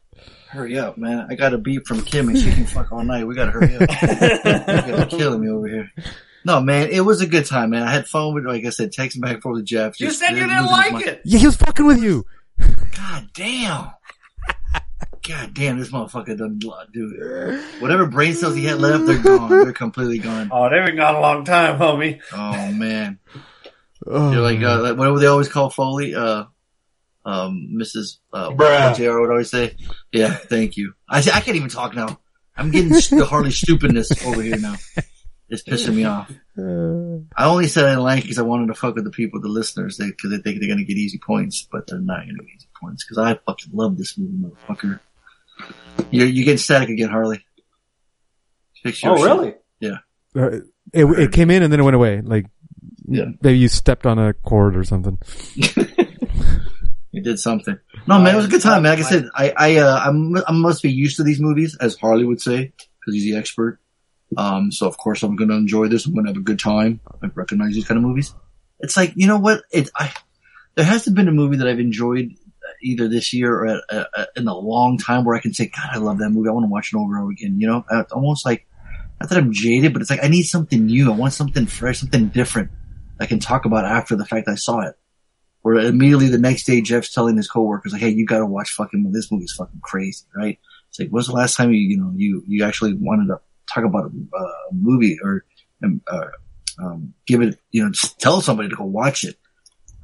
Hurry 0.48 0.78
up, 0.78 0.96
man. 0.96 1.26
I 1.30 1.34
got 1.34 1.54
a 1.54 1.58
beep 1.58 1.86
from 1.86 2.02
Kim 2.02 2.28
and 2.28 2.38
she 2.38 2.50
can 2.50 2.66
fuck 2.66 2.92
all 2.92 3.04
night. 3.04 3.26
We 3.26 3.34
gotta 3.34 3.50
hurry 3.50 3.76
up. 3.76 4.86
You're 4.86 5.06
killing 5.06 5.40
me 5.40 5.48
over 5.50 5.66
here. 5.66 5.92
No, 6.44 6.60
man, 6.60 6.90
it 6.90 7.00
was 7.00 7.20
a 7.20 7.26
good 7.26 7.44
time, 7.44 7.70
man. 7.70 7.82
I 7.82 7.90
had 7.90 8.06
fun 8.06 8.32
with, 8.32 8.46
like 8.46 8.64
I 8.64 8.70
said, 8.70 8.92
texting 8.92 9.20
back 9.20 9.34
and 9.34 9.42
forth 9.42 9.56
with 9.56 9.64
Jeff. 9.64 9.98
You 9.98 10.06
Just 10.06 10.20
said 10.20 10.30
you 10.30 10.46
didn't 10.46 10.66
like 10.66 10.92
mind. 10.92 11.06
it. 11.06 11.20
Yeah, 11.24 11.40
he 11.40 11.46
was 11.46 11.56
fucking 11.56 11.84
with 11.84 12.00
you. 12.00 12.24
God 12.96 13.28
damn. 13.34 13.90
God 15.26 15.54
damn, 15.54 15.78
this 15.78 15.90
motherfucker 15.90 16.38
doesn't 16.38 16.60
do 16.60 17.62
Whatever 17.80 18.06
brain 18.06 18.34
cells 18.34 18.54
he 18.54 18.64
had 18.64 18.78
left, 18.78 19.06
they're 19.06 19.18
gone. 19.22 19.50
They're 19.50 19.72
completely 19.72 20.18
gone. 20.18 20.50
Oh, 20.52 20.68
they've 20.70 20.84
been 20.84 20.96
gone 20.96 21.16
a 21.16 21.20
long 21.20 21.44
time, 21.44 21.78
homie. 21.78 22.20
Oh 22.32 22.72
man. 22.72 23.18
Oh, 24.06 24.32
You're 24.32 24.42
like, 24.42 24.62
uh, 24.62 24.82
like, 24.82 24.96
what 24.96 25.06
do 25.06 25.18
they 25.18 25.26
always 25.26 25.48
call 25.48 25.70
Foley? 25.70 26.14
Uh, 26.14 26.44
um, 27.24 27.70
Mrs. 27.76 28.18
Uh, 28.32 28.50
Bruh. 28.50 28.94
JR 28.94 29.20
would 29.20 29.30
always 29.30 29.50
say, 29.50 29.74
yeah, 30.12 30.34
thank 30.34 30.76
you. 30.76 30.94
I 31.08 31.22
say, 31.22 31.32
I 31.32 31.40
can't 31.40 31.56
even 31.56 31.70
talk 31.70 31.94
now. 31.96 32.20
I'm 32.56 32.70
getting 32.70 32.90
the 32.90 33.26
Harley 33.28 33.50
stupidness 33.50 34.24
over 34.24 34.42
here 34.42 34.58
now. 34.58 34.76
It's 35.48 35.62
pissing 35.62 35.94
me 35.94 36.04
off. 36.04 36.30
I 37.36 37.44
only 37.44 37.68
said 37.68 37.84
I 37.84 37.90
didn't 37.90 38.04
like 38.04 38.22
because 38.22 38.38
I 38.38 38.42
wanted 38.42 38.66
to 38.68 38.74
fuck 38.74 38.94
with 38.94 39.04
the 39.04 39.10
people, 39.10 39.40
the 39.40 39.48
listeners, 39.48 39.96
they, 39.96 40.10
cause 40.10 40.30
they 40.30 40.38
think 40.38 40.60
they're 40.60 40.68
gonna 40.68 40.84
get 40.84 40.96
easy 40.96 41.18
points, 41.18 41.68
but 41.70 41.86
they're 41.86 42.00
not 42.00 42.20
gonna 42.20 42.38
get 42.38 42.56
easy 42.56 42.68
points 42.80 43.04
because 43.04 43.18
I 43.18 43.34
fucking 43.46 43.72
love 43.72 43.96
this 43.96 44.18
movie, 44.18 44.36
motherfucker. 44.68 45.00
You're, 46.10 46.26
you 46.26 46.44
getting 46.44 46.58
static 46.58 46.88
again, 46.88 47.08
Harley. 47.10 47.44
Fix 48.82 49.02
your 49.02 49.18
shit. 49.18 49.62
uh, 50.36 50.50
it 50.92 51.04
it 51.04 51.32
came 51.32 51.50
in 51.50 51.62
and 51.62 51.72
then 51.72 51.80
it 51.80 51.82
went 51.82 51.96
away. 51.96 52.20
Like 52.20 52.46
Yeah. 53.06 53.24
maybe 53.40 53.58
you 53.58 53.68
stepped 53.68 54.06
on 54.06 54.18
a 54.18 54.32
cord 54.34 54.76
or 54.76 54.84
something. 54.84 55.18
You 57.12 57.22
did 57.22 57.40
something. 57.40 57.78
No, 58.06 58.18
man, 58.18 58.34
it 58.34 58.36
was 58.36 58.44
a 58.44 58.48
good 58.48 58.60
time, 58.60 58.82
man. 58.82 58.94
Like 58.98 59.06
I 59.06 59.08
said, 59.08 59.28
I, 59.34 59.50
I, 59.56 59.76
uh, 59.76 60.00
I'm, 60.04 60.36
I 60.36 60.52
must 60.52 60.82
be 60.82 60.92
used 60.92 61.16
to 61.16 61.22
these 61.22 61.40
movies, 61.40 61.74
as 61.80 61.96
Harley 61.96 62.24
would 62.26 62.42
say, 62.42 62.74
because 62.76 63.14
he's 63.14 63.22
the 63.24 63.36
expert. 63.38 63.78
Um, 64.36 64.70
so 64.70 64.86
of 64.86 64.98
course 64.98 65.22
I'm 65.22 65.34
going 65.34 65.48
to 65.48 65.56
enjoy 65.56 65.88
this. 65.88 66.04
I'm 66.04 66.12
going 66.12 66.26
to 66.26 66.30
have 66.32 66.36
a 66.36 66.42
good 66.44 66.58
time. 66.58 67.00
I 67.22 67.28
recognize 67.34 67.72
these 67.72 67.86
kind 67.86 67.96
of 67.96 68.04
movies. 68.04 68.34
It's 68.80 68.98
like, 68.98 69.14
you 69.16 69.26
know 69.26 69.38
what? 69.38 69.62
It, 69.70 69.88
I, 69.96 70.12
there 70.74 70.84
hasn't 70.84 71.16
been 71.16 71.28
a 71.28 71.32
movie 71.32 71.56
that 71.56 71.66
I've 71.66 71.80
enjoyed 71.80 72.34
either 72.82 73.08
this 73.08 73.32
year 73.32 73.52
or 73.52 73.80
in 74.36 74.48
a 74.48 74.56
long 74.56 74.98
time 74.98 75.24
where 75.24 75.36
I 75.36 75.40
can 75.40 75.54
say, 75.54 75.66
God, 75.66 75.88
I 75.92 75.98
love 75.98 76.18
that 76.18 76.30
movie. 76.30 76.48
I 76.48 76.52
want 76.52 76.64
to 76.64 76.70
watch 76.70 76.92
it 76.92 76.96
over 76.96 77.14
and 77.14 77.22
over 77.22 77.32
again. 77.32 77.58
You 77.58 77.66
know, 77.68 77.84
it's 77.90 78.12
almost 78.12 78.44
like, 78.44 78.66
not 79.20 79.30
that 79.30 79.38
I'm 79.38 79.52
jaded, 79.52 79.92
but 79.92 80.02
it's 80.02 80.10
like 80.10 80.22
I 80.22 80.28
need 80.28 80.44
something 80.44 80.86
new. 80.86 81.10
I 81.10 81.16
want 81.16 81.32
something 81.32 81.66
fresh, 81.66 82.00
something 82.00 82.28
different 82.28 82.70
I 83.20 83.26
can 83.26 83.38
talk 83.38 83.64
about 83.64 83.84
after 83.84 84.16
the 84.16 84.26
fact 84.26 84.48
I 84.48 84.54
saw 84.54 84.80
it. 84.80 84.94
Where 85.62 85.76
immediately 85.76 86.28
the 86.28 86.38
next 86.38 86.64
day 86.64 86.80
Jeff's 86.80 87.12
telling 87.12 87.36
his 87.36 87.48
coworkers 87.48 87.92
like, 87.92 88.02
"Hey, 88.02 88.10
you 88.10 88.24
got 88.24 88.38
to 88.38 88.46
watch 88.46 88.70
fucking 88.70 89.10
this 89.10 89.32
movie's 89.32 89.52
fucking 89.52 89.80
crazy, 89.82 90.24
right?" 90.36 90.58
It's 90.88 91.00
like, 91.00 91.08
when's 91.08 91.26
the 91.26 91.32
last 91.32 91.56
time 91.56 91.72
you 91.72 91.80
you 91.80 91.96
know 91.96 92.12
you 92.14 92.44
you 92.46 92.64
actually 92.64 92.94
wanted 92.94 93.26
to 93.28 93.40
talk 93.72 93.84
about 93.84 94.04
a, 94.04 94.36
uh, 94.36 94.52
movie 94.72 95.18
or 95.24 95.44
um, 95.82 96.00
uh, 96.06 96.26
um, 96.78 97.14
give 97.26 97.42
it 97.42 97.58
you 97.72 97.82
know 97.82 97.90
just 97.90 98.20
tell 98.20 98.40
somebody 98.40 98.68
to 98.68 98.76
go 98.76 98.84
watch 98.84 99.24
it? 99.24 99.36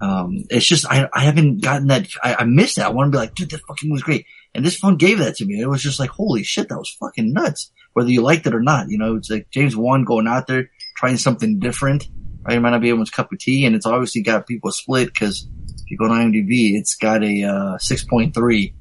Um, 0.03 0.47
it's 0.51 0.67
just, 0.67 0.85
I, 0.91 1.09
I 1.15 1.21
haven't 1.21 1.63
gotten 1.63 1.87
that, 1.87 2.09
I, 2.25 2.35
I 2.41 2.45
missed 2.45 2.75
that. 2.77 2.87
I 2.87 2.89
want 2.91 3.07
to 3.07 3.17
be 3.17 3.21
like, 3.21 3.37
dude, 3.37 3.51
that 3.51 3.61
fucking 3.69 3.89
was 3.89 4.03
great. 4.03 4.27
And 4.53 4.65
this 4.67 4.77
phone 4.77 4.97
gave 4.97 5.19
that 5.19 5.37
to 5.37 5.45
me. 5.45 5.61
It 5.61 5.69
was 5.69 5.81
just 5.81 6.01
like, 6.01 6.11
holy 6.11 6.43
shit, 6.43 6.69
that 6.69 6.77
was 6.77 6.91
fucking 6.99 7.33
nuts. 7.33 7.71
Whether 7.93 8.11
you 8.11 8.21
liked 8.21 8.45
it 8.47 8.55
or 8.55 8.61
not, 8.61 8.89
you 8.89 8.99
know, 8.99 9.15
it's 9.15 9.31
like 9.31 9.49
James 9.51 9.77
Wan 9.77 10.05
going 10.05 10.27
out 10.27 10.49
there, 10.49 10.71
trying 10.97 11.19
something 11.19 11.61
different. 11.61 12.09
Right? 12.43 12.57
It 12.57 12.61
might 12.61 12.71
not 12.71 12.81
be 12.81 12.89
everyone's 12.89 13.11
cup 13.11 13.31
of 13.33 13.39
tea. 13.39 13.65
And 13.65 13.77
it's 13.77 13.87
obviously 13.87 14.23
got 14.23 14.49
people 14.49 14.73
split 14.73 15.07
because 15.07 15.47
if 15.77 15.89
you 15.89 15.97
go 15.97 16.09
to 16.09 16.15
IMDb, 16.15 16.77
it's 16.77 16.97
got 16.97 17.23
a, 17.23 17.45
uh, 17.45 17.79
6.3. 17.79 18.75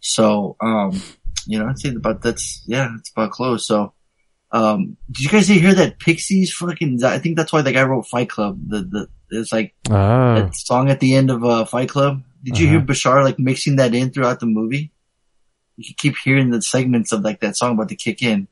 So, 0.00 0.56
um, 0.62 1.02
you 1.46 1.58
know, 1.58 1.66
I'd 1.66 1.78
say 1.78 1.90
about 1.90 2.22
that's, 2.22 2.62
yeah, 2.66 2.88
it's 2.98 3.10
about 3.10 3.32
close. 3.32 3.66
So, 3.66 3.92
um, 4.52 4.96
did 5.10 5.24
you 5.24 5.28
guys 5.28 5.48
hear 5.48 5.74
that 5.74 5.98
Pixies 5.98 6.52
fucking, 6.54 7.04
I 7.04 7.18
think 7.18 7.36
that's 7.36 7.52
why 7.52 7.60
the 7.60 7.72
guy 7.72 7.82
wrote 7.82 8.06
Fight 8.06 8.30
Club. 8.30 8.58
The, 8.68 8.78
the, 8.78 9.08
it's 9.32 9.52
like 9.52 9.74
Ah, 9.90 10.34
that 10.36 10.54
song 10.54 10.90
at 10.90 11.00
the 11.00 11.14
end 11.14 11.30
of, 11.30 11.44
uh, 11.44 11.64
Fight 11.64 11.88
Club. 11.88 12.22
Did 12.42 12.58
you 12.58 12.66
hear 12.68 12.78
Uh-huh. 12.78 12.86
Bishara 12.86 13.24
like 13.24 13.38
mixing 13.38 13.76
that 13.76 13.94
in 13.94 14.10
throughout 14.10 14.40
the 14.40 14.46
movie? 14.46 14.90
You 15.76 15.84
can 15.84 15.94
keep 15.96 16.16
hearing 16.22 16.50
the 16.50 16.60
segments 16.60 17.12
of 17.12 17.22
like 17.22 17.40
that 17.40 17.56
song 17.56 17.72
about 17.72 17.88
to 17.90 17.96
kick 17.96 18.22
in. 18.22 18.48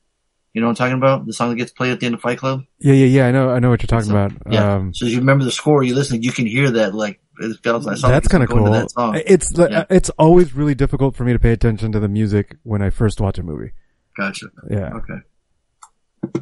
You 0.55 0.61
know 0.61 0.67
what 0.67 0.71
I'm 0.81 0.91
talking 0.91 0.97
about? 0.97 1.27
The 1.27 1.33
song 1.33 1.51
that 1.51 1.57
gets 1.57 1.71
played 1.71 1.93
at 1.93 2.01
the 2.01 2.07
end 2.07 2.15
of 2.17 2.21
Fight 2.21 2.39
Club? 2.39 2.65
yeah, 2.81 2.95
yeah, 2.95 3.07
yeah. 3.07 3.27
I 3.29 3.31
know, 3.31 3.51
I 3.51 3.59
know 3.61 3.71
what 3.71 3.83
you're 3.83 3.87
talking 3.89 4.09
So, 4.11 4.17
about. 4.17 4.33
Yeah. 4.51 4.75
Um, 4.75 4.93
so 4.95 5.07
you 5.07 5.19
remember 5.19 5.45
the 5.45 5.53
score, 5.53 5.83
you 5.85 5.95
listen, 5.95 6.23
you 6.23 6.33
can 6.33 6.47
hear 6.47 6.71
that 6.73 6.95
like, 6.95 7.21
it 7.41 7.57
feels 7.63 7.87
like 7.87 7.99
that's 8.01 8.29
kind 8.29 8.43
of 8.43 8.51
cool. 8.51 8.71
That 8.71 8.91
song. 8.91 9.21
It's 9.27 9.53
Yeah. 9.57 9.85
it's 9.91 10.11
always 10.19 10.55
really 10.55 10.75
difficult 10.75 11.15
for 11.17 11.25
me 11.25 11.33
to 11.33 11.39
pay 11.39 11.53
attention 11.53 11.91
to 11.93 12.01
the 12.01 12.09
music 12.09 12.57
when 12.65 12.83
I 12.83 12.91
first 12.91 13.21
watch 13.21 13.39
a 13.39 13.43
movie. 13.43 13.73
Gotcha. 14.17 14.47
Yeah. 14.69 14.91
Okay. 14.95 16.41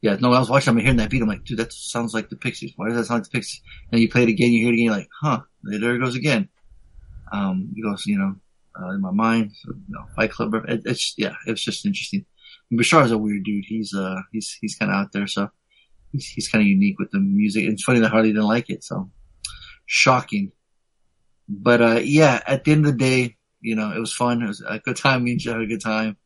Yeah, 0.00 0.16
no, 0.20 0.32
I 0.32 0.38
was 0.38 0.48
watching, 0.48 0.70
I'm 0.70 0.78
hearing 0.78 0.96
that 0.98 1.10
beat. 1.10 1.22
I'm 1.22 1.28
like, 1.28 1.44
dude, 1.44 1.58
that 1.58 1.72
sounds 1.72 2.14
like 2.14 2.28
the 2.28 2.36
Pixies. 2.36 2.72
Why 2.76 2.88
does 2.88 2.96
that 2.96 3.06
sound 3.06 3.20
like 3.20 3.30
the 3.30 3.38
Pixies? 3.38 3.60
And 3.90 4.00
you 4.00 4.08
play 4.08 4.22
it 4.22 4.28
again, 4.28 4.52
you 4.52 4.60
hear 4.60 4.68
it 4.68 4.74
again, 4.74 4.84
you're 4.84 4.94
like, 4.94 5.08
huh, 5.20 5.40
there 5.64 5.94
it 5.94 5.98
goes 5.98 6.14
again. 6.14 6.48
Um, 7.32 7.74
it 7.76 7.82
goes, 7.82 8.06
you 8.06 8.16
know, 8.16 8.36
uh, 8.80 8.90
in 8.90 9.00
my 9.00 9.10
mind, 9.10 9.52
so, 9.54 9.72
you 9.72 9.94
know, 9.94 10.04
Fight 10.14 10.30
Club. 10.30 10.54
It, 10.68 10.82
it's, 10.84 11.14
yeah, 11.18 11.34
it's 11.46 11.62
just 11.62 11.84
interesting. 11.84 12.24
And 12.70 12.78
Bishara's 12.78 13.10
a 13.10 13.18
weird 13.18 13.42
dude. 13.44 13.64
He's, 13.66 13.92
uh, 13.92 14.20
he's, 14.30 14.56
he's 14.60 14.76
kind 14.76 14.92
of 14.92 14.96
out 14.96 15.12
there, 15.12 15.26
so 15.26 15.50
he's, 16.12 16.28
he's 16.28 16.48
kind 16.48 16.62
of 16.62 16.68
unique 16.68 16.98
with 16.98 17.10
the 17.10 17.18
music. 17.18 17.64
It's 17.64 17.82
funny 17.82 17.98
that 18.00 18.10
Harley 18.10 18.28
didn't 18.28 18.44
like 18.44 18.70
it, 18.70 18.84
so 18.84 19.10
shocking. 19.86 20.52
But, 21.48 21.82
uh, 21.82 22.00
yeah, 22.04 22.40
at 22.46 22.64
the 22.64 22.72
end 22.72 22.86
of 22.86 22.92
the 22.92 22.98
day, 22.98 23.36
you 23.60 23.74
know, 23.74 23.90
it 23.90 23.98
was 23.98 24.12
fun. 24.12 24.42
It 24.42 24.46
was 24.46 24.62
a 24.66 24.78
good 24.78 24.96
time. 24.96 25.24
Me 25.24 25.32
and 25.32 25.40
Joe 25.40 25.54
had 25.54 25.62
a 25.62 25.66
good 25.66 25.82
time. 25.82 26.16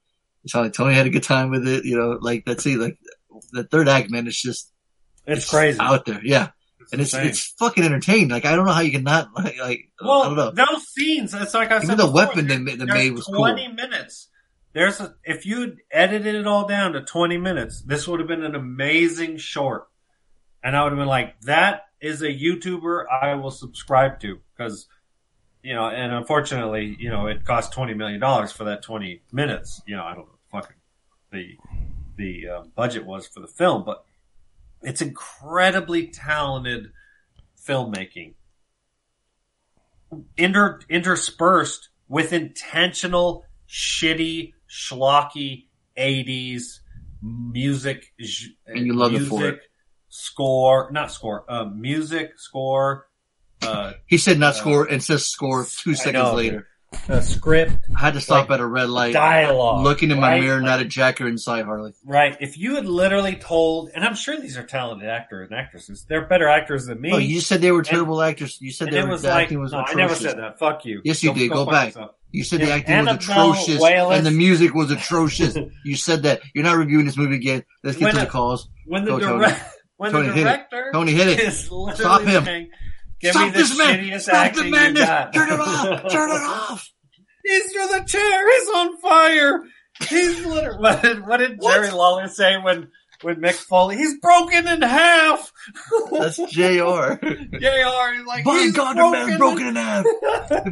It 0.44 0.50
sounded 0.50 0.66
like 0.66 0.74
Tony 0.74 0.94
had 0.94 1.06
a 1.06 1.10
good 1.10 1.22
time 1.22 1.50
with 1.50 1.66
it. 1.66 1.84
You 1.84 1.96
know, 1.96 2.18
like 2.20 2.44
that's 2.44 2.66
it. 2.66 2.78
Like 2.78 2.98
the 3.52 3.64
third 3.64 3.88
act, 3.88 4.10
man, 4.10 4.26
it's 4.26 4.40
just 4.40 4.72
It's 5.26 5.48
crazy. 5.48 5.78
out 5.80 6.04
there. 6.04 6.20
Yeah, 6.24 6.50
and 6.92 7.00
it's 7.00 7.12
insane. 7.14 7.28
it's 7.28 7.54
fucking 7.58 7.84
entertaining. 7.84 8.28
Like 8.28 8.44
I 8.44 8.54
don't 8.56 8.66
know 8.66 8.72
how 8.72 8.80
you 8.80 8.92
can 8.92 9.04
not 9.04 9.28
like 9.34 9.56
like 9.60 9.80
I 10.00 10.04
don't 10.06 10.36
know. 10.36 10.52
Well, 10.54 10.66
those 10.66 10.88
scenes, 10.88 11.34
it's 11.34 11.54
like 11.54 11.70
I 11.70 11.76
Even 11.76 11.88
said 11.88 11.96
the 11.98 12.04
before, 12.06 12.14
weapon 12.14 12.46
they 12.46 12.56
they 12.76 12.84
made 12.84 13.12
was 13.12 13.24
cool. 13.26 13.36
20 13.36 13.68
minutes. 13.72 14.28
There's 14.74 15.00
a, 15.00 15.14
if 15.24 15.44
you 15.44 15.76
edited 15.90 16.34
it 16.34 16.46
all 16.46 16.66
down 16.66 16.94
to 16.94 17.02
20 17.02 17.36
minutes, 17.36 17.82
this 17.82 18.08
would 18.08 18.20
have 18.20 18.26
been 18.28 18.42
an 18.42 18.54
amazing 18.54 19.36
short. 19.36 19.86
And 20.64 20.74
I 20.74 20.82
would 20.82 20.92
have 20.92 20.98
been 20.98 21.08
like, 21.08 21.38
that 21.42 21.82
is 22.00 22.22
a 22.22 22.28
YouTuber 22.28 23.04
I 23.10 23.34
will 23.34 23.50
subscribe 23.50 24.18
to. 24.20 24.38
Cause, 24.56 24.86
you 25.62 25.74
know, 25.74 25.88
and 25.88 26.10
unfortunately, 26.14 26.96
you 26.98 27.10
know, 27.10 27.26
it 27.26 27.44
cost 27.44 27.74
$20 27.74 27.94
million 27.96 28.20
for 28.48 28.64
that 28.64 28.82
20 28.82 29.20
minutes. 29.30 29.82
You 29.86 29.96
know, 29.96 30.04
I 30.04 30.14
don't 30.14 30.24
know 30.26 30.38
fucking 30.50 30.76
the, 31.32 31.56
the 32.16 32.48
uh, 32.48 32.62
budget 32.74 33.04
was 33.06 33.26
for 33.26 33.40
the 33.40 33.46
film, 33.46 33.84
but 33.84 34.04
it's 34.82 35.00
incredibly 35.00 36.08
talented 36.08 36.92
filmmaking 37.66 38.34
inter 40.36 40.80
interspersed 40.88 41.88
with 42.08 42.32
intentional 42.32 43.44
shitty 43.68 44.52
schlocky 44.68 45.66
80s 45.96 46.80
music 47.22 48.12
And 48.66 48.86
you 48.86 48.94
love 48.94 49.14
it 49.14 49.20
for 49.26 49.46
it. 49.46 49.60
score 50.08 50.90
not 50.92 51.10
score 51.12 51.44
uh, 51.48 51.64
music 51.64 52.32
score 52.38 53.06
uh, 53.62 53.92
He 54.06 54.18
said 54.18 54.38
not 54.38 54.56
score 54.56 54.86
and 54.86 55.02
says 55.02 55.24
score 55.24 55.64
two 55.64 55.92
I 55.92 55.94
seconds 55.94 56.14
know, 56.14 56.34
later. 56.34 56.68
Uh, 57.08 57.20
script 57.20 57.72
I 57.96 58.00
had 58.00 58.14
to 58.14 58.20
stop 58.20 58.48
Like, 58.48 58.58
at 58.58 58.60
a 58.62 58.66
red 58.66 58.88
light, 58.88 59.12
dialogue 59.12 59.82
looking 59.84 60.10
in 60.10 60.20
my 60.20 60.32
right? 60.32 60.40
mirror, 60.42 60.60
not 60.60 60.80
a 60.80 60.84
Jacker 60.84 61.26
inside 61.26 61.64
Harley. 61.64 61.92
right 62.04 62.36
if 62.40 62.56
you 62.58 62.74
had 62.76 62.86
literally 62.86 63.36
told 63.36 63.90
and 63.94 64.04
i'm 64.04 64.14
sure 64.14 64.38
these 64.40 64.56
are 64.56 64.62
talented 64.64 65.08
actors 65.08 65.48
and 65.50 65.58
actresses 65.58 66.04
they're 66.08 66.26
better 66.26 66.48
actors 66.48 66.86
than 66.86 67.00
me 67.00 67.10
Oh, 67.12 67.18
you 67.18 67.40
said 67.40 67.60
they 67.60 67.72
were 67.72 67.82
terrible 67.82 68.20
actors. 68.22 68.58
You 68.60 68.70
said 68.72 68.88
and 68.88 68.96
they 68.96 69.02
were 69.02 69.08
was 69.10 69.22
the 69.22 69.28
like 69.28 69.44
acting 69.44 69.60
was 69.60 69.72
no, 69.72 69.84
i 69.86 69.94
never 69.94 70.14
said 70.14 70.38
that 70.38 70.58
fuck 70.58 70.84
you 70.84 71.00
Yes, 71.04 71.22
you 71.22 71.32
did. 71.34 71.50
Go 71.50 71.66
back. 71.66 71.88
yourself. 71.88 72.12
You 72.30 72.44
said 72.44 72.60
the 72.60 72.70
acting 72.72 73.04
was 73.04 73.16
atrocious 73.16 73.82
and 73.84 74.24
the 74.24 74.30
music 74.30 74.72
was 74.74 74.90
atrocious. 74.90 75.56
you 75.84 75.96
said 75.96 76.22
that. 76.22 76.40
You're 76.54 76.64
not 76.64 76.76
reviewing 76.78 77.04
this 77.04 77.16
movie 77.18 77.36
again. 77.36 77.62
Let's 77.84 77.98
get 77.98 78.06
When 78.06 78.14
to 78.14 78.20
a- 78.22 78.24
the 78.24 78.30
calls. 78.30 78.68
when 78.86 79.04
the 79.04 79.10
Go, 79.10 79.20
Tony. 79.20 79.52
when 79.98 80.12
Tony, 80.12 80.28
the 80.28 80.34
hit 80.34 80.46
it. 80.46 80.60
Tony, 80.94 81.12
hit 81.12 81.28
it. 81.28 81.40
is 81.40 81.58
Stop 81.94 82.22
him. 82.22 82.42
saying, 82.44 82.70
Give 83.22 83.32
Stop 83.32 83.44
me 83.46 83.50
this 83.52 83.78
man. 83.78 83.98
shittiest 84.00 84.20
Stop 84.22 84.34
acting 84.34 84.62
the 84.62 84.68
you 84.68 84.74
madness. 84.74 85.04
got. 85.04 85.32
Turn 85.32 85.48
it 85.52 85.60
off. 85.60 86.02
Turn 86.12 86.30
it 86.30 86.42
off. 86.42 86.90
He's 87.44 87.72
through 87.72 87.88
the 87.88 88.04
chair. 88.04 88.58
He's 88.60 88.68
on 88.68 88.96
fire. 88.98 89.62
He's 90.08 90.44
literally. 90.44 90.78
What 90.82 91.02
did, 91.02 91.26
what 91.26 91.36
did 91.38 91.60
Jerry 91.62 91.90
Lawler 91.90 92.26
say 92.28 92.56
when 92.58 92.88
when 93.22 93.36
Mick 93.36 93.54
Foley? 93.54 93.96
He's 93.96 94.18
broken 94.18 94.66
in 94.66 94.82
half. 94.82 95.52
That's 96.10 96.36
Jr. 96.36 96.48
Jr. 96.50 97.18
He's 97.54 98.26
like, 98.26 98.44
By 98.44 98.54
he's 98.58 98.72
God, 98.72 98.96
the 98.96 99.00
broken 99.00 99.26
man's 99.26 99.38
broken 99.38 99.66
in 99.68 99.76
half. 99.76 100.04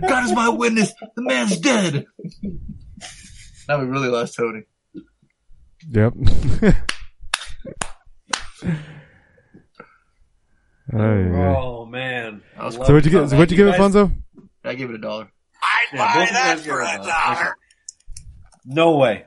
God 0.08 0.24
is 0.24 0.32
my 0.32 0.48
witness, 0.48 0.92
the 1.14 1.22
man's 1.22 1.56
dead. 1.58 2.06
Now 3.68 3.78
we 3.78 3.84
really 3.86 4.08
lost 4.08 4.34
Tony. 4.34 4.62
Yep. 5.92 6.14
Oh. 10.92 10.98
Oh 11.80 11.86
man. 11.86 12.42
That 12.58 12.72
So 12.72 12.80
what'd 12.80 13.06
you 13.06 13.18
it. 13.18 13.22
get? 13.22 13.30
So 13.30 13.36
what'd 13.36 13.50
you 13.50 13.56
give 13.56 13.68
it, 13.68 13.76
guys- 13.78 13.94
Fonzo? 13.94 14.12
I 14.64 14.74
give 14.74 14.90
it 14.90 14.94
a 14.96 14.98
dollar. 14.98 15.30
Yeah, 15.92 16.14
both 16.14 16.28
of 16.30 16.34
them 16.34 16.56
give 16.58 16.74
it 16.74 17.00
a 17.00 17.06
dollar. 17.06 17.56
No 18.64 18.96
way. 18.96 19.24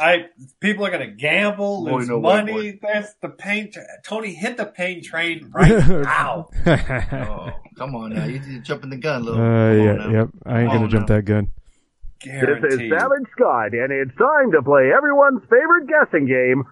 I 0.00 0.26
people 0.60 0.84
are 0.84 0.90
gonna 0.90 1.06
gamble, 1.12 1.84
Boy, 1.84 1.96
lose 1.98 2.08
no 2.08 2.18
way, 2.18 2.42
money. 2.42 2.78
That's 2.82 3.14
the 3.22 3.28
pain. 3.28 3.70
Tra- 3.70 3.84
Tony 4.04 4.34
hit 4.34 4.56
the 4.56 4.66
pain 4.66 5.00
train 5.02 5.50
right 5.54 5.86
now. 5.88 6.48
Oh, 6.66 7.50
come 7.78 7.94
on 7.94 8.14
now. 8.14 8.24
You, 8.24 8.40
you 8.48 8.60
jumping 8.60 8.90
the 8.90 8.96
gun, 8.96 9.24
little. 9.24 9.40
Uh, 9.40 9.44
Come 9.44 9.52
on 9.80 9.84
yeah, 9.84 9.92
now. 9.94 10.10
yep. 10.10 10.28
I 10.44 10.60
ain't 10.60 10.68
Come 10.70 10.76
gonna 10.78 10.84
on 10.84 10.90
jump 10.90 11.08
now. 11.08 11.14
that 11.16 11.22
gun. 11.22 11.48
This 12.24 12.32
is 12.32 12.40
Guaranteed. 12.40 12.90
Savage 12.90 13.26
Scott, 13.32 13.74
and 13.74 13.92
it's 13.92 14.16
time 14.16 14.50
to 14.52 14.62
play 14.62 14.90
everyone's 14.96 15.42
favorite 15.42 15.86
guessing 15.86 16.26
game. 16.26 16.64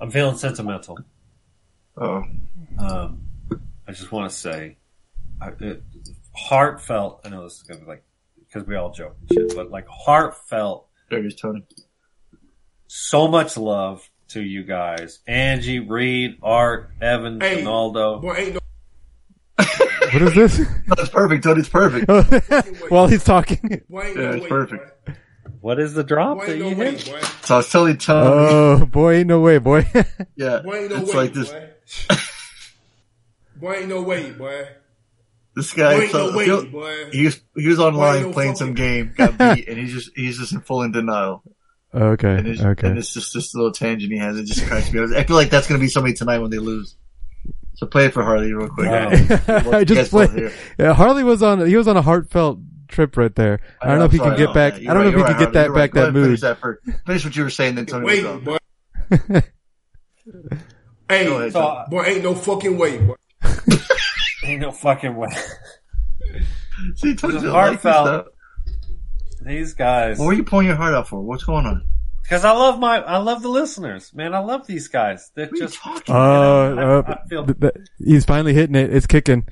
I'm 0.01 0.09
feeling 0.11 0.37
sentimental. 0.37 0.97
Oh, 1.99 2.23
Um, 2.77 3.21
I 3.87 3.91
just 3.91 4.11
want 4.11 4.29
to 4.31 4.35
say, 4.35 4.77
I, 5.41 5.49
it, 5.59 5.83
heartfelt. 6.35 7.21
I 7.25 7.29
know 7.29 7.43
this 7.43 7.55
is 7.57 7.63
gonna 7.63 7.81
be 7.81 7.85
like 7.87 8.03
because 8.39 8.65
we 8.67 8.75
all 8.75 8.91
joke 8.91 9.15
and 9.21 9.31
shit, 9.49 9.55
but 9.55 9.69
like 9.69 9.85
heartfelt. 9.87 10.87
there 11.09 11.21
goes 11.21 11.35
Tony. 11.35 11.63
So 12.87 13.27
much 13.27 13.57
love 13.57 14.09
to 14.29 14.41
you 14.41 14.63
guys, 14.63 15.19
Angie, 15.27 15.79
Reed, 15.79 16.37
Art, 16.41 16.91
Evan, 17.01 17.41
Hey, 17.41 17.63
Ronaldo. 17.63 18.21
Boy, 18.21 18.33
ain't 18.35 18.53
no 18.53 18.59
What 20.13 20.21
is 20.21 20.33
this? 20.35 20.67
That's 20.87 21.09
perfect. 21.09 21.43
Tony's 21.43 21.69
perfect. 21.69 22.09
While 22.91 23.07
he's 23.07 23.23
talking. 23.23 23.81
boy, 23.89 24.07
Yeah, 24.07 24.13
no 24.21 24.31
it's 24.33 24.43
way, 24.43 24.49
perfect. 24.49 25.05
Boy. 25.05 25.13
What 25.61 25.79
is 25.79 25.93
the 25.93 26.03
drop 26.03 26.37
Boy, 26.37 26.45
that 26.47 26.55
ain't 26.55 26.69
you 26.69 26.75
way, 26.77 26.91
hit? 26.95 27.05
boy. 27.05 27.19
So 27.43 27.55
I 27.55 27.57
was 27.57 27.69
telling 27.71 27.97
Tony. 27.97 28.29
Oh, 28.31 28.85
boy, 28.85 29.15
ain't 29.17 29.27
no 29.27 29.41
way, 29.41 29.57
boy. 29.57 29.85
yeah, 30.35 30.59
Boy, 30.61 30.83
ain't 30.83 30.89
no 30.91 30.97
it's 31.01 31.11
way, 31.13 31.17
like 31.17 31.33
this. 31.33 31.53
Boy. 32.09 32.15
boy, 33.59 33.73
ain't 33.75 33.89
no 33.89 34.01
way, 34.01 34.31
boy. 34.31 34.67
This 35.55 35.73
guy. 35.73 35.95
Boy, 35.97 36.01
ain't 36.03 36.11
so- 36.11 36.29
no 36.31 36.37
way, 36.37 36.45
feel- 36.45 36.65
boy. 36.65 37.09
he 37.11 37.25
was 37.25 37.41
he 37.55 37.67
was 37.67 37.79
online 37.79 38.17
ain't 38.17 38.27
no 38.27 38.33
playing 38.33 38.53
fucking- 38.53 38.67
some 38.67 38.73
game, 38.75 39.13
got 39.17 39.37
beat, 39.37 39.67
and 39.67 39.77
he's 39.77 39.93
just 39.93 40.11
he's 40.15 40.37
just 40.37 40.53
in 40.53 40.61
full 40.61 40.83
in 40.83 40.91
denial. 40.91 41.43
okay, 41.93 42.35
And 42.35 42.47
it's, 42.47 42.61
okay. 42.61 42.87
and 42.87 42.97
it's 42.97 43.13
just 43.13 43.33
this 43.33 43.53
little 43.55 43.71
tangent 43.71 44.11
he 44.11 44.17
has. 44.19 44.37
It 44.37 44.45
just 44.45 44.65
cracks 44.67 44.91
me 44.93 44.99
up. 45.01 45.09
I 45.15 45.23
feel 45.23 45.35
like 45.35 45.49
that's 45.49 45.67
gonna 45.67 45.79
be 45.79 45.87
somebody 45.87 46.13
tonight 46.13 46.37
when 46.39 46.51
they 46.51 46.59
lose. 46.59 46.95
So 47.75 47.87
play 47.87 48.05
it 48.05 48.13
for 48.13 48.23
Harley 48.23 48.53
real 48.53 48.67
quick. 48.69 48.87
Yeah. 48.87 49.09
I 49.71 49.83
just 49.85 49.95
Guess 49.97 50.11
what 50.11 50.29
played. 50.31 50.39
here? 50.39 50.53
Yeah, 50.77 50.93
Harley 50.93 51.23
was 51.23 51.41
on. 51.41 51.65
He 51.65 51.75
was 51.77 51.87
on 51.87 51.95
a 51.97 52.01
heartfelt 52.01 52.59
trip 52.89 53.15
right 53.17 53.33
there. 53.33 53.61
I 53.81 53.87
don't 53.87 53.99
know 53.99 54.05
if 54.05 54.11
he 54.11 54.19
can 54.19 54.35
get 54.35 54.53
back. 54.53 54.73
I 54.73 54.93
don't 54.93 55.03
know 55.03 55.07
if 55.09 55.15
he 55.15 55.23
can 55.23 55.39
get 55.39 55.53
that 55.53 55.73
back 55.73 55.93
that 55.93 56.13
Finish 56.13 56.27
mood. 56.29 56.39
that 56.41 56.59
first. 56.59 56.81
Finish 57.07 57.23
what 57.25 57.35
you 57.37 57.43
were 57.43 57.49
saying, 57.49 57.75
then 57.75 57.85
Tony. 57.85 58.05
Wait, 58.05 58.25
will 61.09 61.15
go. 61.15 61.15
boy. 61.15 61.15
hey, 61.15 61.25
Go 61.25 61.37
ahead, 61.39 61.51
So, 61.53 61.59
uh, 61.61 61.89
boy, 61.89 62.03
ain't 62.05 62.23
no 62.23 62.35
fucking 62.35 62.77
way, 62.77 62.97
boy. 62.97 63.15
ain't 64.43 64.61
no 64.61 64.71
fucking 64.71 65.15
way. 65.15 65.29
See, 66.95 67.15
Tony 67.15 67.35
It's 67.35 67.43
doesn't 67.43 67.51
like 67.51 67.81
this 67.81 67.83
heartfelt. 67.83 68.27
These 69.41 69.73
guys. 69.73 70.19
What 70.19 70.27
are 70.27 70.33
you 70.33 70.43
pulling 70.43 70.67
your 70.67 70.75
heart 70.75 70.93
out 70.93 71.07
for? 71.07 71.21
What's 71.21 71.43
going 71.43 71.65
on? 71.65 71.83
Because 72.21 72.45
I 72.45 72.51
love 72.51 72.77
my, 72.79 72.97
I 72.99 73.17
love 73.17 73.41
the 73.41 73.47
listeners, 73.47 74.13
man. 74.13 74.35
I 74.35 74.39
love 74.39 74.67
these 74.67 74.87
guys. 74.87 75.31
They're 75.33 75.45
What 75.47 75.53
are 75.53 75.55
you 75.55 75.61
just, 75.63 75.79
talking 75.79 76.15
Uh, 76.15 76.19
about? 76.73 77.09
uh, 77.09 77.15
I 77.25 77.27
feel- 77.27 77.45
th- 77.45 77.59
th- 77.59 77.73
he's 77.97 78.25
finally 78.25 78.53
hitting 78.53 78.75
it. 78.75 78.93
It's 78.93 79.07
kicking. 79.07 79.45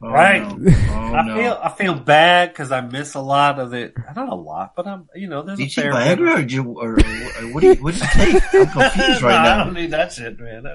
Oh, 0.00 0.10
right. 0.10 0.42
No. 0.58 0.72
Oh, 1.08 1.14
I 1.14 1.22
no. 1.26 1.36
feel, 1.36 1.60
I 1.62 1.68
feel 1.70 1.94
bad 1.94 2.50
because 2.50 2.70
I 2.70 2.82
miss 2.82 3.14
a 3.14 3.20
lot 3.20 3.58
of 3.58 3.72
it. 3.72 3.94
Not 4.14 4.28
a 4.28 4.34
lot, 4.34 4.74
but 4.76 4.86
I'm, 4.86 5.08
you 5.14 5.26
know, 5.26 5.42
there's 5.42 5.58
Did 5.58 5.64
a 5.64 5.66
you 5.68 5.72
fair 5.82 5.92
Viagra 5.94 6.16
bit. 6.18 6.28
or, 6.28 6.36
did 6.42 6.52
you, 6.52 6.62
or, 6.64 6.92
or 6.92 7.52
what, 7.54 7.60
do 7.62 7.66
you, 7.68 7.74
what 7.82 7.94
did 7.94 8.02
you 8.02 8.08
take? 8.12 8.42
I'm 8.54 8.66
confused 8.92 9.22
No, 9.22 9.28
right 9.28 9.34
I 9.38 9.44
now. 9.56 9.64
don't 9.64 9.72
need 9.74 9.90
that 9.92 10.12
shit, 10.12 10.38
man. 10.38 10.66
I, 10.66 10.74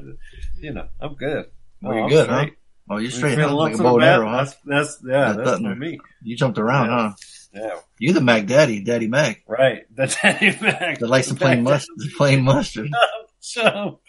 you 0.60 0.74
know, 0.74 0.88
I'm 1.00 1.14
good. 1.14 1.46
Oh, 1.84 1.90
oh 1.90 1.94
you're 1.94 2.04
I'm 2.06 2.10
good, 2.10 2.30
huh? 2.30 2.46
Oh, 2.90 2.98
you're 2.98 3.12
straight, 3.12 3.36
feel 3.36 3.56
Like 3.56 3.76
a 3.76 3.78
bow 3.78 3.96
and 3.98 4.04
arrow, 4.06 4.28
huh? 4.28 4.38
That's, 4.38 4.56
that's, 4.66 5.00
yeah, 5.08 5.20
That 5.34 5.38
that's 5.38 5.50
button. 5.52 5.66
for 5.70 5.76
me. 5.76 6.00
You 6.24 6.36
jumped 6.36 6.58
around, 6.58 6.88
Yeah. 6.90 6.98
huh? 7.10 7.14
Yeah, 7.54 7.80
You're 8.00 8.14
the 8.16 8.22
Mac 8.22 8.48
Daddy, 8.48 8.84
Daddy 8.84 9.08
Mac. 9.08 9.44
right. 9.48 9.84
The 9.96 10.08
Daddy 10.08 10.58
Mac. 10.60 10.98
The 10.98 11.08
likes 11.08 11.30
of 11.30 11.38
plain 11.38 11.62
mustard. 11.64 11.96
Plain 12.18 12.42
mustard. 12.44 12.90
Shut 13.42 13.76
up. 13.76 14.02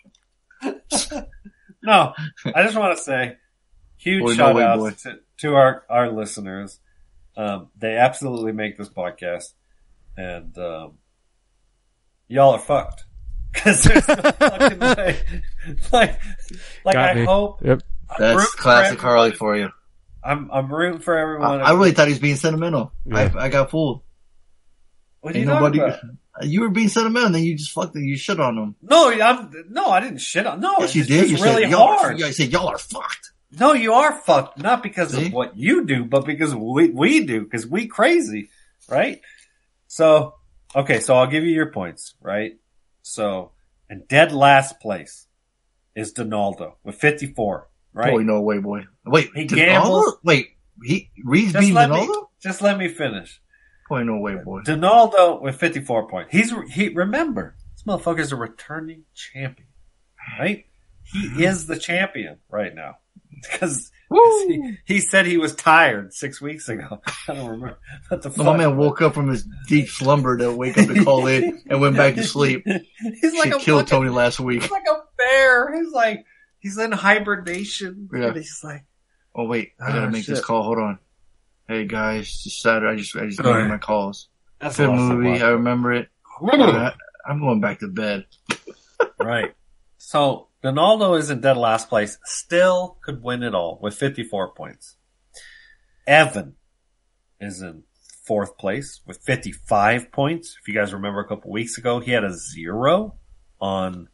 no, 1.82 2.14
I 2.54 2.62
just 2.62 2.76
want 2.78 2.96
to 2.96 3.02
say 3.02 3.36
huge 4.05 4.22
Boy, 4.22 4.28
no 4.30 4.34
shout 4.34 4.55
way, 4.55 4.62
outs 4.62 5.02
to, 5.05 5.18
to 5.38 5.55
our, 5.55 5.82
our 5.88 6.12
listeners. 6.12 6.78
Um, 7.36 7.68
they 7.76 7.96
absolutely 7.96 8.52
make 8.52 8.76
this 8.76 8.88
podcast 8.88 9.55
and, 10.16 10.57
um, 10.59 10.98
y'all 12.28 12.52
are 12.52 12.59
fucked. 12.59 13.05
Cause 13.55 13.82
there's 13.84 14.07
no 14.07 14.14
fucking 14.16 14.78
way. 14.78 15.20
Like, 15.92 16.20
like 16.84 16.94
Got 16.94 17.11
I 17.11 17.14
me. 17.14 17.24
hope. 17.24 17.64
Yep. 17.64 17.82
That's 18.18 18.55
classic 18.55 18.98
everyone. 18.98 19.05
Harley 19.05 19.32
for 19.32 19.57
you. 19.57 19.70
I'm, 20.22 20.50
I'm 20.52 20.72
rooting 20.72 21.00
for 21.00 21.16
everyone. 21.16 21.62
I 21.62 21.72
really 21.72 21.92
thought 21.92 22.09
he 22.09 22.12
was 22.12 22.20
being 22.20 22.36
sentimental. 22.36 22.92
Yeah. 23.07 23.30
I, 23.34 23.44
I 23.44 23.48
got 23.48 23.70
fooled. 23.70 24.02
what 25.20 25.34
are 25.34 25.38
you 25.38 25.44
talking 25.44 25.78
nobody. 25.78 25.80
about? 25.80 26.00
You 26.42 26.62
were 26.62 26.70
being 26.70 26.88
sentimental, 26.88 27.26
and 27.26 27.34
then 27.34 27.44
you 27.44 27.55
just 27.57 27.70
fucked 27.70 27.94
it. 27.94 28.02
You 28.02 28.16
shit 28.16 28.40
on 28.40 28.59
him. 28.59 28.74
No, 28.82 29.11
I'm, 29.11 29.50
no, 29.68 29.86
I 29.86 30.00
didn't 30.00 30.18
shit 30.18 30.46
on, 30.46 30.61
no, 30.61 30.74
Yes, 30.80 30.96
you 30.96 31.05
did. 31.05 31.30
You 31.30 31.36
really 31.36 31.62
said 31.62 31.70
y'all 31.70 31.88
are, 31.88 32.12
you 32.12 32.32
said 32.32 32.50
y'all 32.50 32.68
are 32.68 32.78
fucked. 32.78 33.30
No, 33.59 33.72
you 33.72 33.92
are 33.92 34.12
fucked. 34.12 34.59
Not 34.59 34.82
because 34.82 35.12
See? 35.12 35.26
of 35.26 35.32
what 35.32 35.57
you 35.57 35.84
do, 35.84 36.05
but 36.05 36.24
because 36.24 36.55
we 36.55 36.88
we 36.88 37.26
do. 37.26 37.42
Because 37.42 37.66
we 37.66 37.86
crazy, 37.86 38.50
right? 38.88 39.20
So, 39.86 40.34
okay, 40.74 41.00
so 41.00 41.14
I'll 41.14 41.26
give 41.26 41.44
you 41.44 41.52
your 41.52 41.70
points, 41.70 42.14
right? 42.20 42.57
So, 43.02 43.52
and 43.88 44.07
dead 44.09 44.32
last 44.32 44.80
place 44.80 45.26
is 45.94 46.12
Donaldo 46.12 46.76
with 46.84 46.96
fifty 46.96 47.26
four, 47.26 47.68
right? 47.92 48.12
Boy, 48.12 48.22
no 48.22 48.40
way, 48.40 48.59
boy. 48.59 48.86
Wait, 49.05 49.30
He 49.34 49.44
Donaldo? 49.44 49.57
gambles. 49.57 50.16
Wait, 50.24 50.48
he 50.82 51.11
Reed's 51.24 51.52
just 51.52 51.61
beating 51.61 51.74
let 51.74 51.90
me 51.90 52.09
just 52.42 52.62
let 52.62 52.78
me 52.78 52.88
finish. 52.88 53.40
Boy, 53.88 54.02
no 54.02 54.18
way, 54.18 54.36
boy. 54.36 54.62
Donaldo 54.62 55.40
with 55.40 55.57
fifty 55.57 55.80
four 55.80 56.09
points. 56.09 56.32
He's 56.32 56.52
he 56.70 56.88
remember 56.88 57.55
this 57.74 57.84
motherfucker's 57.84 58.32
a 58.32 58.36
returning 58.36 59.05
champion, 59.14 59.68
right? 60.38 60.64
He 61.05 61.28
hmm. 61.28 61.40
is 61.42 61.66
the 61.66 61.78
champion 61.78 62.38
right 62.48 62.74
now 62.74 62.96
because 63.53 63.90
he, 64.47 64.76
he 64.84 65.01
said 65.01 65.26
he 65.26 65.38
was 65.38 65.55
tired 65.55 66.12
six 66.12 66.40
weeks 66.40 66.68
ago. 66.68 67.01
I 67.28 67.34
don't 67.34 67.47
remember 67.47 67.78
what 68.09 68.22
the 68.22 68.30
fuck. 68.30 68.45
My 68.47 68.57
man 68.57 68.76
woke 68.76 69.01
up 69.03 69.14
from 69.14 69.28
his 69.28 69.47
deep 69.68 69.88
slumber 69.88 70.36
to 70.38 70.53
wake 70.53 70.76
up 70.78 70.86
to 70.88 71.05
call 71.05 71.26
in 71.26 71.62
and 71.68 71.80
went 71.80 71.97
back 71.97 72.14
to 72.16 72.22
sleep. 72.24 72.64
He's 72.66 73.34
like 73.34 73.45
She 73.47 73.51
a 73.51 73.59
killed 73.59 73.80
fucking, 73.82 73.86
Tony 73.86 74.11
last 74.11 74.38
week. 74.40 74.62
He's 74.62 74.70
like 74.70 74.84
a 74.90 74.99
bear. 75.18 75.74
He's 75.76 75.92
like 75.92 76.24
he's 76.61 76.78
in 76.78 76.92
hibernation. 76.92 78.09
Yeah. 78.12 78.26
And 78.28 78.36
he's 78.36 78.61
like 78.62 78.84
Oh 79.34 79.47
wait, 79.47 79.72
I 79.80 79.88
gotta 79.88 80.07
Ah, 80.07 80.11
make 80.11 80.26
this 80.26 80.40
call. 80.45 80.62
Hold 80.62 80.78
on. 80.78 80.99
Hey 81.66 81.86
guys, 81.86 82.42
it's 82.47 82.61
Saturday. 82.62 82.92
I 82.92 82.97
just 82.97 83.16
I 83.16 83.26
just 83.26 83.42
Go 83.42 83.51
made 83.53 83.59
ahead. 83.61 83.70
my 83.70 83.78
calls. 83.78 84.28
that's 84.61 84.76
Good 84.76 84.88
a 84.88 84.92
lot 84.92 85.12
of 85.12 85.18
movie. 85.18 85.42
I 85.42 85.49
remember 85.49 85.92
it. 85.92 86.09
Uh, 86.42 86.90
I'm 87.26 87.40
going 87.40 87.61
back 87.61 87.78
to 87.80 87.88
bed. 87.88 88.26
Right. 89.18 89.55
So 89.99 90.49
Donaldo 90.64 91.12
is 91.14 91.28
in 91.28 91.42
dead 91.42 91.58
last 91.58 91.90
place. 91.90 92.16
Still 92.24 92.96
could 93.04 93.22
win 93.22 93.42
it 93.42 93.54
all 93.54 93.78
with 93.82 93.94
54 93.94 94.54
points. 94.54 94.96
Evan 96.06 96.54
is 97.38 97.60
in 97.60 97.82
fourth 98.26 98.56
place 98.56 99.02
with 99.06 99.18
55 99.18 100.10
points. 100.10 100.56
If 100.60 100.66
you 100.66 100.72
guys 100.74 100.94
remember 100.94 101.20
a 101.20 101.28
couple 101.28 101.50
weeks 101.50 101.76
ago, 101.76 102.00
he 102.00 102.12
had 102.12 102.24
a 102.24 102.32
zero 102.32 103.16
on, 103.60 104.08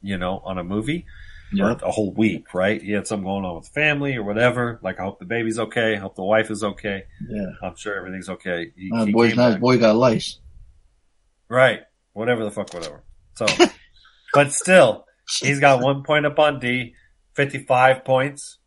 you 0.00 0.16
know, 0.16 0.40
on 0.44 0.58
a 0.58 0.64
movie 0.64 1.06
Yep. 1.52 1.82
a 1.82 1.90
whole 1.90 2.14
week, 2.14 2.54
right? 2.54 2.80
He 2.80 2.92
had 2.92 3.08
something 3.08 3.24
going 3.24 3.44
on 3.44 3.56
with 3.56 3.66
family 3.70 4.14
or 4.14 4.22
whatever. 4.22 4.78
Like, 4.84 5.00
I 5.00 5.02
hope 5.02 5.18
the 5.18 5.24
baby's 5.24 5.58
okay. 5.58 5.94
I 5.94 5.98
hope 5.98 6.14
the 6.14 6.22
wife 6.22 6.48
is 6.52 6.62
okay. 6.62 7.02
Yeah. 7.28 7.46
I'm 7.64 7.74
sure 7.74 7.96
everything's 7.96 8.28
okay. 8.28 8.70
He, 8.76 8.92
he 9.06 9.10
boy's 9.10 9.34
nice. 9.34 9.54
back. 9.54 9.60
Boy 9.60 9.78
got 9.78 9.96
lice. 9.96 10.38
Right. 11.48 11.80
Whatever 12.12 12.44
the 12.44 12.52
fuck, 12.52 12.72
whatever. 12.72 13.02
So, 13.34 13.46
but 14.34 14.52
still, 14.52 15.06
he's 15.38 15.60
got 15.60 15.80
one 15.82 16.02
point 16.02 16.26
up 16.26 16.38
on 16.38 16.58
D, 16.58 16.94
55 17.34 18.04
points, 18.04 18.58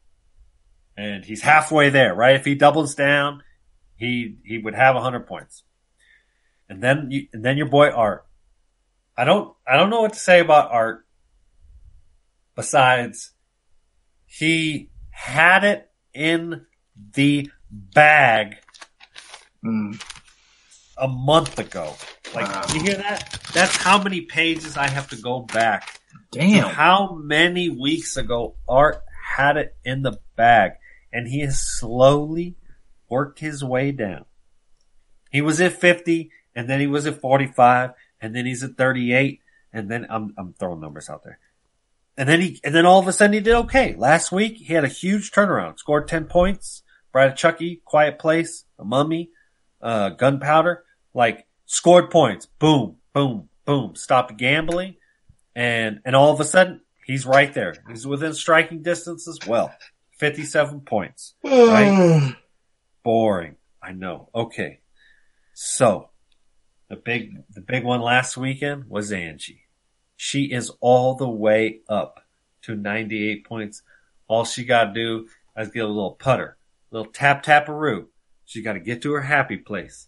and 0.97 1.23
he's 1.25 1.41
halfway 1.41 1.89
there, 1.89 2.13
right? 2.13 2.35
If 2.35 2.45
he 2.45 2.55
doubles 2.55 2.95
down, 2.95 3.43
he, 3.95 4.37
he 4.43 4.57
would 4.57 4.75
have 4.75 4.95
100 4.95 5.27
points. 5.27 5.63
And 6.69 6.81
then 6.81 7.09
you, 7.11 7.27
and 7.33 7.43
then 7.43 7.57
your 7.57 7.67
boy 7.67 7.89
Art. 7.89 8.25
I 9.17 9.25
don't, 9.25 9.53
I 9.67 9.77
don't 9.77 9.89
know 9.89 10.01
what 10.01 10.13
to 10.13 10.19
say 10.19 10.39
about 10.39 10.71
Art 10.71 11.05
besides 12.55 13.31
he 14.25 14.89
had 15.11 15.63
it 15.63 15.89
in 16.13 16.65
the 17.13 17.49
bag 17.69 18.55
Mm. 19.63 20.03
a 20.97 21.07
month 21.07 21.57
ago. 21.57 21.95
Like, 22.35 22.47
Wow. 22.53 22.65
you 22.73 22.81
hear 22.81 22.95
that? 22.95 23.39
That's 23.53 23.75
how 23.77 24.01
many 24.01 24.21
pages 24.21 24.75
I 24.75 24.89
have 24.89 25.07
to 25.09 25.15
go 25.15 25.41
back. 25.41 26.01
Damn. 26.33 26.69
How 26.69 27.15
many 27.15 27.69
weeks 27.69 28.17
ago 28.17 28.55
Art 28.67 29.01
had 29.35 29.57
it 29.57 29.75
in 29.83 30.01
the 30.01 30.19
bag 30.35 30.73
and 31.11 31.27
he 31.27 31.41
has 31.41 31.59
slowly 31.59 32.55
worked 33.09 33.39
his 33.39 33.63
way 33.63 33.91
down. 33.91 34.25
He 35.31 35.41
was 35.41 35.61
at 35.61 35.73
50 35.73 36.31
and 36.55 36.69
then 36.69 36.79
he 36.79 36.87
was 36.87 37.05
at 37.07 37.21
45 37.21 37.91
and 38.21 38.35
then 38.35 38.45
he's 38.45 38.63
at 38.63 38.77
38 38.77 39.39
and 39.71 39.89
then 39.89 40.05
I'm, 40.09 40.33
I'm 40.37 40.53
throwing 40.53 40.79
numbers 40.81 41.09
out 41.09 41.23
there. 41.23 41.39
And 42.15 42.29
then 42.29 42.41
he, 42.41 42.59
and 42.63 42.75
then 42.75 42.85
all 42.85 42.99
of 42.99 43.07
a 43.07 43.13
sudden 43.13 43.33
he 43.33 43.39
did 43.39 43.55
okay. 43.55 43.95
Last 43.95 44.31
week 44.31 44.57
he 44.57 44.73
had 44.73 44.83
a 44.83 44.89
huge 44.89 45.31
turnaround, 45.31 45.79
scored 45.79 46.07
10 46.07 46.25
points, 46.25 46.83
Bride 47.11 47.31
of 47.31 47.35
Chucky, 47.35 47.81
Quiet 47.85 48.19
Place, 48.19 48.65
A 48.77 48.85
Mummy, 48.85 49.29
uh, 49.81 50.09
Gunpowder, 50.09 50.83
like 51.13 51.47
scored 51.65 52.11
points. 52.11 52.45
Boom, 52.45 52.97
boom, 53.13 53.49
boom. 53.65 53.95
Stopped 53.95 54.37
gambling. 54.37 54.95
And, 55.55 55.99
and 56.05 56.15
all 56.15 56.31
of 56.31 56.39
a 56.39 56.45
sudden 56.45 56.81
he's 57.05 57.25
right 57.25 57.53
there. 57.53 57.75
He's 57.87 58.07
within 58.07 58.33
striking 58.33 58.81
distance 58.81 59.27
as 59.27 59.39
well. 59.47 59.73
57 60.19 60.81
points. 60.81 61.35
Right? 61.43 62.35
Boring. 63.03 63.55
I 63.81 63.91
know. 63.91 64.29
Okay. 64.33 64.79
So 65.53 66.09
the 66.89 66.95
big, 66.95 67.43
the 67.53 67.61
big 67.61 67.83
one 67.83 68.01
last 68.01 68.37
weekend 68.37 68.89
was 68.89 69.11
Angie. 69.11 69.61
She 70.15 70.45
is 70.45 70.71
all 70.79 71.15
the 71.15 71.29
way 71.29 71.81
up 71.89 72.23
to 72.63 72.75
98 72.75 73.45
points. 73.45 73.81
All 74.27 74.45
she 74.45 74.63
got 74.63 74.85
to 74.85 74.93
do 74.93 75.27
is 75.57 75.69
get 75.69 75.83
a 75.83 75.87
little 75.87 76.13
putter, 76.13 76.57
a 76.91 76.95
little 76.95 77.11
tap 77.11 77.43
taparoo. 77.43 78.05
She 78.45 78.61
got 78.61 78.73
to 78.73 78.79
get 78.79 79.01
to 79.01 79.11
her 79.13 79.21
happy 79.21 79.57
place. 79.57 80.07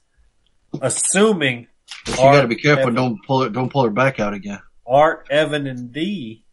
Assuming 0.82 1.68
You 2.08 2.16
gotta 2.16 2.48
be 2.48 2.56
careful. 2.56 2.92
Don't 2.92 3.24
pull 3.26 3.44
it. 3.44 3.54
Don't 3.54 3.72
pull 3.72 3.84
her 3.84 3.90
back 3.90 4.20
out 4.20 4.34
again. 4.34 4.60
Art, 4.88 5.28
Evan, 5.30 5.68
and 5.68 5.92
D, 5.92 6.46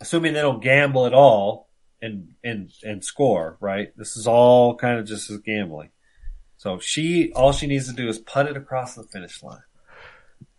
assuming 0.00 0.32
they 0.34 0.40
don't 0.42 0.62
gamble 0.62 1.06
at 1.06 1.14
all 1.14 1.68
and 2.02 2.34
and 2.44 2.70
and 2.82 3.04
score, 3.04 3.56
right? 3.60 3.88
This 3.96 4.16
is 4.16 4.26
all 4.26 4.76
kind 4.76 4.98
of 4.98 5.06
just 5.06 5.30
as 5.30 5.38
gambling. 5.38 5.90
So 6.58 6.78
she, 6.78 7.32
all 7.32 7.52
she 7.52 7.66
needs 7.66 7.86
to 7.88 7.94
do 7.94 8.08
is 8.08 8.18
put 8.18 8.46
it 8.46 8.56
across 8.56 8.94
the 8.94 9.02
finish 9.04 9.42
line. 9.42 9.60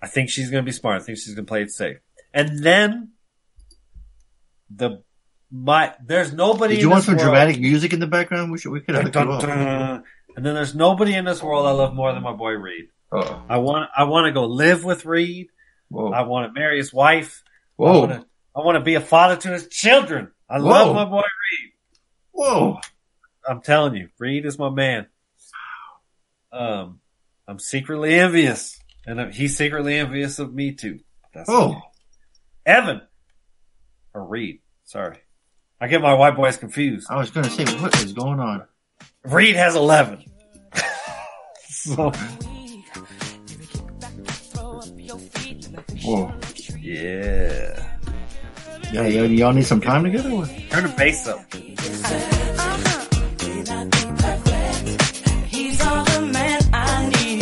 I 0.02 0.08
think 0.08 0.30
she's 0.30 0.52
going 0.52 0.64
to 0.64 0.66
be 0.66 0.72
smart. 0.72 1.02
I 1.02 1.04
think 1.04 1.18
she's 1.18 1.34
going 1.34 1.46
to 1.46 1.50
play 1.50 1.64
it 1.64 1.72
safe. 1.72 1.98
And 2.34 2.64
then 2.64 3.14
the 4.70 5.02
my 5.52 5.94
there's 6.06 6.34
nobody. 6.34 6.76
Did 6.76 6.82
you 6.82 6.88
in 6.88 6.92
want 6.92 7.00
this 7.00 7.06
some 7.08 7.16
world- 7.16 7.26
dramatic 7.30 7.60
music 7.60 7.94
in 7.94 8.00
the 8.00 8.08
background? 8.08 8.52
We 8.52 8.60
should. 8.60 8.72
We 8.72 8.82
could 8.82 8.96
have 8.96 9.12
Dun, 9.12 9.28
dun, 9.28 9.40
dun. 9.42 10.04
And 10.36 10.46
then 10.46 10.54
there's 10.54 10.76
nobody 10.76 11.16
in 11.16 11.26
this 11.26 11.42
world 11.42 11.66
I 11.66 11.72
love 11.72 11.96
more 11.96 12.14
than 12.14 12.22
my 12.22 12.34
boy 12.34 12.52
Reed. 12.52 12.90
Uh-oh. 13.12 13.44
I 13.50 13.58
want 13.58 13.90
I 13.98 14.04
want 14.04 14.26
to 14.28 14.32
go 14.34 14.46
live 14.46 14.84
with 14.84 15.06
Reed. 15.06 15.48
Whoa. 15.90 16.12
I 16.12 16.22
want 16.24 16.54
to 16.54 16.60
marry 16.60 16.78
his 16.78 16.94
wife. 16.94 17.44
I 17.48 17.84
Whoa. 17.84 18.00
want 18.00 18.12
to 18.12 18.26
I 18.56 18.60
want 18.62 18.76
to 18.78 18.84
be 18.84 18.96
a 18.96 19.02
father 19.02 19.36
to 19.38 19.50
his 19.50 19.68
children. 19.68 20.32
I 20.50 20.60
Whoa. 20.60 20.66
love 20.70 20.96
my 20.96 21.06
boy 21.06 21.18
Reed. 21.22 21.72
Whoa. 22.32 22.80
I'm 23.48 23.62
telling 23.62 23.96
you, 23.96 24.10
Reed 24.20 24.46
is 24.46 24.58
my 24.60 24.70
man. 24.70 25.08
Um, 26.52 27.00
I'm 27.48 27.60
secretly 27.60 28.16
envious, 28.16 28.80
and 29.06 29.34
he's 29.34 29.56
secretly 29.58 29.96
envious 29.96 30.40
of 30.40 30.54
me 30.54 30.74
too. 30.74 31.00
That's 31.34 31.50
Oh. 31.50 31.70
okay. 31.72 31.80
Evan 32.66 33.02
or 34.14 34.26
Reed. 34.26 34.60
Sorry, 34.84 35.18
I 35.80 35.88
get 35.88 36.02
my 36.02 36.14
white 36.14 36.36
boys 36.36 36.58
confused. 36.58 37.08
I 37.10 37.18
was 37.18 37.32
gonna 37.32 37.50
say, 37.50 37.64
what 37.80 37.96
is 38.04 38.12
going 38.14 38.40
on? 38.40 38.66
Reed 39.24 39.56
has 39.56 39.76
eleven. 39.76 40.24
so 41.70 42.12
Whoa. 46.08 46.34
yeah, 46.80 47.86
Yeah, 48.94 49.06
yeah, 49.08 49.24
y'all 49.24 49.52
need 49.52 49.66
some 49.66 49.82
time 49.82 50.06
together? 50.06 50.30
Or? 50.30 50.46
turn 50.70 50.84
the 50.84 50.94
bass 50.96 51.28
up. 51.28 51.44
He's 55.48 55.82
all 55.86 56.06
the 56.06 56.22
man 56.32 56.62
I 56.74 57.10
need. 57.10 57.42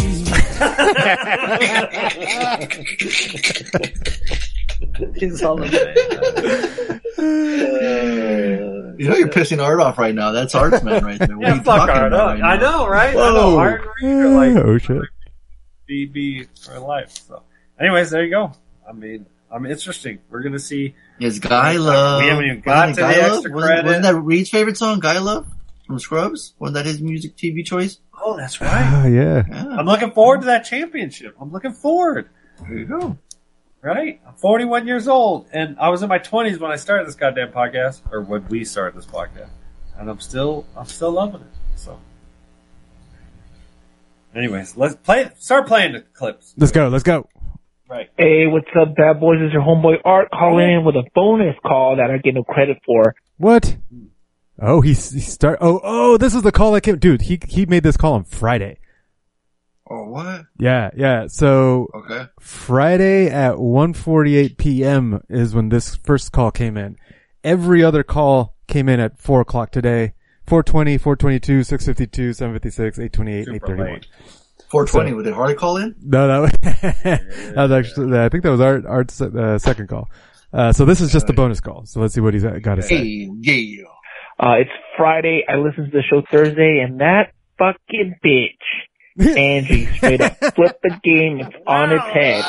He's 5.15 5.43
all 5.43 5.57
the 5.57 5.65
You 8.97 9.09
know 9.09 9.15
you're 9.15 9.27
pissing 9.27 9.61
Art 9.63 9.79
off 9.79 9.97
right 9.99 10.15
now. 10.15 10.31
That's 10.31 10.55
Art's 10.55 10.81
man 10.83 11.03
right 11.05 11.19
there. 11.19 11.37
What 11.37 11.45
are 11.45 11.49
Yeah, 11.49 11.55
you 11.55 11.61
fuck 11.61 11.77
talking 11.87 11.95
Art 11.95 12.07
about 12.13 12.39
right 12.39 12.43
I 12.43 12.57
know, 12.57 12.87
right? 12.87 13.09
I 13.09 13.13
know. 13.13 13.57
Art 13.59 13.81
and 14.01 14.19
Reed 14.19 14.25
are 14.25 14.29
like 14.55 14.55
oh 14.65 14.77
shit. 14.79 15.03
BB 15.89 16.47
for 16.59 16.79
life. 16.79 17.11
So, 17.27 17.43
anyways, 17.80 18.10
there 18.11 18.23
you 18.23 18.31
go. 18.31 18.52
I 18.88 18.91
mean, 18.93 19.26
I'm 19.52 19.65
interesting. 19.65 20.19
We're 20.30 20.41
gonna 20.43 20.60
see. 20.60 20.95
Is 21.19 21.39
Guy 21.39 21.73
Love? 21.77 22.22
We 22.22 22.27
haven't 22.30 22.45
even 22.45 22.61
got 22.61 22.89
wasn't 22.89 22.97
to 22.97 23.10
it 23.10 23.14
the 23.15 23.22
Love? 23.22 23.34
extra 23.38 23.52
Wasn't, 23.52 23.68
credit. 23.69 23.85
wasn't 23.85 24.03
that 24.03 24.15
Reed's 24.15 24.49
favorite 24.49 24.77
song, 24.77 24.99
Guy 24.99 25.19
Love 25.19 25.47
from 25.88 25.99
Scrubs? 25.99 26.53
Wasn't 26.60 26.73
that 26.76 26.85
his 26.85 27.02
music 27.02 27.35
TV 27.38 27.65
choice? 27.65 27.99
Oh, 28.22 28.38
that's 28.38 28.60
right. 28.61 28.69
Ah, 28.72 29.06
yeah. 29.06 29.43
Yeah. 29.49 29.68
I'm 29.77 29.85
looking 29.85 30.11
forward 30.11 30.41
to 30.41 30.47
that 30.47 30.65
championship. 30.65 31.35
I'm 31.39 31.52
looking 31.52 31.73
forward. 31.73 32.30
There 32.61 32.77
you 32.77 32.85
go. 32.85 33.18
Right? 33.81 34.19
I'm 34.27 34.34
41 34.34 34.88
years 34.88 35.07
old, 35.07 35.47
and 35.53 35.77
I 35.80 35.89
was 35.89 36.02
in 36.02 36.10
my 36.10 36.18
20s 36.18 36.60
when 36.60 36.72
I 36.72 36.76
started 36.76 37.07
this 37.07 37.14
goddamn 37.15 37.52
podcast, 37.52 38.02
or 38.11 38.22
when 38.22 38.47
we 38.47 38.65
started 38.65 38.97
this 38.97 39.06
podcast, 39.06 39.49
and 39.97 40.10
I'm 40.10 40.19
still, 40.19 40.65
I'm 40.76 40.88
still 40.88 41.11
loving 41.11 41.41
it. 41.41 41.47
So, 41.76 41.99
anyways, 44.35 44.76
let's 44.76 44.95
play. 44.95 45.30
Start 45.38 45.68
playing 45.68 45.93
the 45.93 46.02
clips. 46.02 46.53
Let's 46.57 46.72
go. 46.72 46.88
Let's 46.88 47.03
go. 47.03 47.30
Right. 47.88 48.10
Hey, 48.18 48.48
what's 48.48 48.68
up, 48.80 48.95
bad 48.95 49.20
boys? 49.20 49.38
It's 49.41 49.53
your 49.53 49.62
homeboy 49.62 49.98
Art 50.03 50.30
calling 50.32 50.70
in 50.72 50.84
with 50.86 50.95
a 50.95 51.03
bonus 51.14 51.56
call 51.66 51.98
that 51.98 52.10
I 52.10 52.18
get 52.18 52.34
no 52.34 52.44
credit 52.44 52.78
for. 52.86 53.14
What? 53.38 53.78
Oh, 54.60 54.82
he, 54.82 54.90
he 54.90 54.95
start. 55.20 55.60
Oh, 55.62 55.80
oh, 55.84 56.18
this 56.18 56.34
is 56.34 56.41
the 56.41 56.52
call 56.52 56.72
that 56.72 56.82
came. 56.82 56.98
Dude, 56.98 57.22
he 57.24 57.40
he 57.48 57.66
made 57.68 57.84
this 57.84 57.95
call 57.98 58.14
on 58.14 58.24
Friday. 58.24 58.80
Oh, 59.88 60.06
what? 60.10 60.45
Yeah, 60.57 60.90
yeah. 60.95 61.28
So 61.28 61.90
Okay. 61.94 62.26
Friday 62.40 63.28
at 63.30 63.56
1:48 63.56 64.57
p.m. 64.57 65.22
is 65.30 65.53
when 65.53 65.70
this 65.70 65.95
first 65.98 66.32
call 66.32 66.49
came 66.49 66.78
in. 66.78 66.98
Every 67.44 67.84
other 67.84 68.02
call 68.02 68.56
came 68.68 68.90
in 68.90 68.99
at 68.99 69.20
four 69.20 69.41
o'clock 69.41 69.72
today. 69.72 70.14
420, 70.48 70.98
422, 70.99 71.64
652, 71.64 72.34
756, 72.34 72.99
828, 72.99 73.45
Super 73.45 73.56
831. 73.56 73.94
late. 73.94 74.07
420. 74.76 75.14
Would 75.14 75.23
Did 75.23 75.34
Hardy 75.34 75.53
call 75.56 75.77
in? 75.77 75.95
No, 76.02 76.27
that, 76.27 76.61
that 77.56 77.56
was 77.56 77.72
actually, 77.72 78.19
I 78.19 78.27
think 78.27 78.43
that 78.43 78.52
was 78.52 78.60
Art, 78.60 78.85
Art's 78.85 79.22
uh, 79.22 79.57
second 79.57 79.88
call. 79.88 80.10
Uh, 80.52 80.73
so 80.73 80.84
this 80.84 80.99
is 80.99 81.14
just 81.14 81.27
the 81.27 81.34
bonus 81.34 81.61
call. 81.61 81.85
So 81.85 82.02
let's 82.02 82.14
see 82.14 82.19
what 82.19 82.34
he's 82.34 82.43
got 82.43 82.76
to 82.76 82.81
say. 82.81 82.97
Hey, 82.97 83.30
yeah. 83.39 83.84
Uh, 84.38 84.56
it's 84.60 84.69
Friday. 84.97 85.45
I 85.47 85.56
listened 85.56 85.91
to 85.93 85.97
the 85.97 86.03
show 86.10 86.23
Thursday, 86.30 86.80
and 86.85 86.99
that 86.99 87.31
fucking 87.57 88.15
bitch, 88.23 89.38
Angie, 89.38 89.85
straight 89.95 90.19
up 90.19 90.35
flipped 90.56 90.81
the 90.84 90.99
game. 91.03 91.39
It's 91.39 91.56
on 91.65 91.93
its 91.93 92.03
head. 92.03 92.43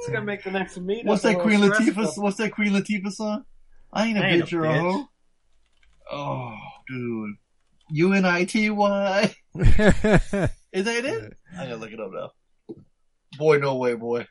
It's 0.00 0.12
gonna 0.12 0.24
make 0.26 0.44
the 0.44 0.50
next 0.50 0.78
meeting. 0.78 1.06
What's 1.06 1.22
that 1.22 1.38
Queen 1.38 1.62
stressful. 1.62 1.86
Latifah? 2.04 2.18
What's 2.22 2.36
that 2.36 2.52
Queen 2.52 2.72
Latifah 2.72 3.10
song? 3.10 3.44
I 3.90 4.06
ain't 4.08 4.18
a 4.18 4.22
I 4.22 4.28
ain't 4.28 4.44
bitch 4.44 4.52
a 4.52 4.58
or 4.58 4.64
a 4.66 4.68
bitch. 4.68 4.80
hoe. 4.80 5.08
Oh, 6.12 6.56
dude. 6.88 7.36
U 7.90 8.12
N 8.12 8.24
I 8.24 8.44
T 8.44 8.70
Y. 8.70 9.34
Is 9.54 10.84
that 10.84 11.04
it? 11.04 11.36
I 11.56 11.64
gotta 11.64 11.76
look 11.76 11.92
it 11.92 12.00
up 12.00 12.10
now. 12.12 12.30
Boy, 13.38 13.58
no 13.58 13.76
way, 13.76 13.94
boy. 13.94 14.26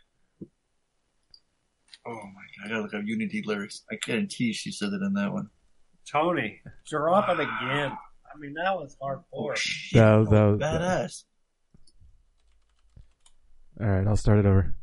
Oh 2.06 2.14
my 2.14 2.44
god, 2.58 2.66
I 2.66 2.68
gotta 2.70 2.82
look 2.82 2.94
up 2.94 3.04
Unity 3.06 3.44
lyrics. 3.46 3.84
I 3.92 3.96
guarantee 3.96 4.54
she 4.54 4.72
said 4.72 4.90
it 4.94 5.02
in 5.02 5.14
that 5.14 5.32
one. 5.32 5.50
Tony, 6.12 6.62
drop 6.90 7.30
it 7.30 7.38
ah. 7.40 7.64
again. 7.64 7.92
I 8.34 8.38
mean, 8.40 8.54
that 8.56 8.76
was 8.76 8.98
hardcore. 9.02 9.24
Oh, 9.34 9.56
shit, 9.56 10.00
That 10.00 10.16
was- 10.16 10.30
that 10.30 10.44
was- 10.46 10.60
badass. 10.60 11.24
All 13.80 13.88
right, 13.88 14.08
I'll 14.08 14.16
start 14.16 14.40
it 14.40 14.46
over. 14.46 14.76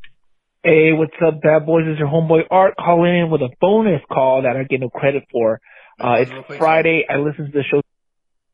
Hey, 0.63 0.91
what's 0.91 1.13
up, 1.25 1.41
bad 1.41 1.65
boys? 1.65 1.85
It's 1.87 1.97
your 1.97 2.07
homeboy 2.07 2.43
Art 2.51 2.75
calling 2.77 3.17
in 3.17 3.29
with 3.31 3.41
a 3.41 3.49
bonus 3.59 4.01
call 4.11 4.43
that 4.43 4.55
I 4.55 4.63
get 4.63 4.79
no 4.79 4.89
credit 4.89 5.23
for. 5.31 5.59
Uh, 6.03 6.13
it's 6.19 6.31
quick, 6.45 6.57
Friday. 6.57 7.05
I 7.09 7.17
listened 7.17 7.51
to 7.51 7.57
the 7.59 7.63
show 7.63 7.81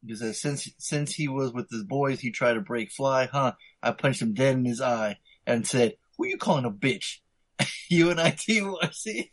Because 0.06 0.22
uh, 0.22 0.34
since 0.34 0.70
since 0.78 1.14
he 1.14 1.28
was 1.28 1.54
with 1.54 1.70
his 1.72 1.84
boys, 1.84 2.20
he 2.20 2.32
tried 2.32 2.54
to 2.54 2.62
break 2.62 2.92
fly, 2.92 3.28
huh? 3.32 3.54
I 3.82 3.92
punched 3.92 4.22
him 4.22 4.34
dead 4.34 4.56
in 4.56 4.66
his 4.66 4.82
eye 4.82 5.18
and 5.46 5.66
said, 5.66 5.94
"Who 6.18 6.28
you 6.28 6.38
calling 6.38 6.66
a 6.66 6.72
bitch?" 6.72 7.20
U 7.90 8.12
N 8.12 8.20
I 8.20 8.32
T 8.38 8.62
Y. 8.62 8.90
See, 8.92 9.32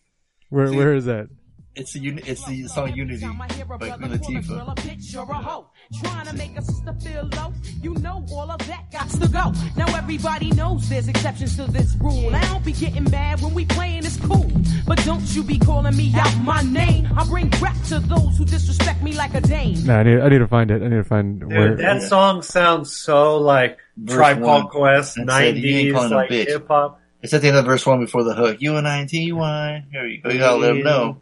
Where 0.49 0.69
See? 0.69 0.77
where 0.77 0.95
is 0.95 1.07
that? 1.07 1.27
It's 1.77 1.93
the 1.93 1.99
uni- 2.01 2.23
it's 2.27 2.45
the 2.47 2.67
song 2.69 2.93
Unity 2.95 3.27
by 3.27 3.47
Queen 3.49 4.11
Latifah. 4.11 5.67
Trying 6.03 6.27
to 6.27 6.35
make 6.37 6.57
a 6.57 6.63
sister 6.63 6.95
feel 7.03 7.29
low. 7.37 7.53
You 7.83 7.95
know 7.97 8.25
all 8.33 8.51
of 8.51 8.59
that 8.67 8.91
got 8.91 9.09
to 9.11 9.29
go. 9.29 9.53
Now 9.77 9.95
everybody 9.97 10.51
knows 10.53 10.89
there's 10.89 11.09
exceptions 11.09 11.57
to 11.57 11.67
this 11.71 11.95
rule. 12.01 12.35
I 12.35 12.41
don't 12.47 12.65
be 12.65 12.73
getting 12.73 13.05
mad 13.11 13.41
when 13.43 13.55
we 13.55 13.65
playing, 13.67 14.05
it's 14.05 14.17
cool. 14.17 14.51
But 14.87 15.03
don't 15.05 15.23
you 15.35 15.43
be 15.43 15.59
calling 15.59 15.97
me 15.97 16.13
out 16.17 16.37
my 16.43 16.63
name. 16.63 17.09
I 17.17 17.25
bring 17.27 17.51
rap 17.61 17.77
to 17.89 17.99
those 18.01 18.37
who 18.39 18.45
disrespect 18.45 19.03
me 19.03 19.13
like 19.17 19.35
a 19.35 19.41
dame. 19.41 19.85
No, 19.85 19.97
I 19.97 20.03
need 20.03 20.21
I 20.21 20.29
need 20.29 20.39
to 20.39 20.49
find 20.49 20.71
it. 20.71 20.83
I 20.83 20.89
need 20.89 20.97
to 20.97 21.05
find 21.05 21.47
where. 21.47 21.71
Dude, 21.71 21.79
that 21.81 22.03
song 22.03 22.43
sounds 22.43 22.95
so 22.97 23.39
like 23.39 23.79
Verse 23.97 24.17
Tribe 24.17 24.41
one. 24.41 24.63
Called 24.63 24.71
Quest, 24.73 25.17
That 25.17 25.29
said, 25.29 25.59
"You 25.59 25.77
ain't 25.77 25.95
calling 25.95 26.11
nineties, 26.11 26.13
a 26.13 26.17
like 26.17 26.31
bitch." 26.31 26.47
hip 26.49 26.69
hop. 26.69 27.01
It's 27.23 27.33
at 27.33 27.41
the 27.41 27.49
end 27.49 27.57
of 27.57 27.65
verse 27.65 27.87
one 27.87 28.01
before 28.01 28.23
the 28.23 28.35
hook. 28.35 28.61
U 28.61 28.77
N 28.77 28.87
I 28.87 29.07
T 29.07 29.33
Y. 29.33 29.85
Here 29.93 30.07
you 30.07 30.21
go. 30.21 30.31
You 30.31 30.39
gotta 30.39 30.57
let 30.57 30.73
him 30.77 30.83
know. 30.83 31.21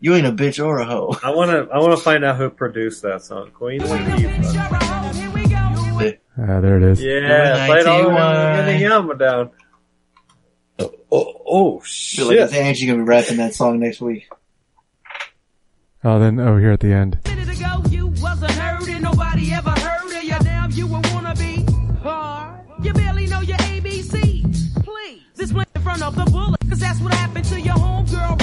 You 0.00 0.14
ain't 0.14 0.26
a 0.26 0.32
bitch 0.32 0.64
or 0.64 0.78
a 0.78 0.84
hoe. 0.84 1.16
I 1.24 1.30
wanna, 1.30 1.66
I 1.72 1.78
wanna 1.78 1.96
find 1.96 2.24
out 2.24 2.36
who 2.36 2.50
produced 2.50 3.02
that 3.02 3.22
song. 3.22 3.50
Queen 3.50 3.80
Latifah. 3.80 5.14
Here 5.14 5.94
we. 5.94 6.18
Ah, 6.40 6.60
there 6.60 6.76
it 6.76 6.84
is. 6.84 7.02
Yeah, 7.02 7.66
play 7.66 7.80
it 7.80 7.86
all 7.86 8.02
the 8.04 8.08
way 8.10 8.14
UNITY. 8.14 8.78
the 8.78 8.78
Yama 8.78 9.14
down. 9.16 9.50
Oh, 10.78 10.92
oh, 11.10 11.42
oh 11.46 11.80
feel 11.80 12.26
like 12.26 12.36
shit! 12.36 12.44
it's 12.44 12.54
Angie 12.54 12.86
gonna 12.86 12.98
be 12.98 13.04
rapping 13.04 13.38
that 13.38 13.54
song 13.54 13.80
next 13.80 14.00
week. 14.00 14.28
Oh, 16.04 16.20
then 16.20 16.38
oh, 16.38 16.56
here 16.58 16.70
at 16.70 16.78
the 16.78 16.92
end. 16.92 17.18
minute 17.26 17.48
ago 17.48 17.82
you 17.90 18.06
wasn't 18.22 18.52
heard 18.52 18.88
and 18.88 19.02
nobody 19.02 19.52
ever 19.52 19.70
heard 19.70 20.16
of 20.16 20.22
you. 20.22 20.38
Now 20.44 20.68
you 20.70 20.86
a 20.86 21.00
wannabe. 21.00 21.98
Hard. 22.02 22.64
You 22.84 22.92
barely 22.92 23.26
know 23.26 23.40
your 23.40 23.56
ABC. 23.56 24.84
Please. 24.84 25.22
This 25.34 25.52
play 25.52 25.64
in 25.74 25.82
front 25.82 26.02
of 26.02 26.14
the 26.14 26.24
bullet. 26.30 26.60
Cause 26.68 26.78
that's 26.78 27.00
what 27.00 27.12
happened 27.14 27.46
to 27.46 27.60
your 27.60 27.74
homegirl, 27.74 28.38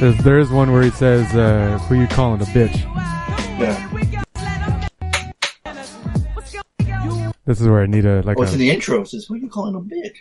There's 0.00 0.16
there 0.24 0.38
is 0.38 0.50
one 0.50 0.72
where 0.72 0.82
he 0.82 0.90
says, 0.90 1.34
uh, 1.34 1.78
"Who 1.88 1.94
you 2.00 2.06
calling 2.06 2.40
a 2.40 2.44
bitch?" 2.46 2.84
Yeah. 3.60 3.76
This 7.44 7.60
is 7.60 7.68
where 7.68 7.82
I 7.82 7.86
need 7.86 8.06
a 8.06 8.22
like 8.22 8.38
Oh, 8.38 8.42
it's 8.42 8.54
in 8.54 8.58
the 8.60 8.70
intro. 8.70 9.02
It 9.02 9.08
says, 9.08 9.26
"Who 9.26 9.34
you 9.34 9.48
calling 9.48 9.74
a 9.74 9.80
bitch?" 9.80 10.16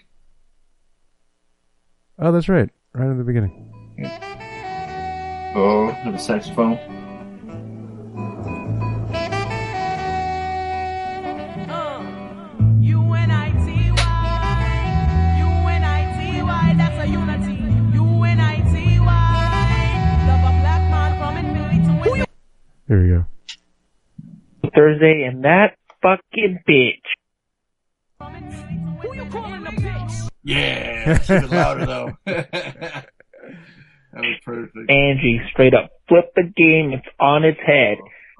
Oh, 2.17 2.33
that's 2.33 2.49
right, 2.49 2.69
right 2.93 3.05
in 3.05 3.17
the 3.17 3.23
beginning. 3.23 3.71
Oh, 5.55 5.89
have 6.03 6.13
a 6.13 6.19
saxophone. 6.19 6.98
Here 22.89 23.03
we 23.03 23.09
go. 23.09 23.25
Thursday, 24.75 25.29
and 25.29 25.43
that 25.43 25.77
fucking 26.01 26.57
bitch. 26.67 27.05
Who 28.19 29.15
you 29.15 29.25
calling 29.29 29.67
a 29.67 29.71
bitch? 29.71 30.29
Yeah, 30.43 31.19
keep 31.19 31.29
it 31.29 31.51
louder 31.51 31.85
though. 31.85 32.17
that 32.25 33.05
was 34.15 34.39
perfect. 34.43 34.89
Angie, 34.89 35.39
straight 35.51 35.75
up 35.75 35.91
flipped 36.07 36.33
the 36.33 36.41
game. 36.41 36.93
It's 36.93 37.05
on 37.19 37.43
its 37.43 37.59
head. 37.63 37.97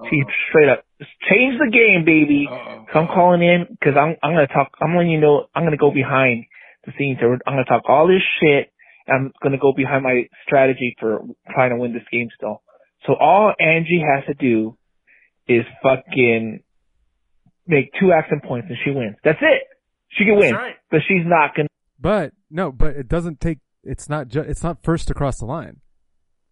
She 0.10 0.24
straight 0.50 0.70
up 0.70 0.84
change 1.30 1.60
the 1.60 1.70
game, 1.72 2.04
baby. 2.04 2.48
So 2.92 3.00
I'm 3.00 3.08
calling 3.08 3.44
in 3.44 3.68
because 3.70 3.94
I'm 3.96 4.16
I'm 4.24 4.34
gonna 4.34 4.48
talk. 4.48 4.72
I'm 4.82 4.96
letting 4.96 5.12
you 5.12 5.20
know 5.20 5.46
I'm 5.54 5.64
gonna 5.64 5.78
go 5.78 5.92
behind 5.92 6.46
the 6.88 6.94
scenes. 6.98 7.20
I'm 7.22 7.38
gonna 7.46 7.66
talk 7.66 7.84
all 7.88 8.08
this 8.08 8.24
shit. 8.42 8.74
I'm 9.08 9.32
gonna 9.44 9.60
go 9.60 9.74
behind 9.78 10.02
my 10.02 10.28
strategy 10.44 10.96
for 11.00 11.22
trying 11.54 11.70
to 11.70 11.76
win 11.76 11.94
this 11.94 12.08
game 12.12 12.30
still. 12.36 12.64
So 13.10 13.16
all 13.16 13.52
Angie 13.60 14.04
has 14.08 14.24
to 14.28 14.36
do 14.36 14.78
is 15.48 15.66
fucking 15.82 16.60
make 17.66 17.92
two 18.00 18.12
action 18.12 18.40
points 18.40 18.68
and 18.70 18.78
she 18.86 18.92
wins. 18.92 19.16
That's 19.24 19.40
it. 19.42 19.64
She 20.12 20.26
can 20.26 20.36
win, 20.38 20.52
That's 20.52 20.62
right. 20.62 20.76
but 20.92 21.00
she's 21.08 21.26
not 21.26 21.56
gonna. 21.56 21.70
But 22.00 22.34
no, 22.52 22.72
but 22.72 22.96
it 22.96 23.08
doesn't 23.08 23.42
take. 23.42 23.58
It's 23.84 24.10
not. 24.10 24.28
Ju- 24.28 24.42
it's 24.42 24.62
not 24.62 24.84
first 24.84 25.08
to 25.08 25.16
cross 25.16 25.40
the 25.40 25.46
line. 25.46 25.78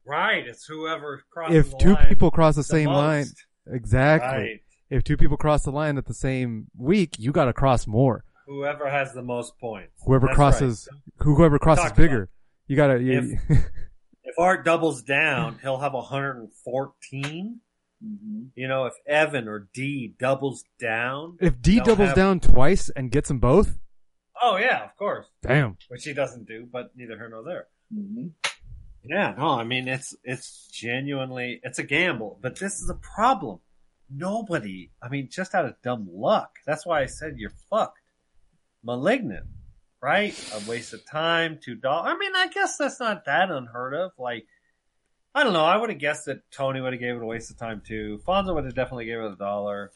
Right. 0.03 0.47
It's 0.47 0.65
whoever 0.65 1.21
crosses 1.31 1.57
if 1.57 1.71
the 1.71 1.77
two 1.77 1.93
line 1.93 2.07
people 2.07 2.31
cross 2.31 2.55
the, 2.55 2.61
the 2.61 2.63
same 2.63 2.89
line, 2.89 3.27
exactly. 3.71 4.27
Right. 4.27 4.59
If 4.89 5.03
two 5.03 5.17
people 5.17 5.37
cross 5.37 5.61
the 5.63 5.71
line 5.71 5.99
at 5.99 6.07
the 6.07 6.13
same 6.15 6.67
week, 6.75 7.19
you 7.19 7.31
got 7.31 7.45
to 7.45 7.53
cross 7.53 7.85
more. 7.85 8.23
Whoever 8.47 8.89
has 8.89 9.13
the 9.13 9.21
most 9.21 9.53
points. 9.59 9.91
Whoever 10.05 10.25
That's 10.27 10.35
crosses, 10.35 10.89
whoever 11.17 11.59
crosses 11.59 11.91
bigger, 11.91 12.29
you 12.65 12.75
got 12.75 12.87
to. 12.87 12.99
You, 13.03 13.37
If- 13.47 13.65
If 14.27 14.37
Art 14.37 14.63
doubles 14.65 15.01
down, 15.03 15.57
he'll 15.61 15.79
have 15.79 15.93
114. 15.93 17.59
Mm-hmm. 18.05 18.43
You 18.55 18.67
know, 18.67 18.85
if 18.85 18.93
Evan 19.07 19.47
or 19.47 19.67
D 19.73 20.13
doubles 20.19 20.63
down, 20.79 21.37
if 21.41 21.59
D 21.61 21.79
doubles 21.79 22.09
have- 22.09 22.15
down 22.15 22.39
twice 22.39 22.89
and 22.89 23.09
gets 23.11 23.27
them 23.29 23.39
both, 23.39 23.77
Oh 24.39 24.57
yeah, 24.57 24.83
of 24.85 24.95
course. 24.97 25.25
damn. 25.41 25.77
Which 25.87 26.03
he 26.03 26.13
doesn't 26.13 26.45
do, 26.47 26.67
but 26.71 26.91
neither 26.95 27.15
here 27.17 27.27
nor 27.29 27.43
there. 27.43 27.67
Mm-hmm. 27.91 28.27
Yeah, 29.03 29.33
no, 29.37 29.47
I 29.51 29.63
mean 29.63 29.87
it's 29.87 30.15
it's 30.23 30.67
genuinely 30.71 31.59
it's 31.63 31.79
a 31.79 31.83
gamble, 31.83 32.37
but 32.41 32.59
this 32.59 32.81
is 32.81 32.89
a 32.89 32.93
problem. 33.15 33.59
Nobody, 34.13 34.91
I 35.01 35.09
mean, 35.09 35.29
just 35.31 35.55
out 35.55 35.65
of 35.65 35.81
dumb 35.81 36.07
luck. 36.11 36.51
That's 36.67 36.85
why 36.85 37.01
I 37.01 37.07
said 37.07 37.35
you're 37.37 37.51
fucked. 37.69 37.97
Malignant, 38.83 39.47
right? 40.01 40.33
A 40.53 40.69
waste 40.69 40.93
of 40.93 41.05
time, 41.05 41.59
two 41.63 41.75
dollars. 41.75 42.13
I 42.13 42.17
mean, 42.17 42.31
I 42.35 42.47
guess 42.47 42.77
that's 42.77 42.99
not 42.99 43.25
that 43.25 43.51
unheard 43.51 43.93
of. 43.93 44.11
Like, 44.17 44.45
I 45.33 45.43
don't 45.43 45.53
know. 45.53 45.65
I 45.65 45.77
would 45.77 45.89
have 45.89 45.99
guessed 45.99 46.25
that 46.25 46.49
Tony 46.51 46.81
would 46.81 46.93
have 46.93 46.99
gave 46.99 47.15
it 47.15 47.21
a 47.21 47.25
waste 47.25 47.51
of 47.51 47.57
time 47.57 47.81
too. 47.85 48.19
Fonzo 48.27 48.53
would 48.55 48.65
have 48.65 48.75
definitely 48.75 49.05
gave 49.05 49.19
it 49.19 49.31
a 49.31 49.35
dollar. 49.35 49.91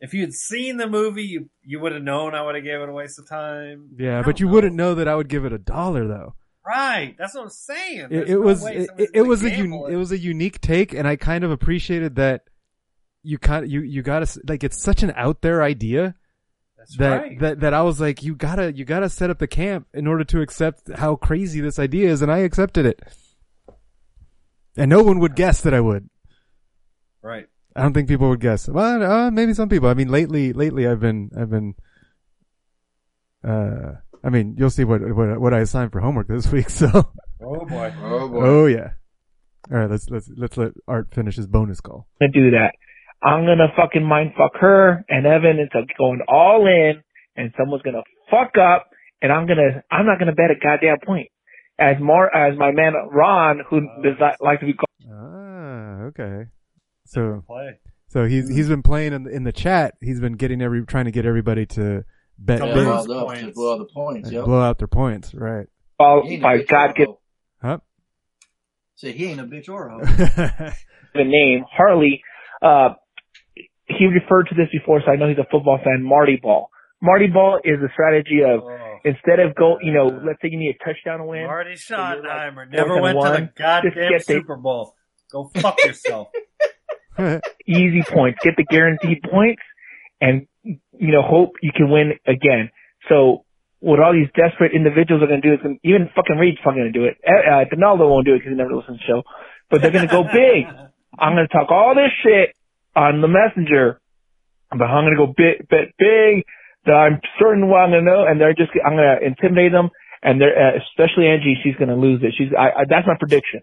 If 0.00 0.12
you 0.12 0.20
had 0.20 0.32
seen 0.32 0.76
the 0.76 0.88
movie, 0.88 1.24
you 1.24 1.48
you 1.62 1.80
would 1.80 1.92
have 1.92 2.02
known 2.02 2.34
I 2.34 2.42
would 2.42 2.54
have 2.54 2.64
gave 2.64 2.80
it 2.80 2.88
a 2.88 2.92
waste 2.92 3.18
of 3.18 3.28
time. 3.28 3.90
Yeah, 3.96 4.22
but 4.22 4.40
you 4.40 4.46
know. 4.46 4.52
wouldn't 4.52 4.76
know 4.76 4.94
that 4.96 5.08
I 5.08 5.14
would 5.14 5.28
give 5.28 5.44
it 5.44 5.52
a 5.52 5.58
dollar 5.58 6.06
though. 6.06 6.34
Right, 6.66 7.14
that's 7.18 7.34
what 7.34 7.44
I'm 7.44 7.50
saying. 7.50 8.08
It, 8.10 8.30
it 8.30 8.34
no 8.34 8.40
was 8.40 8.62
way 8.62 8.76
it, 8.76 8.86
somebody's 8.86 9.10
it 9.12 9.22
was 9.22 9.44
a 9.44 9.50
un, 9.50 9.72
it 9.90 9.96
was 9.96 10.12
a 10.12 10.18
unique 10.18 10.60
take, 10.60 10.94
and 10.94 11.06
I 11.06 11.16
kind 11.16 11.44
of 11.44 11.50
appreciated 11.50 12.16
that. 12.16 12.44
You 13.26 13.38
kind 13.38 13.70
you 13.70 13.80
you 13.80 14.02
gotta 14.02 14.28
like 14.46 14.62
it's 14.62 14.82
such 14.82 15.02
an 15.02 15.10
out 15.16 15.40
there 15.40 15.62
idea 15.62 16.14
That's 16.84 16.96
that 16.98 17.16
right. 17.22 17.40
that 17.40 17.60
that 17.60 17.74
I 17.74 17.82
was 17.82 18.00
like 18.00 18.22
you 18.22 18.34
gotta 18.34 18.72
you 18.72 18.84
gotta 18.84 19.08
set 19.08 19.30
up 19.30 19.38
the 19.38 19.46
camp 19.46 19.86
in 19.94 20.06
order 20.06 20.24
to 20.24 20.40
accept 20.42 20.90
how 20.94 21.16
crazy 21.16 21.60
this 21.60 21.78
idea 21.78 22.10
is, 22.10 22.20
and 22.22 22.30
I 22.30 22.38
accepted 22.38 22.84
it. 22.86 23.00
And 24.76 24.90
no 24.90 25.02
one 25.02 25.18
would 25.20 25.34
guess 25.36 25.60
that 25.62 25.72
I 25.72 25.80
would. 25.80 26.10
Right. 27.22 27.46
I 27.76 27.82
don't 27.82 27.94
think 27.94 28.08
people 28.08 28.28
would 28.28 28.40
guess. 28.40 28.68
Well, 28.68 29.02
uh, 29.02 29.30
maybe 29.30 29.54
some 29.54 29.68
people. 29.68 29.88
I 29.88 29.94
mean, 29.94 30.08
lately, 30.08 30.52
lately, 30.52 30.86
I've 30.86 31.00
been, 31.00 31.30
I've 31.36 31.50
been. 31.50 31.74
Uh, 33.42 33.94
I 34.22 34.30
mean, 34.30 34.56
you'll 34.58 34.70
see 34.70 34.84
what 34.84 35.00
what 35.14 35.40
what 35.40 35.54
I 35.54 35.60
assigned 35.60 35.92
for 35.92 36.00
homework 36.00 36.28
this 36.28 36.50
week. 36.50 36.70
So. 36.70 37.12
Oh 37.42 37.64
boy. 37.66 37.92
Oh 38.02 38.28
boy. 38.28 38.40
Oh 38.44 38.66
yeah. 38.66 38.90
All 39.70 39.78
right, 39.78 39.90
let's 39.90 40.08
let's 40.10 40.30
let's 40.36 40.56
let 40.56 40.72
Art 40.86 41.14
finish 41.14 41.36
his 41.36 41.46
bonus 41.46 41.80
call. 41.80 42.06
gonna 42.20 42.32
do 42.32 42.50
that. 42.52 42.74
I'm 43.24 43.46
gonna 43.46 43.72
fucking 43.76 44.04
mind 44.04 44.32
fuck 44.36 44.52
her 44.60 45.04
and 45.08 45.26
Evan 45.26 45.58
into 45.58 45.82
going 45.98 46.20
all 46.28 46.66
in, 46.66 47.02
and 47.36 47.52
someone's 47.58 47.82
gonna 47.82 48.02
fuck 48.30 48.58
up, 48.58 48.86
and 49.22 49.32
I'm 49.32 49.46
gonna 49.46 49.82
I'm 49.90 50.04
not 50.06 50.18
gonna 50.18 50.34
bet 50.34 50.50
a 50.50 50.54
goddamn 50.62 50.98
point. 51.04 51.28
As 51.78 51.96
more 52.00 52.34
as 52.34 52.56
my 52.58 52.70
man 52.70 52.92
Ron, 53.10 53.60
who 53.68 53.80
does 54.02 54.16
not 54.20 54.34
like 54.40 54.60
to 54.60 54.66
be 54.66 54.74
called. 54.74 55.10
Ah, 55.12 56.02
okay. 56.08 56.44
So 57.06 57.42
Play. 57.46 57.78
so 58.08 58.24
he's 58.26 58.48
he's 58.48 58.68
been 58.68 58.82
playing 58.82 59.12
in 59.12 59.24
the, 59.24 59.30
in 59.30 59.44
the 59.44 59.52
chat. 59.52 59.94
He's 60.00 60.20
been 60.20 60.34
getting 60.34 60.60
every 60.62 60.84
trying 60.86 61.06
to 61.06 61.10
get 61.10 61.26
everybody 61.26 61.66
to 61.66 62.04
bet 62.38 62.60
Yeah, 62.60 62.74
big, 62.74 62.86
on. 62.86 62.86
riled 62.86 63.10
up 63.10 63.28
to 63.28 63.40
Points. 63.42 63.54
blow 63.56 63.72
out 63.72 63.78
the 63.78 63.84
points. 63.92 64.30
Yep. 64.30 64.44
blow 64.44 64.60
out 64.60 64.78
their 64.78 64.88
points. 64.88 65.34
Right. 65.34 65.66
Oh, 65.98 66.22
He 66.24 66.34
ain't 66.34 66.42
a 66.42 66.44
by 66.44 66.58
God, 66.62 66.86
or 66.86 66.90
a 66.90 66.94
get 66.94 67.06
hoe. 67.06 67.20
Huh? 67.62 67.78
Say 68.96 69.12
he 69.12 69.26
ain't 69.26 69.40
a 69.40 69.44
bitch 69.44 69.68
or 69.68 69.88
a 69.88 69.90
hoe. 69.92 70.04
the 71.14 71.24
name 71.24 71.64
Harley. 71.70 72.22
Uh, 72.62 72.90
he 73.98 74.06
referred 74.06 74.48
to 74.48 74.54
this 74.54 74.68
before, 74.72 75.00
so 75.04 75.10
I 75.10 75.16
know 75.16 75.28
he's 75.28 75.38
a 75.38 75.46
football 75.50 75.78
fan. 75.82 76.02
Marty 76.02 76.38
Ball. 76.42 76.68
Marty 77.02 77.26
Ball 77.26 77.60
is 77.64 77.78
a 77.82 77.92
strategy 77.92 78.40
of 78.42 78.62
Oh. 78.62 78.98
instead 79.04 79.40
of 79.40 79.54
go, 79.54 79.78
you 79.82 79.92
know, 79.92 80.06
let's 80.06 80.40
say 80.40 80.48
you 80.48 80.58
need 80.58 80.76
a 80.80 80.84
touchdown 80.84 81.18
to 81.18 81.24
win. 81.24 81.44
Marty 81.44 81.76
you're 81.88 81.98
like 81.98 82.70
never 82.70 82.94
and 82.94 83.02
went 83.02 83.18
to 83.20 83.30
the 83.42 83.50
goddamn 83.56 83.92
Just 83.92 84.10
get 84.10 84.26
the- 84.26 84.40
Super 84.40 84.56
Bowl. 84.56 84.94
Go 85.30 85.50
fuck 85.56 85.78
yourself. 85.84 86.28
easy 87.66 88.02
points, 88.02 88.38
get 88.42 88.56
the 88.56 88.64
guaranteed 88.64 89.22
points, 89.22 89.62
and 90.20 90.46
you 90.62 91.12
know 91.12 91.22
hope 91.22 91.52
you 91.62 91.70
can 91.74 91.90
win 91.90 92.12
again. 92.26 92.70
So 93.08 93.44
what 93.80 94.00
all 94.00 94.12
these 94.12 94.30
desperate 94.34 94.72
individuals 94.74 95.22
are 95.22 95.26
going 95.26 95.42
to 95.42 95.48
do 95.48 95.54
is 95.54 95.60
gonna, 95.62 95.74
even 95.84 96.08
fucking 96.16 96.36
Reed's 96.38 96.58
fucking 96.64 96.80
going 96.80 96.92
to 96.92 96.98
do 96.98 97.04
it. 97.04 97.18
Uh, 97.26 97.50
uh, 97.50 97.64
Donaldo 97.70 98.08
won't 98.08 98.24
do 98.26 98.32
it 98.34 98.38
because 98.38 98.50
he 98.50 98.56
never 98.56 98.74
listens 98.74 98.98
to 98.98 99.04
the 99.04 99.06
show, 99.06 99.22
but 99.70 99.82
they're 99.82 99.90
going 99.92 100.08
to 100.08 100.10
go 100.12 100.24
big. 100.24 100.64
I'm 101.18 101.34
going 101.36 101.46
to 101.46 101.52
talk 101.52 101.70
all 101.70 101.94
this 101.94 102.10
shit 102.24 102.56
on 102.96 103.20
the 103.20 103.28
messenger, 103.28 104.00
but 104.70 104.84
I'm 104.84 105.04
going 105.04 105.16
to 105.16 105.26
go 105.26 105.32
big, 105.36 105.68
bet 105.68 105.94
big. 105.98 106.44
That 106.86 106.92
I'm 106.92 107.20
certain 107.38 107.68
what 107.68 107.78
I'm 107.78 107.90
going 107.90 108.04
to 108.04 108.10
know, 108.10 108.26
and 108.26 108.38
they're 108.40 108.52
just 108.52 108.70
I'm 108.84 108.92
going 108.96 109.18
to 109.20 109.26
intimidate 109.26 109.72
them, 109.72 109.88
and 110.22 110.40
they're 110.40 110.52
uh, 110.52 110.78
especially 110.84 111.28
Angie. 111.28 111.56
She's 111.62 111.76
going 111.76 111.88
to 111.88 111.96
lose 111.96 112.20
it. 112.22 112.34
She's 112.36 112.48
I, 112.52 112.82
I, 112.82 112.84
that's 112.88 113.06
my 113.06 113.16
prediction. 113.18 113.62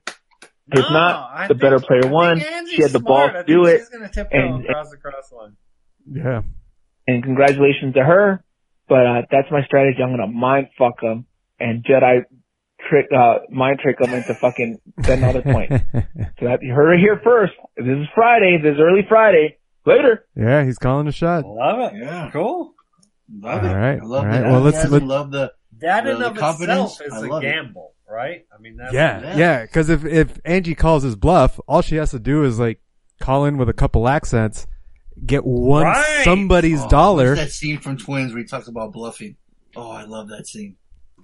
If 0.73 0.85
No, 0.89 0.89
not, 0.89 1.29
I 1.31 1.47
the 1.47 1.55
better 1.55 1.79
player 1.79 2.05
I 2.05 2.09
won. 2.09 2.39
She 2.39 2.81
had 2.81 2.91
the 2.91 2.99
ball 2.99 3.29
to 3.29 3.43
do 3.43 3.65
it. 3.65 3.81
She's 3.91 4.17
and- 4.31 4.65
across 4.65 4.89
the 4.89 4.97
cross 4.97 5.31
line. 5.31 5.55
yeah. 6.11 6.41
and 7.07 7.23
congratulations 7.23 7.93
to 7.95 8.03
her. 8.03 8.43
But 8.87 9.05
uh, 9.05 9.21
that's 9.29 9.51
my 9.51 9.63
strategy. 9.65 10.01
I'm 10.01 10.11
gonna 10.11 10.27
mind 10.27 10.69
fuck 10.77 10.99
them 11.01 11.25
and 11.61 11.83
Jedi 11.85 12.25
trick, 12.89 13.07
uh, 13.15 13.39
mind 13.49 13.79
trick 13.79 13.97
them 13.99 14.13
into 14.13 14.33
fucking 14.35 14.79
betting 14.97 15.23
all 15.23 15.33
the 15.33 15.41
points. 15.41 15.83
So 16.39 16.45
that 16.47 16.59
you 16.63 16.73
heard 16.73 16.93
it 16.93 16.99
here 16.99 17.19
first. 17.23 17.53
This 17.77 17.85
is 17.97 18.07
Friday. 18.15 18.57
This 18.61 18.73
is 18.73 18.79
early 18.79 19.05
Friday. 19.07 19.57
Later. 19.85 20.25
yeah, 20.35 20.63
he's 20.63 20.77
calling 20.77 21.07
a 21.07 21.11
shot. 21.11 21.43
Love 21.45 21.91
it. 21.93 21.99
Yeah. 21.99 22.29
Cool. 22.31 22.73
Love 23.39 23.63
All 23.63 23.69
it. 23.69 23.73
right, 23.73 23.99
I 24.01 24.03
love 24.05 24.23
all 24.23 24.29
right. 24.29 24.41
Well, 24.43 24.61
let's- 24.61 24.77
enthusiasm, 24.77 25.07
let- 25.07 25.15
love 25.15 25.31
the 25.31 25.51
That 25.79 26.03
The- 26.03 26.11
in 26.11 26.19
the 26.19 26.27
of 26.31 26.37
confidence, 26.37 26.99
itself 26.99 27.17
is 27.17 27.23
a 27.23 27.27
love 27.27 27.43
it. 27.43 27.47
gamble, 27.47 27.93
right? 28.09 28.45
I 28.55 28.61
mean, 28.61 28.75
that's 28.77 28.93
Yeah, 28.93 29.21
Yeah. 29.21 29.37
yeah. 29.37 29.61
Because 29.63 29.89
if 29.89 30.05
if 30.05 30.39
Angie 30.45 30.75
calls 30.75 31.03
his 31.03 31.15
bluff, 31.15 31.59
all 31.67 31.81
she 31.81 31.95
has 31.95 32.11
to 32.11 32.19
do 32.19 32.43
is 32.43 32.59
like 32.59 32.79
call 33.19 33.45
in 33.45 33.57
with 33.57 33.69
a 33.69 33.73
couple 33.73 34.07
accents, 34.07 34.67
get 35.25 35.43
one 35.45 35.83
Right. 35.83 36.21
somebody's 36.23 36.83
Oh, 36.83 36.89
dollar. 36.89 37.35
that 37.35 37.51
scene 37.51 37.79
from 37.79 37.97
Twins 37.97 38.33
where 38.33 38.41
he 38.41 38.47
talks 38.47 38.67
about 38.67 38.91
bluffing. 38.93 39.37
Oh, 39.75 39.89
I 39.91 40.03
love 40.03 40.27
that 40.29 40.45
scene. 40.47 40.75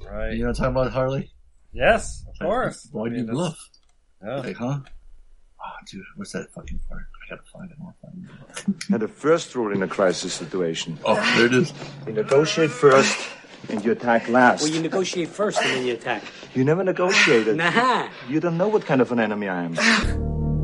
right. 0.09 0.31
You 0.33 0.39
know 0.39 0.45
what 0.49 0.59
I'm 0.59 0.73
talking 0.73 0.81
about, 0.81 0.91
Harley? 0.93 1.31
Yes, 1.77 2.25
of 2.29 2.39
course. 2.47 2.87
Why 2.91 3.05
I 3.05 3.09
do 3.09 3.15
mean, 3.15 3.25
you 3.27 3.31
bluff? 3.31 3.59
that's- 4.21 4.45
Like, 4.45 4.55
huh? 4.57 4.79
Oh, 5.59 5.77
dude, 5.91 6.03
what's 6.15 6.31
that 6.33 6.47
fucking 6.53 6.79
part? 6.89 7.01
I 7.01 7.29
gotta 7.35 7.41
find 7.53 7.69
it. 7.71 7.77
I 7.79 7.83
wanna 7.83 7.95
find 8.01 8.77
it. 8.87 8.91
And 8.93 9.01
the 9.01 9.07
first 9.07 9.53
rule 9.55 9.71
in 9.73 9.83
a 9.83 9.87
crisis 9.87 10.33
situation. 10.33 10.97
Oh, 11.05 11.15
there 11.35 11.45
it 11.47 11.53
is. 11.53 11.73
You 12.05 12.13
negotiate 12.13 12.71
first 12.71 13.17
and 13.69 13.83
you 13.83 13.91
attack 13.91 14.27
last. 14.29 14.61
Well, 14.63 14.71
you 14.71 14.81
negotiate 14.81 15.27
first 15.29 15.59
and 15.61 15.69
then 15.71 15.85
you 15.85 15.93
attack. 15.93 16.23
You 16.55 16.63
never 16.63 16.83
negotiated. 16.83 17.57
Nah. 17.63 18.07
You 18.29 18.39
don't 18.39 18.57
know 18.57 18.67
what 18.69 18.85
kind 18.85 19.01
of 19.01 19.11
an 19.11 19.19
enemy 19.19 19.47
I 19.49 19.63
am. 19.63 19.73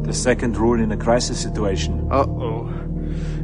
the 0.03 0.13
second 0.13 0.57
rule 0.57 0.79
in 0.81 0.91
a 0.91 0.97
crisis 0.97 1.39
situation. 1.39 2.07
Uh 2.11 2.25
oh. 2.27 2.71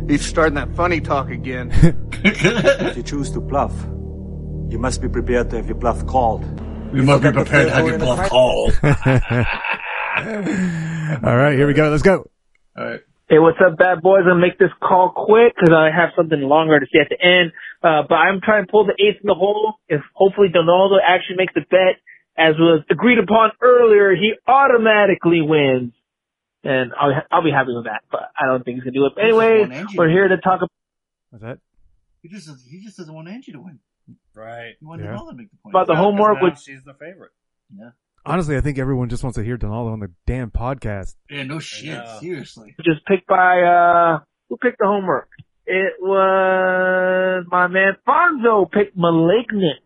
He's 0.08 0.26
starting 0.26 0.56
that 0.56 0.74
funny 0.76 1.02
talk 1.02 1.30
again. 1.30 1.72
If 2.24 2.98
you 2.98 3.04
choose 3.04 3.32
to 3.32 3.40
bluff, 3.42 3.74
you 4.72 4.78
must 4.78 5.02
be 5.02 5.08
prepared 5.08 5.50
to 5.52 5.56
have 5.58 5.68
your 5.68 5.76
bluff 5.78 6.06
called. 6.06 6.44
You 6.94 7.04
must 7.04 7.24
be 7.24 7.32
prepared 7.32 7.68
to 7.68 7.74
have 7.74 7.88
your 7.88 8.00
bluff 8.00 8.30
called. 8.30 8.78
all 8.84 8.92
right, 11.38 11.54
here 11.54 11.68
we 11.68 11.74
go. 11.74 11.90
Let's 11.90 12.02
go. 12.02 12.30
All 12.78 12.86
right. 12.86 13.02
Hey, 13.30 13.38
what's 13.38 13.60
up, 13.64 13.78
bad 13.78 14.02
boys? 14.02 14.22
I'm 14.24 14.30
gonna 14.30 14.40
make 14.42 14.58
this 14.58 14.72
call 14.82 15.12
quick 15.16 15.54
because 15.56 15.72
I 15.72 15.92
have 15.96 16.10
something 16.18 16.42
longer 16.42 16.80
to 16.80 16.86
say 16.88 17.00
at 17.02 17.10
the 17.10 17.22
end. 17.22 17.52
Uh, 17.84 18.02
but 18.10 18.16
I'm 18.16 18.42
trying 18.42 18.66
to 18.66 18.72
pull 18.72 18.88
the 18.88 18.94
ace 18.94 19.18
in 19.22 19.28
the 19.28 19.36
hole. 19.36 19.76
If 19.88 20.02
hopefully 20.14 20.48
Donaldo 20.50 20.96
actually 21.06 21.36
makes 21.38 21.54
the 21.54 21.62
bet 21.70 22.02
as 22.36 22.56
was 22.58 22.82
agreed 22.90 23.20
upon 23.20 23.52
earlier, 23.62 24.16
he 24.16 24.34
automatically 24.48 25.42
wins. 25.42 25.94
And 26.64 26.92
I'll, 27.00 27.12
I'll 27.32 27.44
be 27.44 27.52
happy 27.52 27.72
with 27.76 27.86
that, 27.86 28.02
but 28.12 28.32
I 28.38 28.48
don't 28.48 28.64
think 28.66 28.76
he's 28.76 28.84
gonna 28.84 28.98
do 28.98 29.06
it. 29.06 29.14
But 29.14 29.26
He 29.26 29.30
just 29.30 29.40
anyways, 29.40 29.70
won 29.70 29.78
Angie. 29.78 29.98
we're 29.98 30.10
here 30.10 30.28
to 30.28 30.38
talk 30.38 30.58
about 30.66 30.72
What's 31.30 31.44
that? 31.44 31.60
He 32.24 32.30
just 32.30 32.50
he 32.68 32.82
just 32.84 32.98
doesn't 32.98 33.14
want 33.14 33.28
Angie 33.30 33.52
to 33.52 33.60
win. 33.62 33.80
Right. 34.36 34.76
He 34.80 34.86
wanted 34.86 35.04
Yeah. 35.06 35.12
Donald 35.12 35.32
to 35.32 35.36
make 35.38 35.50
the 35.52 35.58
point. 35.64 35.74
About 35.76 35.88
the 35.88 35.94
No, 35.94 36.00
'cause 36.00 36.06
homework 36.06 36.38
now 36.38 36.44
with- 36.50 36.60
she's 36.60 36.84
the 36.84 36.94
favorite. 36.94 37.32
Yeah. 37.76 37.90
Honestly, 38.26 38.58
I 38.58 38.62
think 38.62 38.78
everyone 38.78 39.10
just 39.10 39.24
wants 39.24 39.38
to 39.38 39.44
hear 39.44 39.58
Donaldo 39.58 39.92
on 39.92 40.00
the 40.00 40.12
damn 40.28 40.52
podcast. 40.52 41.16
Yeah, 41.30 41.44
no 41.44 41.60
shit. 41.60 42.06
Seriously. 42.20 42.76
Just 42.84 43.06
picked 43.06 43.28
by, 43.28 43.62
uh, 43.62 44.20
who 44.50 44.58
picked 44.58 44.80
the 44.80 44.86
homework? 44.88 45.30
It 45.66 45.94
was 46.02 47.46
my 47.52 47.68
man 47.68 47.96
Fonzo 48.08 48.70
picked 48.72 48.98
Malignant. 48.98 49.80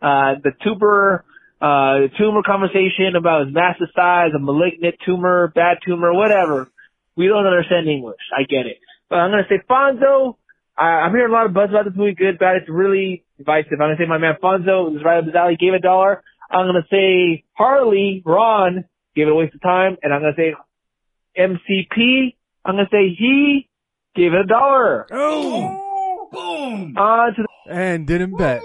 Uh, 0.00 0.34
the 0.42 0.52
tuber, 0.62 1.24
uh, 1.60 2.00
the 2.00 2.10
tumor 2.18 2.42
conversation 2.42 3.16
about 3.16 3.46
his 3.46 3.54
massive 3.54 3.88
size, 3.96 4.30
a 4.34 4.38
malignant 4.38 4.96
tumor, 5.04 5.48
bad 5.54 5.78
tumor, 5.84 6.12
whatever. 6.12 6.68
We 7.16 7.26
don't 7.28 7.46
understand 7.46 7.88
English. 7.88 8.20
I 8.36 8.42
get 8.42 8.66
it. 8.66 8.78
But 9.08 9.16
I'm 9.20 9.30
gonna 9.30 9.46
say 9.48 9.60
Fonzo, 9.68 10.36
I, 10.76 10.84
I'm 11.06 11.12
hearing 11.12 11.30
a 11.30 11.32
lot 11.34 11.46
of 11.46 11.52
buzz 11.54 11.70
about 11.70 11.84
this 11.86 11.94
movie. 11.96 12.14
Good, 12.14 12.38
bad. 12.38 12.56
It's 12.56 12.68
really 12.68 13.23
divisive. 13.38 13.72
I'm 13.72 13.78
gonna 13.78 13.96
say 13.98 14.06
my 14.06 14.18
man 14.18 14.34
Fonzo 14.42 14.92
was 14.92 15.02
right 15.04 15.18
up 15.18 15.24
his 15.26 15.34
alley, 15.34 15.56
gave 15.58 15.74
a 15.74 15.78
dollar. 15.78 16.22
I'm 16.50 16.66
gonna 16.66 16.86
say 16.90 17.44
Harley, 17.54 18.22
Ron, 18.24 18.84
gave 19.16 19.26
it 19.26 19.30
a 19.30 19.34
waste 19.34 19.54
of 19.54 19.62
time. 19.62 19.96
And 20.02 20.12
I'm 20.12 20.20
gonna 20.20 20.36
say 20.36 20.54
MCP, 21.38 22.36
I'm 22.64 22.76
gonna 22.76 22.88
say 22.90 23.14
he 23.18 23.68
gave 24.14 24.32
it 24.32 24.40
a 24.40 24.46
dollar. 24.46 25.06
Oh! 25.10 25.80
oh 25.80 26.28
boom! 26.32 26.96
On 26.96 27.34
to 27.34 27.42
the 27.42 27.72
And 27.72 28.06
didn't 28.06 28.36
bet. 28.36 28.62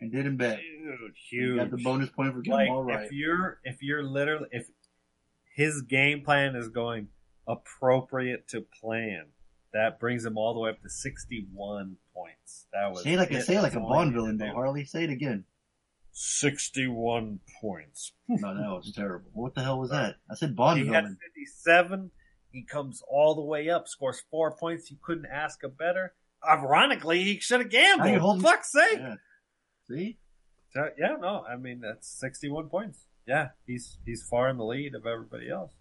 And 0.00 0.12
didn't 0.12 0.36
bet. 0.36 0.58
Dude, 0.58 1.14
You 1.30 1.40
huge. 1.40 1.58
got 1.58 1.70
the 1.70 1.82
bonus 1.82 2.10
point 2.10 2.34
for 2.34 2.40
getting 2.42 2.52
like 2.52 2.66
them 2.66 2.74
all 2.74 2.84
right. 2.84 3.06
if 3.06 3.12
you're 3.12 3.58
if 3.64 3.82
you're 3.82 4.02
literally 4.02 4.48
if 4.50 4.66
his 5.54 5.82
game 5.82 6.22
plan 6.22 6.56
is 6.56 6.68
going 6.68 7.08
appropriate 7.46 8.48
to 8.48 8.64
plan, 8.80 9.26
that 9.74 10.00
brings 10.00 10.24
him 10.24 10.38
all 10.38 10.54
the 10.54 10.60
way 10.60 10.70
up 10.70 10.80
to 10.82 10.88
sixty 10.88 11.46
one 11.52 11.96
points. 12.14 12.66
That 12.72 12.90
was 12.90 13.02
Say 13.02 13.16
like 13.18 13.30
a 13.32 13.42
say 13.42 13.60
like 13.60 13.74
a 13.74 13.80
Bond 13.80 14.14
villain 14.14 14.38
though. 14.38 14.52
Harley. 14.52 14.84
Say 14.86 15.04
it 15.04 15.10
again. 15.10 15.44
Sixty 16.12 16.86
one 16.86 17.40
points. 17.60 18.12
No, 18.28 18.54
that 18.54 18.68
was 18.70 18.92
terrible. 18.94 19.30
What 19.34 19.54
the 19.54 19.62
hell 19.62 19.80
was 19.80 19.90
that? 19.90 20.16
I 20.30 20.34
said 20.36 20.54
Bond 20.56 20.78
He 20.80 20.86
had 20.86 21.02
villain. 21.04 21.18
fifty 21.20 21.44
seven. 21.46 22.10
He 22.50 22.62
comes 22.64 23.02
all 23.10 23.34
the 23.34 23.42
way 23.42 23.68
up, 23.68 23.88
scores 23.88 24.22
four 24.30 24.56
points. 24.56 24.90
You 24.90 24.96
couldn't 25.02 25.26
ask 25.26 25.62
a 25.64 25.68
better. 25.68 26.14
Ironically, 26.48 27.24
he 27.24 27.40
should 27.40 27.60
have 27.60 27.70
gambled. 27.70 28.18
holding- 28.18 28.42
Fuck's 28.42 28.70
sake. 28.70 28.98
Yeah. 28.98 29.14
See? 29.88 30.18
So, 30.70 30.88
yeah, 30.98 31.16
no, 31.20 31.44
I 31.48 31.56
mean 31.56 31.80
that's 31.80 32.08
sixty-one 32.08 32.68
points. 32.68 33.06
Yeah, 33.26 33.48
he's 33.66 33.98
he's 34.04 34.26
far 34.28 34.48
in 34.50 34.56
the 34.56 34.64
lead 34.64 34.94
of 34.94 35.06
everybody 35.06 35.50
else. 35.50 35.72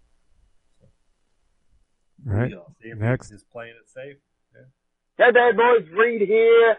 Right. 2.25 2.51
See 2.81 2.89
if 2.89 2.97
Next. 2.97 3.31
he's 3.31 3.43
playing 3.43 3.73
it 3.81 3.89
safe. 3.89 4.17
Yeah. 4.55 5.25
Hey, 5.25 5.31
bad 5.31 5.57
boys, 5.57 5.87
Reed 5.91 6.21
here. 6.27 6.77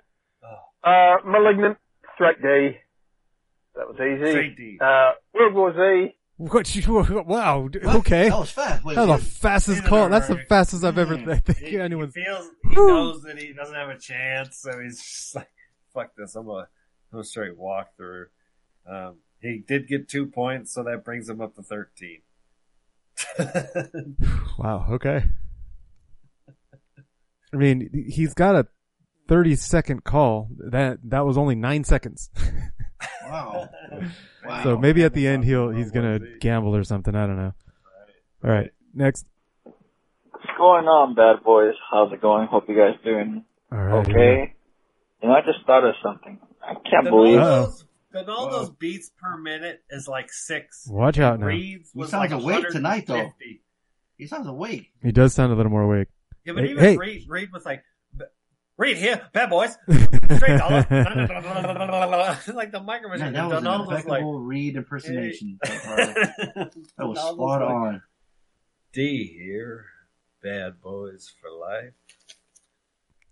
Uh, 0.83 1.17
Malignant, 1.25 1.79
Straight 2.15 2.41
D. 2.43 2.79
That 3.75 3.89
was 3.89 3.97
easy. 4.01 4.31
Straight 4.31 4.57
D. 4.57 4.79
Uh, 4.81 5.13
World 5.35 5.55
War 5.55 5.73
Z. 5.73 6.15
What 6.37 6.75
you, 6.75 7.23
wow. 7.27 7.69
d- 7.69 7.79
Okay. 7.85 8.29
That 8.29 8.39
was 8.39 8.51
fast. 8.51 8.85
Wait, 8.85 8.97
That's 8.97 9.23
the 9.23 9.31
fastest 9.31 9.85
call. 9.85 10.09
That's 10.09 10.27
the 10.29 10.39
fastest 10.49 10.83
I've 10.85 10.99
ever, 10.99 11.15
I 11.15 11.37
think 11.39 11.59
He, 11.59 11.79
anyone's. 11.79 12.15
he 12.15 12.25
feels 12.25 12.51
he 12.69 12.75
knows 12.75 13.23
that 13.23 13.39
he 13.39 13.53
doesn't 13.53 13.75
have 13.75 13.89
a 13.89 13.99
chance, 13.99 14.59
so 14.59 14.79
he's 14.81 15.01
just 15.01 15.35
like, 15.37 15.49
"Fuck 15.95 16.17
this! 16.17 16.35
I'm 16.35 16.47
gonna, 16.47 16.59
I'm 16.63 16.67
gonna 17.13 17.25
straight 17.25 17.57
walk 17.57 17.97
through." 17.97 18.27
Um, 18.87 19.19
he 19.41 19.59
did 19.67 19.87
get 19.87 20.09
two 20.09 20.27
points, 20.27 20.73
so 20.75 20.83
that 20.83 21.05
brings 21.05 21.29
him 21.29 21.41
up 21.41 21.55
to 21.55 21.63
thirteen. 21.63 22.23
Wow. 24.59 24.87
Okay. 24.93 25.25
I 27.53 27.57
mean, 27.57 28.07
he's 28.09 28.35
got 28.35 28.55
a 28.55 28.67
30 29.29 29.57
second 29.57 30.05
call. 30.05 30.49
That, 30.71 30.99
that 31.05 31.27
was 31.27 31.37
only 31.37 31.55
nine 31.55 31.85
seconds. 31.85 32.31
Wow. 33.27 33.69
wow. 34.45 34.61
So 34.63 34.77
maybe 34.77 35.03
at 35.05 35.15
the 35.15 35.27
end 35.27 35.45
he'll, 35.45 35.71
he's 35.71 35.91
gonna 35.91 36.21
gamble 36.39 36.77
or 36.77 36.85
something. 36.85 37.15
I 37.15 37.27
don't 37.27 37.37
know. 37.37 37.55
All 38.45 38.51
right. 38.51 38.71
Next. 38.93 39.25
What's 39.65 40.47
going 40.59 40.85
on, 40.85 41.15
bad 41.15 41.43
boys? 41.43 41.75
How's 41.91 42.13
it 42.13 42.21
going? 42.21 42.47
Hope 42.47 42.69
you 42.69 42.77
guys 42.77 42.95
doing 43.03 43.45
All 43.73 43.79
right. 43.79 44.07
okay. 44.07 44.55
You 45.23 45.29
know, 45.29 45.35
I 45.35 45.41
just 45.41 45.65
thought 45.67 45.85
of 45.87 45.95
something. 46.03 46.39
I 46.63 46.75
can't 46.89 47.09
believe 47.09 47.41
Donaldo's, 48.15 48.27
Donaldo's 48.53 48.71
beats 48.79 49.11
per 49.21 49.37
minute 49.37 49.83
is 49.91 50.09
like 50.09 50.33
six. 50.33 50.87
Watch 50.89 51.19
out 51.19 51.41
now. 51.41 51.47
Reed's 51.47 51.91
You 51.95 52.01
was 52.01 52.11
sound 52.11 52.21
like 52.23 52.31
awake 52.31 52.65
150. 52.65 52.79
tonight, 52.79 53.07
though. 53.07 53.33
He 54.17 54.27
sounds 54.27 54.47
awake. 54.47 54.91
He 55.03 55.13
does 55.13 55.35
sound 55.35 55.53
a 55.53 55.57
little 55.57 55.71
more 55.73 55.83
awake. 55.83 56.09
Yeah, 56.45 56.53
but 56.55 56.65
Hey, 56.65 56.71
even 56.71 56.85
hey. 56.85 56.97
Reed, 56.97 57.25
Reed 57.29 57.49
was 57.53 57.65
like, 57.65 57.83
"B- 58.17 58.25
Reed 58.77 58.97
here, 58.97 59.21
bad 59.33 59.51
boys, 59.51 59.77
straight 60.37 60.59
dollar, 60.59 60.87
like 60.91 62.71
the 62.71 62.83
micro 62.85 63.09
Man, 63.09 63.19
machine. 63.19 63.33
that 63.33 63.49
was 63.49 63.59
an 63.59 63.65
Donaldo's 63.65 63.89
like, 63.89 64.05
impeccable 64.05 64.41
Reed 64.41 64.77
impersonation. 64.77 65.59
Harley. 65.65 66.05
that 66.15 66.75
was 66.99 67.19
Donaldo's 67.19 67.35
spot 67.35 67.61
like, 67.63 67.71
on. 67.71 68.03
D 68.93 69.37
here, 69.43 69.87
bad 70.43 70.81
boys 70.81 71.33
for 71.41 71.51
life. 71.51 71.93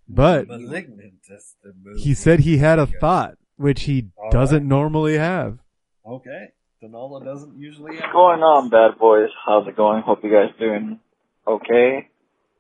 But 0.09 0.49
Malignant 0.49 1.15
the 1.63 1.73
movie. 1.83 2.01
he 2.01 2.15
said 2.15 2.41
he 2.41 2.59
had 2.59 2.79
a 2.79 2.87
thought, 2.87 3.35
which 3.63 3.85
he 3.85 4.09
All 4.17 4.31
doesn't 4.31 4.59
right. 4.59 4.67
normally 4.67 5.17
have. 5.17 5.59
Okay, 6.07 6.49
Denola 6.83 7.25
doesn't 7.25 7.57
usually 7.57 7.95
have. 7.95 8.03
what's 8.03 8.13
going 8.13 8.41
on, 8.41 8.69
bad 8.69 8.99
boys. 8.99 9.31
How's 9.47 9.67
it 9.69 9.77
going? 9.77 10.03
Hope 10.03 10.23
you 10.25 10.31
guys 10.31 10.51
doing 10.59 10.99
okay. 11.47 12.09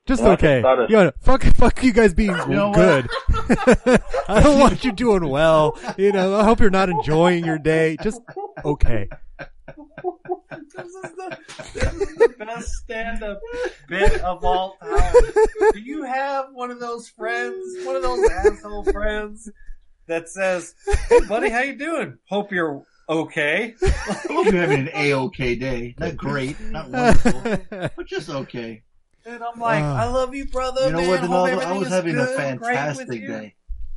Just 0.06 0.20
You 0.20 0.26
know, 0.26 0.32
I 0.32 0.34
just 0.34 0.44
okay. 0.44 0.62
thought 0.62 1.14
fuck, 1.20 1.42
fuck 1.54 1.82
you 1.84 1.92
guys 1.92 2.12
being 2.12 2.32
know 2.48 2.72
good. 2.72 3.08
I 4.28 4.40
don't 4.42 4.58
want 4.58 4.84
you 4.84 4.92
doing 4.92 5.28
well. 5.28 5.78
You 5.96 6.12
know, 6.12 6.36
I 6.36 6.44
hope 6.44 6.60
you're 6.60 6.70
not 6.70 6.88
enjoying 6.88 7.44
your 7.44 7.58
day. 7.58 7.96
Just 8.02 8.20
okay. 8.64 9.08
this 9.68 10.86
is 10.86 11.02
the 11.02 11.38
this 11.74 11.92
is 11.94 12.16
the 12.16 12.34
best 12.38 12.68
stand-up 12.68 13.40
bit 13.88 14.20
of 14.22 14.44
all 14.44 14.76
time. 14.82 15.14
Do 15.72 15.80
you 15.80 16.02
have 16.02 16.46
one 16.52 16.72
of 16.72 16.80
those 16.80 17.08
friends, 17.08 17.86
one 17.86 17.94
of 17.94 18.02
those 18.02 18.28
asshole 18.28 18.84
friends 18.84 19.48
that 20.12 20.28
says, 20.28 20.74
"Hey, 21.08 21.20
buddy, 21.28 21.48
how 21.50 21.60
you 21.60 21.76
doing? 21.76 22.18
Hope 22.28 22.52
you're 22.52 22.82
okay." 23.08 23.74
Hope 23.82 24.46
you're 24.46 24.60
having 24.60 24.80
an 24.80 24.90
A-OK 24.94 25.54
day. 25.56 25.94
Not 25.98 26.16
great, 26.16 26.60
not 26.60 26.90
wonderful, 26.90 27.42
but 27.96 28.06
just 28.06 28.28
okay. 28.28 28.82
And 29.24 29.42
I'm 29.42 29.58
like, 29.58 29.82
Ah. 29.82 30.02
"I 30.02 30.08
love 30.08 30.34
you, 30.34 30.46
brother." 30.46 30.86
You 30.86 30.92
know 30.92 30.98
man. 30.98 31.08
what, 31.08 31.20
Hope 31.20 31.30
Donaldo? 31.30 31.60
I 31.66 31.78
was 31.78 31.86
is 31.88 31.92
having 31.94 32.14
a 32.18 32.24
good, 32.26 32.36
great 32.36 32.52
with 32.58 32.60
fantastic 32.68 33.26
day. 33.26 33.54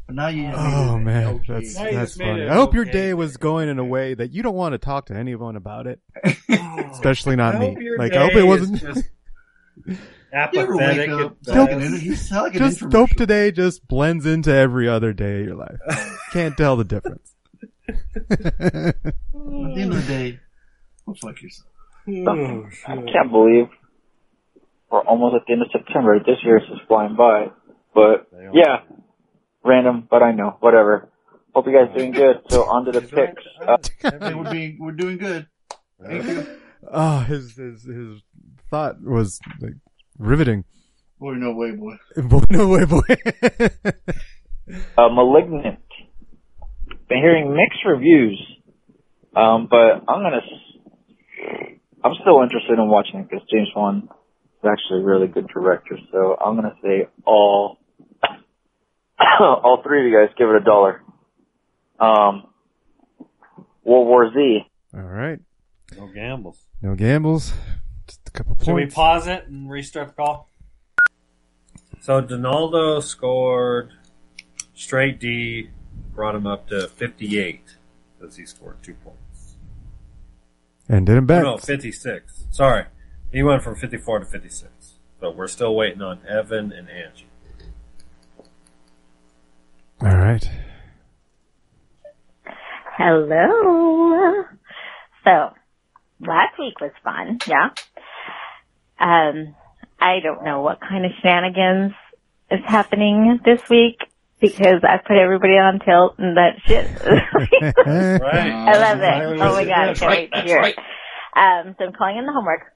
But 0.08 0.16
now 0.16 0.28
you 0.28 0.52
Oh 0.56 1.00
man, 1.00 1.28
okay. 1.28 1.54
that's 1.54 1.76
Now 1.76 1.92
that's 1.92 2.16
funny. 2.16 2.48
I 2.48 2.54
hope 2.54 2.74
your 2.76 2.84
okay. 2.84 2.92
day 2.92 3.14
was 3.16 3.38
going 3.38 3.70
in 3.70 3.80
a 3.80 3.86
way 3.86 4.14
that 4.14 4.32
you 4.32 4.44
don't 4.44 4.54
want 4.56 4.74
to 4.74 4.78
talk 4.78 5.08
to 5.08 5.16
anyone 5.16 5.56
about 5.56 5.88
it, 5.88 6.00
especially 6.92 7.36
not 7.36 7.56
I 7.56 7.60
me. 7.60 7.66
hope 7.70 7.82
your 7.82 7.98
Like 7.98 8.14
I 8.14 8.22
hope 8.22 8.36
it 8.36 8.44
wasn't 8.44 8.80
just 8.80 9.04
You 9.86 9.94
ever 9.94 9.98
wake 9.98 10.00
apathetic. 10.36 11.10
up 11.10 11.38
at 11.48 11.54
talking 11.54 11.80
best. 11.80 11.94
in- 11.94 12.02
you 12.02 12.16
sound 12.16 12.44
like 12.44 12.54
just 12.54 12.88
dope 12.90 13.10
today 13.12 13.52
just 13.52 13.88
blends 13.88 14.26
into 14.26 14.52
every 14.54 14.88
other 14.88 15.14
day 15.14 15.40
of 15.42 15.46
your 15.46 15.56
life. 15.56 15.78
Can't 16.32 16.56
tell 16.58 16.76
the 16.76 16.84
difference. 16.84 17.34
At 17.88 17.98
the 18.32 18.94
end 19.34 19.94
of 19.94 20.02
the 20.02 20.06
day, 20.08 20.40
go 21.06 21.14
fuck 21.22 21.42
yourself. 21.42 21.68
Oh, 22.08 22.68
I 22.88 22.96
can't 23.12 23.32
believe 23.32 23.66
we're 24.92 25.02
almost 25.02 25.36
at 25.36 25.42
the 25.48 25.54
end 25.54 25.62
of 25.64 25.70
September. 25.72 26.20
This 26.20 26.38
year 26.44 26.58
is 26.58 26.64
just 26.70 26.88
flying 26.88 27.16
by. 27.16 27.48
But 27.94 28.28
yeah, 28.54 28.82
random, 29.64 30.08
but 30.10 30.22
I 30.22 30.32
know. 30.32 30.58
Whatever. 30.60 31.10
Hope 31.56 31.66
you 31.68 31.74
guys 31.74 31.90
are 31.96 31.98
doing 31.98 32.12
good. 32.12 32.42
So 32.50 32.64
on 32.70 32.86
to 32.86 32.92
the 32.92 33.02
picks. 33.02 33.42
Uh, 33.66 33.78
we're 34.36 34.52
being, 34.52 34.78
we're 34.80 34.92
doing 34.92 35.18
good. 35.18 35.48
Thank 36.06 36.26
you. 36.26 36.48
Oh, 36.88 37.22
his 37.22 37.56
his 37.56 37.82
his 37.84 38.22
thought 38.70 39.02
was 39.02 39.40
like 39.60 39.74
riveting. 40.18 40.64
Boy, 41.20 41.34
no 41.36 41.54
way, 41.54 41.72
boy. 41.72 41.96
Boy, 42.24 42.42
no 42.50 42.68
way, 42.68 42.86
boy. 42.86 43.02
uh, 44.98 45.10
Malignant. 45.10 45.80
Been 47.08 47.20
hearing 47.20 47.56
mixed 47.56 47.86
reviews, 47.86 48.42
um, 49.36 49.68
but 49.70 50.04
I'm 50.10 50.22
gonna. 50.24 50.38
s- 50.38 51.78
I'm 52.04 52.14
still 52.22 52.42
interested 52.42 52.74
in 52.78 52.88
watching 52.90 53.20
it 53.22 53.30
because 53.30 53.48
James 53.52 53.70
Wan 53.76 54.10
is 54.64 54.70
actually 54.70 55.02
a 55.02 55.06
really 55.06 55.28
good 55.28 55.48
director. 55.48 55.98
So 56.12 56.36
I'm 56.44 56.56
gonna 56.56 56.76
say 56.84 57.08
all, 57.26 57.78
all 59.40 59.82
three 59.84 60.06
of 60.06 60.12
you 60.12 60.18
guys 60.18 60.34
give 60.38 60.50
it 60.50 60.56
a 60.56 60.64
dollar. 60.64 61.02
Um, 62.00 62.48
World 63.84 64.08
War 64.08 64.32
Z. 64.34 64.60
All 64.94 65.02
right, 65.02 65.40
No 65.96 66.08
gambles. 66.14 66.60
no 66.82 66.96
gambles. 66.96 67.54
Just 68.36 68.40
a 68.40 68.44
couple 68.44 68.66
Should 68.66 68.76
we 68.76 68.86
pause 68.88 69.28
it 69.28 69.48
and 69.48 69.70
restart 69.70 70.10
the 70.10 70.14
call? 70.14 70.50
So 72.02 72.22
Donaldo 72.22 73.00
scored 73.00 73.92
straight 74.74 75.20
D, 75.20 75.70
brought 76.14 76.36
him 76.36 76.46
up 76.46 76.68
to 76.68 76.88
58 76.88 77.62
because 78.20 78.36
he 78.36 78.46
scored 78.46 78.84
two 78.84 78.94
points. 78.96 79.56
and 80.90 81.06
didn't 81.06 81.26
bet. 81.26 81.44
No, 81.44 81.58
56. 81.58 82.48
Sorry. 82.52 82.86
He 83.32 83.42
went 83.42 83.64
from 83.64 83.76
54 83.76 84.20
to 84.20 84.26
56. 84.26 84.72
So 85.20 85.32
we're 85.32 85.48
still 85.48 85.76
waiting 85.76 86.02
on 86.02 86.20
Evan 86.28 86.72
and 86.72 86.90
Angie. 86.90 87.28
All 90.02 90.18
right. 90.18 90.48
Hello. 92.98 94.44
So, 95.24 95.54
last 96.20 96.60
week 96.60 96.80
was 96.80 96.92
fun, 97.04 97.40
yeah. 97.48 97.70
Um, 99.00 99.56
I 100.00 100.20
don't 100.22 100.44
know 100.44 100.62
what 100.62 100.80
kind 100.82 101.06
of 101.06 101.12
shenanigans 101.22 101.94
is 102.52 102.62
happening 102.66 103.40
this 103.44 103.62
week 103.70 103.98
because 104.40 104.84
I 104.84 104.98
put 104.98 105.18
everybody 105.18 105.54
on 105.54 105.80
tilt 105.80 106.16
and 106.20 106.38
that 106.38 106.60
shit. 106.66 106.88
Right. 107.86 108.52
I 108.52 108.78
love 108.78 109.00
it. 109.02 109.42
Oh 109.42 109.54
my 109.54 109.64
god, 109.66 109.72
I 109.72 109.86
That's 109.88 110.00
can't 110.00 110.10
right, 110.10 110.18
wait 110.20 110.26
to 110.32 110.38
that's 110.38 110.48
hear 110.48 110.58
right. 110.60 110.76
it. 110.78 110.80
Um, 111.38 111.76
so 111.78 111.86
I'm 111.86 111.94
calling 111.94 112.18
in 112.18 112.26
the 112.26 112.32
homework 112.34 112.74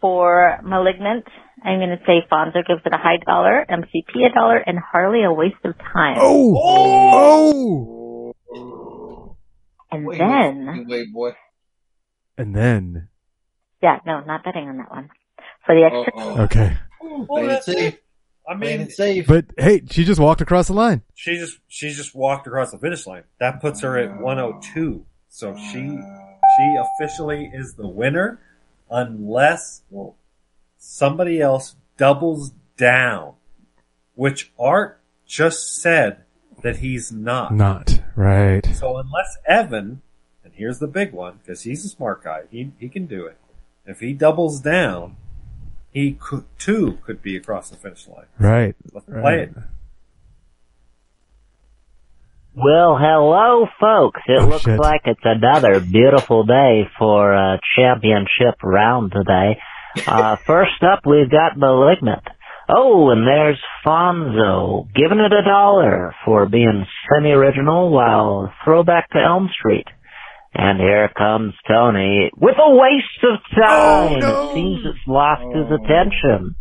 for 0.00 0.58
Malignant. 0.62 1.24
I'm 1.64 1.78
going 1.78 1.90
to 1.90 2.00
say 2.06 2.26
Fonzo 2.30 2.64
gives 2.66 2.82
it 2.84 2.92
a 2.94 2.98
high 2.98 3.18
dollar, 3.24 3.64
MCP 3.68 4.26
a 4.30 4.34
dollar, 4.34 4.56
and 4.58 4.78
Harley 4.78 5.22
a 5.24 5.32
waste 5.32 5.64
of 5.64 5.76
time. 5.78 6.16
Oh! 6.18 6.62
And 9.90 10.06
Wait, 10.06 10.18
then, 10.18 10.86
wait, 10.88 11.12
boy. 11.12 11.32
And 12.38 12.54
then, 12.56 13.08
yeah, 13.82 13.98
no, 14.06 14.20
not 14.20 14.42
betting 14.44 14.66
on 14.68 14.78
that 14.78 14.90
one. 14.90 15.10
For 15.66 15.74
the 15.74 15.84
extra, 15.84 16.42
okay. 16.44 16.76
Playing 17.26 17.50
it 17.50 17.62
safe. 17.64 17.98
I 18.48 18.54
mean, 18.56 18.80
it 18.80 18.92
safe. 18.92 19.26
But 19.26 19.46
hey, 19.56 19.82
she 19.90 20.04
just 20.04 20.20
walked 20.20 20.40
across 20.40 20.66
the 20.66 20.74
line. 20.74 21.02
she 21.14 21.36
just 21.36 21.58
she 21.68 21.90
just 21.90 22.14
walked 22.14 22.46
across 22.46 22.72
the 22.72 22.78
finish 22.78 23.06
line. 23.06 23.24
That 23.38 23.60
puts 23.60 23.80
her 23.82 23.96
at 23.98 24.20
102. 24.20 25.06
So 25.28 25.56
she 25.56 25.98
she 26.56 26.76
officially 26.78 27.50
is 27.54 27.74
the 27.74 27.86
winner, 27.86 28.40
unless 28.90 29.82
well, 29.90 30.16
somebody 30.76 31.40
else 31.40 31.76
doubles 31.96 32.52
down, 32.76 33.34
which 34.14 34.52
Art 34.58 35.00
just 35.26 35.80
said 35.80 36.24
that 36.62 36.78
he's 36.78 37.12
not. 37.12 37.54
Not 37.54 38.00
right. 38.16 38.66
So 38.74 38.96
unless 38.98 39.38
Evan, 39.46 40.02
and 40.44 40.52
here's 40.54 40.80
the 40.80 40.88
big 40.88 41.12
one, 41.12 41.38
because 41.42 41.62
he's 41.62 41.84
a 41.84 41.88
smart 41.88 42.24
guy, 42.24 42.42
he 42.50 42.72
he 42.78 42.88
can 42.88 43.06
do 43.06 43.26
it. 43.26 43.38
If 43.86 44.00
he 44.00 44.12
doubles 44.12 44.60
down, 44.60 45.16
he 45.92 46.12
could 46.12 46.44
too 46.58 46.98
could 47.04 47.22
be 47.22 47.36
across 47.36 47.70
the 47.70 47.76
finish 47.76 48.06
line. 48.08 48.26
Right. 48.38 48.74
Let's 48.92 49.06
play 49.06 49.42
it. 49.42 49.50
Well, 52.54 52.98
hello, 53.00 53.66
folks. 53.80 54.20
It 54.26 54.42
Oh, 54.42 54.46
looks 54.46 54.64
shit. 54.64 54.78
like 54.78 55.02
it's 55.06 55.20
another 55.24 55.80
beautiful 55.80 56.44
day 56.44 56.86
for 56.98 57.32
a 57.32 57.58
championship 57.76 58.56
round 58.62 59.12
today. 59.12 59.58
Uh, 60.06 60.36
first 60.46 60.82
up, 60.82 61.00
we've 61.06 61.30
got 61.30 61.56
Malignant. 61.56 62.22
Oh, 62.68 63.10
and 63.10 63.26
there's 63.26 63.58
Fonzo, 63.84 64.86
giving 64.94 65.18
it 65.18 65.32
a 65.32 65.42
dollar 65.44 66.14
for 66.24 66.46
being 66.46 66.84
semi-original 67.10 67.90
while 67.90 68.52
throwback 68.64 69.08
to 69.10 69.18
Elm 69.18 69.48
Street. 69.58 69.86
And 70.54 70.78
here 70.78 71.08
comes 71.16 71.54
Tony 71.66 72.30
with 72.36 72.56
a 72.58 72.74
waste 72.74 73.24
of 73.24 73.38
time. 73.56 74.20
Oh, 74.22 74.50
it 74.50 74.54
seems 74.54 74.80
it's 74.84 75.06
lost 75.06 75.42
his 75.54 75.66
oh. 75.70 75.74
attention. 75.76 76.56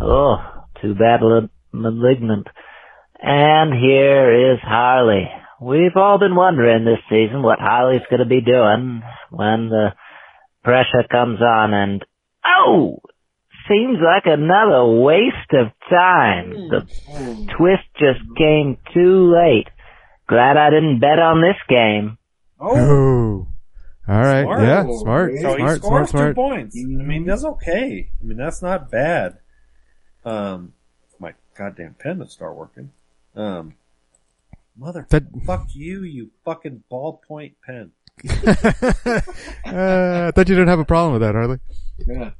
Oh, 0.00 0.36
too 0.80 0.94
bad, 0.94 1.22
li- 1.22 1.48
Malignant. 1.72 2.46
And 3.20 3.72
here 3.72 4.52
is 4.52 4.58
Harley. 4.62 5.28
We've 5.60 5.96
all 5.96 6.18
been 6.18 6.34
wondering 6.36 6.84
this 6.84 7.02
season 7.08 7.42
what 7.42 7.58
Harley's 7.60 8.06
going 8.10 8.20
to 8.20 8.26
be 8.26 8.40
doing 8.40 9.02
when 9.30 9.68
the 9.68 9.90
pressure 10.64 11.06
comes 11.10 11.40
on 11.40 11.72
and, 11.72 12.04
oh, 12.44 13.00
seems 13.68 13.98
like 14.04 14.24
another 14.26 15.00
waste 15.00 15.52
of 15.52 15.68
time. 15.88 16.52
Hmm. 16.52 16.68
The 16.68 17.46
twist 17.56 17.84
just 17.98 18.20
came 18.36 18.78
too 18.94 19.32
late. 19.32 19.68
Glad 20.28 20.56
I 20.56 20.70
didn't 20.70 21.00
bet 21.00 21.18
on 21.18 21.40
this 21.40 21.58
game. 21.68 22.18
Oh. 22.62 23.48
All 24.08 24.20
right. 24.20 24.42
Smart. 24.44 24.62
Yeah. 24.62 24.86
Smart. 25.00 25.32
So 25.40 25.50
he 25.52 25.56
smart. 25.58 25.78
scores 25.78 25.80
Smart. 25.80 26.08
Smart. 26.10 26.30
two 26.30 26.34
points. 26.34 26.76
I 26.78 26.84
mean, 26.86 27.24
that's 27.26 27.44
okay. 27.44 28.10
I 28.20 28.24
mean, 28.24 28.36
that's 28.38 28.62
not 28.62 28.90
bad. 28.90 29.38
Um, 30.24 30.72
my 31.18 31.34
goddamn 31.56 31.94
pen 31.98 32.18
to 32.18 32.26
start 32.28 32.56
working. 32.56 32.90
Um, 33.34 33.74
mother, 34.76 35.06
That- 35.10 35.24
fuck 35.46 35.68
you, 35.74 36.02
you 36.02 36.30
fucking 36.44 36.84
ballpoint 36.90 37.54
pen. 37.64 37.92
uh, 38.28 39.22
I 39.64 40.30
thought 40.32 40.48
you 40.48 40.54
didn't 40.54 40.68
have 40.68 40.78
a 40.78 40.84
problem 40.84 41.12
with 41.14 41.22
that, 41.22 41.34
Harley. 41.34 41.58
Yeah. 42.06 42.30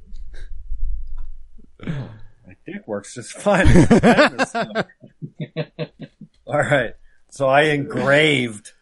My 1.85 2.55
dick 2.65 2.87
works 2.87 3.15
just 3.15 3.33
fine. 3.33 3.65
with 3.67 3.89
the 3.89 3.99
pen 3.99 4.39
and 4.39 4.47
stuff. 4.47 4.85
All 6.45 6.59
right, 6.59 6.93
so 7.29 7.47
I 7.49 7.63
engraved 7.63 8.73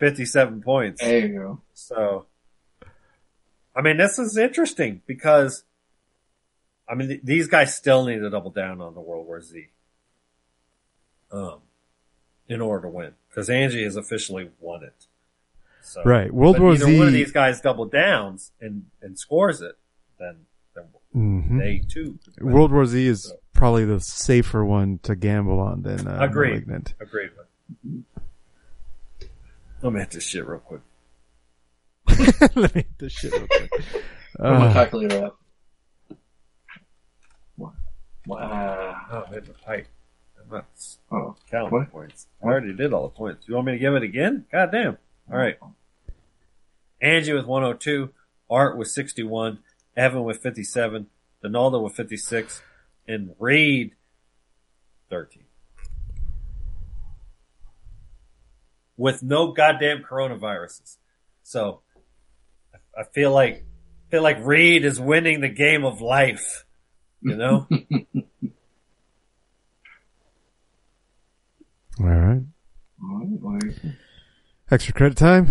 fifty-seven 0.00 0.62
points. 0.62 1.00
There 1.00 1.26
you 1.26 1.38
go. 1.38 1.60
So, 1.74 2.26
I 3.76 3.80
mean, 3.82 3.96
this 3.98 4.18
is 4.18 4.36
interesting 4.36 5.02
because, 5.06 5.62
I 6.88 6.94
mean, 6.96 7.08
th- 7.08 7.20
these 7.22 7.46
guys 7.46 7.76
still 7.76 8.04
need 8.04 8.18
to 8.18 8.28
double 8.30 8.50
down 8.50 8.80
on 8.80 8.94
the 8.94 9.00
World 9.00 9.26
War 9.26 9.40
Z, 9.40 9.68
um, 11.30 11.60
in 12.48 12.60
order 12.60 12.82
to 12.82 12.88
win 12.88 13.12
because 13.28 13.48
Angie 13.48 13.84
has 13.84 13.94
officially 13.94 14.50
won 14.58 14.82
it. 14.82 15.06
So, 15.82 16.02
Right. 16.04 16.32
World 16.32 16.58
War 16.58 16.72
either 16.74 16.86
Z- 16.86 16.98
one 16.98 17.06
of 17.06 17.12
these 17.12 17.32
guys 17.32 17.60
double 17.60 17.84
downs 17.86 18.50
and 18.60 18.86
and 19.00 19.18
scores 19.18 19.60
it, 19.62 19.76
then, 20.18 20.46
then 20.74 20.84
Mhm. 21.14 21.58
they 21.58 21.78
too. 21.78 22.18
win. 22.40 22.52
World 22.52 22.72
War 22.72 22.84
Z 22.86 23.06
is 23.06 23.32
probably 23.54 23.84
the 23.84 24.00
safer 24.00 24.64
one 24.64 24.98
to 25.04 25.14
gamble 25.14 25.58
on 25.60 25.82
than 25.82 26.06
uh, 26.08 26.18
Agreed. 26.20 26.50
Malignant. 26.66 26.94
Agreed. 27.00 27.30
Let 29.82 29.92
me 29.92 30.00
hit 30.00 30.10
this 30.10 30.24
shit 30.24 30.46
real 30.46 30.60
quick. 30.60 30.80
Let 32.56 32.74
me 32.74 32.82
hit 32.82 32.98
this 32.98 33.12
shit 33.12 33.32
real 33.32 33.46
quick. 33.46 33.70
Put 34.36 34.42
my 34.42 34.66
Uh, 34.68 34.72
calculator 34.72 35.24
up. 35.26 35.38
Wow. 38.26 38.96
Oh, 39.10 39.24
I 39.28 39.32
hit 39.32 39.46
the 39.46 39.54
pipe. 39.54 39.86
I'm 40.40 40.50
not 40.50 40.66
Oh. 41.10 41.36
counting 41.50 41.72
What? 41.78 41.90
points. 41.90 42.26
I 42.42 42.46
already 42.46 42.72
did 42.74 42.92
all 42.92 43.02
the 43.04 43.08
points. 43.14 43.48
You 43.48 43.54
want 43.54 43.66
me 43.66 43.72
to 43.72 43.78
give 43.78 43.94
it 43.94 44.02
again? 44.02 44.46
God 44.52 44.70
damn. 44.72 44.98
All 45.30 45.38
right. 45.38 45.58
Angie 47.00 47.32
with 47.32 47.46
102, 47.46 48.10
Art 48.50 48.76
with 48.76 48.88
61, 48.88 49.60
Evan 49.96 50.22
with 50.24 50.38
57, 50.42 51.06
Donaldo 51.42 51.80
with 51.80 51.94
56, 51.94 52.62
and 53.08 53.34
Reed 53.38 53.94
13. 55.08 55.44
With 59.00 59.22
no 59.22 59.52
goddamn 59.52 60.02
coronaviruses. 60.02 60.98
So 61.42 61.80
I 62.94 63.04
feel 63.14 63.32
like 63.32 63.64
I 63.64 64.10
feel 64.10 64.22
like 64.22 64.44
Reed 64.44 64.84
is 64.84 65.00
winning 65.00 65.40
the 65.40 65.48
game 65.48 65.86
of 65.86 66.02
life. 66.02 66.66
You 67.22 67.34
know? 67.34 67.66
all 71.98 72.06
right. 72.06 72.42
Extra 74.70 74.92
credit 74.92 75.16
time. 75.16 75.48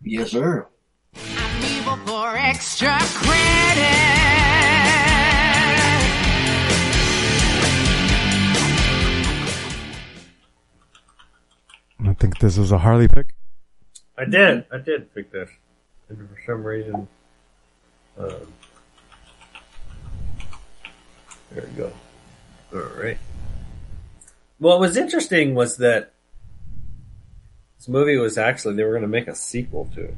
Yes, 0.00 0.30
sir. 0.30 0.68
Evil 1.16 1.96
for 2.06 2.36
extra 2.36 2.96
credit. 3.00 4.55
I 12.16 12.18
think 12.18 12.38
this 12.38 12.56
is 12.56 12.72
a 12.72 12.78
Harley 12.78 13.08
pick. 13.08 13.34
I 14.16 14.24
did. 14.24 14.64
I 14.72 14.78
did 14.78 15.14
pick 15.14 15.30
this. 15.30 15.50
And 16.08 16.18
for 16.18 16.38
some 16.46 16.64
reason, 16.64 17.06
um, 18.18 18.52
there 21.52 21.64
we 21.64 21.76
go. 21.76 21.92
All 22.72 22.80
right. 22.98 23.18
What 24.58 24.80
was 24.80 24.96
interesting 24.96 25.54
was 25.54 25.76
that 25.76 26.14
this 27.76 27.86
movie 27.86 28.16
was 28.16 28.38
actually 28.38 28.76
they 28.76 28.84
were 28.84 28.92
going 28.92 29.02
to 29.02 29.08
make 29.08 29.28
a 29.28 29.34
sequel 29.34 29.86
to 29.94 30.04
it, 30.04 30.16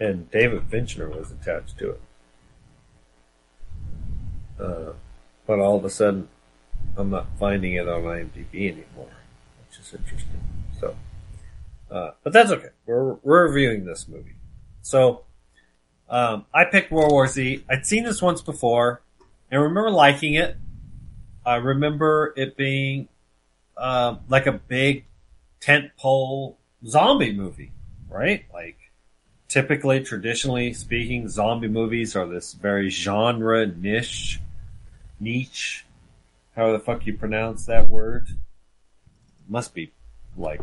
and 0.00 0.28
David 0.32 0.64
Fincher 0.64 1.08
was 1.08 1.30
attached 1.30 1.78
to 1.78 1.90
it. 1.90 2.00
Uh, 4.58 4.92
but 5.46 5.60
all 5.60 5.76
of 5.76 5.84
a 5.84 5.90
sudden, 5.90 6.28
I'm 6.96 7.10
not 7.10 7.26
finding 7.38 7.74
it 7.74 7.88
on 7.88 8.02
IMDb 8.02 8.72
anymore, 8.72 9.12
which 9.70 9.80
is 9.80 9.94
interesting. 9.94 10.40
So. 10.80 10.96
Uh, 11.90 12.12
but 12.22 12.32
that's 12.32 12.52
okay. 12.52 12.68
We're, 12.86 13.14
we're 13.14 13.48
reviewing 13.48 13.84
this 13.84 14.06
movie. 14.06 14.34
So, 14.82 15.24
um, 16.08 16.46
I 16.54 16.64
picked 16.64 16.92
World 16.92 17.10
War 17.10 17.26
Z. 17.26 17.64
I'd 17.68 17.84
seen 17.84 18.04
this 18.04 18.22
once 18.22 18.42
before 18.42 19.02
and 19.50 19.60
remember 19.60 19.90
liking 19.90 20.34
it. 20.34 20.56
I 21.44 21.56
remember 21.56 22.32
it 22.36 22.56
being, 22.56 23.08
uh, 23.76 24.16
like 24.28 24.46
a 24.46 24.52
big 24.52 25.04
tentpole 25.60 26.54
zombie 26.86 27.32
movie, 27.32 27.72
right? 28.08 28.44
Like, 28.52 28.78
typically, 29.48 30.00
traditionally 30.00 30.72
speaking, 30.72 31.28
zombie 31.28 31.66
movies 31.66 32.14
are 32.14 32.26
this 32.26 32.52
very 32.52 32.88
genre 32.88 33.66
niche, 33.66 34.40
niche, 35.18 35.84
how 36.54 36.70
the 36.70 36.78
fuck 36.78 37.04
you 37.06 37.14
pronounce 37.16 37.66
that 37.66 37.88
word? 37.88 38.28
Must 39.50 39.74
be 39.74 39.90
like, 40.36 40.60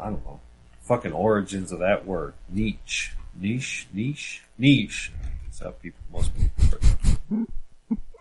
I 0.00 0.04
don't 0.06 0.24
know, 0.24 0.40
fucking 0.80 1.12
origins 1.12 1.70
of 1.72 1.80
that 1.80 2.06
word. 2.06 2.32
Niche. 2.48 3.12
Niche? 3.38 3.86
Niche? 3.92 4.42
Niche. 4.56 5.12
That's 5.44 5.60
how 5.60 5.70
people, 5.72 6.00
most 6.10 6.34
people 6.34 6.50
refer 6.58 6.78
to 6.78 7.46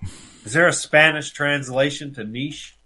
it. 0.02 0.10
Is 0.44 0.52
there 0.52 0.68
a 0.68 0.74
Spanish 0.74 1.32
translation 1.32 2.14
to 2.16 2.26
niche? 2.26 2.78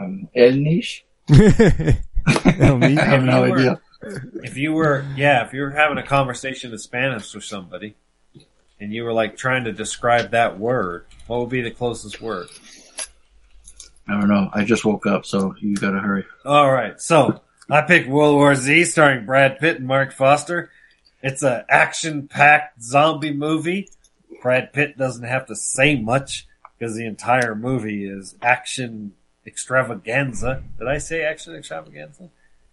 Um, 0.00 0.28
El 0.32 0.52
Niche? 0.52 1.04
El 1.28 1.36
Niche? 1.36 2.02
I 2.26 3.04
have 3.04 3.24
no 3.24 3.40
were- 3.42 3.58
idea. 3.58 3.80
If 4.44 4.56
you 4.56 4.74
were, 4.74 5.04
yeah, 5.16 5.44
if 5.44 5.52
you 5.52 5.62
were 5.62 5.70
having 5.70 5.98
a 5.98 6.02
conversation 6.04 6.70
in 6.70 6.78
Spanish 6.78 7.34
with 7.34 7.42
somebody, 7.42 7.96
and 8.78 8.92
you 8.92 9.02
were 9.02 9.12
like 9.12 9.36
trying 9.36 9.64
to 9.64 9.72
describe 9.72 10.30
that 10.30 10.56
word, 10.60 11.06
what 11.26 11.40
would 11.40 11.48
be 11.48 11.62
the 11.62 11.72
closest 11.72 12.20
word? 12.20 12.46
I 14.08 14.12
don't 14.12 14.28
know. 14.28 14.48
I 14.52 14.64
just 14.64 14.84
woke 14.84 15.06
up, 15.06 15.26
so 15.26 15.54
you 15.60 15.76
gotta 15.76 15.98
hurry. 15.98 16.24
All 16.44 16.70
right, 16.70 17.00
so 17.00 17.40
I 17.68 17.82
picked 17.82 18.08
World 18.08 18.34
War 18.36 18.54
Z, 18.54 18.84
starring 18.84 19.26
Brad 19.26 19.58
Pitt 19.58 19.78
and 19.78 19.86
Marc 19.86 20.12
Forster. 20.12 20.70
It's 21.22 21.42
an 21.42 21.64
action-packed 21.68 22.82
zombie 22.82 23.32
movie. 23.32 23.88
Brad 24.42 24.72
Pitt 24.72 24.96
doesn't 24.96 25.24
have 25.24 25.46
to 25.46 25.56
say 25.56 25.96
much 25.96 26.46
because 26.78 26.94
the 26.94 27.06
entire 27.06 27.54
movie 27.54 28.04
is 28.06 28.36
action 28.42 29.12
extravaganza. 29.46 30.62
Did 30.78 30.88
I 30.88 30.98
say 30.98 31.24
action 31.24 31.54
extravaganza? 31.56 32.28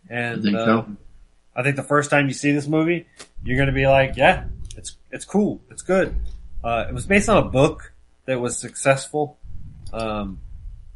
And 0.09 0.39
I 0.39 0.43
think 0.43 0.57
so. 0.57 0.79
um, 0.79 0.97
I 1.55 1.63
think 1.63 1.77
the 1.77 1.83
first 1.83 2.09
time 2.09 2.27
you 2.27 2.33
see 2.33 2.51
this 2.51 2.67
movie, 2.67 3.07
you're 3.43 3.57
going 3.57 3.67
to 3.67 3.73
be 3.73 3.87
like, 3.87 4.17
"Yeah, 4.17 4.45
it's 4.75 4.97
it's 5.11 5.25
cool, 5.25 5.61
it's 5.71 5.81
good." 5.81 6.15
Uh, 6.63 6.85
it 6.87 6.93
was 6.93 7.05
based 7.05 7.29
on 7.29 7.37
a 7.37 7.49
book 7.49 7.93
that 8.25 8.39
was 8.39 8.57
successful. 8.57 9.37
Um, 9.91 10.39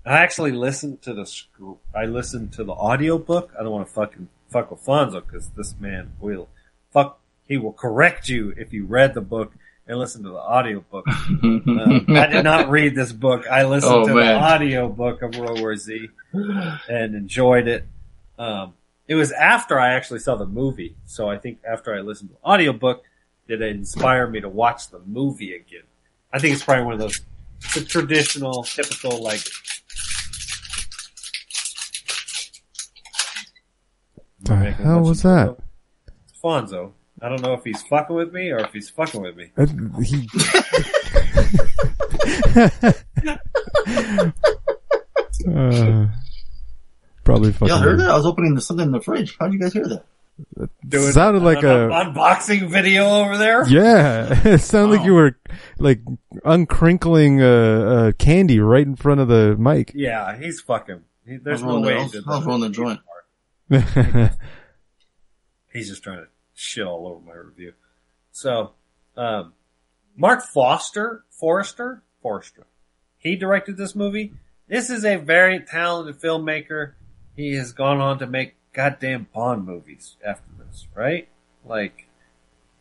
I 0.08 0.20
actually 0.20 0.52
listened 0.52 1.02
to 1.04 1.14
the 1.14 1.26
sc- 1.26 1.48
I 1.96 2.06
listened 2.06 2.54
to 2.54 2.64
the 2.64 2.74
audio 2.74 3.18
book. 3.18 3.52
I 3.60 3.64
don't 3.64 3.72
want 3.72 3.88
to 3.88 3.94
fucking 3.94 4.30
fuck 4.50 4.72
with 4.72 4.84
Fonzo 4.86 5.26
because 5.26 5.50
this 5.50 5.76
man 5.80 6.14
will 6.20 6.48
fuck. 6.92 7.20
He 7.48 7.58
will 7.58 7.74
correct 7.74 8.28
you 8.30 8.54
if 8.58 8.74
you 8.74 8.86
read 8.86 9.14
the 9.14 9.22
book 9.22 9.54
and 9.88 9.98
listen 9.98 10.24
to 10.24 10.30
the 10.30 10.38
audio 10.38 10.82
book. 10.92 11.08
um, 11.08 12.06
I 12.10 12.28
did 12.28 12.44
not 12.44 12.70
read 12.70 12.94
this 12.96 13.12
book. 13.14 13.46
I 13.50 13.64
listened 13.64 13.94
Oh, 13.94 14.08
to 14.08 14.14
man. 14.14 14.26
the 14.26 14.34
audio 14.40 14.90
book 14.90 15.22
of 15.22 15.36
World 15.38 15.60
War 15.62 15.76
Z 15.76 16.10
and 16.90 17.16
enjoyed 17.16 17.68
it. 17.68 17.86
Um, 18.38 18.74
it 19.08 19.16
was 19.16 19.32
after 19.32 19.80
I 19.80 19.94
actually 19.94 20.20
saw 20.20 20.36
the 20.36 20.46
movie, 20.46 20.96
so 21.06 21.30
I 21.30 21.38
think 21.38 21.60
after 21.70 21.96
I 21.96 22.02
listened 22.02 22.30
to 22.32 22.36
the 22.36 22.46
audio 22.48 22.74
book, 22.74 23.04
did 23.48 23.62
it 23.62 23.70
inspire 23.76 24.28
me 24.28 24.42
to 24.42 24.50
watch 24.50 24.90
the 24.90 25.00
movie 25.06 25.54
again. 25.56 25.84
I 26.34 26.40
think 26.40 26.54
it's 26.54 26.64
probably 26.64 26.84
one 26.84 26.94
of 26.96 27.00
those 27.00 27.22
the 27.74 27.82
traditional, 27.86 28.64
typical 28.64 29.24
like 29.24 29.40
The 34.42 34.56
making 34.56 34.86
hell 34.86 35.02
was 35.02 35.24
of 35.26 35.32
that? 35.32 35.58
Fonzo. 36.44 36.92
I 37.22 37.30
don't 37.30 37.42
know 37.42 37.54
if 37.54 37.64
he's 37.64 37.82
fucking 37.84 38.16
with 38.16 38.32
me 38.32 38.52
or 38.52 38.60
if 38.60 38.72
he's 38.72 38.90
fucking 38.90 39.22
with 39.22 39.36
me. 39.36 39.52
Uh, 39.58 39.66
he. 40.02 40.28
uh, 45.48 46.08
probably 47.24 47.52
fucking. 47.52 47.68
Y'all 47.68 47.78
heard 47.80 48.00
that? 48.00 48.10
I 48.10 48.16
was 48.16 48.26
opening 48.26 48.60
something 48.60 48.86
in 48.86 48.92
the 48.92 49.02
fridge. 49.02 49.36
How'd 49.40 49.54
you 49.54 49.60
guys 49.60 49.74
hear 49.74 49.88
that? 49.88 50.04
Doing 50.88 51.12
Sounded 51.14 51.42
like 51.42 51.64
an 51.64 51.66
a- 51.66 51.90
unboxing 51.90 52.70
video 52.70 53.06
over 53.10 53.38
there. 53.38 53.68
Yeah, 53.68 54.42
it 54.48 54.60
sounded 54.60 54.98
like 54.98 55.06
you 55.06 55.16
were 55.16 55.36
like 55.80 56.02
uncrinkling 56.46 57.42
uh, 57.42 58.08
uh, 58.10 58.12
candy 58.14 58.60
right 58.60 58.86
in 58.86 58.96
front 58.96 59.20
of 59.20 59.28
the 59.30 59.56
mic. 59.58 59.92
Yeah, 59.96 60.38
he's 60.38 60.62
fucking. 60.62 61.02
He, 61.26 61.38
there's 61.38 61.64
I 61.64 61.68
no 61.68 61.80
way. 61.80 61.94
I 61.96 61.98
he 61.98 62.04
was- 62.04 62.12
did 62.12 62.24
I 62.28 62.30
was 62.36 62.40
that. 62.42 62.46
rolling 62.48 62.62
the 62.62 62.70
joint. 62.70 63.00
He's 65.74 65.90
just 65.90 66.04
trying 66.04 66.20
to 66.20 66.28
shit 66.54 66.86
all 66.86 67.08
over 67.08 67.20
my 67.26 67.34
review. 67.34 67.74
So, 68.32 68.72
um, 69.16 69.54
Mark 70.16 70.44
Foster, 70.44 71.26
Forrester, 71.30 72.04
Forrester, 72.22 72.68
he 73.18 73.36
directed 73.36 73.78
this 73.78 73.96
movie. 73.96 74.34
This 74.68 74.90
is 74.90 75.04
a 75.06 75.18
very 75.18 75.60
talented 75.60 76.22
filmmaker. 76.22 76.94
He 77.36 77.56
has 77.56 77.72
gone 77.74 78.00
on 78.00 78.20
to 78.20 78.28
make 78.28 78.56
goddamn 78.74 79.28
Bond 79.34 79.66
movies 79.66 80.16
after 80.26 80.50
this, 80.60 80.88
right? 80.96 81.28
Like, 81.66 82.08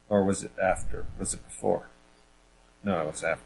or 0.09 0.25
was 0.25 0.45
it 0.45 0.53
after? 0.63 1.07
Was 1.19 1.35
it 1.35 1.45
before? 1.47 1.89
No, 2.85 3.01
it 3.03 3.07
was 3.07 3.25
after. 3.25 3.43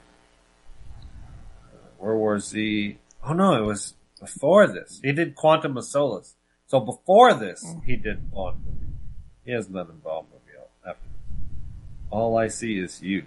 World 1.99 2.19
War 2.19 2.39
Z. 2.39 2.99
Oh 3.25 3.33
no, 3.33 3.55
it 3.55 3.67
was 3.67 3.95
before 4.19 4.67
this. 4.67 5.01
He 5.03 5.13
did 5.13 5.35
Quantum 5.35 5.77
of 5.77 5.85
Solace. 5.85 6.35
So 6.71 6.79
before 6.79 7.35
this, 7.35 7.67
he 7.85 7.97
did 7.97 8.31
Bond 8.31 8.59
movie. 8.65 8.95
He 9.45 9.51
hasn't 9.51 9.75
done 9.75 9.89
a 9.91 9.93
Bond 9.93 10.29
movie 10.31 10.57
after 10.87 11.03
this. 11.03 11.43
All 12.11 12.39
I 12.39 12.47
see 12.47 12.79
is 12.79 13.03
you. 13.03 13.25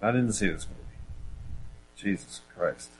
I 0.00 0.12
didn't 0.12 0.34
see 0.34 0.46
this 0.50 0.68
movie. 0.68 0.80
Jesus 1.96 2.42
Christ. 2.56 2.90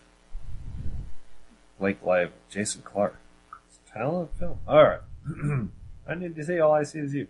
Blake 1.78 2.02
Lively, 2.04 2.34
Jason 2.50 2.82
Clarke. 2.82 3.20
It's 3.68 3.78
a 3.88 3.92
talented 3.92 4.36
film. 4.36 4.58
Alright. 4.66 5.02
I 6.08 6.16
need 6.16 6.34
to 6.34 6.44
say 6.44 6.58
all 6.58 6.72
I 6.72 6.82
see 6.82 6.98
is 6.98 7.14
you. 7.14 7.28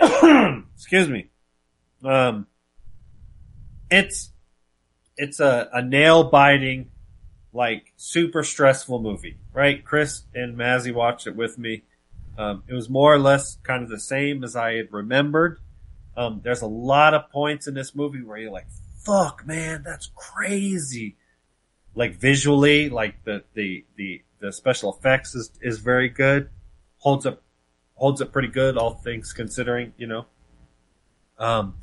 Excuse 0.76 1.08
me. 1.08 1.28
Um, 2.04 2.46
it's, 3.90 4.30
it's 5.16 5.40
a, 5.40 5.70
a 5.72 5.82
nail 5.82 6.30
biting, 6.30 6.92
like 7.52 7.92
super 7.96 8.44
stressful 8.44 9.02
movie, 9.02 9.38
right? 9.52 9.84
Chris 9.84 10.22
and 10.34 10.56
Mazzy 10.56 10.94
watched 10.94 11.26
it 11.26 11.36
with 11.36 11.58
me. 11.58 11.82
Um, 12.38 12.62
it 12.68 12.74
was 12.74 12.88
more 12.88 13.12
or 13.12 13.18
less 13.18 13.58
kind 13.62 13.82
of 13.82 13.88
the 13.88 14.00
same 14.00 14.44
as 14.44 14.56
I 14.56 14.74
had 14.74 14.92
remembered. 14.92 15.58
Um, 16.16 16.40
there's 16.42 16.62
a 16.62 16.66
lot 16.66 17.14
of 17.14 17.30
points 17.30 17.66
in 17.66 17.74
this 17.74 17.94
movie 17.94 18.22
where 18.22 18.38
you're 18.38 18.50
like, 18.50 18.66
fuck 19.04 19.46
man, 19.46 19.82
that's 19.84 20.10
crazy. 20.14 21.16
Like 21.94 22.16
visually, 22.16 22.88
like 22.88 23.24
the, 23.24 23.44
the, 23.54 23.84
the, 23.96 24.22
the 24.40 24.52
special 24.52 24.94
effects 24.94 25.34
is, 25.34 25.50
is 25.60 25.78
very 25.78 26.08
good. 26.08 26.50
Holds 26.98 27.26
up, 27.26 27.42
holds 27.94 28.22
up 28.22 28.32
pretty 28.32 28.48
good, 28.48 28.76
all 28.76 28.94
things 28.94 29.32
considering, 29.32 29.92
you 29.96 30.06
know. 30.06 30.26
Um, 31.38 31.76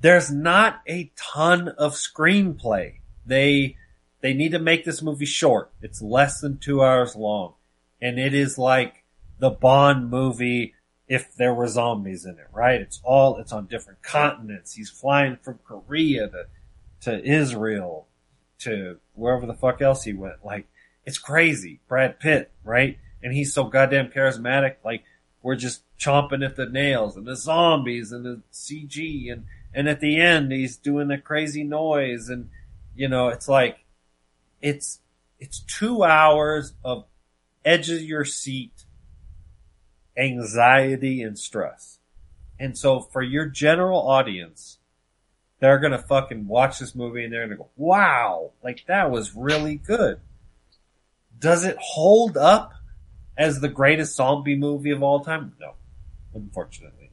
there's 0.00 0.30
not 0.30 0.80
a 0.88 1.12
ton 1.16 1.68
of 1.68 1.94
screenplay. 1.94 3.00
They, 3.26 3.76
they 4.20 4.34
need 4.34 4.52
to 4.52 4.58
make 4.58 4.84
this 4.84 5.02
movie 5.02 5.26
short. 5.26 5.70
It's 5.80 6.02
less 6.02 6.40
than 6.40 6.58
two 6.58 6.82
hours 6.82 7.16
long. 7.16 7.54
And 8.00 8.18
it 8.18 8.34
is 8.34 8.58
like 8.58 9.04
the 9.38 9.50
Bond 9.50 10.10
movie 10.10 10.74
if 11.08 11.34
there 11.34 11.52
were 11.52 11.66
zombies 11.66 12.24
in 12.24 12.38
it, 12.38 12.46
right? 12.52 12.80
It's 12.80 13.00
all, 13.02 13.38
it's 13.38 13.52
on 13.52 13.66
different 13.66 14.02
continents. 14.02 14.74
He's 14.74 14.90
flying 14.90 15.38
from 15.42 15.58
Korea 15.64 16.28
to, 16.28 16.46
to 17.00 17.24
Israel 17.24 18.06
to 18.60 18.98
wherever 19.14 19.46
the 19.46 19.54
fuck 19.54 19.82
else 19.82 20.04
he 20.04 20.12
went. 20.12 20.44
Like, 20.44 20.68
it's 21.04 21.18
crazy. 21.18 21.80
Brad 21.88 22.20
Pitt, 22.20 22.52
right? 22.62 22.98
And 23.22 23.32
he's 23.32 23.52
so 23.52 23.64
goddamn 23.64 24.10
charismatic. 24.10 24.76
Like, 24.84 25.02
we're 25.42 25.56
just 25.56 25.82
chomping 25.98 26.44
at 26.44 26.56
the 26.56 26.66
nails 26.66 27.16
and 27.16 27.26
the 27.26 27.36
zombies 27.36 28.12
and 28.12 28.24
the 28.24 28.42
CG 28.52 29.32
and, 29.32 29.46
and 29.74 29.88
at 29.88 30.00
the 30.00 30.20
end 30.20 30.52
he's 30.52 30.76
doing 30.76 31.08
the 31.08 31.18
crazy 31.18 31.64
noise 31.64 32.28
and, 32.28 32.50
you 32.94 33.08
know, 33.08 33.28
it's 33.28 33.48
like, 33.48 33.78
it's, 34.60 35.00
it's 35.38 35.60
two 35.60 36.04
hours 36.04 36.74
of 36.84 37.06
edge 37.64 37.90
of 37.90 38.00
your 38.02 38.24
seat 38.24 38.84
anxiety 40.16 41.22
and 41.22 41.38
stress. 41.38 41.98
And 42.58 42.76
so 42.76 43.00
for 43.00 43.22
your 43.22 43.46
general 43.46 44.06
audience, 44.06 44.78
they're 45.60 45.78
gonna 45.78 45.98
fucking 45.98 46.46
watch 46.46 46.78
this 46.78 46.94
movie 46.94 47.24
and 47.24 47.32
they're 47.32 47.46
gonna 47.46 47.56
go, 47.56 47.70
wow, 47.76 48.52
like 48.62 48.84
that 48.86 49.10
was 49.10 49.34
really 49.34 49.76
good. 49.76 50.20
Does 51.38 51.64
it 51.64 51.76
hold 51.80 52.36
up 52.36 52.74
as 53.36 53.60
the 53.60 53.68
greatest 53.68 54.16
zombie 54.16 54.56
movie 54.56 54.90
of 54.90 55.02
all 55.02 55.20
time? 55.20 55.54
No, 55.58 55.74
unfortunately. 56.34 57.10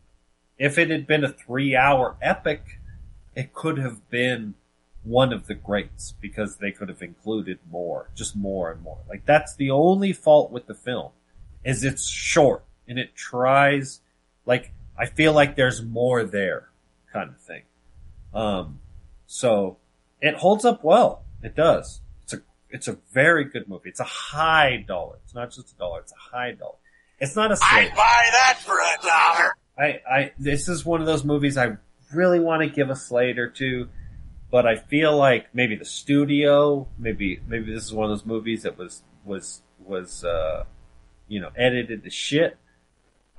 If 0.57 0.77
it 0.77 0.89
had 0.89 1.07
been 1.07 1.23
a 1.23 1.31
three 1.31 1.75
hour 1.75 2.17
epic, 2.21 2.79
it 3.35 3.53
could 3.53 3.77
have 3.77 4.09
been 4.09 4.55
one 5.07 5.31
of 5.31 5.47
the 5.47 5.53
greats 5.53 6.13
because 6.19 6.57
they 6.57 6.71
could 6.71 6.89
have 6.89 7.01
included 7.01 7.59
more, 7.71 8.09
just 8.15 8.35
more 8.35 8.71
and 8.71 8.81
more. 8.81 8.99
Like 9.09 9.25
that's 9.25 9.55
the 9.55 9.71
only 9.71 10.13
fault 10.13 10.51
with 10.51 10.67
the 10.67 10.73
film 10.73 11.11
is 11.63 11.83
it's 11.83 12.07
short 12.07 12.63
and 12.87 12.99
it 12.99 13.15
tries 13.15 14.01
like 14.45 14.73
I 14.97 15.05
feel 15.05 15.33
like 15.33 15.55
there's 15.55 15.83
more 15.83 16.23
there 16.23 16.69
kind 17.11 17.29
of 17.29 17.39
thing. 17.39 17.63
Um 18.33 18.79
so 19.25 19.77
it 20.21 20.35
holds 20.35 20.65
up 20.65 20.83
well. 20.83 21.23
It 21.41 21.55
does. 21.55 22.01
It's 22.23 22.33
a 22.33 22.41
it's 22.69 22.87
a 22.87 22.97
very 23.13 23.45
good 23.45 23.67
movie. 23.67 23.89
It's 23.89 23.99
a 23.99 24.03
high 24.03 24.83
dollar. 24.87 25.17
It's 25.23 25.35
not 25.35 25.51
just 25.51 25.71
a 25.73 25.77
dollar, 25.77 26.01
it's 26.01 26.13
a 26.13 26.35
high 26.35 26.51
dollar. 26.51 26.75
It's 27.19 27.35
not 27.35 27.51
a 27.51 27.55
slate. 27.55 27.89
Buy 27.95 28.29
that 28.31 28.59
for 28.61 28.77
a 28.79 28.97
dollar. 29.01 29.55
I, 29.77 30.01
I, 30.09 30.31
this 30.39 30.67
is 30.69 30.85
one 30.85 31.01
of 31.01 31.07
those 31.07 31.23
movies 31.23 31.57
I 31.57 31.77
really 32.13 32.39
want 32.39 32.63
to 32.63 32.69
give 32.69 32.89
a 32.89 32.95
slate 32.95 33.37
or 33.39 33.49
two, 33.49 33.89
but 34.49 34.65
I 34.65 34.75
feel 34.75 35.15
like 35.15 35.53
maybe 35.53 35.75
the 35.75 35.85
studio, 35.85 36.87
maybe, 36.97 37.39
maybe 37.47 37.73
this 37.73 37.85
is 37.85 37.93
one 37.93 38.09
of 38.09 38.17
those 38.17 38.25
movies 38.25 38.63
that 38.63 38.77
was, 38.77 39.03
was, 39.25 39.61
was, 39.79 40.23
uh, 40.23 40.65
you 41.27 41.39
know, 41.39 41.51
edited 41.55 42.03
to 42.03 42.09
shit. 42.09 42.57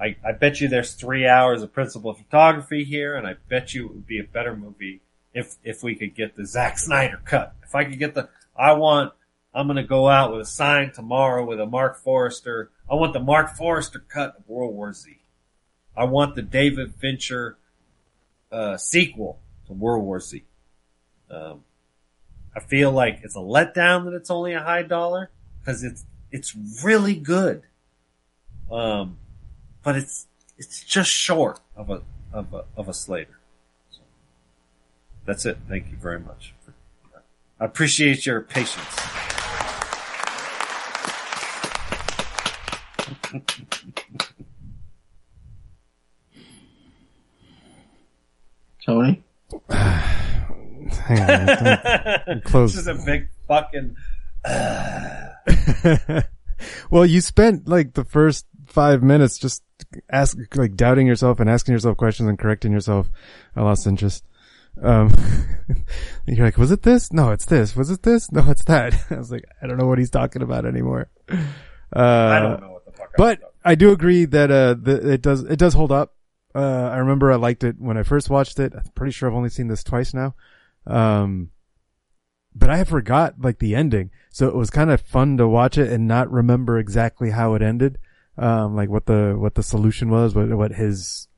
I, 0.00 0.16
I 0.24 0.32
bet 0.32 0.60
you 0.60 0.68
there's 0.68 0.94
three 0.94 1.26
hours 1.26 1.62
of 1.62 1.72
principal 1.72 2.14
photography 2.14 2.84
here, 2.84 3.16
and 3.16 3.26
I 3.26 3.34
bet 3.48 3.74
you 3.74 3.86
it 3.86 3.92
would 3.92 4.06
be 4.06 4.20
a 4.20 4.24
better 4.24 4.56
movie 4.56 5.00
if 5.34 5.56
if 5.64 5.82
we 5.82 5.94
could 5.94 6.14
get 6.14 6.36
the 6.36 6.46
Zack 6.46 6.78
Snyder 6.78 7.20
cut. 7.24 7.54
If 7.64 7.74
I 7.74 7.84
could 7.84 7.98
get 7.98 8.14
the, 8.14 8.28
I 8.56 8.72
want, 8.72 9.12
I'm 9.52 9.66
gonna 9.66 9.82
go 9.82 10.08
out 10.08 10.32
with 10.32 10.42
a 10.42 10.46
sign 10.46 10.92
tomorrow 10.92 11.44
with 11.44 11.60
a 11.60 11.66
Mark 11.66 11.98
Forrester. 11.98 12.70
I 12.88 12.94
want 12.94 13.12
the 13.12 13.20
Mark 13.20 13.56
Forrester 13.56 13.98
cut 13.98 14.36
of 14.38 14.48
World 14.48 14.74
War 14.74 14.92
Z. 14.92 15.18
I 15.96 16.04
want 16.04 16.36
the 16.36 16.42
David 16.42 16.94
Fincher 16.94 17.58
uh, 18.52 18.76
sequel 18.76 19.40
to 19.66 19.72
World 19.72 20.04
War 20.04 20.20
Z. 20.20 20.44
Um, 21.30 21.64
I 22.54 22.60
feel 22.60 22.90
like 22.90 23.20
it's 23.22 23.36
a 23.36 23.40
letdown 23.40 24.04
that 24.06 24.14
it's 24.14 24.30
only 24.30 24.52
a 24.52 24.60
high 24.60 24.82
dollar 24.82 25.30
because 25.60 25.84
it's 25.84 26.04
it's 26.30 26.54
really 26.82 27.14
good. 27.14 27.62
Um, 28.70 29.18
but 29.82 29.96
it's 29.96 30.26
it's 30.56 30.82
just 30.82 31.10
short 31.10 31.60
of 31.76 31.90
a 31.90 32.02
of 32.32 32.52
a 32.52 32.64
of 32.76 32.88
a 32.88 32.94
Slater. 32.94 33.38
So, 33.90 34.00
that's 35.24 35.46
it. 35.46 35.58
Thank 35.68 35.90
you 35.90 35.96
very 35.96 36.20
much. 36.20 36.54
I 37.60 37.64
appreciate 37.64 38.24
your 38.24 38.40
patience. 38.40 38.84
Tony? 48.84 49.22
Hang 51.08 51.48
on. 52.28 52.40
Close. 52.44 52.74
This 52.74 52.86
is 52.86 52.88
a 52.88 52.94
big 53.04 53.28
fucking. 53.46 53.96
well, 56.90 57.06
you 57.06 57.20
spent 57.20 57.66
like 57.66 57.94
the 57.94 58.04
first 58.04 58.46
five 58.66 59.02
minutes 59.02 59.38
just 59.38 59.62
ask, 60.10 60.36
like 60.54 60.76
doubting 60.76 61.06
yourself 61.06 61.40
and 61.40 61.48
asking 61.48 61.72
yourself 61.72 61.96
questions 61.96 62.28
and 62.28 62.38
correcting 62.38 62.72
yourself. 62.72 63.10
I 63.56 63.62
lost 63.62 63.86
interest. 63.86 64.24
Um, 64.82 65.12
you're 66.26 66.44
like, 66.44 66.58
was 66.58 66.70
it 66.70 66.82
this? 66.82 67.12
No, 67.12 67.30
it's 67.30 67.46
this. 67.46 67.74
Was 67.74 67.90
it 67.90 68.02
this? 68.02 68.30
No, 68.30 68.44
it's 68.48 68.64
that. 68.64 68.94
I 69.10 69.16
was 69.16 69.30
like, 69.30 69.44
I 69.62 69.66
don't 69.66 69.78
know 69.78 69.86
what 69.86 69.98
he's 69.98 70.10
talking 70.10 70.42
about 70.42 70.66
anymore. 70.66 71.08
Uh, 71.30 71.38
I 71.96 72.40
don't 72.40 72.60
know 72.60 72.72
what 72.72 72.84
the 72.84 72.92
fuck. 72.92 73.10
but 73.16 73.40
I 73.64 73.74
do 73.74 73.92
agree 73.92 74.26
that, 74.26 74.50
uh, 74.50 74.74
the, 74.74 75.12
it 75.14 75.22
does, 75.22 75.42
it 75.42 75.58
does 75.58 75.74
hold 75.74 75.90
up. 75.90 76.14
Uh, 76.54 76.90
I 76.92 76.98
remember 76.98 77.32
I 77.32 77.36
liked 77.36 77.64
it 77.64 77.76
when 77.78 77.96
I 77.96 78.02
first 78.02 78.30
watched 78.30 78.58
it. 78.58 78.72
I'm 78.74 78.82
pretty 78.94 79.12
sure 79.12 79.28
I've 79.28 79.34
only 79.34 79.48
seen 79.48 79.68
this 79.68 79.82
twice 79.82 80.14
now. 80.14 80.34
Um, 80.88 81.50
but 82.54 82.70
I 82.70 82.82
forgot 82.82 83.34
like 83.40 83.60
the 83.60 83.76
ending. 83.76 84.10
So 84.30 84.48
it 84.48 84.56
was 84.56 84.70
kind 84.70 84.90
of 84.90 85.00
fun 85.00 85.36
to 85.36 85.46
watch 85.46 85.78
it 85.78 85.92
and 85.92 86.08
not 86.08 86.30
remember 86.30 86.78
exactly 86.78 87.30
how 87.30 87.54
it 87.54 87.62
ended. 87.62 87.98
Um, 88.36 88.74
like 88.74 88.88
what 88.88 89.06
the, 89.06 89.36
what 89.38 89.54
the 89.54 89.62
solution 89.62 90.10
was, 90.10 90.34
what, 90.34 90.48
what 90.48 90.72
his, 90.72 91.28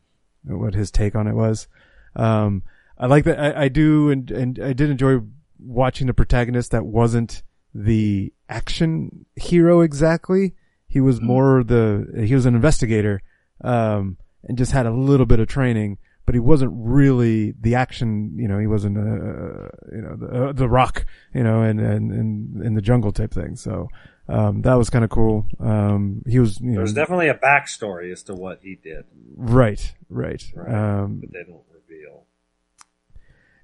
what 0.44 0.74
his 0.74 0.90
take 0.90 1.14
on 1.14 1.26
it 1.26 1.34
was. 1.34 1.66
Um, 2.14 2.62
I 2.98 3.06
like 3.06 3.24
that. 3.24 3.38
I, 3.38 3.64
I 3.64 3.68
do, 3.68 4.10
and, 4.10 4.30
and 4.30 4.58
I 4.58 4.72
did 4.72 4.90
enjoy 4.90 5.20
watching 5.58 6.08
a 6.08 6.14
protagonist 6.14 6.70
that 6.70 6.84
wasn't 6.84 7.42
the 7.74 8.32
action 8.48 9.26
hero 9.36 9.80
exactly. 9.80 10.54
He 10.86 11.00
was 11.00 11.20
more 11.20 11.64
the, 11.64 12.24
he 12.26 12.34
was 12.34 12.46
an 12.46 12.54
investigator, 12.54 13.22
um, 13.62 14.18
and 14.44 14.58
just 14.58 14.72
had 14.72 14.86
a 14.86 14.90
little 14.90 15.26
bit 15.26 15.40
of 15.40 15.48
training, 15.48 15.98
but 16.30 16.34
he 16.36 16.38
wasn't 16.38 16.70
really 16.72 17.54
the 17.60 17.74
action, 17.74 18.32
you 18.38 18.46
know, 18.46 18.56
he 18.60 18.68
wasn't, 18.68 18.96
uh, 18.96 19.66
you 19.90 20.00
know, 20.00 20.14
the, 20.14 20.26
uh, 20.26 20.52
the 20.52 20.68
rock, 20.68 21.04
you 21.34 21.42
know, 21.42 21.62
and, 21.62 21.80
and, 21.80 22.12
and, 22.12 22.62
in 22.62 22.74
the 22.74 22.80
jungle 22.80 23.10
type 23.10 23.32
thing. 23.34 23.56
So, 23.56 23.88
um, 24.28 24.62
that 24.62 24.74
was 24.74 24.90
kind 24.90 25.02
of 25.02 25.10
cool. 25.10 25.44
Um, 25.58 26.22
he 26.28 26.38
was, 26.38 26.60
you 26.60 26.70
know, 26.70 26.86
definitely 26.86 27.30
a 27.30 27.34
backstory 27.34 28.12
as 28.12 28.22
to 28.24 28.34
what 28.36 28.60
he 28.62 28.76
did. 28.76 29.06
right, 29.34 29.92
right. 30.08 30.40
Right. 30.54 30.72
Um, 30.72 31.18
but 31.18 31.32
they 31.32 31.42
don't 31.42 31.64
reveal. 31.74 32.26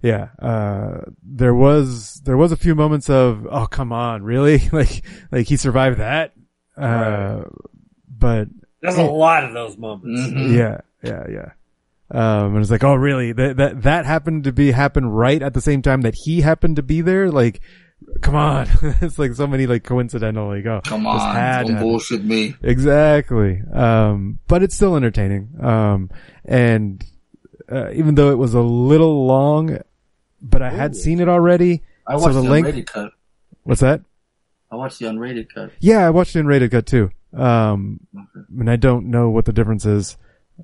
yeah, 0.03 0.31
uh, 0.41 1.03
there 1.23 1.55
was, 1.55 2.21
there 2.25 2.37
was 2.37 2.51
a 2.51 2.57
few 2.57 2.75
moments 2.75 3.09
of, 3.09 3.47
oh, 3.49 3.69
come 3.69 3.93
on, 3.93 4.25
really? 4.25 4.69
like, 4.73 5.05
like 5.31 5.47
he 5.47 5.57
survived 5.57 6.01
that? 6.01 6.33
Uh, 6.77 7.43
but. 8.09 8.49
There's 8.81 8.99
a 8.99 9.05
lot 9.05 9.45
of 9.45 9.53
those 9.55 9.79
moments. 9.79 10.33
Yeah, 10.35 10.81
yeah, 11.05 11.27
yeah. 11.31 11.51
Um, 12.11 12.55
and 12.55 12.59
it's 12.59 12.71
like, 12.71 12.85
oh, 12.85 12.95
really? 12.95 13.33
That, 13.33 13.57
that, 13.57 13.83
that 13.83 14.07
happened 14.07 14.45
to 14.45 14.53
be, 14.53 14.71
happen 14.71 15.07
right 15.07 15.43
at 15.43 15.55
the 15.55 15.61
same 15.61 15.83
time 15.83 16.03
that 16.03 16.15
he 16.15 16.41
happened 16.41 16.77
to 16.77 16.83
be 16.83 17.01
there? 17.01 17.31
Like, 17.31 17.61
come 18.23 18.37
on. 18.37 18.69
it's 19.01 19.19
like 19.19 19.35
so 19.35 19.47
many 19.47 19.67
like 19.67 19.83
coincidental, 19.83 20.49
like, 20.49 20.67
oh, 20.67 20.81
Come 20.85 21.07
on, 21.07 21.35
had 21.35 21.67
don't 21.67 21.81
bullshit 21.81 22.25
me. 22.25 22.55
Exactly. 22.63 23.61
Um, 23.73 24.39
but 24.47 24.63
it's 24.63 24.77
still 24.77 24.97
entertaining. 24.97 25.51
Um, 25.61 26.11
and, 26.45 27.05
uh, 27.71 27.91
even 27.93 28.15
though 28.15 28.31
it 28.31 28.39
was 28.39 28.55
a 28.55 28.61
little 28.61 29.27
long, 29.27 29.79
but 30.41 30.63
I 30.63 30.71
had 30.71 30.95
seen 30.95 31.21
it 31.21 31.29
already. 31.29 31.83
I 32.07 32.17
so 32.17 32.23
watched 32.23 32.35
the 32.35 32.43
the 32.43 32.51
length, 32.51 32.69
unrated 32.69 32.87
cut. 32.87 33.13
what's 33.65 33.81
that? 33.81 34.03
I 34.71 34.77
watched 34.77 34.99
the 34.99 35.07
unrated 35.07 35.53
cut. 35.53 35.73
Yeah, 35.81 36.07
I 36.07 36.11
watched 36.11 36.35
the 36.35 36.41
unrated 36.41 36.71
cut 36.71 36.87
too. 36.87 37.11
Um, 37.33 38.01
and 38.59 38.71
I 38.71 38.77
don't 38.77 39.07
know 39.11 39.31
what 39.31 39.45
the 39.45 39.53
difference 39.53 39.85
is, 39.85 40.17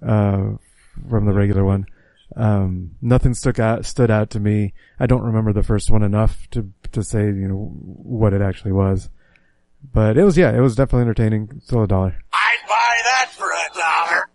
uh, 0.06 0.52
from 1.08 1.26
the 1.26 1.32
regular 1.32 1.64
one. 1.64 1.86
Um, 2.34 2.92
nothing 3.02 3.34
stuck 3.34 3.58
out, 3.58 3.84
stood 3.84 4.10
out 4.10 4.30
to 4.30 4.40
me. 4.40 4.72
I 4.98 5.06
don't 5.06 5.22
remember 5.22 5.52
the 5.52 5.62
first 5.62 5.90
one 5.90 6.02
enough 6.02 6.48
to, 6.52 6.70
to 6.92 7.02
say, 7.02 7.26
you 7.26 7.48
know, 7.48 7.70
what 7.74 8.32
it 8.32 8.40
actually 8.40 8.72
was. 8.72 9.10
But 9.92 10.16
it 10.16 10.24
was, 10.24 10.38
yeah, 10.38 10.56
it 10.56 10.60
was 10.60 10.76
definitely 10.76 11.02
entertaining. 11.02 11.60
Still 11.64 11.82
a 11.82 11.88
dollar. 11.88 12.16
I'd 12.32 12.56
buy 12.68 12.96
that 13.04 13.30
for 13.32 13.50
a 13.50 13.68
dollar. 13.74 14.28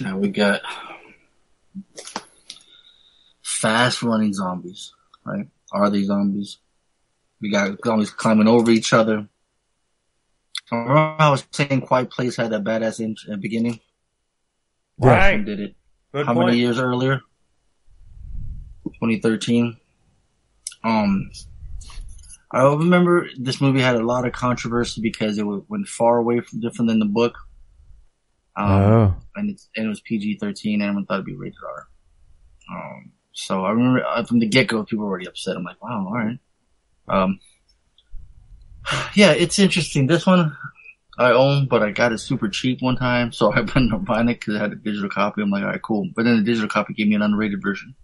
Now 0.00 0.18
we 0.18 0.28
got 0.28 0.62
fast 3.42 4.02
running 4.02 4.32
zombies, 4.32 4.92
right? 5.24 5.46
Are 5.72 5.90
they 5.90 6.02
zombies? 6.02 6.58
We 7.40 7.50
got 7.50 7.78
zombies 7.84 8.10
climbing 8.10 8.48
over 8.48 8.70
each 8.70 8.92
other. 8.92 9.28
Remember 10.70 11.16
I 11.18 11.30
was 11.30 11.44
saying 11.52 11.82
Quiet 11.82 12.10
Place 12.10 12.36
had 12.36 12.50
that 12.50 12.64
badass 12.64 13.00
in, 13.00 13.14
uh, 13.32 13.36
beginning? 13.36 13.80
Right. 14.98 15.42
Did 15.44 15.60
it. 15.60 15.76
Good 16.12 16.26
How 16.26 16.34
point. 16.34 16.46
many 16.48 16.58
years 16.58 16.78
earlier? 16.78 17.20
2013. 18.84 19.76
Um, 20.84 21.30
I 22.52 22.62
remember 22.62 23.28
this 23.38 23.60
movie 23.60 23.80
had 23.80 23.96
a 23.96 24.04
lot 24.04 24.26
of 24.26 24.32
controversy 24.32 25.00
because 25.00 25.36
it 25.38 25.44
went 25.44 25.88
far 25.88 26.18
away 26.18 26.40
from 26.40 26.60
different 26.60 26.88
than 26.88 26.98
the 27.00 27.04
book. 27.06 27.36
Um, 28.56 28.70
Oh. 28.70 29.14
and 29.34 29.50
it's, 29.50 29.68
and 29.76 29.86
it 29.86 29.88
was 29.88 30.00
PG-13 30.00 30.74
and 30.74 30.82
everyone 30.82 31.04
thought 31.06 31.14
it'd 31.14 31.26
be 31.26 31.34
rated 31.36 31.58
R. 31.68 31.88
Um, 32.72 33.12
so 33.32 33.64
I 33.64 33.70
remember 33.70 34.04
uh, 34.04 34.24
from 34.24 34.38
the 34.38 34.46
get-go, 34.46 34.84
people 34.84 35.04
were 35.04 35.10
already 35.10 35.26
upset. 35.28 35.56
I'm 35.56 35.64
like, 35.64 35.82
wow, 35.82 36.06
alright. 36.06 36.38
Um, 37.08 37.38
yeah, 39.14 39.32
it's 39.32 39.58
interesting. 39.58 40.06
This 40.06 40.26
one 40.26 40.56
I 41.18 41.32
own, 41.32 41.66
but 41.66 41.82
I 41.82 41.90
got 41.90 42.12
it 42.12 42.18
super 42.18 42.48
cheap 42.48 42.82
one 42.82 42.96
time, 42.96 43.32
so 43.32 43.52
I 43.54 43.58
ended 43.58 43.92
up 43.92 44.04
buying 44.04 44.28
it 44.28 44.40
because 44.40 44.56
I 44.56 44.60
had 44.60 44.72
a 44.72 44.76
digital 44.76 45.08
copy. 45.08 45.42
I'm 45.42 45.50
like, 45.50 45.62
alright, 45.62 45.82
cool. 45.82 46.08
But 46.14 46.24
then 46.24 46.36
the 46.36 46.42
digital 46.42 46.68
copy 46.68 46.94
gave 46.94 47.08
me 47.08 47.14
an 47.14 47.22
unrated 47.22 47.62
version. 47.62 47.94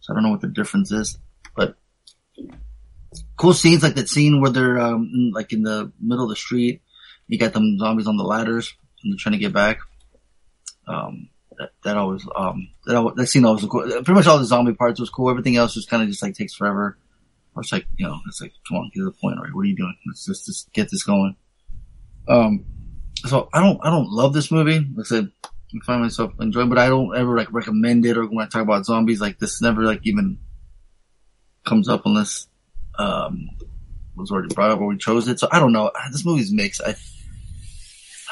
So 0.00 0.12
I 0.12 0.16
don't 0.16 0.22
know 0.22 0.30
what 0.30 0.40
the 0.40 0.48
difference 0.48 0.92
is, 0.92 1.18
but 1.56 1.76
cool 3.36 3.54
scenes 3.54 3.82
like 3.82 3.94
that 3.94 4.08
scene 4.08 4.40
where 4.40 4.50
they're, 4.50 4.78
um, 4.78 5.10
in- 5.12 5.32
like 5.34 5.52
in 5.52 5.62
the 5.62 5.92
middle 6.00 6.24
of 6.24 6.30
the 6.30 6.36
street. 6.36 6.82
You 7.28 7.38
got 7.38 7.52
them 7.52 7.76
zombies 7.78 8.06
on 8.06 8.16
the 8.16 8.22
ladders 8.22 8.72
and 9.02 9.12
they're 9.12 9.18
trying 9.18 9.32
to 9.32 9.38
get 9.38 9.52
back. 9.52 9.78
Um, 10.86 11.28
that, 11.58 11.70
that 11.82 11.96
always, 11.96 12.24
um, 12.36 12.68
that, 12.84 13.14
that 13.16 13.26
scene 13.26 13.44
always 13.44 13.62
was 13.62 13.70
cool. 13.70 13.82
Pretty 13.82 14.12
much 14.12 14.26
all 14.28 14.38
the 14.38 14.44
zombie 14.44 14.74
parts 14.74 15.00
was 15.00 15.10
cool. 15.10 15.28
Everything 15.28 15.56
else 15.56 15.74
just 15.74 15.90
kind 15.90 16.04
of 16.04 16.08
just 16.08 16.22
like 16.22 16.36
takes 16.36 16.54
forever. 16.54 16.96
Or 17.56 17.62
it's 17.62 17.72
like, 17.72 17.86
you 17.96 18.06
know, 18.06 18.18
it's 18.28 18.40
like, 18.40 18.52
come 18.68 18.76
on, 18.76 18.90
get 18.94 19.00
to 19.00 19.06
the 19.06 19.12
point, 19.12 19.38
right? 19.40 19.52
What 19.52 19.62
are 19.62 19.64
you 19.64 19.76
doing? 19.76 19.96
Let's 20.06 20.26
just, 20.26 20.44
just 20.44 20.72
get 20.72 20.90
this 20.90 21.02
going. 21.02 21.36
Um, 22.28 22.66
so 23.24 23.48
I 23.52 23.60
don't, 23.60 23.80
I 23.82 23.90
don't 23.90 24.10
love 24.10 24.34
this 24.34 24.52
movie. 24.52 24.78
Like 24.78 25.06
I 25.06 25.08
said, 25.08 25.32
I 25.46 25.84
find 25.84 26.02
myself 26.02 26.32
enjoying, 26.38 26.68
but 26.68 26.78
I 26.78 26.88
don't 26.88 27.16
ever 27.16 27.36
like 27.36 27.52
recommend 27.52 28.04
it 28.04 28.18
or 28.18 28.26
when 28.26 28.44
I 28.44 28.48
talk 28.48 28.62
about 28.62 28.84
zombies, 28.84 29.20
like 29.20 29.38
this 29.38 29.62
never 29.62 29.82
like 29.82 30.00
even 30.04 30.38
comes 31.64 31.88
up 31.88 32.02
unless, 32.04 32.46
um, 32.98 33.48
was 34.16 34.30
already 34.30 34.54
brought 34.54 34.70
up 34.70 34.80
or 34.80 34.86
we 34.88 34.98
chose 34.98 35.28
it. 35.28 35.40
So 35.40 35.48
I 35.50 35.58
don't 35.58 35.72
know. 35.72 35.90
This 36.12 36.24
movie's 36.24 36.52
mixed. 36.52 36.82
I, 36.82 36.94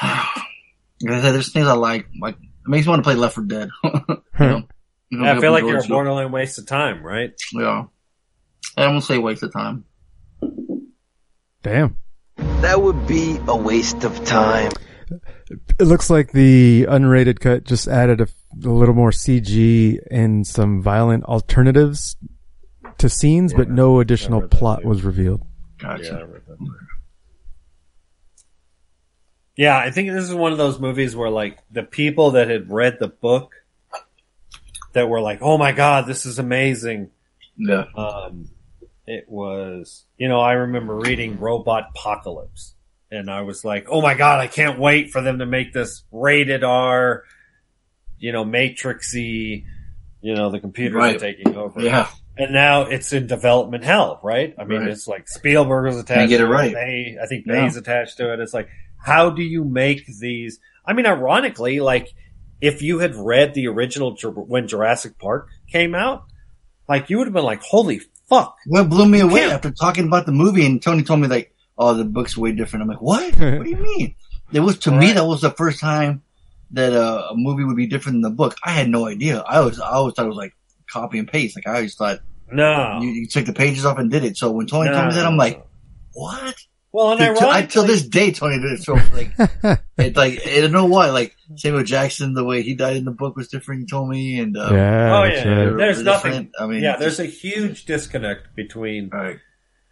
like 1.01 1.13
I 1.13 1.21
said, 1.21 1.31
there's 1.31 1.51
things 1.51 1.67
I 1.67 1.73
like. 1.73 2.07
Like 2.19 2.35
it 2.35 2.69
makes 2.69 2.85
me 2.85 2.91
want 2.91 3.03
to 3.03 3.07
play 3.07 3.15
Left 3.15 3.35
4 3.35 3.43
Dead. 3.45 3.69
you 3.83 3.91
know? 4.39 4.67
You 5.09 5.19
know, 5.19 5.25
Yeah, 5.25 5.37
I 5.37 5.39
feel 5.39 5.51
like 5.51 5.63
you're 5.63 5.79
a 5.79 5.87
borderline 5.87 6.31
waste 6.31 6.57
of 6.57 6.65
time, 6.65 7.03
right? 7.03 7.31
Yeah. 7.53 7.85
I 8.77 8.81
won't 8.81 8.93
want 8.95 9.03
to 9.03 9.13
say 9.13 9.17
waste 9.17 9.43
of 9.43 9.53
time. 9.53 9.85
Damn. 11.63 11.97
That 12.37 12.81
would 12.81 13.07
be 13.07 13.37
a 13.47 13.55
waste 13.55 14.03
of 14.03 14.25
time. 14.25 14.71
It 15.79 15.85
looks 15.85 16.09
like 16.09 16.31
the 16.31 16.85
unrated 16.89 17.39
cut 17.39 17.63
just 17.63 17.87
added 17.87 18.21
a, 18.21 18.27
a 18.63 18.69
little 18.69 18.95
more 18.95 19.11
CG 19.11 19.99
and 20.11 20.45
some 20.45 20.81
violent 20.81 21.23
alternatives 21.25 22.17
to 22.97 23.09
scenes, 23.09 23.53
but 23.53 23.69
no 23.69 23.99
additional 23.99 24.41
plot 24.47 24.83
was 24.83 25.03
revealed. 25.03 25.41
Gotcha. 25.77 26.27
Yeah, 29.55 29.77
I 29.77 29.91
think 29.91 30.11
this 30.11 30.25
is 30.25 30.33
one 30.33 30.51
of 30.51 30.57
those 30.57 30.79
movies 30.79 31.15
where 31.15 31.29
like 31.29 31.59
the 31.71 31.83
people 31.83 32.31
that 32.31 32.49
had 32.49 32.69
read 32.69 32.97
the 32.99 33.07
book 33.07 33.53
that 34.93 35.07
were 35.07 35.21
like, 35.21 35.39
"Oh 35.41 35.57
my 35.57 35.71
god, 35.71 36.07
this 36.07 36.25
is 36.25 36.39
amazing." 36.39 37.11
Yeah. 37.57 37.85
Um, 37.95 38.49
it 39.07 39.25
was, 39.27 40.05
you 40.17 40.27
know, 40.27 40.39
I 40.39 40.53
remember 40.53 40.95
reading 40.95 41.37
Robopocalypse 41.37 42.73
and 43.11 43.29
I 43.29 43.41
was 43.41 43.63
like, 43.63 43.87
"Oh 43.89 44.01
my 44.01 44.13
god, 44.15 44.39
I 44.41 44.47
can't 44.47 44.79
wait 44.79 45.11
for 45.11 45.21
them 45.21 45.39
to 45.39 45.45
make 45.45 45.73
this 45.73 46.03
rated 46.11 46.63
R, 46.63 47.23
you 48.17 48.31
know, 48.31 48.43
matrixy, 48.43 49.65
you 50.21 50.33
know, 50.35 50.49
the 50.49 50.59
computers 50.59 50.95
Right. 50.95 51.15
are 51.15 51.19
taking 51.19 51.55
over." 51.55 51.81
Yeah. 51.81 52.07
And 52.37 52.51
now 52.51 52.81
it's 52.81 53.13
in 53.13 53.27
development 53.27 53.83
hell, 53.85 54.19
right? 54.23 54.53
I 54.59 54.65
mean, 54.65 54.81
Right. 54.81 54.89
it's 54.89 55.07
like 55.07 55.29
Spielberg 55.29 55.85
was 55.85 55.97
attached 55.97 56.29
get 56.29 56.41
it 56.41 56.45
right. 56.47 56.73
Bay, 56.73 57.17
I 57.21 57.27
think 57.27 57.45
Yeah. 57.45 57.61
Bay's 57.61 57.77
attached 57.77 58.17
to 58.17 58.33
it. 58.33 58.39
It's 58.39 58.53
like, 58.53 58.67
how 58.97 59.29
do 59.29 59.41
you 59.43 59.63
make 59.63 60.05
these? 60.19 60.59
I 60.85 60.93
mean, 60.93 61.05
ironically, 61.05 61.79
like, 61.79 62.09
if 62.59 62.81
you 62.81 62.99
had 62.99 63.15
read 63.15 63.53
the 63.53 63.67
original 63.67 64.15
when 64.47 64.67
Jurassic 64.67 65.17
Park 65.19 65.47
came 65.71 65.95
out, 65.95 66.23
like, 66.89 67.09
you 67.09 67.17
would 67.19 67.27
have 67.27 67.33
been 67.33 67.43
like, 67.43 67.61
holy 67.61 68.01
fuck. 68.29 68.57
What 68.67 68.89
blew 68.89 69.07
me 69.07 69.19
You 69.19 69.29
away 69.29 69.41
can't- 69.41 69.53
after 69.53 69.71
talking 69.71 70.07
about 70.07 70.25
the 70.25 70.31
movie 70.31 70.65
and 70.65 70.81
Tony 70.81 71.03
told 71.03 71.19
me 71.21 71.27
like, 71.27 71.53
oh, 71.77 71.93
the 71.93 72.05
book's 72.05 72.37
way 72.37 72.51
different. 72.53 72.83
I'm 72.83 72.89
like, 72.89 73.01
what? 73.01 73.23
what 73.39 73.63
do 73.63 73.69
you 73.69 73.77
mean? 73.77 74.15
It 74.53 74.59
was 74.61 74.77
to 74.79 74.91
me 74.91 75.11
that 75.13 75.25
was 75.25 75.41
the 75.41 75.51
first 75.51 75.79
time 75.79 76.21
that 76.71 76.93
uh, 76.93 77.27
a 77.31 77.35
movie 77.35 77.63
would 77.63 77.75
be 77.77 77.87
different 77.87 78.15
than 78.15 78.21
the 78.31 78.35
book. 78.35 78.57
I 78.63 78.71
had 78.71 78.89
no 78.89 79.07
idea. 79.07 79.41
I 79.41 79.59
was 79.61 79.79
I 79.79 79.89
always 79.91 80.13
thought 80.15 80.25
it 80.25 80.29
was 80.29 80.37
like 80.37 80.53
copy 80.89 81.19
and 81.19 81.27
paste. 81.27 81.55
Like 81.55 81.67
I 81.67 81.75
always 81.75 81.95
thought 81.95 82.19
No. 82.51 82.99
you, 83.01 83.09
you 83.09 83.27
took 83.27 83.45
the 83.45 83.53
pages 83.53 83.85
off 83.85 83.97
and 83.97 84.09
did 84.11 84.23
it. 84.23 84.37
So 84.37 84.51
when 84.51 84.67
Tony 84.67 84.89
told 84.91 85.07
me 85.07 85.13
that, 85.15 85.25
I'm 85.25 85.37
like, 85.37 85.65
what? 86.13 86.55
Well, 86.95 87.11
and 87.11 87.19
Till- 87.19 87.35
till- 87.35 87.47
I, 87.47 87.51
ironically, 87.51 87.71
till 87.73 87.83
this 87.83 88.07
day, 88.07 88.31
Tony 88.31 88.59
did 88.61 88.71
it. 88.71 88.83
So 88.83 88.93
like, 89.13 89.31
it 89.97 90.15
like 90.15 90.47
I 90.47 90.61
don't 90.61 90.71
know 90.71 90.85
why. 90.85 91.09
Like 91.09 91.35
Samuel 91.55 91.83
Jackson, 91.83 92.33
the 92.33 92.43
way 92.45 92.61
he 92.61 92.73
died 92.73 92.95
in 92.95 93.03
the 93.05 93.11
book 93.11 93.35
was 93.35 93.49
different. 93.49 93.81
He 93.81 93.87
told 93.87 94.07
me, 94.09 94.39
and 94.39 94.55
uh, 94.55 94.69
Yeah, 94.71 95.17
oh 95.19 95.23
yeah, 95.25 95.43
right. 95.49 95.77
there's 95.77 95.97
They're 95.97 96.05
nothing. 96.05 96.31
different. 96.31 96.51
I 96.59 96.67
mean, 96.67 96.81
yeah, 96.81 96.95
there's 96.97 97.19
a 97.19 97.25
huge 97.25 97.83
disconnect 97.85 98.55
between 98.55 99.11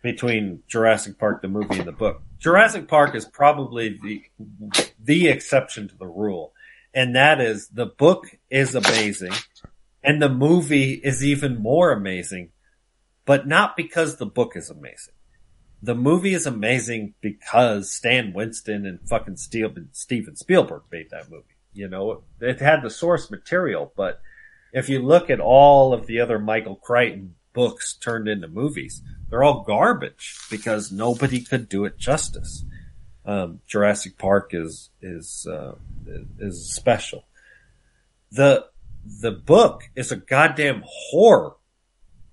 between 0.01 0.63
Jurassic 0.67 1.17
Park 1.19 1.41
the 1.41 1.47
movie 1.47 1.80
and 1.80 1.88
the 1.88 1.91
book. 1.93 2.21
Jurassic 2.39 2.88
Park 2.88 3.15
is 3.15 3.25
probably 3.25 3.99
the 4.01 4.21
the 5.03 5.27
exception 5.30 5.88
to 5.89 5.97
the 5.97 6.07
rule, 6.07 6.53
and 6.93 7.15
that 7.15 7.39
is 7.41 7.67
the 7.69 7.85
book 7.85 8.27
is 8.49 8.75
amazing, 8.75 9.34
and 10.03 10.21
the 10.21 10.30
movie 10.30 10.93
is 10.93 11.23
even 11.23 11.61
more 11.61 11.91
amazing, 11.91 12.49
but 13.25 13.47
not 13.47 13.75
because 13.77 14.17
the 14.17 14.25
book 14.25 14.53
is 14.55 14.69
amazing. 14.69 15.12
The 15.84 15.95
movie 15.95 16.34
is 16.34 16.45
amazing 16.45 17.14
because 17.19 17.91
Stan 17.91 18.31
Winston 18.31 18.85
and 18.85 19.01
fucking 19.10 19.35
Steven, 19.35 19.89
Spielberg 19.91 20.84
made 20.89 21.10
that 21.10 21.30
movie. 21.30 21.57
You 21.73 21.89
know, 21.89 22.23
it 22.39 22.61
had 22.61 22.84
the 22.84 22.89
source 22.89 23.30
material, 23.30 23.91
but 23.97 24.22
if 24.72 24.88
you 24.88 24.99
look 24.99 25.30
at 25.30 25.41
all 25.41 25.93
of 25.93 26.07
the 26.07 26.22
other 26.22 26.39
Michael 26.39 26.77
Crichton 26.77 27.35
books 27.51 27.95
turned 27.95 28.30
into 28.30 28.47
movies, 28.47 29.01
they're 29.30 29.43
all 29.43 29.64
garbage 29.64 30.38
because 30.49 30.89
nobody 30.89 31.41
could 31.41 31.68
do 31.68 31.84
it 31.84 31.97
justice. 31.97 32.64
Um, 33.26 33.60
Jurassic 33.68 34.18
Park 34.18 34.51
is 34.53 34.89
is 35.01 35.45
uh, 35.51 35.76
is 36.39 36.73
special. 36.73 37.26
The 38.31 38.68
the 39.22 39.31
book 39.31 39.89
is 39.95 40.14
a 40.14 40.15
goddamn 40.15 40.84
horror. 40.85 41.55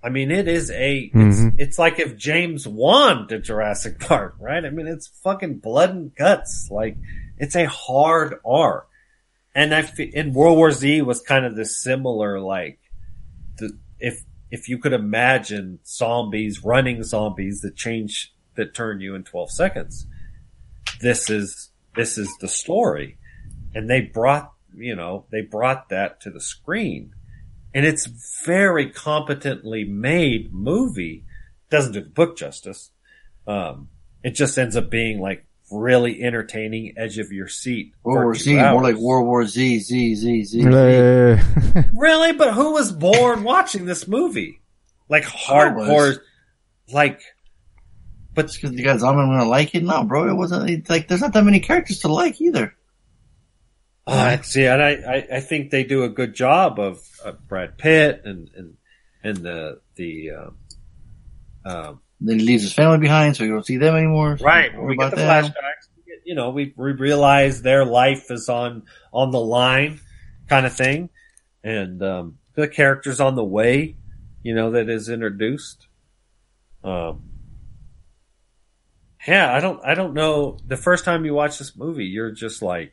I 0.02 0.09
mean, 0.09 0.31
it 0.31 0.48
is 0.48 0.70
a 0.70 1.10
it's 1.12 1.40
Mhm. 1.40 1.55
it's 1.59 1.78
like 1.78 1.98
if 1.98 2.16
James 2.16 2.66
Wan 2.66 3.27
did 3.27 3.44
Jurassic 3.44 3.98
Park, 4.01 4.36
right? 4.40 4.64
I 4.64 4.70
mean, 4.70 4.86
it's 4.86 5.09
fucking 5.22 5.59
blood 5.59 5.90
and 5.90 6.14
guts. 6.14 6.68
Like 6.70 6.97
it's 7.39 7.55
a 7.56 7.66
hard 7.66 8.36
R. 8.44 8.86
And 9.55 9.74
I 9.74 9.86
in 10.14 10.32
World 10.32 10.56
War 10.56 10.70
Z 10.70 11.02
was 11.02 11.20
kind 11.20 11.44
of 11.44 11.56
this 11.56 11.82
similar 11.82 12.40
like 12.40 12.78
the 13.59 13.77
if 13.98 14.24
if 14.51 14.68
you 14.68 14.78
could 14.78 14.93
imagine 14.93 15.81
zombies 15.85 16.64
running 16.64 17.02
zombies 17.02 17.60
that 17.60 17.77
change 17.77 18.32
that 18.56 18.74
turn 18.74 19.01
you 19.01 19.14
in 19.14 19.22
12 19.22 19.51
seconds 19.51 20.06
this 21.01 21.31
is 21.31 21.70
this 21.94 22.18
is 22.18 22.28
the 22.40 22.48
story 22.48 23.16
and 23.74 23.89
they 23.89 24.01
brought 24.01 24.52
you 24.77 24.94
know 24.94 25.24
they 25.31 25.40
brought 25.40 25.89
that 25.89 26.20
to 26.20 26.31
the 26.31 26.40
screen 26.40 27.12
and 27.74 27.84
it's 27.84 28.06
very 28.44 28.90
competently 28.90 29.84
made 29.84 30.52
movie 30.52 31.24
doesn't 31.70 31.92
do 31.92 32.01
the 32.01 32.09
book 32.09 32.36
justice 32.36 32.90
um 33.47 33.88
it 34.22 34.30
just 34.30 34.59
ends 34.59 34.76
up 34.76 34.90
being 34.90 35.20
like 35.20 35.47
really 35.70 36.22
entertaining 36.22 36.94
edge 36.97 37.18
of 37.18 37.30
your 37.30 37.48
seat 37.48 37.94
World 38.02 38.24
War 38.24 38.34
two 38.34 38.40
Z, 38.40 38.55
more 38.56 38.82
like 38.82 38.97
World 38.97 39.26
War 39.26 39.47
Z, 39.47 39.78
Z, 39.78 40.14
Z, 40.16 40.44
Z. 40.44 40.62
Z. 40.62 40.64
Really? 41.94 42.32
But 42.32 42.55
who 42.55 42.72
was 42.72 42.90
born 42.92 43.44
watching 43.44 43.84
this 43.84 44.09
movie? 44.09 44.60
Like 45.09 45.24
hardcore, 45.24 46.18
like, 46.92 47.20
but 48.34 48.52
because 48.52 48.72
you 48.72 48.84
guys, 48.84 49.02
I'm 49.02 49.14
gonna 49.14 49.44
like 49.44 49.74
it. 49.74 49.82
No, 49.82 50.05
bro, 50.05 50.28
it 50.28 50.34
wasn't 50.34 50.70
it's 50.70 50.90
like 50.90 51.09
there's 51.09 51.20
not 51.20 51.32
that 51.32 51.44
many 51.44 51.60
characters 51.60 52.01
to 52.01 52.09
like 52.12 52.40
either. 52.40 52.74
Uh, 54.11 54.43
see, 54.43 54.66
and 54.66 54.82
I, 54.82 54.91
I, 54.91 55.37
I 55.37 55.41
think 55.41 55.70
they 55.70 55.85
do 55.85 56.05
a 56.05 56.09
good 56.09 56.35
job 56.35 56.78
of, 56.78 57.01
of 57.24 57.47
Brad 57.49 57.78
Pitt 57.78 58.23
and, 58.24 58.51
and, 58.57 58.77
and 59.23 59.37
the, 59.39 59.81
the, 59.97 60.31
um, 60.32 60.57
um, 61.65 62.01
Then 62.20 62.39
he 62.39 62.45
leaves 62.45 62.62
his 62.62 62.73
family 62.73 62.99
behind, 62.99 63.37
so 63.37 63.45
you 63.45 63.53
don't 63.53 63.66
see 63.66 63.77
them 63.77 63.95
anymore. 63.95 64.39
So 64.39 64.45
right. 64.45 64.70
We 64.81 64.97
get 64.97 65.11
the 65.11 65.16
that. 65.16 65.45
flashbacks. 65.45 65.53
Get- 66.07 66.23
You 66.24 66.35
know, 66.35 66.51
we, 66.51 66.74
we 66.77 66.93
realize 66.93 67.62
their 67.62 67.85
life 67.85 68.31
is 68.31 68.49
on, 68.49 68.85
on 69.12 69.31
the 69.31 69.41
line 69.41 70.01
kind 70.49 70.66
of 70.66 70.74
thing. 70.74 71.11
And, 71.62 72.03
um, 72.03 72.39
the 72.55 72.66
characters 72.69 73.20
on 73.20 73.37
the 73.37 73.45
way, 73.45 73.97
you 74.43 74.55
know, 74.55 74.73
that 74.73 74.89
is 74.89 75.09
introduced. 75.09 75.87
Um, 76.82 77.23
yeah, 79.27 79.55
I 79.55 79.61
don't, 79.61 79.81
I 79.85 79.95
don't 79.95 80.15
know. 80.15 80.57
The 80.66 80.77
first 80.78 81.05
time 81.05 81.24
you 81.24 81.35
watch 81.35 81.59
this 81.59 81.77
movie, 81.77 82.07
you're 82.07 82.31
just 82.32 82.62
like, 82.62 82.93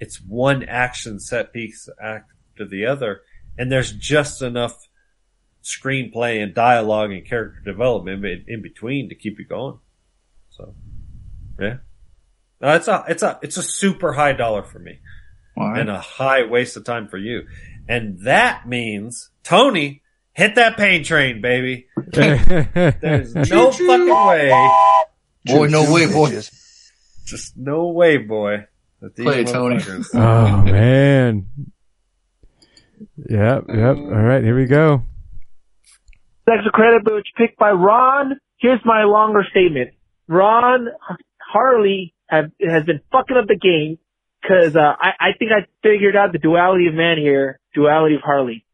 it's 0.00 0.20
one 0.20 0.64
action 0.64 1.18
set 1.20 1.52
piece 1.52 1.88
after 2.02 2.66
the 2.68 2.86
other, 2.86 3.22
and 3.56 3.70
there's 3.70 3.92
just 3.92 4.42
enough 4.42 4.76
screenplay 5.62 6.42
and 6.42 6.54
dialogue 6.54 7.10
and 7.10 7.26
character 7.26 7.60
development 7.64 8.24
in, 8.24 8.44
in 8.48 8.62
between 8.62 9.08
to 9.08 9.14
keep 9.14 9.38
you 9.38 9.44
going. 9.46 9.78
So, 10.50 10.74
yeah, 11.60 11.76
no, 12.60 12.74
it's 12.74 12.88
a, 12.88 13.04
it's 13.08 13.22
a, 13.22 13.38
it's 13.42 13.56
a 13.56 13.62
super 13.62 14.12
high 14.12 14.32
dollar 14.32 14.62
for 14.62 14.78
me, 14.78 14.98
All 15.56 15.70
right. 15.70 15.80
and 15.80 15.90
a 15.90 16.00
high 16.00 16.44
waste 16.44 16.76
of 16.76 16.84
time 16.84 17.08
for 17.08 17.18
you, 17.18 17.42
and 17.88 18.20
that 18.20 18.68
means 18.68 19.30
Tony 19.42 20.02
hit 20.32 20.54
that 20.54 20.76
pain 20.76 21.02
train, 21.02 21.40
baby. 21.40 21.88
There's 22.12 23.34
no 23.34 23.72
fucking 23.72 24.26
way. 24.26 24.70
Boy, 25.44 25.66
no 25.66 25.92
way, 25.92 26.06
boy. 26.06 26.30
Just 27.24 27.56
no 27.56 27.88
way, 27.88 28.18
boy. 28.18 28.66
That 29.00 29.14
these 29.14 29.24
Play 29.24 29.40
it, 29.40 29.48
Tony. 29.48 29.78
oh 30.14 30.62
man. 30.62 31.46
Yep, 33.16 33.64
yep. 33.68 33.96
All 33.96 34.22
right, 34.22 34.42
here 34.42 34.56
we 34.56 34.66
go. 34.66 35.02
Extra 36.50 36.72
credit, 36.72 37.02
which 37.04 37.28
picked 37.36 37.58
by 37.58 37.70
Ron. 37.70 38.40
Here's 38.56 38.80
my 38.84 39.04
longer 39.04 39.44
statement. 39.50 39.90
Ron 40.28 40.88
Harley 41.40 42.14
have, 42.28 42.50
has 42.60 42.84
been 42.84 43.00
fucking 43.12 43.36
up 43.36 43.46
the 43.46 43.56
game 43.56 43.98
because 44.40 44.74
uh, 44.76 44.94
I, 44.98 45.10
I 45.20 45.28
think 45.38 45.50
I 45.52 45.66
figured 45.82 46.16
out 46.16 46.32
the 46.32 46.38
duality 46.38 46.86
of 46.86 46.94
man 46.94 47.18
here, 47.18 47.60
duality 47.74 48.14
of 48.14 48.22
Harley. 48.22 48.64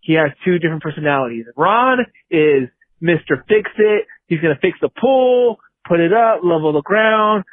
He 0.00 0.14
has 0.14 0.30
two 0.44 0.58
different 0.58 0.82
personalities. 0.82 1.46
Ron 1.56 2.00
is 2.30 2.68
Mr. 3.02 3.42
Fix 3.48 3.70
It. 3.78 4.06
He's 4.26 4.40
gonna 4.40 4.58
fix 4.60 4.78
the 4.80 4.88
pool, 4.88 5.58
put 5.86 6.00
it 6.00 6.12
up, 6.12 6.40
level 6.42 6.72
the 6.72 6.82
ground. 6.82 7.44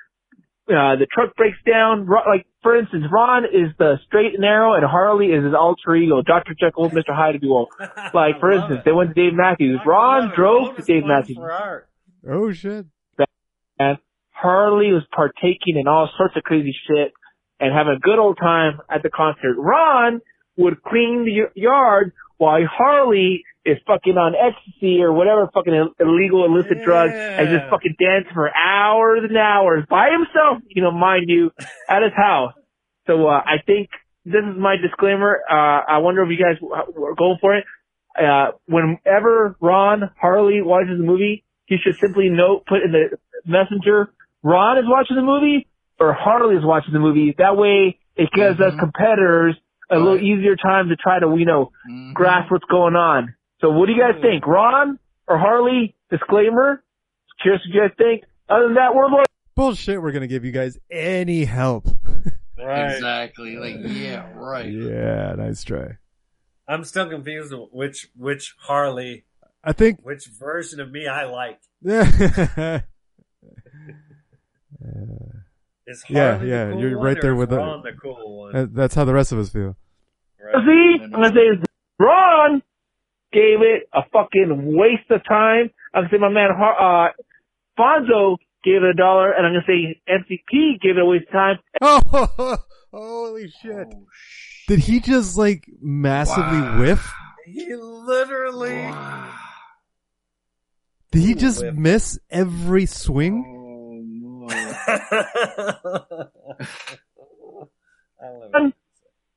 Uh, 0.69 0.95
the 0.98 1.07
truck 1.11 1.34
breaks 1.35 1.57
down. 1.65 2.06
Ro- 2.06 2.23
Like, 2.27 2.45
for 2.61 2.76
instance, 2.77 3.06
Ron 3.11 3.45
is 3.45 3.72
the 3.80 3.95
straight 4.06 4.34
and 4.34 4.41
narrow 4.41 4.73
and 4.73 4.84
Harley 4.85 5.27
is 5.27 5.44
his 5.44 5.53
alter 5.53 5.95
ego, 5.95 6.22
Dr. 6.22 6.53
Jekyll, 6.60 6.89
Mr. 6.89 7.15
Hyde, 7.15 7.35
if 7.35 7.41
you 7.41 7.49
will. 7.49 7.68
Like, 8.14 8.39
for 8.39 8.52
instance, 8.52 8.81
they 8.85 8.91
went 8.91 9.14
to 9.15 9.22
Dave 9.22 9.34
Matthews. 9.34 9.80
Ron 9.85 10.31
drove 10.35 10.76
to 10.76 10.81
Dave 10.81 11.03
Matthews. 11.06 11.38
Oh 12.30 12.52
shit. 12.52 12.85
And 13.80 13.98
Harley 14.31 14.91
was 14.91 15.03
partaking 15.15 15.77
in 15.80 15.88
all 15.88 16.10
sorts 16.18 16.35
of 16.35 16.44
crazy 16.44 16.76
shit 16.88 17.11
and 17.60 17.73
having 17.73 17.94
a 17.94 17.99
good 17.99 18.19
old 18.19 18.38
time 18.38 18.80
at 18.89 19.03
the 19.03 19.10
concert. 19.10 19.56
Ron 19.57 20.19
would 20.57 20.84
clean 20.84 21.25
the 21.25 21.49
yard 21.59 22.13
while 22.38 22.59
Harley 22.65 23.43
is 23.65 23.77
fucking 23.85 24.17
on 24.17 24.34
ecstasy 24.35 25.01
or 25.01 25.11
whatever 25.11 25.49
fucking 25.53 25.73
illegal 25.99 26.45
illicit 26.45 26.84
drug 26.84 27.09
and 27.11 27.49
just 27.49 27.69
fucking 27.69 27.95
dance 27.99 28.25
for 28.34 28.49
hours 28.55 29.21
and 29.27 29.38
hours 29.38 29.85
by 29.89 30.09
himself, 30.11 30.61
you 30.67 30.81
know, 30.81 30.91
mind 30.91 31.25
you, 31.27 31.51
at 31.89 32.01
his 32.03 32.13
house. 32.15 32.53
So, 33.07 33.27
uh, 33.27 33.41
I 33.45 33.57
think 33.65 33.89
this 34.25 34.43
is 34.43 34.57
my 34.57 34.75
disclaimer. 34.77 35.39
Uh, 35.49 35.81
I 35.88 35.97
wonder 35.99 36.23
if 36.23 36.29
you 36.29 36.38
guys 36.38 36.61
are 36.61 37.15
going 37.15 37.38
for 37.41 37.55
it. 37.55 37.65
Uh, 38.17 38.51
whenever 38.67 39.55
Ron 39.61 40.09
Harley 40.19 40.61
watches 40.61 40.99
a 40.99 41.03
movie, 41.03 41.43
he 41.65 41.77
should 41.84 41.97
simply 41.99 42.29
note, 42.29 42.65
put 42.65 42.81
in 42.81 42.91
the 42.91 43.17
messenger, 43.45 44.11
Ron 44.43 44.77
is 44.77 44.85
watching 44.88 45.15
the 45.15 45.21
movie, 45.21 45.67
or 45.99 46.13
Harley 46.13 46.55
is 46.55 46.63
watching 46.63 46.93
the 46.93 46.99
movie. 46.99 47.35
That 47.38 47.57
way, 47.57 47.99
it 48.15 48.29
gives 48.31 48.59
us 48.59 48.73
competitors 48.79 49.55
a 49.89 49.97
little 49.97 50.19
easier 50.19 50.55
time 50.55 50.89
to 50.89 50.95
try 50.95 51.19
to, 51.19 51.35
you 51.38 51.45
know, 51.45 51.72
grasp 52.14 52.51
what's 52.51 52.65
going 52.65 52.95
on. 52.95 53.35
So 53.61 53.72
what 53.72 53.88
do 53.88 53.93
you 53.93 53.99
guys 54.01 54.22
think? 54.22 54.45
Ron 54.45 54.99
or 55.27 55.38
Harley? 55.38 55.95
Disclaimer. 56.09 56.84
Curious 57.41 57.61
what 57.65 57.73
you 57.73 57.81
guys 57.81 57.95
think. 57.97 58.23
Other 58.49 58.65
than 58.65 58.76
that, 58.76 58.95
we're 58.95 59.07
Bullshit. 59.55 60.01
We're 60.01 60.11
gonna 60.11 60.27
give 60.27 60.45
you 60.45 60.51
guys 60.51 60.77
any 60.91 61.45
help. 61.45 61.88
Right. 62.59 62.95
Exactly. 62.95 63.55
Like, 63.57 63.76
yeah, 63.84 64.31
right. 64.34 64.68
yeah, 64.68 65.35
nice 65.38 65.64
try. 65.64 65.97
I'm 66.68 66.84
still 66.85 67.07
confused 67.07 67.53
which 67.72 68.09
which 68.15 68.55
Harley, 68.59 69.26
I 69.64 69.73
think. 69.73 69.99
which 70.01 70.26
version 70.26 70.80
of 70.80 70.91
me 70.91 71.07
I 71.07 71.26
like. 71.26 71.59
Yeah. 71.81 72.81
Is 75.88 76.03
yeah, 76.09 76.35
Harley 76.35 76.49
yeah. 76.49 76.65
the 76.65 76.72
cool 76.73 76.81
You're 76.81 76.99
right 76.99 77.18
there 77.22 77.35
with 77.35 77.49
the. 77.49 77.57
Ron 77.57 77.81
the 77.81 77.93
cool 77.93 78.39
one. 78.39 78.55
Uh, 78.55 78.68
That's 78.69 78.93
how 78.93 79.05
the 79.05 79.14
rest 79.14 79.31
of 79.31 79.39
us 79.39 79.49
feel. 79.49 79.77
See, 80.38 80.97
I'm 81.01 81.11
gonna 81.11 81.30
say 81.30 81.64
Ron 81.97 82.61
gave 83.31 83.61
it 83.61 83.89
a 83.93 84.01
fucking 84.11 84.76
waste 84.77 85.09
of 85.09 85.22
time. 85.26 85.69
I'm 85.93 86.03
gonna 86.03 86.09
say 86.11 86.18
my 86.18 86.30
man 86.30 86.49
Har- 86.55 87.07
uh, 87.07 87.11
Fonzo 87.80 88.35
gave 88.65 88.84
it 88.84 88.84
a 88.84 88.93
dollar, 88.93 89.31
and 89.31 89.45
I'm 89.45 89.53
gonna 89.53 89.65
say 89.65 90.01
MCP 90.09 90.81
gave 90.81 90.97
it 90.97 91.01
a 91.01 91.05
waste 91.05 91.27
of 91.27 91.34
time. 91.34 91.57
Oh, 92.89 93.01
holy 93.01 93.49
shit! 93.49 93.88
Did 94.68 94.80
he 94.80 94.99
just 94.99 95.38
like 95.38 95.69
massively 95.81 96.61
whiff? 96.80 97.14
He 97.45 97.76
literally. 97.76 98.91
Did 101.11 101.22
he 101.22 101.35
just 101.35 101.64
miss 101.64 102.19
every 102.30 102.85
swing? 102.85 103.56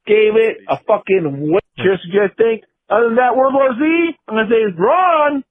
Gave 0.06 0.34
it 0.36 0.58
a 0.68 0.76
fucking 0.86 1.52
waste. 1.52 1.64
Curious 1.76 2.00
what 2.04 2.12
you 2.12 2.20
guys 2.20 2.30
think. 2.36 2.64
Other 2.88 3.06
than 3.08 3.16
that, 3.16 3.36
World 3.36 3.54
War 3.54 3.72
Z, 3.74 4.16
I'm 4.26 4.34
gonna 4.34 4.48
say 4.50 4.64
Ron 4.76 5.44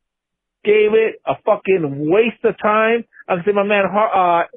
gave 0.65 0.93
it 0.93 1.21
a 1.25 1.35
fucking 1.45 2.09
waste 2.11 2.43
of 2.43 2.57
time. 2.61 3.05
I'm 3.27 3.37
gonna 3.37 3.43
say 3.45 3.51
my 3.53 3.63
man 3.63 3.85
Har- 3.89 4.43
uh, 4.43 4.47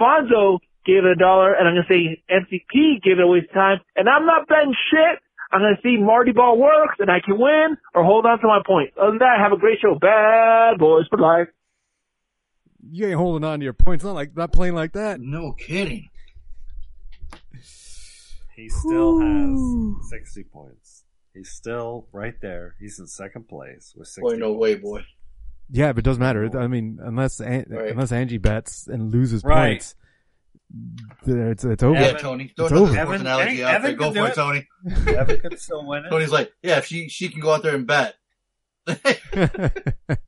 Fonzo 0.00 0.58
gave 0.84 1.04
it 1.04 1.12
a 1.12 1.14
dollar, 1.14 1.52
and 1.52 1.68
I'm 1.68 1.74
gonna 1.74 1.86
say 1.88 2.22
MCP 2.28 3.00
gave 3.02 3.18
it 3.18 3.22
a 3.22 3.26
waste 3.26 3.48
of 3.50 3.54
time. 3.54 3.80
And 3.94 4.08
I'm 4.08 4.26
not 4.26 4.48
betting 4.48 4.74
shit. 4.90 5.20
I'm 5.52 5.60
gonna 5.60 5.78
see 5.82 5.96
Marty 5.98 6.32
Ball 6.32 6.58
works, 6.58 6.96
and 6.98 7.10
I 7.10 7.20
can 7.20 7.38
win 7.38 7.76
or 7.94 8.02
hold 8.02 8.26
on 8.26 8.40
to 8.40 8.46
my 8.48 8.60
points. 8.66 8.94
Other 8.98 9.10
than 9.10 9.18
that, 9.18 9.38
have 9.38 9.52
a 9.52 9.56
great 9.58 9.78
show. 9.80 9.94
Bad 9.94 10.78
boys 10.78 11.06
for 11.08 11.18
life. 11.18 11.48
You 12.90 13.06
ain't 13.08 13.16
holding 13.16 13.44
on 13.44 13.58
to 13.60 13.64
your 13.64 13.72
points. 13.72 14.04
Not 14.04 14.14
like 14.14 14.36
not 14.36 14.52
playing 14.52 14.74
like 14.74 14.92
that. 14.92 15.20
No 15.20 15.52
kidding. 15.52 16.08
He 18.54 18.68
still 18.70 19.20
has 19.20 20.08
60 20.10 20.44
points. 20.44 21.04
He's 21.34 21.50
still 21.50 22.08
right 22.12 22.34
there. 22.40 22.74
He's 22.80 22.98
in 22.98 23.06
second 23.06 23.48
place 23.48 23.92
with 23.96 24.08
60 24.08 24.22
Boy, 24.22 24.36
no 24.36 24.52
way, 24.52 24.74
boy. 24.76 25.04
Yeah, 25.70 25.92
but 25.92 25.98
it 25.98 26.04
doesn't 26.04 26.22
matter. 26.22 26.48
I 26.58 26.66
mean, 26.66 26.98
unless 27.02 27.40
An- 27.40 27.66
Right. 27.68 27.90
unless 27.90 28.12
Angie 28.12 28.38
bets 28.38 28.86
and 28.86 29.12
loses 29.12 29.42
Right. 29.44 29.72
points, 29.72 29.94
it's 31.26 31.64
it's 31.64 31.82
over. 31.82 32.00
Yeah, 32.00 32.12
Tony. 32.12 32.52
Throw 32.56 32.66
It's 32.66 32.72
another 32.72 32.86
over. 32.90 32.98
Evan- 32.98 33.20
analogy 33.22 33.62
Evan 33.62 33.74
out 33.74 33.82
there. 33.82 33.92
Go 33.94 34.12
for 34.12 34.26
it, 34.26 34.30
it. 34.30 34.34
Tony. 34.34 34.68
Evan 35.18 35.40
could 35.40 35.60
still 35.60 35.84
win 35.86 36.04
it. 36.06 36.10
Tony's 36.10 36.30
like, 36.32 36.52
yeah, 36.62 36.78
if 36.78 36.86
she 36.86 37.08
she 37.08 37.28
can 37.28 37.40
go 37.40 37.52
out 37.52 37.62
there 37.62 37.74
and 37.74 37.86
bet. 37.86 38.14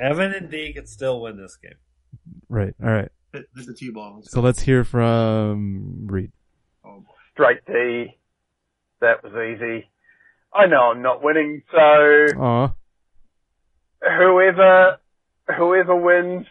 Evan 0.00 0.32
and 0.32 0.50
D 0.50 0.72
could 0.72 0.88
still 0.88 1.20
win 1.20 1.36
this 1.36 1.56
game. 1.56 1.74
right. 2.48 2.74
All 2.82 2.90
right. 2.90 3.10
Hit, 3.32 3.46
hit 3.56 3.66
the 3.66 3.74
T-ball. 3.74 4.22
So 4.24 4.40
let's 4.40 4.60
hear 4.60 4.84
from 4.84 6.06
Reed. 6.06 6.32
Straight 7.32 7.64
D. 7.66 8.18
That 9.00 9.22
was 9.24 9.32
easy. 9.32 9.88
I 10.54 10.66
know 10.66 10.92
I'm 10.92 11.02
not 11.02 11.24
winning, 11.24 11.62
so 11.70 11.78
Aw. 12.38 12.72
whoever 14.02 14.98
whoever 15.56 15.96
wins, 15.96 16.46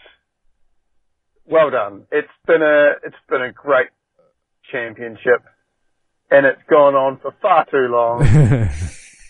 well 1.46 1.70
done. 1.70 2.08
It's 2.12 2.28
been 2.48 2.64
a 2.64 2.94
it's 3.06 3.16
been 3.30 3.44
a 3.44 3.52
great 3.52 3.90
championship, 4.72 5.44
and 6.32 6.46
it's 6.48 6.62
gone 6.68 6.96
on 6.96 7.20
for 7.22 7.34
far 7.42 7.66
too 7.66 7.88
long, 7.90 8.26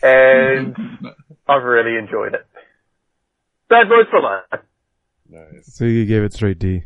and 0.04 0.76
I've 1.48 1.64
really 1.64 1.98
enjoyed 1.98 2.34
it. 2.34 2.48
Bad 3.72 3.88
boys 3.90 4.06
for 4.12 4.22
life. 4.22 4.44
Nice. 5.30 5.74
So 5.74 5.86
you 5.86 6.06
gave 6.06 6.24
it 6.24 6.34
straight 6.34 6.60
D. 6.60 6.84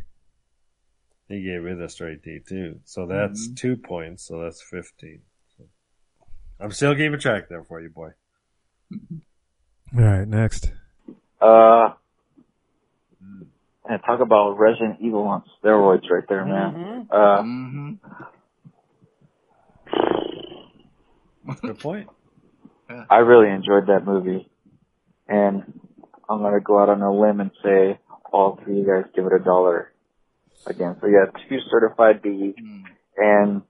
He 1.28 1.42
gave 1.42 1.66
it 1.66 1.80
a 1.82 1.88
straight 1.88 2.22
D 2.22 2.38
too. 2.48 2.78
So 2.84 3.06
that's 3.06 3.48
Mm-hmm. 3.48 3.54
two 3.56 3.76
points. 3.76 4.24
So 4.26 4.40
that's 4.42 4.62
15. 4.62 5.20
So 5.58 5.64
I'm 6.60 6.70
still 6.70 6.94
keeping 6.94 7.18
track 7.18 7.48
there 7.48 7.64
for 7.64 7.80
you, 7.80 7.88
boy. 7.90 8.10
All 8.92 10.00
right. 10.04 10.28
Next. 10.28 10.70
Uh, 11.40 11.88
and 13.88 14.00
talk 14.06 14.20
about 14.20 14.52
Resident 14.58 14.98
Evil 15.00 15.24
on 15.24 15.42
steroids 15.62 16.08
right 16.08 16.24
there, 16.28 16.44
man. 16.46 17.08
Uh, 17.10 17.42
Mm-hmm. 17.42 17.92
Good 21.66 21.78
point. 21.80 22.08
I 23.10 23.18
really 23.18 23.52
enjoyed 23.52 23.86
that 23.88 24.04
movie, 24.04 24.48
and 25.28 25.64
I'm 26.28 26.40
gonna 26.40 26.60
go 26.60 26.80
out 26.80 26.88
on 26.88 27.02
a 27.02 27.12
limb 27.12 27.40
and 27.40 27.50
say 27.62 27.98
all 28.32 28.58
three 28.62 28.80
of 28.80 28.86
you 28.86 28.92
guys 28.92 29.10
give 29.14 29.26
it 29.26 29.32
a 29.32 29.42
dollar 29.42 29.92
again. 30.66 30.96
So 31.00 31.06
yeah, 31.06 31.26
two 31.48 31.58
certified 31.70 32.22
B's, 32.22 32.54
hmm. 32.58 32.82
and 33.16 33.62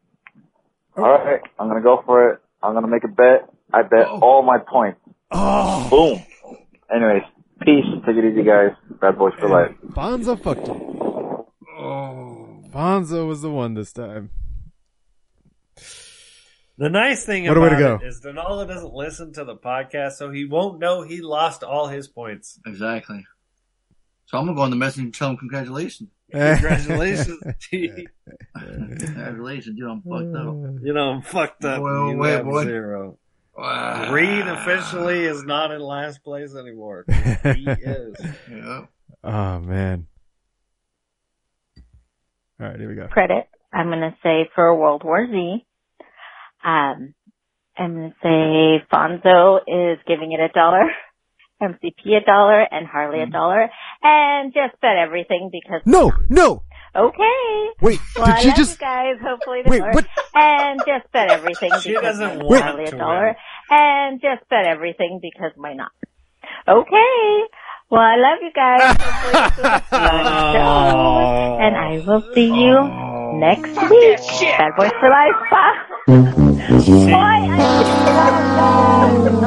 all 0.96 1.04
right, 1.04 1.40
I'm 1.58 1.68
gonna 1.68 1.82
go 1.82 2.02
for 2.06 2.30
it. 2.30 2.40
I'm 2.62 2.74
gonna 2.74 2.88
make 2.88 3.04
a 3.04 3.08
bet. 3.08 3.50
I 3.72 3.82
bet 3.82 4.06
oh. 4.06 4.20
all 4.20 4.42
my 4.42 4.58
points. 4.58 5.00
Oh. 5.30 5.88
Boom. 5.90 6.58
Anyways, 6.94 7.22
peace. 7.62 7.84
Take 8.06 8.16
it 8.16 8.32
easy, 8.32 8.42
guys. 8.42 8.70
Bad 9.00 9.18
boys 9.18 9.34
for 9.38 9.48
life. 9.48 9.76
Bonzo 9.88 10.40
fucked 10.40 10.66
you. 10.66 11.46
Oh. 11.78 12.62
Bonzo 12.68 13.26
was 13.26 13.42
the 13.42 13.50
one 13.50 13.74
this 13.74 13.92
time. 13.92 14.30
The 16.78 16.90
nice 16.90 17.24
thing 17.24 17.46
What 17.48 17.56
about 17.56 17.70
to 17.70 17.76
it 17.76 17.78
go. 17.78 18.00
is 18.06 18.20
Donala 18.20 18.66
doesn't 18.68 18.92
listen 18.92 19.32
to 19.34 19.44
the 19.44 19.56
podcast, 19.56 20.12
so 20.12 20.30
he 20.30 20.44
won't 20.44 20.78
know 20.78 21.02
he 21.02 21.22
lost 21.22 21.62
all 21.62 21.86
his 21.88 22.06
points. 22.06 22.60
Exactly. 22.66 23.24
So 24.26 24.36
I'm 24.38 24.44
gonna 24.44 24.56
go 24.56 24.62
on 24.62 24.70
the 24.70 24.76
message 24.76 25.04
and 25.04 25.14
tell 25.14 25.30
him 25.30 25.36
congratulations. 25.38 26.10
Congratulations, 26.32 27.38
T. 27.70 28.06
Congratulations, 28.58 29.78
dude. 29.78 29.88
I'm 29.88 30.02
fucked 30.02 30.34
up. 30.34 30.82
You 30.82 30.92
know, 30.92 31.10
I'm 31.12 31.22
fucked 31.22 31.64
up. 31.64 31.80
Well, 31.80 32.10
you 32.10 32.16
wait, 32.18 32.30
have 32.32 32.44
boy. 32.44 32.64
zero. 32.64 33.18
Wow. 33.56 34.12
Reed 34.12 34.46
officially 34.46 35.24
is 35.24 35.44
not 35.44 35.70
in 35.70 35.80
last 35.80 36.22
place 36.24 36.54
anymore. 36.56 37.04
He 37.44 37.64
is. 37.70 38.16
Yeah. 38.50 38.86
Oh 39.24 39.60
man. 39.60 40.08
All 42.60 42.66
right, 42.68 42.78
here 42.80 42.88
we 42.88 42.96
go. 42.96 43.06
credit. 43.08 43.44
I'm 43.72 43.86
going 43.88 44.00
to 44.00 44.14
say 44.22 44.48
for 44.54 44.74
World 44.74 45.04
War 45.04 45.26
Z. 45.30 45.64
Um, 46.66 47.14
I'm 47.78 47.94
going 47.94 48.10
to 48.10 48.16
say 48.22 48.84
Fonzo 48.92 49.58
is 49.66 49.98
giving 50.08 50.32
it 50.32 50.40
a 50.40 50.48
dollar, 50.48 50.82
MCP 51.62 52.16
a 52.16 52.24
dollar, 52.24 52.60
and 52.62 52.86
Harley 52.86 53.20
a 53.20 53.26
dollar, 53.26 53.68
and 54.02 54.52
just 54.52 54.80
bet 54.80 54.96
everything 54.96 55.50
because 55.52 55.82
No, 55.86 56.10
no. 56.28 56.62
okay. 56.94 57.68
Wait, 57.82 58.00
Well, 58.16 58.26
did 58.26 58.34
I 58.34 58.40
she 58.40 58.48
love 58.48 58.56
just? 58.56 58.80
you 58.80 58.86
guys. 58.86 59.14
Hopefully, 59.22 59.60
this 59.62 59.70
Wait, 59.70 59.82
works. 59.82 59.94
what? 59.94 60.06
And 60.34 60.80
just 60.86 61.12
bet 61.12 61.28
everything 61.28 61.70
She 61.80 61.90
because 61.90 62.18
doesn't 62.18 62.42
want 62.44 62.62
Harley 62.64 62.84
a 62.84 62.90
to 62.90 62.96
dollar, 62.96 63.36
and 63.70 64.20
just 64.20 64.48
bet 64.48 64.66
everything 64.66 65.20
because 65.22 65.52
why 65.56 65.74
not? 65.74 65.92
Okay. 66.66 67.42
Well, 67.90 68.00
I 68.00 68.16
love 68.16 68.38
you 68.42 68.50
guys. 68.52 68.96
Hopefully 68.98 69.32
this 69.32 69.56
was 69.58 69.66
a 69.66 69.80
fun 69.90 70.24
show. 70.56 71.58
And 71.60 71.76
I 71.76 72.02
will 72.04 72.22
see 72.34 72.50
you 72.50 72.74
next 73.38 73.68
week. 73.90 74.18
Bad 74.58 74.72
boys 74.76 74.90
for 74.98 75.08
life. 75.08 75.50
Bye. 75.50 75.82
Boy, 76.06 76.14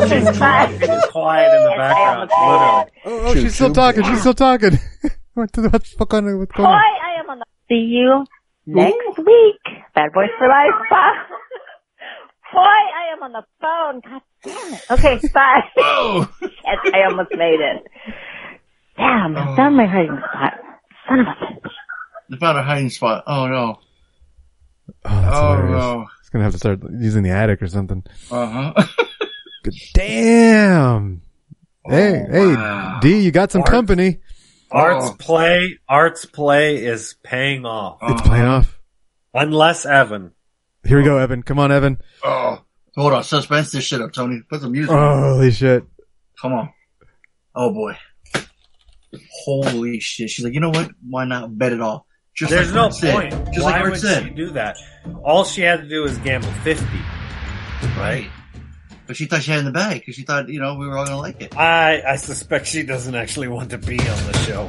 She's 0.09 0.37
talking 0.37 1.01
quiet 1.09 1.53
in 1.53 1.63
the 1.63 1.73
background, 1.77 2.29
literally. 2.29 2.91
Oh, 3.05 3.27
oh 3.27 3.33
she's 3.33 3.55
still 3.55 3.71
talking. 3.71 4.03
She's 4.03 4.19
still 4.19 4.33
talking. 4.33 4.77
what 5.35 5.51
the 5.53 5.69
what's 5.69 5.93
fuck 5.93 6.13
on? 6.15 6.37
What's 6.37 6.51
going 6.51 6.67
on? 6.67 6.73
I 6.75 7.19
am 7.21 7.29
on 7.29 7.39
the. 7.39 7.45
See 7.69 7.75
you 7.75 8.25
next 8.65 9.17
week. 9.19 9.61
Bad 9.95 10.11
boys 10.13 10.29
for 10.37 10.47
life. 10.49 10.73
Bye. 10.89 11.13
Boy, 12.51 12.59
I 12.59 13.13
am 13.13 13.23
on 13.23 13.31
the 13.31 13.43
phone. 13.61 14.01
God 14.01 14.21
damn 14.43 14.73
it. 14.73 14.81
Okay, 14.91 15.19
bye. 15.33 15.61
yes, 16.41 16.79
I 16.93 17.03
almost 17.09 17.29
made 17.35 17.59
it. 17.61 17.87
Damn, 18.97 19.37
I 19.37 19.55
found 19.55 19.77
my 19.77 19.85
hiding 19.85 20.17
spot. 20.29 20.53
Son 21.07 21.19
of 21.21 21.27
a 21.27 21.29
bitch. 21.45 21.71
They 22.31 22.37
found 22.37 22.57
a 22.57 22.63
hiding 22.63 22.89
spot. 22.89 23.23
Oh 23.27 23.47
no. 23.47 23.79
Oh, 25.05 25.21
that's 25.21 25.37
Oh, 25.37 25.55
hilarious. 25.55 25.71
no. 25.71 26.07
He's 26.29 26.33
gonna 26.33 26.43
have 26.43 26.53
to 26.53 26.59
start 26.59 26.79
using 26.91 27.23
the 27.23 27.31
attic 27.31 27.59
or 27.63 27.67
something. 27.67 28.03
Uh 28.31 28.71
huh. 28.73 28.83
Damn. 29.95 31.23
Hey, 31.87 32.23
hey, 32.29 32.45
wow. 32.55 32.99
D, 33.01 33.19
you 33.19 33.31
got 33.31 33.51
some 33.51 33.61
Bart. 33.61 33.71
company. 33.71 34.19
Art's 34.71 35.07
Oh. 35.07 35.15
play, 35.17 35.79
Art's 35.89 36.25
play 36.25 36.85
is 36.85 37.15
paying 37.23 37.65
off. 37.65 37.97
It's 38.03 38.21
paying 38.21 38.45
off. 38.45 38.79
Unless 39.33 39.87
Evan. 39.87 40.33
Here 40.83 40.99
we 40.99 41.03
go, 41.03 41.17
Evan. 41.17 41.41
Come 41.41 41.57
on, 41.57 41.71
Evan. 41.71 41.97
Oh, 42.23 42.61
hold 42.95 43.13
on. 43.13 43.23
Suspense 43.23 43.71
this 43.71 43.83
shit 43.85 43.99
up, 44.01 44.13
Tony. 44.13 44.41
Put 44.47 44.61
some 44.61 44.71
music. 44.71 44.91
on. 44.91 45.23
Holy 45.23 45.49
shit. 45.51 45.83
Come 46.39 46.53
on. 46.53 46.69
Oh 47.55 47.73
boy. 47.73 47.97
Holy 49.45 49.99
shit. 49.99 50.29
She's 50.29 50.45
like, 50.45 50.53
you 50.53 50.59
know 50.59 50.69
what? 50.69 50.91
Why 51.09 51.25
not 51.25 51.57
bet 51.57 51.73
it 51.73 51.81
all? 51.81 52.05
Just 52.35 52.51
There's 52.51 52.67
like 52.67 52.75
no 52.75 52.83
Art 52.83 52.93
said. 52.93 53.13
point. 53.13 53.53
Just 53.53 53.65
Why 53.65 53.71
like 53.71 53.81
Art 53.81 53.91
would 53.91 53.99
said. 53.99 54.23
she 54.23 54.29
do 54.29 54.49
that? 54.51 54.77
All 55.23 55.43
she 55.43 55.61
had 55.61 55.81
to 55.81 55.89
do 55.89 56.03
was 56.03 56.17
gamble 56.19 56.51
50. 56.63 56.85
Right. 57.97 58.27
But 59.07 59.17
she 59.17 59.25
thought 59.25 59.41
she 59.41 59.51
had 59.51 59.57
it 59.57 59.59
in 59.61 59.65
the 59.65 59.71
bag 59.71 59.99
because 60.01 60.15
she 60.15 60.21
thought, 60.23 60.47
you 60.49 60.59
know, 60.59 60.75
we 60.75 60.87
were 60.87 60.97
all 60.97 61.05
gonna 61.05 61.17
like 61.17 61.41
it. 61.41 61.57
I, 61.57 62.01
I 62.01 62.15
suspect 62.15 62.67
she 62.67 62.83
doesn't 62.83 63.15
actually 63.15 63.47
want 63.47 63.71
to 63.71 63.77
be 63.77 63.99
on 63.99 64.05
the 64.31 64.37
show. 64.45 64.67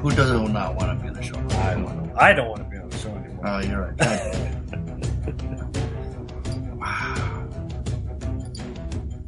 Who 0.00 0.10
doesn't 0.10 0.52
not 0.52 0.74
want 0.76 0.98
to 0.98 1.02
be 1.02 1.08
on 1.08 1.14
the 1.14 1.22
show? 1.22 1.36
I 1.60 1.74
don't 1.74 1.84
know. 2.06 2.14
I 2.16 2.32
don't 2.32 2.48
want 2.48 2.62
to 2.64 2.68
be 2.70 2.76
on 2.78 2.88
the 2.88 2.96
show 2.98 3.10
anymore. 3.10 3.46
Oh, 3.46 3.58
you're 3.60 3.80
right. 3.82 3.96
God 3.96 4.32
damn 4.32 4.42
it. 4.48 5.74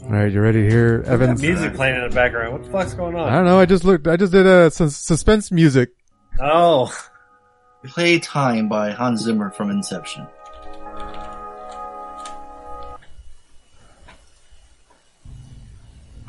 All 0.05 0.13
right, 0.13 0.31
you 0.33 0.41
ready 0.41 0.63
to 0.63 0.69
hear 0.71 0.99
Got 0.99 1.13
Evan's? 1.15 1.43
music 1.43 1.75
playing 1.75 1.97
in 1.97 2.09
the 2.09 2.15
background. 2.15 2.53
What 2.53 2.63
the 2.65 2.71
fuck's 2.71 2.95
going 2.95 3.17
on? 3.17 3.29
I 3.29 3.33
don't 3.37 3.45
know. 3.45 3.59
I 3.59 3.67
just 3.67 3.85
looked. 3.85 4.07
I 4.07 4.17
just 4.17 4.31
did 4.33 4.47
a 4.47 4.71
sus- 4.71 4.97
suspense 4.97 5.51
music. 5.51 5.91
Oh. 6.41 6.93
Play 7.85 8.19
Time 8.19 8.69
by 8.69 8.91
Hans 8.91 9.23
Zimmer 9.23 9.51
from 9.51 9.71
Inception. 9.71 10.27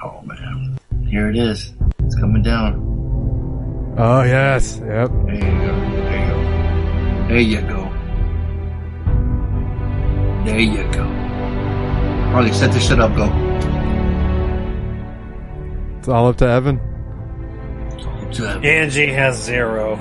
Oh 0.03 0.21
man. 0.23 0.77
Here 1.07 1.29
it 1.29 1.37
is. 1.37 1.73
It's 1.99 2.15
coming 2.15 2.43
down. 2.43 3.95
Oh 3.97 4.21
yes. 4.23 4.79
Yep. 4.85 5.11
There 5.25 5.35
you 5.35 5.41
go. 5.41 5.73
There 6.07 6.19
you 6.19 6.31
go. 6.31 7.27
There 7.27 7.39
you 7.39 7.61
go. 7.61 7.97
There 10.45 10.59
you 10.59 10.91
go. 10.91 11.03
Harley, 12.31 12.53
set 12.53 12.71
this 12.71 12.87
shit 12.87 12.99
up, 12.99 13.15
go. 13.15 13.25
It's 15.97 16.07
all 16.07 16.27
up 16.27 16.37
to 16.37 16.47
Evan. 16.47 16.79
It's 17.95 18.05
all 18.05 18.21
up 18.21 18.31
to 18.33 18.47
Evan. 18.47 18.65
Angie 18.65 19.07
has 19.07 19.43
zero. 19.43 19.95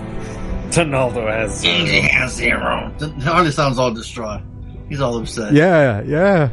Donaldo 0.71 1.27
uh, 1.27 1.33
has 1.33 1.61
zero. 1.61 1.75
Angie 1.75 2.01
has 2.01 2.35
zero. 2.35 2.93
Harley 3.21 3.51
sounds 3.51 3.79
all 3.79 3.93
distraught. 3.93 4.43
He's 4.89 5.01
all 5.01 5.17
upset. 5.19 5.53
Yeah, 5.53 6.03
yeah. 6.03 6.49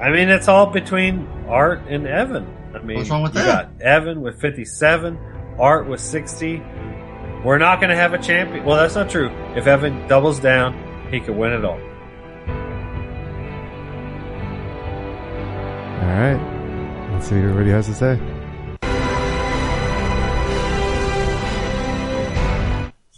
I 0.00 0.10
mean, 0.10 0.28
it's 0.28 0.48
all 0.48 0.66
between 0.66 1.26
Art 1.48 1.80
and 1.88 2.06
Evan. 2.06 2.46
I 2.74 2.78
mean, 2.80 2.98
What's 2.98 3.10
wrong 3.10 3.22
with 3.22 3.34
you 3.34 3.42
that? 3.42 3.78
got 3.78 3.82
Evan 3.82 4.20
with 4.22 4.40
57, 4.40 5.18
Art 5.58 5.88
with 5.88 6.00
60. 6.00 6.58
We're 7.44 7.58
not 7.58 7.80
going 7.80 7.90
to 7.90 7.96
have 7.96 8.12
a 8.12 8.18
champion. 8.18 8.64
Well, 8.64 8.76
that's 8.76 8.94
not 8.94 9.08
true. 9.10 9.30
If 9.56 9.66
Evan 9.66 10.06
doubles 10.08 10.38
down, 10.40 11.08
he 11.10 11.20
could 11.20 11.36
win 11.36 11.52
it 11.52 11.64
all. 11.64 11.78
All 16.00 16.16
right. 16.16 17.10
Let's 17.12 17.28
see 17.28 17.34
what 17.36 17.44
everybody 17.44 17.70
has 17.70 17.86
to 17.86 17.94
say. 17.94 18.18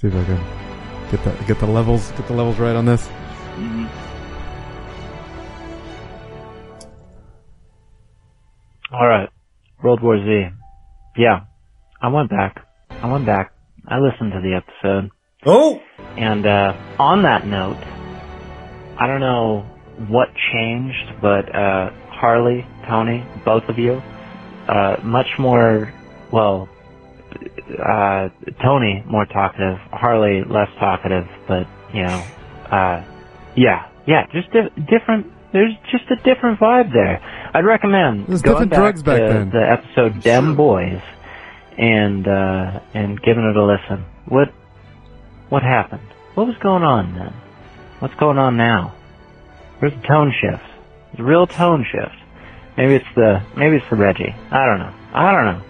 See 0.03 0.09
if 0.09 0.17
I 0.17 0.25
can 0.25 0.45
get 1.13 1.23
the 1.23 1.45
get 1.45 1.61
the 1.61 1.67
levels 1.67 2.11
get 2.11 2.27
the 2.27 2.33
levels 2.33 2.59
right 2.59 2.75
on 2.75 2.85
this. 2.85 3.09
All 8.91 9.07
right, 9.07 9.29
World 9.81 10.03
War 10.03 10.19
Z. 10.19 10.49
Yeah, 11.17 11.43
I 12.01 12.09
went 12.09 12.31
back. 12.31 12.67
I 12.91 13.13
went 13.13 13.27
back. 13.27 13.53
I 13.87 14.01
listened 14.01 14.33
to 14.33 14.41
the 14.41 14.57
episode. 14.57 15.11
Oh! 15.47 15.81
And 16.17 16.47
uh, 16.47 16.77
on 16.99 17.23
that 17.23 17.47
note, 17.47 17.79
I 18.99 19.07
don't 19.07 19.21
know 19.21 19.61
what 20.09 20.29
changed, 20.53 21.13
but 21.21 21.55
uh, 21.55 21.91
Harley, 22.11 22.67
Tony, 22.89 23.25
both 23.45 23.63
of 23.69 23.79
you, 23.79 24.03
uh, 24.67 24.97
much 25.05 25.29
more, 25.39 25.95
well, 26.33 26.69
uh, 27.79 28.29
Tony 28.63 29.03
more 29.07 29.27
talkative, 29.27 29.79
Harley 29.93 30.43
less 30.45 30.69
talkative, 30.79 31.27
but, 31.49 31.67
you 31.93 32.03
know, 32.03 32.25
uh, 32.71 33.05
yeah, 33.57 33.89
yeah, 34.07 34.27
just 34.33 34.51
di- 34.53 34.69
different, 34.91 35.33
there's 35.53 35.75
just 35.91 36.05
a 36.11 36.17
different 36.17 36.59
vibe 36.61 36.93
there. 36.93 37.21
I'd 37.55 37.65
recommend 37.65 38.27
There's 38.27 38.43
going 38.43 38.69
back 38.69 38.79
drugs 38.79 39.03
back 39.03 39.19
to 39.19 39.29
then. 39.29 39.51
the 39.51 39.71
episode 39.71 40.23
Dem 40.23 40.57
Boys 40.57 41.01
and, 41.77 42.27
uh, 42.27 42.81
and 42.95 43.21
giving 43.23 43.45
it 43.45 43.57
a 43.57 43.65
listen. 43.65 44.05
What, 44.27 44.49
what 45.49 45.63
happened? 45.63 46.07
What 46.35 46.47
was 46.47 46.57
going 46.57 46.83
on 46.83 47.15
then? 47.15 47.35
What's 47.99 48.15
going 48.15 48.39
on 48.39 48.57
now? 48.57 48.95
Where's 49.79 49.95
the 49.95 50.07
tone 50.07 50.33
shift? 50.41 50.65
It's 51.13 51.21
a 51.21 51.25
real 51.25 51.47
tone 51.47 51.85
shift. 51.91 52.15
Maybe 52.77 52.95
it's 52.95 53.15
the 53.15 53.43
maybe 53.55 53.77
it's 53.77 53.91
the 53.91 53.97
Reggie. 53.97 54.35
I 54.51 54.65
don't 54.65 54.79
know. 54.79 54.95
I 55.13 55.31
don't 55.31 55.45
know. 55.45 55.63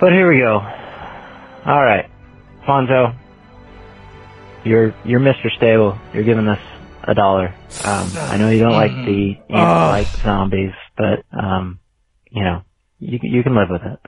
But 0.00 0.12
here 0.12 0.30
we 0.30 0.38
go. 0.40 0.58
All 0.58 1.82
right, 1.82 2.10
Fonzo, 2.66 3.14
you're 4.64 4.94
you're 5.04 5.20
Mr. 5.20 5.50
Stable. 5.56 5.98
You're 6.12 6.24
giving 6.24 6.46
us 6.48 6.58
a 7.04 7.14
dollar. 7.14 7.54
Um, 7.84 8.10
I 8.16 8.36
know 8.36 8.50
you 8.50 8.60
don't 8.60 8.72
like 8.72 8.90
the 8.92 9.12
you 9.12 9.36
don't 9.48 9.56
Ah. 9.60 9.88
like 9.90 10.06
zombies, 10.22 10.72
but 10.96 11.24
um, 11.32 11.80
you 12.30 12.42
know 12.44 12.62
you 12.98 13.18
can- 13.18 13.30
you 13.30 13.42
can 13.42 13.54
live 13.54 13.68
with 13.70 13.82
it. 13.82 13.98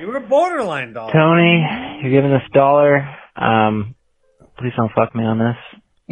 You 0.00 0.06
were 0.08 0.20
borderline 0.20 0.92
dog. 0.94 1.12
Tony, 1.12 1.64
you're 2.02 2.10
giving 2.10 2.32
us 2.32 2.42
a 2.48 2.52
dollar. 2.54 3.08
Um, 3.36 3.94
please 4.58 4.72
don't 4.76 4.92
fuck 4.92 5.14
me 5.14 5.24
on 5.24 5.38
this. 5.38 5.56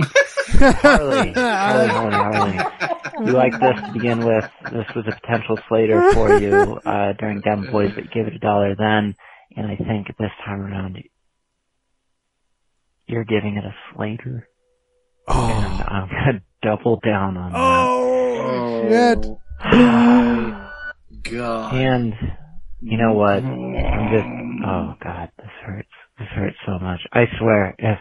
Harley, 0.03 1.33
Harley, 1.35 1.89
Harley, 1.89 2.57
Harley. 2.57 3.27
You 3.27 3.33
like 3.33 3.53
this 3.53 3.77
to 3.87 3.93
begin 3.93 4.25
with. 4.25 4.45
This 4.73 4.87
was 4.95 5.05
a 5.07 5.13
potential 5.21 5.59
Slater 5.69 6.13
for 6.13 6.39
you 6.39 6.81
uh, 6.85 7.13
during 7.15 7.41
Dem 7.41 7.71
Boys, 7.71 7.93
but 7.95 8.05
you 8.05 8.11
gave 8.11 8.27
it 8.27 8.35
a 8.35 8.39
dollar 8.39 8.75
then, 8.77 9.15
and 9.57 9.67
I 9.67 9.77
think 9.77 10.09
this 10.19 10.31
time 10.45 10.61
around 10.61 10.99
you're 13.07 13.25
giving 13.25 13.57
it 13.57 13.65
a 13.65 13.75
Slater. 13.95 14.49
And 15.29 15.83
I'm 15.83 16.09
gonna 16.09 16.43
double 16.63 17.01
down 17.05 17.37
on 17.37 17.53
that. 17.53 17.59
Oh, 17.63 18.89
shit. 18.89 19.39
God. 21.23 21.75
And 21.75 22.15
you 22.81 22.97
know 22.97 23.13
what? 23.13 23.43
I'm 23.45 24.11
just 24.13 24.27
oh 24.67 24.95
god, 25.03 25.31
this 25.37 25.51
hurts. 25.65 25.89
This 26.19 26.29
hurts 26.35 26.57
so 26.67 26.79
much. 26.79 27.01
I 27.13 27.25
swear, 27.39 27.75
if 27.79 27.99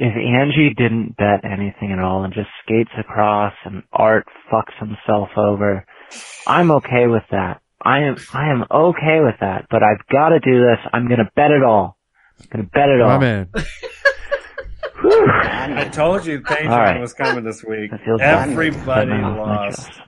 if 0.00 0.16
Angie 0.16 0.72
didn't 0.74 1.14
bet 1.18 1.44
anything 1.44 1.92
at 1.92 1.98
all 1.98 2.24
and 2.24 2.32
just 2.32 2.48
skates 2.64 2.90
across 2.98 3.52
and 3.66 3.82
Art 3.92 4.26
fucks 4.50 4.72
himself 4.78 5.28
over, 5.36 5.84
I'm 6.46 6.70
okay 6.70 7.06
with 7.06 7.24
that. 7.30 7.60
I 7.82 8.04
am 8.04 8.16
I 8.32 8.50
am 8.50 8.64
okay 8.70 9.20
with 9.20 9.34
that. 9.40 9.66
But 9.70 9.82
I've 9.82 10.06
got 10.10 10.30
to 10.30 10.40
do 10.40 10.58
this. 10.58 10.78
I'm 10.90 11.06
gonna 11.06 11.30
bet 11.36 11.50
it 11.50 11.62
all. 11.62 11.98
I'm 12.40 12.46
gonna 12.50 12.68
bet 12.72 12.88
it 12.88 13.02
all. 13.02 13.08
My 13.08 13.18
man. 13.18 13.48
I 15.02 15.90
told 15.92 16.24
you 16.24 16.40
Patreon 16.40 16.70
All 16.70 16.78
right. 16.78 17.00
was 17.00 17.12
coming 17.12 17.44
this 17.44 17.62
week. 17.62 17.90
That 17.90 18.00
feels 18.02 18.20
bad. 18.20 18.48
Everybody 18.48 18.70
Put 18.70 18.86
my 18.86 19.04
mouth 19.04 19.32
in 19.32 19.36
my 19.36 19.66
lost. 19.68 20.00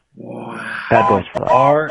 Bad 0.91 1.09
boys 1.09 1.25
for 1.35 1.41
life. 1.41 1.51
Art, 1.51 1.91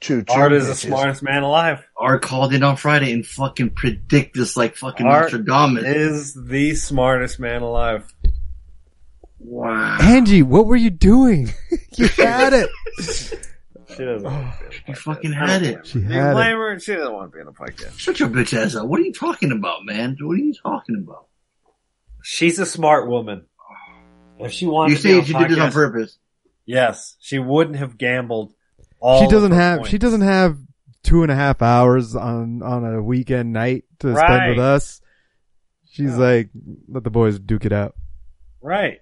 Choo 0.00 0.24
Art 0.28 0.52
is 0.52 0.68
the 0.68 0.74
smartest 0.76 1.22
man 1.24 1.42
alive. 1.42 1.84
Art 1.96 2.22
called 2.22 2.54
in 2.54 2.62
on 2.62 2.76
Friday 2.76 3.12
and 3.12 3.26
fucking 3.26 3.70
predict 3.70 4.36
this 4.36 4.56
like 4.56 4.76
fucking 4.76 5.06
Art 5.06 5.32
Nostradamus. 5.32 5.84
is 5.84 6.34
the 6.34 6.74
smartest 6.76 7.40
man 7.40 7.62
alive. 7.62 8.12
Wow. 9.40 9.98
Angie, 10.00 10.42
what 10.42 10.66
were 10.66 10.76
you 10.76 10.90
doing? 10.90 11.52
you 11.96 12.08
had 12.08 12.52
it. 12.52 12.68
She 13.00 14.04
doesn't. 14.04 14.26
Oh, 14.30 14.52
she 14.86 14.92
fucking 14.94 15.32
had 15.32 15.62
it. 15.62 15.86
She 15.86 15.98
You 15.98 16.04
had 16.08 16.34
blame 16.34 16.56
it. 16.56 16.58
her. 16.58 16.78
She 16.80 16.94
doesn't 16.94 17.12
want 17.12 17.32
to 17.32 17.34
be 17.36 17.40
in 17.40 17.46
the 17.46 17.52
podcast. 17.52 17.98
Shut 17.98 18.20
your 18.20 18.28
bitch 18.28 18.56
ass 18.56 18.76
up. 18.76 18.86
What 18.86 19.00
are 19.00 19.04
you 19.04 19.12
talking 19.12 19.50
about, 19.50 19.84
man? 19.84 20.16
What 20.20 20.34
are 20.34 20.36
you 20.36 20.54
talking 20.54 20.96
about? 20.96 21.26
She's 22.22 22.58
a 22.58 22.66
smart 22.66 23.08
woman. 23.08 23.46
If 24.38 24.52
she 24.52 24.66
wanted, 24.66 24.90
You 24.92 24.96
to 24.98 25.02
be 25.02 25.08
say 25.10 25.18
on 25.18 25.24
she 25.24 25.32
did 25.32 25.50
this 25.50 25.58
on 25.58 25.72
purpose. 25.72 26.18
Yes, 26.66 27.16
she 27.18 27.38
wouldn't 27.40 27.76
have 27.76 27.98
gambled. 27.98 28.52
All 29.00 29.20
She 29.22 29.28
doesn't 29.30 29.52
have. 29.52 29.78
points. 29.78 29.90
She 29.90 29.98
doesn't 29.98 30.20
have 30.22 30.58
two 31.02 31.22
and 31.22 31.30
a 31.32 31.34
half 31.34 31.62
hours 31.62 32.14
on 32.16 32.62
on 32.62 32.84
a 32.84 33.02
weekend 33.02 33.52
night 33.52 33.84
to 34.00 34.14
spend 34.16 34.50
with 34.50 34.58
us. 34.58 35.00
She's 35.90 36.16
like, 36.16 36.50
let 36.88 37.02
the 37.04 37.10
boys 37.10 37.38
duke 37.38 37.64
it 37.64 37.72
out. 37.72 37.94
Right, 38.60 38.98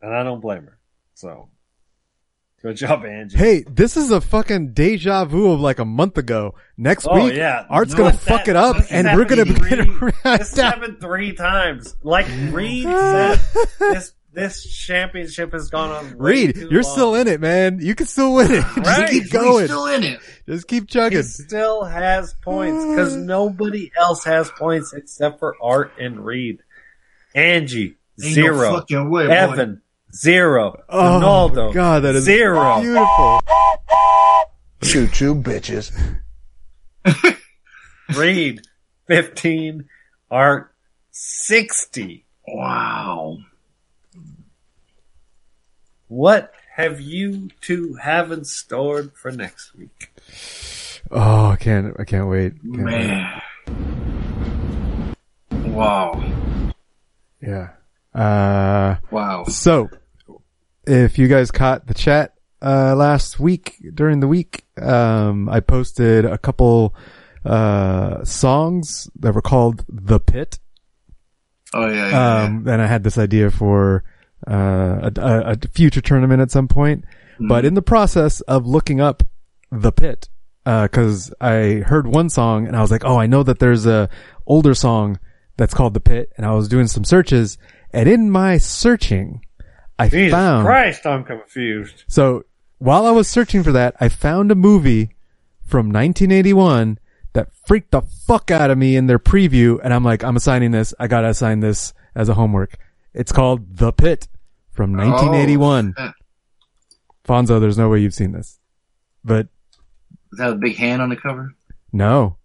and 0.00 0.14
I 0.14 0.22
don't 0.22 0.40
blame 0.40 0.64
her. 0.64 0.78
So, 1.14 1.48
good 2.60 2.76
job, 2.76 3.04
Angie. 3.04 3.36
Hey, 3.38 3.64
this 3.68 3.96
is 3.96 4.10
a 4.10 4.20
fucking 4.20 4.72
deja 4.74 5.24
vu 5.24 5.50
of 5.52 5.60
like 5.60 5.78
a 5.78 5.84
month 5.84 6.18
ago. 6.18 6.54
Next 6.76 7.06
Oh, 7.08 7.14
week, 7.24 7.34
yeah. 7.34 7.64
Art's 7.70 7.92
No, 7.92 7.98
gonna 7.98 8.10
that- 8.12 8.20
fuck 8.20 8.48
it 8.48 8.56
up, 8.56 8.76
and 8.90 9.06
we're 9.16 9.24
gonna 9.24 9.44
happened 9.44 9.62
be 9.70 9.76
three- 9.76 10.12
This 10.38 10.56
happened 10.56 11.00
three 11.00 11.32
times. 11.34 11.96
Like 12.02 12.26
Reed 12.50 12.84
said, 12.84 13.40
this 13.78 14.12
this 14.32 14.64
championship 14.64 15.52
has 15.52 15.68
gone 15.70 15.90
on. 15.90 16.04
way 16.18 16.46
Reed, 16.46 16.56
you're 16.56 16.82
long. 16.82 16.92
still 16.92 17.14
in 17.14 17.28
it, 17.28 17.40
man. 17.40 17.78
You 17.80 17.94
can 17.94 18.06
still 18.06 18.34
win 18.34 18.50
it. 18.50 18.62
Just 18.74 18.76
Right. 18.86 19.10
keep 19.10 19.22
He's 19.24 19.32
going. 19.32 19.66
still 19.66 19.86
in 19.86 20.02
it. 20.04 20.20
Just 20.48 20.66
keep 20.68 20.88
chugging. 20.88 21.18
He 21.18 21.22
still 21.24 21.84
has 21.84 22.34
points 22.42 22.84
because 22.86 23.14
uh. 23.14 23.18
nobody 23.18 23.90
else 23.98 24.24
has 24.24 24.50
points 24.50 24.92
except 24.92 25.38
for 25.38 25.56
Art 25.62 25.92
and 26.00 26.24
Reed. 26.24 26.60
Angie 27.34 27.96
Ain't 28.22 28.36
no 28.36 28.42
zero. 28.42 28.72
fucking 28.74 29.10
way, 29.10 29.26
boy. 29.26 29.32
Evan 29.32 29.82
zero. 30.14 30.82
Oh, 30.88 30.98
Ronaldo 31.02 31.72
God, 31.72 32.00
that 32.04 32.14
is 32.14 32.24
zero. 32.24 32.80
beautiful. 32.80 33.40
Choo 34.82 35.06
choo, 35.08 35.34
bitches. 35.34 35.92
Reed 38.16 38.60
fifteen. 39.06 39.88
Art 40.30 40.74
sixty. 41.10 42.26
Wow. 42.46 43.38
What 46.12 46.52
have 46.74 47.00
you 47.00 47.48
two 47.62 47.94
haven't 47.94 48.46
stored 48.46 49.14
for 49.14 49.32
next 49.32 49.74
week? 49.74 50.12
Oh, 51.10 51.46
I 51.46 51.56
can't. 51.56 51.96
I 51.98 52.04
can't 52.04 52.28
wait. 52.28 52.52
Can't 52.60 52.84
wait. 52.84 53.06
Man. 53.08 53.42
Wow. 55.72 56.22
Yeah. 57.40 57.70
Uh, 58.14 58.96
Wow. 59.10 59.44
So, 59.44 59.88
if 60.86 61.18
you 61.18 61.28
guys 61.28 61.50
caught 61.50 61.86
the 61.86 61.94
chat 61.94 62.34
uh, 62.60 62.94
last 62.94 63.40
week 63.40 63.78
during 63.94 64.20
the 64.20 64.28
week, 64.28 64.66
um, 64.82 65.48
I 65.48 65.60
posted 65.60 66.26
a 66.26 66.36
couple 66.36 66.94
uh, 67.42 68.22
songs 68.24 69.08
that 69.18 69.34
were 69.34 69.40
called 69.40 69.82
"The 69.88 70.20
Pit." 70.20 70.58
Oh 71.72 71.86
yeah. 71.86 72.10
yeah, 72.10 72.42
Um, 72.44 72.68
and 72.68 72.82
I 72.82 72.86
had 72.86 73.02
this 73.02 73.16
idea 73.16 73.50
for 73.50 74.04
uh, 74.46 75.10
a, 75.16 75.52
a, 75.52 75.56
future 75.68 76.00
tournament 76.00 76.40
at 76.40 76.50
some 76.50 76.68
point. 76.68 77.04
But 77.38 77.64
in 77.64 77.74
the 77.74 77.82
process 77.82 78.40
of 78.42 78.66
looking 78.66 79.00
up 79.00 79.24
the 79.70 79.90
pit, 79.90 80.28
because 80.64 81.32
I 81.40 81.82
heard 81.84 82.06
one 82.06 82.30
song 82.30 82.68
and 82.68 82.76
I 82.76 82.82
was 82.82 82.90
like, 82.90 83.04
oh, 83.04 83.18
I 83.18 83.26
know 83.26 83.42
that 83.42 83.58
there's 83.58 83.86
a 83.86 84.08
older 84.46 84.74
song 84.74 85.18
that's 85.56 85.74
called 85.74 85.94
the 85.94 86.00
pit, 86.00 86.32
and 86.36 86.46
I 86.46 86.52
was 86.52 86.68
doing 86.68 86.86
some 86.86 87.04
searches, 87.04 87.58
and 87.92 88.08
in 88.08 88.30
my 88.30 88.58
searching, 88.58 89.44
I 89.98 90.08
Jesus 90.08 90.32
found 90.32 90.64
Christ, 90.64 91.06
I'm 91.06 91.24
confused. 91.24 92.04
so 92.08 92.44
while 92.78 93.06
I 93.06 93.10
was 93.10 93.28
searching 93.28 93.62
for 93.62 93.72
that, 93.72 93.94
I 94.00 94.08
found 94.08 94.50
a 94.50 94.56
movie 94.56 95.10
from 95.62 95.86
1981 95.86 96.98
that 97.34 97.48
freaked 97.66 97.92
the 97.92 98.02
fuck 98.02 98.50
out 98.50 98.70
of 98.70 98.78
me 98.78 98.96
in 98.96 99.06
their 99.06 99.18
preview, 99.18 99.78
and 99.82 99.92
I'm 99.94 100.04
like, 100.04 100.24
I'm 100.24 100.36
assigning 100.36 100.70
this. 100.70 100.94
I 100.98 101.06
gotta 101.06 101.28
assign 101.28 101.60
this 101.60 101.92
as 102.14 102.28
a 102.28 102.34
homework. 102.34 102.76
It's 103.14 103.32
called 103.32 103.76
The 103.76 103.92
Pit 103.92 104.28
from 104.72 104.92
1981. 104.96 105.94
Oh. 105.98 106.10
Fonzo, 107.24 107.60
there's 107.60 107.78
no 107.78 107.88
way 107.88 108.00
you've 108.00 108.14
seen 108.14 108.32
this, 108.32 108.58
but 109.24 109.46
is 110.32 110.38
that 110.38 110.50
a 110.50 110.54
big 110.56 110.76
hand 110.76 111.00
on 111.02 111.08
the 111.08 111.16
cover? 111.16 111.54
no. 111.92 112.36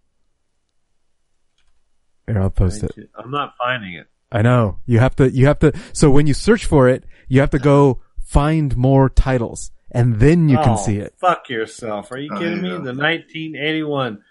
Here, 2.26 2.38
I'll 2.40 2.50
post 2.50 2.82
it. 2.82 2.92
I'm 3.18 3.30
not 3.30 3.54
finding 3.56 3.94
it. 3.94 4.06
I 4.30 4.42
know. 4.42 4.78
You 4.84 4.98
have 4.98 5.16
to, 5.16 5.30
you 5.30 5.46
have 5.46 5.58
to, 5.60 5.72
so 5.94 6.10
when 6.10 6.26
you 6.26 6.34
search 6.34 6.66
for 6.66 6.86
it, 6.88 7.04
you 7.26 7.40
have 7.40 7.48
to 7.50 7.58
go 7.58 8.02
find 8.22 8.76
more 8.76 9.08
titles 9.08 9.70
and 9.90 10.20
then 10.20 10.50
you 10.50 10.58
can 10.58 10.74
Oh, 10.74 10.76
see 10.76 10.98
it. 10.98 11.14
Fuck 11.18 11.48
yourself. 11.48 12.12
Are 12.12 12.18
you 12.18 12.28
Oh, 12.30 12.38
kidding 12.38 12.56
me? 12.60 12.68
there 12.68 12.78
you 12.78 12.84
The 12.84 12.92
1981 12.92 14.22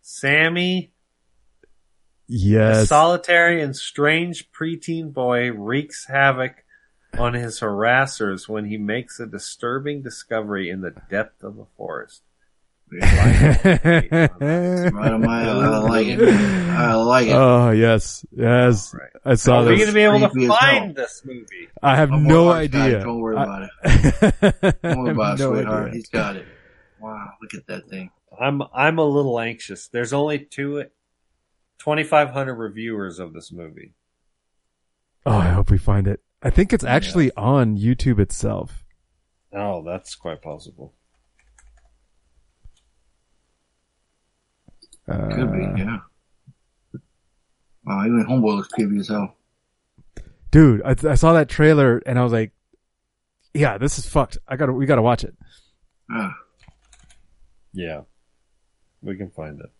Sammy, 0.00 0.78
a 0.78 0.90
Yes. 2.28 2.88
solitary 2.88 3.60
and 3.60 3.76
strange 3.76 4.50
preteen 4.50 5.12
boy, 5.12 5.52
wreaks 5.52 6.06
havoc 6.06 6.64
on 7.18 7.34
his 7.34 7.60
harassers 7.60 8.48
when 8.48 8.66
he 8.66 8.76
makes 8.76 9.18
a 9.20 9.26
disturbing 9.26 10.02
discovery 10.02 10.70
in 10.70 10.80
the 10.80 10.92
depth 11.10 11.42
of 11.42 11.58
a 11.58 11.64
forest. 11.76 12.22
Right 12.88 13.10
on 14.94 15.20
my, 15.22 15.48
I 15.48 15.78
like 15.78 16.06
it. 16.06 16.20
I 16.22 16.94
like 16.94 17.26
it. 17.26 17.32
Oh 17.34 17.70
yes, 17.70 18.24
yes. 18.30 18.94
I 19.24 19.34
saw 19.34 19.60
Are 19.62 19.66
we 19.66 19.74
going 19.76 19.88
to 19.88 19.92
be 19.94 20.02
able 20.02 20.20
to 20.20 20.28
Creepy 20.28 20.44
as 20.46 20.50
hell. 20.50 20.58
find 20.80 20.94
this 20.94 21.22
movie? 21.24 21.68
I 21.82 21.96
have 21.96 22.12
I'm 22.12 22.24
no 22.24 22.50
idea. 22.52 23.00
Don't 23.02 23.18
worry 23.20 23.34
about 23.34 23.62
it. 23.64 23.70
Don't 24.82 24.98
worry 25.02 25.10
about 25.12 25.40
it, 25.40 25.42
no 25.42 25.52
sweetheart. 25.54 25.86
Idea. 25.88 25.94
He's 25.96 26.08
got 26.08 26.36
it. 26.36 26.46
Wow, 27.00 27.30
look 27.42 27.54
at 27.54 27.66
that 27.66 27.88
thing. 27.88 28.10
I'm 28.40 28.62
I'm 28.72 28.98
a 28.98 29.04
little 29.04 29.40
anxious. 29.40 29.88
There's 29.88 30.12
only 30.12 30.38
two 30.38 30.84
2500 31.78 32.54
reviewers 32.54 33.18
of 33.18 33.32
this 33.32 33.50
movie. 33.50 33.94
Oh, 35.24 35.32
I 35.36 35.48
hope 35.48 35.70
we 35.70 35.78
find 35.78 36.06
it. 36.06 36.20
I 36.42 36.50
think 36.50 36.72
it's 36.72 36.84
actually 36.84 37.30
on 37.36 37.76
YouTube 37.76 38.18
itself. 38.20 38.84
Oh, 39.52 39.82
that's 39.84 40.14
quite 40.14 40.42
possible. 40.42 40.94
Uh, 45.08 45.28
Could 45.28 45.52
be, 45.52 45.82
yeah. 45.82 45.98
Wow, 47.84 48.04
even 48.04 48.24
Homeboy 48.28 48.56
looks 48.56 48.68
creepy 48.68 48.98
as 48.98 49.08
hell. 49.08 49.36
dude, 50.50 50.82
I, 50.84 50.96
I 51.08 51.14
saw 51.14 51.32
that 51.34 51.48
trailer 51.48 51.98
and 52.04 52.18
I 52.18 52.24
was 52.24 52.32
like, 52.32 52.52
"Yeah, 53.54 53.78
this 53.78 53.98
is 53.98 54.06
fucked. 54.08 54.38
I 54.48 54.56
gotta, 54.56 54.72
we 54.72 54.84
gotta 54.86 55.02
watch 55.02 55.22
it." 55.22 55.34
Ah, 56.10 56.34
Yeah. 57.72 58.02
We 59.02 59.16
can 59.16 59.30
find 59.30 59.60
it. 59.60 59.70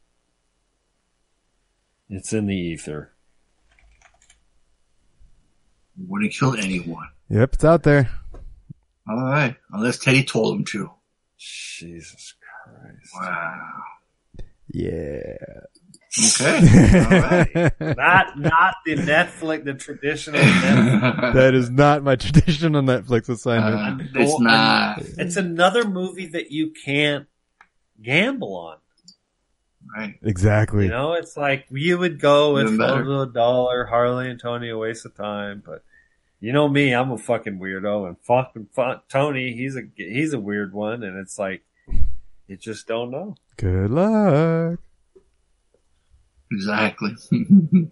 It's 2.08 2.32
in 2.32 2.46
the 2.46 2.54
ether. 2.54 3.12
Wouldn't 5.98 6.32
kill 6.32 6.54
anyone. 6.54 7.08
Yep, 7.28 7.54
it's 7.54 7.64
out 7.64 7.82
there. 7.82 8.10
All 9.08 9.16
right, 9.22 9.56
unless 9.72 9.98
Teddy 9.98 10.24
told 10.24 10.56
him 10.58 10.64
to. 10.66 10.90
Jesus 11.38 12.34
Christ. 12.64 13.12
Wow. 13.20 13.82
Yeah. 14.68 15.36
Okay. 16.18 16.56
All 16.98 17.20
right. 17.20 17.96
Not 17.96 18.38
not 18.38 18.74
the 18.86 18.96
Netflix, 18.96 19.64
the 19.64 19.74
traditional 19.74 20.40
Netflix. 20.40 21.34
that 21.34 21.54
is 21.54 21.70
not 21.70 22.02
my 22.02 22.16
traditional 22.16 22.82
Netflix 22.82 23.28
assignment. 23.28 24.00
Uh, 24.16 24.20
it's 24.20 24.40
not. 24.40 25.02
It's 25.18 25.36
another 25.36 25.86
movie 25.86 26.28
that 26.28 26.50
you 26.50 26.72
can't 26.84 27.26
gamble 28.02 28.56
on. 28.56 28.78
Right. 29.94 30.14
exactly. 30.22 30.84
You 30.84 30.90
know, 30.90 31.12
it's 31.14 31.36
like 31.36 31.66
you 31.70 31.98
would 31.98 32.20
go 32.20 32.54
with 32.54 32.64
Even 32.66 32.78
better. 32.78 33.22
A 33.22 33.26
Dollar, 33.26 33.86
Harley 33.86 34.30
and 34.30 34.40
Tony, 34.40 34.70
a 34.70 34.78
waste 34.78 35.06
of 35.06 35.14
time. 35.14 35.62
But 35.64 35.84
you 36.40 36.52
know 36.52 36.68
me, 36.68 36.92
I'm 36.92 37.10
a 37.10 37.18
fucking 37.18 37.58
weirdo, 37.58 38.08
and 38.08 38.16
fucking 38.22 38.68
fu- 38.72 39.00
Tony, 39.08 39.52
he's 39.52 39.76
a 39.76 39.82
he's 39.94 40.32
a 40.32 40.40
weird 40.40 40.72
one, 40.72 41.02
and 41.02 41.18
it's 41.18 41.38
like 41.38 41.62
you 42.46 42.56
just 42.56 42.86
don't 42.86 43.10
know. 43.10 43.36
Good 43.56 43.90
luck. 43.90 44.80
Exactly. 46.52 47.14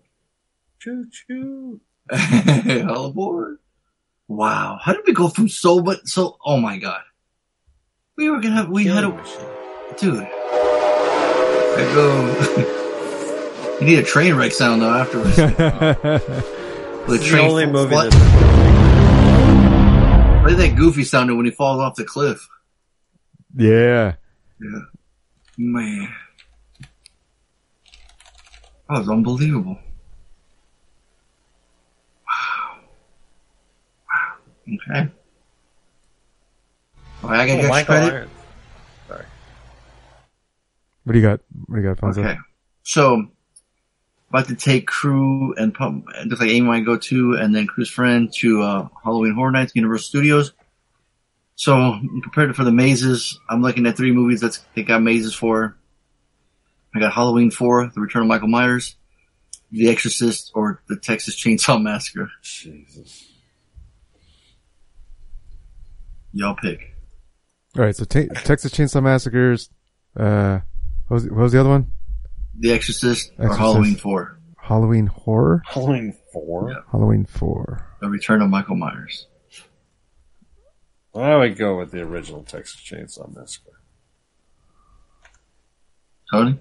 Choo 0.79 1.07
choo. 1.11 1.81
All 2.89 3.07
aboard. 3.07 3.59
Wow. 4.29 4.79
How 4.83 4.93
did 4.93 5.03
we 5.07 5.13
go 5.13 5.29
from 5.29 5.49
so 5.49 5.81
but 5.81 6.07
so 6.07 6.37
oh 6.45 6.59
my 6.59 6.79
god. 6.79 7.03
We 8.17 8.31
were 8.31 8.41
gonna 8.41 8.55
have 8.57 8.69
we 8.69 8.87
had 8.87 9.05
a 9.05 9.25
dude. 9.99 10.29
I 11.77 11.83
um, 11.89 11.95
go 11.95 13.75
You 13.81 13.87
need 13.87 13.99
a 13.99 14.03
train 14.05 14.35
wreck 14.35 14.53
sound 14.53 14.83
though 14.83 14.95
afterwards. 14.95 15.37
the 15.37 16.45
This 17.09 17.23
is 17.25 17.31
the 17.33 17.39
only 17.41 17.67
movie 17.67 17.95
what? 17.95 18.11
that 18.13 20.41
What 20.43 20.51
did 20.51 20.59
that 20.59 20.77
goofy 20.77 21.03
sounded 21.05 21.35
when 21.35 21.45
he 21.47 21.51
falls 21.51 21.81
off 21.81 21.95
the 21.97 22.05
cliff? 22.05 22.47
Yeah. 23.57 24.15
Yeah. 24.61 24.81
Man. 25.59 26.09
That 28.89 28.99
was 28.99 29.09
unbelievable. 29.09 29.79
Wow. 32.27 32.79
Wow. 34.09 34.35
Okay. 34.75 35.09
All 37.23 37.31
right, 37.31 37.41
I 37.41 37.45
Oh, 37.45 37.47
get 37.63 37.69
Michael 37.71 37.87
credit. 37.95 38.13
Irons. 38.13 38.31
Sorry. 41.05 41.07
What 41.07 41.13
do 41.13 41.19
you 41.19 41.25
got? 41.25 41.41
What 41.67 41.77
do 41.77 41.83
you 41.83 41.95
got, 41.95 41.99
Fonzo? 41.99 42.25
Okay. 42.25 42.39
So, 42.83 43.27
about 44.31 44.49
to 44.49 44.55
take 44.55 44.87
crew 44.87 45.55
and 45.55 45.73
pump, 45.75 46.07
just 46.29 46.41
like 46.41 46.51
Amy 46.51 46.67
might 46.67 46.85
go 46.85 46.97
to, 46.97 47.35
and 47.35 47.55
then 47.55 47.67
crew's 47.67 47.91
friend 47.91 48.33
to 48.35 48.63
uh, 48.63 48.89
Halloween 49.03 49.35
Horror 49.35 49.53
Nights, 49.53 49.73
Universal 49.75 50.07
Studios. 50.07 50.53
So, 51.57 51.77
I'm 51.77 52.21
prepared 52.23 52.55
for 52.57 52.65
the 52.65 52.73
mazes. 52.73 53.39
I'm 53.49 53.63
looking 53.63 53.87
at 53.87 53.97
three 53.97 54.13
movies 54.13 54.41
that 54.41 54.59
they 54.75 54.83
got 54.83 55.03
mazes 55.03 55.35
for. 55.35 55.77
I 56.95 57.01
got 57.01 57.13
Halloween 57.13 57.51
4, 57.51 57.91
The 57.95 58.01
Return 58.01 58.23
of 58.23 58.29
Michael 58.29 58.49
Myers, 58.49 58.95
The 59.73 59.89
Exorcist, 59.89 60.53
or 60.55 60.81
The 60.89 60.97
Texas 60.97 61.35
Chainsaw 61.35 61.83
Massacre. 61.83 62.31
Jesus. 62.43 63.27
Y'all 66.33 66.55
pick. 66.55 66.95
All 67.77 67.85
right. 67.85 67.95
So 67.95 68.05
te- 68.05 68.29
Texas 68.29 68.73
Chainsaw 68.73 69.03
Massacres. 69.03 69.71
Uh, 70.17 70.61
what 71.09 71.15
was, 71.17 71.25
what 71.25 71.37
was 71.39 71.53
the 71.53 71.61
other 71.61 71.69
one? 71.71 71.91
The 72.59 72.73
Exorcist, 72.73 73.33
or 73.39 73.55
Halloween 73.57 73.97
4. 73.97 74.39
Halloween 74.59 75.07
horror. 75.09 75.63
Halloween 75.67 76.17
four. 76.33 76.71
Yeah. 76.71 76.79
Halloween 76.91 77.27
four. 77.27 77.87
The 78.01 78.09
Return 78.09 78.41
of 78.41 78.49
Michael 78.49 78.77
Myers. 78.77 79.27
I 81.15 81.37
would 81.37 81.57
go 81.59 81.77
with 81.79 81.91
the 81.91 82.01
original 82.01 82.43
Texas 82.43 82.81
Chainsaw 82.81 83.35
Massacre. 83.37 83.71
Tony? 86.33 86.59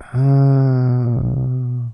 Uh, 0.00 1.90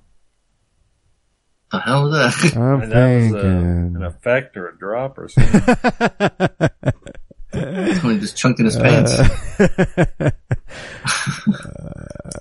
The 1.72 1.80
hell 1.80 2.04
was 2.08 2.12
that? 2.12 2.56
I'm 2.56 2.82
And 2.82 2.92
that 2.92 3.16
was 3.16 3.32
a, 3.32 3.42
thinking. 3.42 3.96
an 3.96 4.02
effect 4.04 4.56
or 4.56 4.68
a 4.68 4.78
drop 4.78 5.18
or 5.18 5.28
something. 5.28 5.60
Tony 7.52 8.18
just 8.20 8.36
chunked 8.36 8.60
in 8.60 8.66
his 8.66 8.76
pants. 8.76 9.12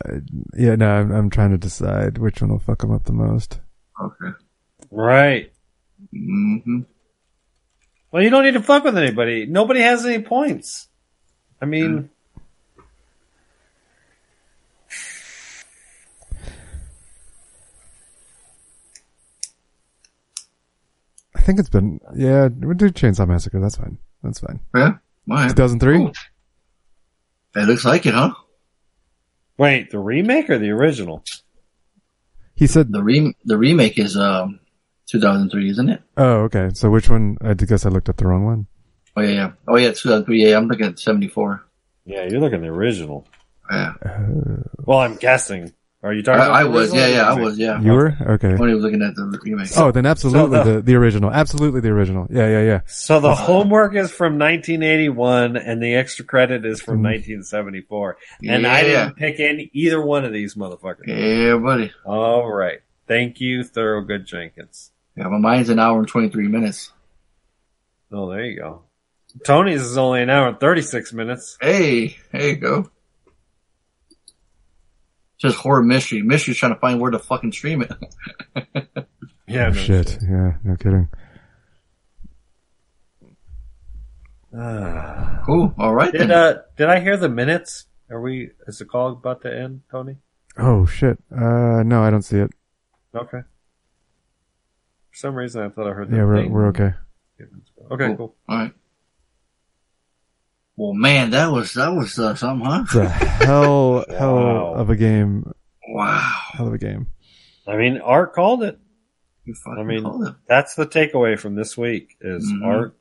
Uh, 0.10 0.19
yeah, 0.56 0.76
no, 0.76 0.90
I'm, 0.90 1.11
I'm 1.11 1.30
trying 1.30 1.52
to 1.52 1.57
decide 1.57 2.18
which 2.18 2.41
one 2.41 2.52
will 2.52 2.60
fuck 2.60 2.84
him 2.84 2.91
up 2.91 3.03
the 3.03 3.14
most. 3.14 3.60
Okay. 4.02 4.36
right. 4.91 5.52
Mm-hmm. 6.14 6.81
Well, 8.11 8.23
you 8.23 8.30
don't 8.30 8.44
need 8.44 8.53
to 8.53 8.64
fuck 8.64 8.84
with 8.84 8.98
anybody. 8.98 9.45
Nobody 9.45 9.81
has 9.81 10.06
any 10.06 10.23
points. 10.23 10.88
I 11.61 11.65
mean, 11.65 12.10
I 21.36 21.41
think 21.41 21.60
it's 21.60 21.69
been, 21.69 21.99
yeah, 22.15 22.48
we'll 22.48 22.76
do 22.76 22.90
Chainsaw 22.90 23.27
Massacre. 23.27 23.60
That's 23.60 23.76
fine. 23.76 23.98
That's 24.24 24.40
fine. 24.40 24.60
Yeah? 24.76 24.94
Why? 25.26 25.48
2003? 25.48 26.12
It 27.56 27.66
looks 27.68 27.86
like 27.86 28.06
it, 28.06 28.14
huh? 28.14 28.34
wait, 29.58 29.90
the 29.91 30.00
remake 30.00 30.50
or 30.50 30.58
the 30.58 30.70
original? 30.70 31.24
He 32.56 32.68
said, 32.68 32.91
The 32.91 33.04
re- 33.04 33.36
the 33.46 33.58
remake 33.58 33.98
is 33.98 34.16
um 34.18 34.60
2003, 35.08 35.70
isn't 35.72 35.90
it? 35.90 36.02
oh, 36.18 36.41
okay. 36.44 36.70
So 36.74 36.90
which 36.90 37.10
one? 37.10 37.38
I 37.41 37.54
guess 37.54 37.86
I 37.86 37.90
looked 37.90 38.10
up 38.10 38.18
the 38.18 38.28
wrong 38.28 38.46
one. 38.46 38.68
Oh 39.16 39.22
yeah, 39.22 39.32
yeah. 39.32 39.52
Oh 39.68 39.76
yeah, 39.78 39.90
2003. 39.90 40.50
Yeah, 40.50 40.58
I'm 40.58 40.68
looking 40.68 40.86
at 40.86 41.00
74. 41.00 41.66
Yeah, 42.06 42.28
you're 42.30 42.40
looking 42.40 42.56
at 42.58 42.62
the 42.62 42.68
original. 42.68 43.28
Yeah. 43.72 43.94
Well, 44.86 45.00
I'm 45.00 45.16
guessing. 45.16 45.74
Are 46.02 46.14
you 46.14 46.22
I, 46.22 46.24
talking? 46.24 46.42
about 46.42 46.52
I 46.54 46.64
was. 46.64 46.94
Yeah, 46.94 47.08
yeah. 47.08 47.30
I 47.30 47.34
was. 47.34 47.58
Yeah. 47.60 47.82
You 47.82 47.92
were? 47.92 48.16
Okay. 48.22 48.56
Tony 48.56 48.74
was 48.74 48.84
looking 48.84 49.02
at 49.02 49.16
the 49.16 49.40
remake. 49.44 49.68
Oh, 49.76 49.92
then 49.92 50.06
absolutely 50.06 50.58
So 50.58 50.64
the- 50.64 50.74
the, 50.76 50.82
the 50.82 50.96
original. 50.96 51.30
Absolutely 51.30 51.82
the 51.82 51.90
original. 51.90 52.26
Yeah, 52.30 52.48
yeah, 52.48 52.62
yeah. 52.62 52.82
So 52.86 53.20
the 53.20 53.36
homework 53.36 53.96
is 53.96 54.10
from 54.10 54.40
1981, 54.40 55.58
and 55.58 55.84
the 55.84 55.96
extra 55.96 56.24
credit 56.24 56.66
is 56.66 56.82
from 56.82 57.04
1974. 57.04 58.18
And 58.48 58.66
I 58.66 58.84
didn't 58.84 59.16
pick 59.18 59.42
any 59.42 59.70
either 59.74 60.02
one 60.02 60.24
of 60.24 60.32
these 60.32 60.56
motherfuckers. 60.56 61.06
Yeah, 61.08 61.58
buddy. 61.58 61.92
All 62.06 62.50
right, 62.50 62.80
thank 63.08 63.42
you, 63.42 63.66
Thurgood 63.66 64.26
Jenkins. 64.26 64.92
Yeah, 65.18 65.28
my 65.28 65.38
mine's 65.38 65.68
an 65.68 65.80
hour 65.80 66.00
and 66.00 66.08
23 66.08 66.48
minutes. 66.48 66.94
Oh, 68.10 68.30
there 68.32 68.46
you 68.46 68.58
go. 68.58 68.84
Tony's 69.46 69.82
is 69.82 69.98
only 69.98 70.22
an 70.22 70.30
hour 70.30 70.48
and 70.48 70.60
36 70.60 71.12
minutes. 71.14 71.58
Hey, 71.62 72.16
there 72.32 72.48
you 72.48 72.56
go. 72.56 72.90
Just 75.40 75.57
horror 75.57 75.82
mystery. 75.82 76.22
Mystery's 76.22 76.57
trying 76.57 76.74
to 76.74 76.80
find 76.80 76.99
where 76.99 77.11
to 77.11 77.20
fucking 77.20 77.52
stream 77.53 77.82
it. 77.84 79.07
Yeah, 79.48 79.66
Oh, 79.66 79.70
no 79.70 79.74
shit. 79.82 80.18
Yeah, 80.22 80.53
no 80.64 80.76
kidding. 80.76 81.10
Ah. 84.56 85.41
cool. 85.45 85.74
All 85.78 85.94
right 85.94 86.11
Did 86.11 86.22
then. 86.22 86.32
uh 86.32 86.61
did 86.78 86.88
I 86.90 86.99
hear 86.99 87.18
the 87.18 87.30
minutes? 87.30 87.86
Are 88.10 88.22
we 88.22 88.52
is 88.68 88.80
the 88.80 88.86
call 88.86 89.10
about 89.14 89.41
to 89.41 89.52
end, 89.56 89.82
Tony? 89.91 90.18
Oh 90.57 90.86
shit. 90.86 91.18
Uh, 91.32 91.84
no, 91.84 92.03
I 92.03 92.10
don't 92.10 92.22
see 92.24 92.38
it. 92.38 92.52
Okay. 93.16 93.40
For 95.11 95.16
some 95.16 95.36
reason, 95.36 95.61
I 95.64 95.70
thought 95.70 95.88
I 95.88 95.94
heard. 95.94 96.10
The 96.11 96.18
Yeah, 96.18 96.26
we're 96.26 96.36
ding. 96.44 96.52
we're 96.52 96.68
okay. 96.68 96.94
Okay, 97.91 98.16
cool. 98.16 98.36
All 98.48 98.57
right. 98.57 98.74
Well, 100.80 100.94
man, 100.94 101.32
that 101.32 101.52
was 101.52 101.74
that 101.74 101.90
was 101.90 102.18
uh, 102.18 102.36
something, 102.36 102.66
huh? 102.66 102.84
It's 102.86 102.96
a 102.96 103.10
hell 103.10 104.06
hell 104.10 104.36
Wow. 104.36 104.74
of 104.76 104.90
a 104.90 104.96
game. 104.96 105.52
Wow. 105.90 106.32
Hell 106.54 106.68
of 106.68 106.74
a 106.74 106.78
game. 106.78 107.08
I 107.68 107.76
mean, 107.76 107.98
Art 107.98 108.32
called 108.34 108.64
it. 108.64 108.80
I 109.68 109.84
mean, 109.84 110.06
it. 110.06 110.36
that's 110.48 110.76
the 110.76 110.86
takeaway 110.88 111.38
from 111.38 111.56
this 111.56 111.76
week 111.78 112.16
is 112.22 112.50
Mhm. 112.50 112.66
Art 112.66 112.98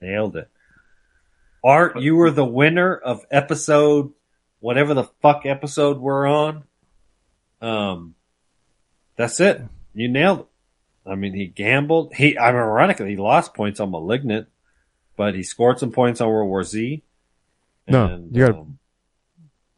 nailed 0.00 0.34
it. 0.34 0.48
Art, 1.62 2.00
you 2.00 2.16
were 2.16 2.32
the 2.32 2.44
winner 2.44 2.96
of 2.96 3.24
episode, 3.30 4.12
whatever 4.58 4.92
the 4.94 5.04
fuck 5.22 5.46
episode 5.46 5.98
we're 6.00 6.26
on. 6.26 6.64
Um, 7.60 8.16
that's 9.16 9.38
it. 9.38 9.62
You 9.94 10.08
nailed 10.08 10.40
it. 10.40 10.46
I 11.06 11.14
mean, 11.14 11.34
he 11.34 11.46
gambled. 11.46 12.12
He, 12.14 12.36
I 12.36 12.50
mean, 12.50 12.60
ironically, 12.60 13.10
he 13.10 13.16
lost 13.16 13.54
points 13.54 13.78
on 13.78 13.92
Malignant, 13.92 14.48
but 15.16 15.36
he 15.36 15.44
scored 15.44 15.78
some 15.78 15.92
points 15.92 16.20
on 16.20 16.28
World 16.28 16.48
War 16.48 16.64
Z. 16.64 17.04
No, 17.88 18.06
And, 18.06 18.34
you 18.34 18.46
got 18.46 18.54
um, 18.56 18.78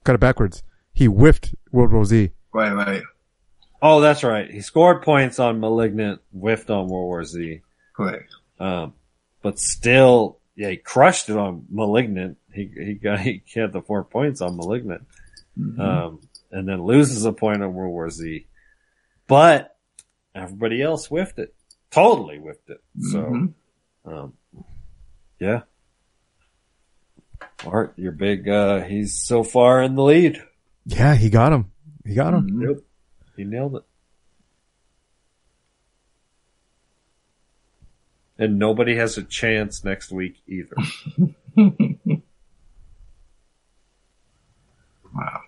got 0.05 0.15
it 0.15 0.20
backwards. 0.20 0.62
He 0.93 1.07
whiffed 1.07 1.55
World 1.70 1.93
War 1.93 2.05
Z. 2.05 2.31
Right, 2.53 2.73
right. 2.73 3.03
oh, 3.81 4.01
that's 4.01 4.23
right. 4.23 4.51
He 4.51 4.61
scored 4.61 5.03
points 5.03 5.39
on 5.39 5.61
Malignant, 5.61 6.20
whiffed 6.33 6.69
on 6.70 6.89
World 6.89 7.05
War 7.07 7.24
Z. 7.24 7.61
Correct. 7.95 8.35
Um, 8.61 8.93
but 9.41 9.59
still, 9.59 10.39
yeah, 10.55 10.69
he 10.70 10.77
crushed 10.77 11.29
it 11.31 11.37
on 11.37 11.65
Malignant. 11.70 12.37
He 12.53 12.70
he 12.77 12.95
got 12.95 13.20
he 13.20 13.43
had 13.55 13.73
the 13.73 13.81
four 13.83 14.05
points 14.05 14.41
on 14.41 14.57
Malignant, 14.57 15.07
Mm-hmm. 15.59 15.81
um, 15.81 16.20
and 16.51 16.66
then 16.69 16.83
loses 16.85 17.24
a 17.27 17.33
point 17.33 17.62
on 17.62 17.74
World 17.74 17.93
War 17.93 18.09
Z. 18.11 18.47
But 19.27 19.77
everybody 20.35 20.81
else 20.83 21.07
whiffed 21.07 21.39
it, 21.39 21.55
totally 21.91 22.39
whiffed 22.39 22.69
it. 22.70 22.83
So, 23.01 23.19
Mhm. 23.19 23.53
um, 24.07 24.33
yeah, 25.39 25.62
Art, 27.66 27.94
you're 27.97 28.12
big. 28.12 28.48
Uh, 28.48 28.82
he's 28.82 29.14
so 29.16 29.43
far 29.44 29.82
in 29.82 29.94
the 29.94 30.02
lead. 30.02 30.43
Yeah, 30.84 31.14
he 31.14 31.30
got 31.30 31.52
him. 31.52 31.70
He 32.05 32.14
got 32.14 32.34
him. 32.34 32.60
Yep, 32.60 32.78
he 33.36 33.44
nailed 33.44 33.76
it. 33.76 33.82
And 38.39 38.59
nobody 38.59 38.97
has 38.97 39.16
a 39.16 39.22
chance 39.22 39.84
next 39.84 40.10
week 40.10 40.43
either. 40.48 40.76
Wow. 45.14 45.40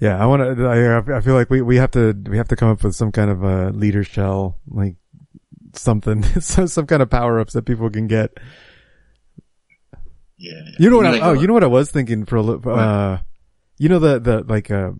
Yeah, 0.00 0.22
I 0.22 0.26
want 0.26 0.58
to. 0.58 0.66
I, 0.66 1.16
I 1.16 1.20
feel 1.20 1.34
like 1.34 1.48
we, 1.48 1.62
we 1.62 1.76
have 1.76 1.92
to 1.92 2.12
we 2.28 2.36
have 2.36 2.48
to 2.48 2.56
come 2.56 2.68
up 2.68 2.82
with 2.82 2.94
some 2.94 3.12
kind 3.12 3.30
of 3.30 3.42
a 3.44 3.70
leader 3.70 4.02
shell, 4.02 4.58
like 4.68 4.96
something, 5.74 6.22
some 6.40 6.66
some 6.66 6.86
kind 6.86 7.02
of 7.02 7.08
power 7.10 7.38
ups 7.38 7.52
that 7.52 7.66
people 7.66 7.88
can 7.88 8.08
get. 8.08 8.36
Yeah. 10.42 10.60
You 10.78 10.90
know 10.90 10.96
what? 10.96 11.06
I, 11.06 11.20
oh, 11.20 11.32
you 11.34 11.46
know 11.46 11.52
what 11.52 11.62
I 11.62 11.68
was 11.68 11.90
thinking 11.90 12.24
for 12.24 12.34
a 12.36 12.42
little. 12.42 12.72
Uh, 12.72 13.18
you 13.78 13.88
know 13.88 13.98
the 14.00 14.18
the 14.18 14.42
like 14.42 14.70
uh, 14.70 14.90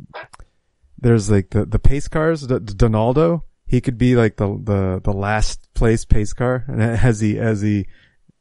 there's 0.99 1.31
like 1.31 1.51
the 1.51 1.65
the 1.67 1.79
pace 1.79 2.07
cars. 2.09 2.47
D- 2.47 2.59
Donaldo, 2.61 3.45
he 3.67 3.81
could 3.81 3.99
be 3.99 4.15
like 4.15 4.37
the 4.37 4.47
the 4.63 5.01
the 5.03 5.13
last 5.13 5.69
place 5.75 6.05
pace 6.05 6.33
car, 6.33 6.65
and 6.69 6.81
as 6.83 7.21
he 7.21 7.39
as 7.39 7.61
he, 7.61 7.87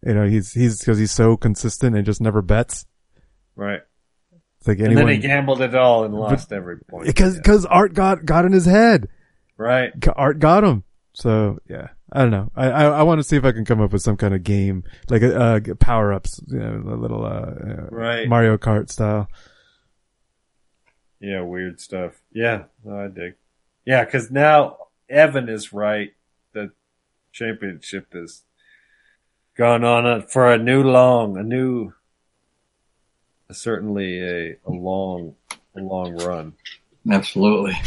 you 0.06 0.14
know, 0.14 0.28
he's 0.28 0.54
he's 0.54 0.80
because 0.80 1.00
he's 1.00 1.12
so 1.12 1.36
consistent 1.38 1.96
and 1.96 2.06
just 2.06 2.22
never 2.22 2.42
bets. 2.42 2.86
Right. 3.56 3.82
It's 4.60 4.68
like 4.68 4.78
And 4.78 4.88
anyone 4.90 5.08
then 5.08 5.16
he 5.16 5.22
gambled 5.22 5.62
it 5.62 5.74
all 5.74 6.04
and 6.04 6.14
lost 6.14 6.54
every 6.54 6.78
point. 6.82 7.08
because 7.08 7.36
because 7.36 7.66
Art 7.66 7.96
got 7.96 8.26
got 8.26 8.46
in 8.46 8.52
his 8.52 8.66
head. 8.66 9.08
Right. 9.58 9.92
Art 10.16 10.38
got 10.38 10.64
him. 10.64 10.84
So 11.14 11.58
yeah, 11.68 11.88
I 12.12 12.22
don't 12.22 12.32
know. 12.32 12.52
I 12.56 12.70
I, 12.70 12.84
I 12.86 13.04
want 13.04 13.20
to 13.20 13.24
see 13.24 13.38
if 13.38 13.46
I 13.46 13.52
can 13.52 13.64
come 13.66 13.80
up 13.82 13.94
with 13.94 14.02
some 14.02 14.18
kind 14.18 14.34
of 14.34 14.44
game 14.44 14.84
like 15.10 15.22
a 15.22 15.40
uh, 15.40 15.60
power 15.80 16.12
ups, 16.12 16.42
you 16.48 16.60
know, 16.60 16.84
a 16.86 16.96
little 16.96 17.26
uh, 17.26 17.30
uh, 17.30 17.88
Right. 17.90 18.28
Mario 18.28 18.58
Kart 18.58 18.90
style. 18.90 19.30
Yeah, 21.20 21.42
weird 21.42 21.80
stuff. 21.80 22.22
Yeah, 22.34 22.64
no, 22.84 23.00
I 23.06 23.08
dig. 23.08 23.36
Yeah, 23.86 24.04
because 24.04 24.32
now 24.32 24.78
Evan 25.10 25.50
is 25.50 25.72
right. 25.72 26.14
The 26.54 26.72
championship 27.32 28.12
has 28.14 28.44
gone 29.56 29.84
on 29.84 30.24
for 30.24 30.52
a 30.52 30.58
new 30.58 30.84
long, 30.84 31.38
a 31.38 31.44
new, 31.44 31.94
certainly 33.52 34.20
a, 34.22 34.58
a 34.66 34.72
long, 34.72 35.36
a 35.76 35.80
long 35.80 36.18
run. 36.18 36.54
Absolutely. 37.10 37.78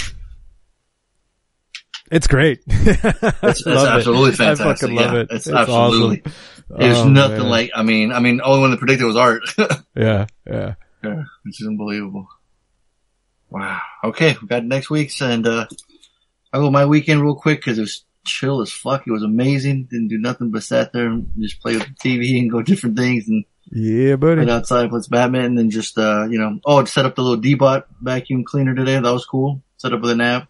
It's 2.14 2.26
great. 2.28 2.60
It's, 2.68 3.60
it's 3.60 3.66
Love 3.66 3.86
it. 3.88 3.90
absolutely 3.90 4.30
I 4.32 4.34
fantastic. 4.54 4.66
fucking 4.78 4.94
love 4.96 5.12
yeah, 5.12 5.18
it. 5.20 5.28
It's, 5.30 5.46
It's 5.48 5.56
absolutely. 5.56 6.22
awesome. 6.24 6.78
There's 6.78 6.98
Oh, 6.98 7.08
nothing 7.08 7.38
man. 7.40 7.48
like. 7.50 7.70
I 7.74 7.82
mean, 7.82 8.12
I 8.12 8.20
mean, 8.20 8.40
only 8.42 8.60
one 8.60 8.70
that 8.70 8.78
predicted 8.78 9.06
was 9.06 9.16
art. 9.16 9.42
Yeah, 9.96 10.26
yeah. 10.46 10.74
Yeah, 11.02 11.22
is 11.46 11.64
unbelievable. 11.66 12.26
Wow. 13.50 13.80
Okay, 14.04 14.36
we 14.40 14.48
got 14.48 14.64
next 14.64 14.90
week's, 14.90 15.20
and 15.20 15.46
uh 15.46 15.66
I'll 16.52 16.60
go 16.62 16.70
my 16.70 16.86
weekend 16.86 17.20
real 17.22 17.34
quick 17.34 17.58
because 17.60 17.78
it 17.78 17.82
was 17.82 18.04
chill 18.24 18.60
as 18.62 18.72
fuck. 18.72 19.06
It 19.06 19.10
was 19.12 19.22
amazing. 19.22 19.88
Didn't 19.90 20.08
do 20.08 20.18
nothing 20.18 20.50
but 20.50 20.62
sat 20.62 20.92
there 20.92 21.06
and 21.06 21.30
just 21.38 21.60
play 21.60 21.74
with 21.76 21.86
the 21.86 21.94
TV 21.94 22.38
and 22.40 22.50
go 22.50 22.62
different 22.62 22.96
things 22.96 23.28
and 23.28 23.44
Yeah, 23.70 24.16
buddy. 24.16 24.38
went 24.38 24.50
outside, 24.50 24.88
played 24.90 25.02
Batman, 25.10 25.58
and 25.58 25.70
just 25.70 25.98
uh 25.98 26.26
you 26.30 26.38
know, 26.38 26.58
oh, 26.64 26.78
I 26.80 26.84
set 26.84 27.06
up 27.06 27.16
the 27.16 27.22
little 27.22 27.42
Deebot 27.42 27.84
vacuum 28.00 28.44
cleaner 28.44 28.74
today. 28.74 28.94
That 28.98 29.10
was 29.12 29.26
cool. 29.26 29.62
Set 29.76 29.92
up 29.92 30.00
with 30.00 30.10
an 30.12 30.20
app. 30.22 30.48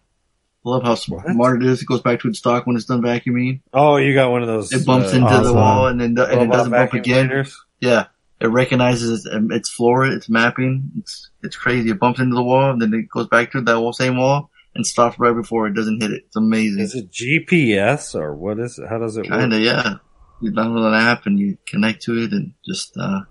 Love 0.65 0.83
how 0.83 0.95
smart 0.95 1.61
it 1.61 1.67
is. 1.67 1.81
It 1.81 1.85
goes 1.87 2.01
back 2.01 2.19
to 2.21 2.27
its 2.27 2.39
stock 2.39 2.65
when 2.65 2.75
it's 2.75 2.85
done 2.85 3.01
vacuuming. 3.01 3.61
Oh, 3.73 3.97
you 3.97 4.13
got 4.13 4.31
one 4.31 4.41
of 4.41 4.47
those. 4.47 4.73
It 4.73 4.85
bumps 4.85 5.13
uh, 5.13 5.17
into 5.17 5.41
the 5.41 5.53
wall 5.53 5.87
and 5.87 5.99
then 6.01 6.17
and 6.17 6.41
it 6.41 6.51
doesn't 6.51 6.71
bump 6.71 6.93
again. 6.93 7.45
Yeah, 7.79 8.05
it 8.41 8.47
recognizes 8.47 9.25
its, 9.25 9.33
um, 9.35 9.51
its 9.51 9.69
floor, 9.69 10.05
its 10.05 10.27
mapping. 10.29 10.91
It's 10.99 11.29
it's 11.43 11.55
crazy. 11.55 11.91
It 11.91 11.99
bumps 11.99 12.19
into 12.19 12.35
the 12.35 12.43
wall 12.43 12.71
and 12.71 12.81
then 12.81 12.93
it 12.93 13.09
goes 13.09 13.27
back 13.27 13.51
to 13.51 13.61
that 13.61 13.79
wall, 13.79 13.93
same 13.93 14.17
wall 14.17 14.49
and 14.75 14.85
stops 14.85 15.17
right 15.17 15.33
before 15.33 15.67
it 15.67 15.73
doesn't 15.73 16.01
hit 16.01 16.11
it. 16.11 16.23
It's 16.27 16.35
amazing. 16.35 16.81
Is 16.81 16.95
it 16.95 17.09
GPS 17.11 18.13
or 18.13 18.35
what 18.35 18.59
is 18.59 18.77
it? 18.77 18.87
How 18.89 18.99
does 18.99 19.17
it 19.17 19.23
Kinda, 19.23 19.55
work? 19.55 19.63
yeah. 19.63 19.93
You 20.41 20.51
download 20.51 20.87
an 20.89 20.93
app 20.93 21.25
and 21.25 21.39
you 21.39 21.57
connect 21.65 22.03
to 22.03 22.23
it 22.23 22.31
and 22.33 22.53
just, 22.67 22.95
uh, 22.97 23.21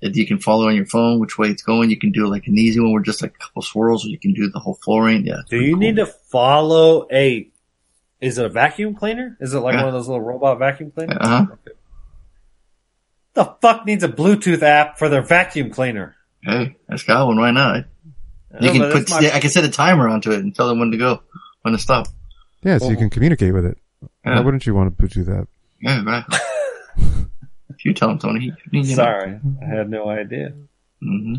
if 0.00 0.16
you 0.16 0.26
can 0.26 0.38
follow 0.38 0.68
on 0.68 0.76
your 0.76 0.86
phone 0.86 1.18
which 1.20 1.36
way 1.38 1.48
it's 1.48 1.62
going. 1.62 1.90
You 1.90 1.98
can 1.98 2.12
do 2.12 2.26
like 2.26 2.46
an 2.46 2.56
easy 2.58 2.80
one 2.80 2.92
where 2.92 3.02
just 3.02 3.20
like 3.22 3.34
a 3.34 3.38
couple 3.38 3.62
swirls 3.62 4.04
or 4.04 4.08
you 4.08 4.18
can 4.18 4.32
do 4.34 4.50
the 4.50 4.58
whole 4.60 4.74
flooring. 4.82 5.26
Yeah. 5.26 5.38
Do 5.48 5.60
you 5.60 5.76
need 5.76 5.96
to 5.96 6.06
follow 6.06 7.06
a? 7.12 7.48
Is 8.20 8.38
it 8.38 8.46
a 8.46 8.48
vacuum 8.48 8.94
cleaner? 8.94 9.36
Is 9.40 9.54
it 9.54 9.60
like 9.60 9.74
Yeah. 9.74 9.80
one 9.80 9.88
of 9.88 9.94
those 9.94 10.08
little 10.08 10.20
robot 10.22 10.58
vacuum 10.58 10.90
cleaners? 10.90 11.16
Uh-huh. 11.20 11.46
The 13.34 13.44
fuck 13.62 13.86
needs 13.86 14.02
a 14.02 14.08
Bluetooth 14.08 14.62
app 14.62 14.98
for 14.98 15.08
their 15.08 15.22
vacuum 15.22 15.70
cleaner? 15.70 16.16
Hey, 16.42 16.76
that's 16.88 17.02
got 17.04 17.26
one. 17.26 17.38
Why 17.38 17.50
not? 17.52 17.84
You 18.60 18.66
No, 18.68 18.72
can 18.72 18.92
put, 18.92 19.10
my- 19.10 19.30
I 19.32 19.40
can 19.40 19.50
set 19.50 19.64
a 19.64 19.68
timer 19.70 20.08
onto 20.08 20.30
it 20.32 20.40
and 20.40 20.54
tell 20.54 20.66
them 20.68 20.80
when 20.80 20.90
to 20.90 20.96
go, 20.96 21.22
when 21.62 21.72
to 21.72 21.78
stop. 21.78 22.08
Yeah, 22.62 22.78
so 22.78 22.88
you 22.90 22.96
can 22.96 23.10
communicate 23.10 23.52
with 23.54 23.66
it. 23.66 23.78
Why 24.22 24.40
wouldn't 24.40 24.66
you 24.66 24.74
want 24.74 24.98
to 24.98 25.06
do 25.08 25.22
that? 25.24 25.46
Yeah, 25.80 26.02
right. 26.04 26.24
if 27.78 27.84
you 27.84 27.94
tell 27.94 28.10
him, 28.10 28.18
Tony, 28.18 28.40
he, 28.40 28.52
you 28.78 28.82
know. 28.82 28.94
Sorry, 28.94 29.38
I 29.62 29.64
had 29.64 29.88
no 29.88 30.08
idea. 30.08 30.52
hmm 31.00 31.34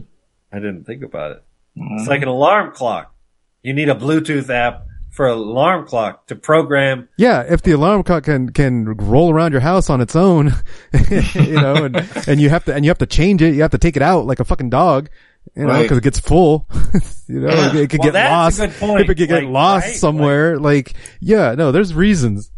I 0.51 0.57
didn't 0.57 0.85
think 0.85 1.03
about 1.03 1.31
it. 1.33 1.43
Mhm. 1.77 1.99
It's 1.99 2.07
like 2.07 2.21
an 2.23 2.27
alarm 2.27 2.71
clock. 2.73 3.13
You 3.61 3.73
need 3.73 3.89
a 3.89 3.93
Bluetooth 3.95 4.49
app 4.49 4.85
for 5.11 5.27
an 5.27 5.33
alarm 5.37 5.85
clock 5.85 6.27
to 6.27 6.35
program. 6.35 7.09
Yeah, 7.17 7.43
if 7.47 7.61
the 7.61 7.71
alarm 7.73 8.03
clock 8.03 8.23
can 8.23 8.49
can 8.51 8.85
roll 8.85 9.31
around 9.31 9.51
your 9.51 9.61
house 9.61 9.89
on 9.89 10.01
its 10.01 10.15
own, 10.15 10.53
you 11.11 11.51
know, 11.61 11.83
and 11.85 11.95
and 12.27 12.39
you 12.41 12.49
have 12.49 12.65
to 12.65 12.73
and 12.73 12.85
you 12.85 12.89
have 12.89 12.97
to 12.99 13.05
change 13.05 13.41
it, 13.41 13.53
you 13.53 13.61
have 13.61 13.71
to 13.71 13.77
take 13.77 13.95
it 13.97 14.01
out 14.01 14.25
like 14.25 14.39
a 14.39 14.45
fucking 14.45 14.69
dog, 14.69 15.09
you 15.55 15.63
know, 15.65 15.69
Right. 15.73 15.81
because 15.83 15.97
it 15.97 16.03
gets 16.03 16.19
full. 16.19 16.67
you 17.27 17.41
know, 17.41 17.49
Yeah. 17.49 17.69
it, 17.69 17.75
it 17.75 17.89
could 17.89 17.99
Well, 17.99 18.07
get 18.07 18.13
that's 18.13 18.29
a 18.59 18.61
lost. 18.63 18.79
good 18.79 18.87
point. 18.87 19.01
It 19.01 19.05
could 19.07 19.17
get 19.17 19.43
Like, 19.43 19.51
lost 19.51 19.85
right? 19.87 19.95
somewhere. 19.95 20.57
Like, 20.59 20.93
yeah, 21.19 21.53
no, 21.55 21.71
there's 21.71 21.93
reasons. 21.93 22.49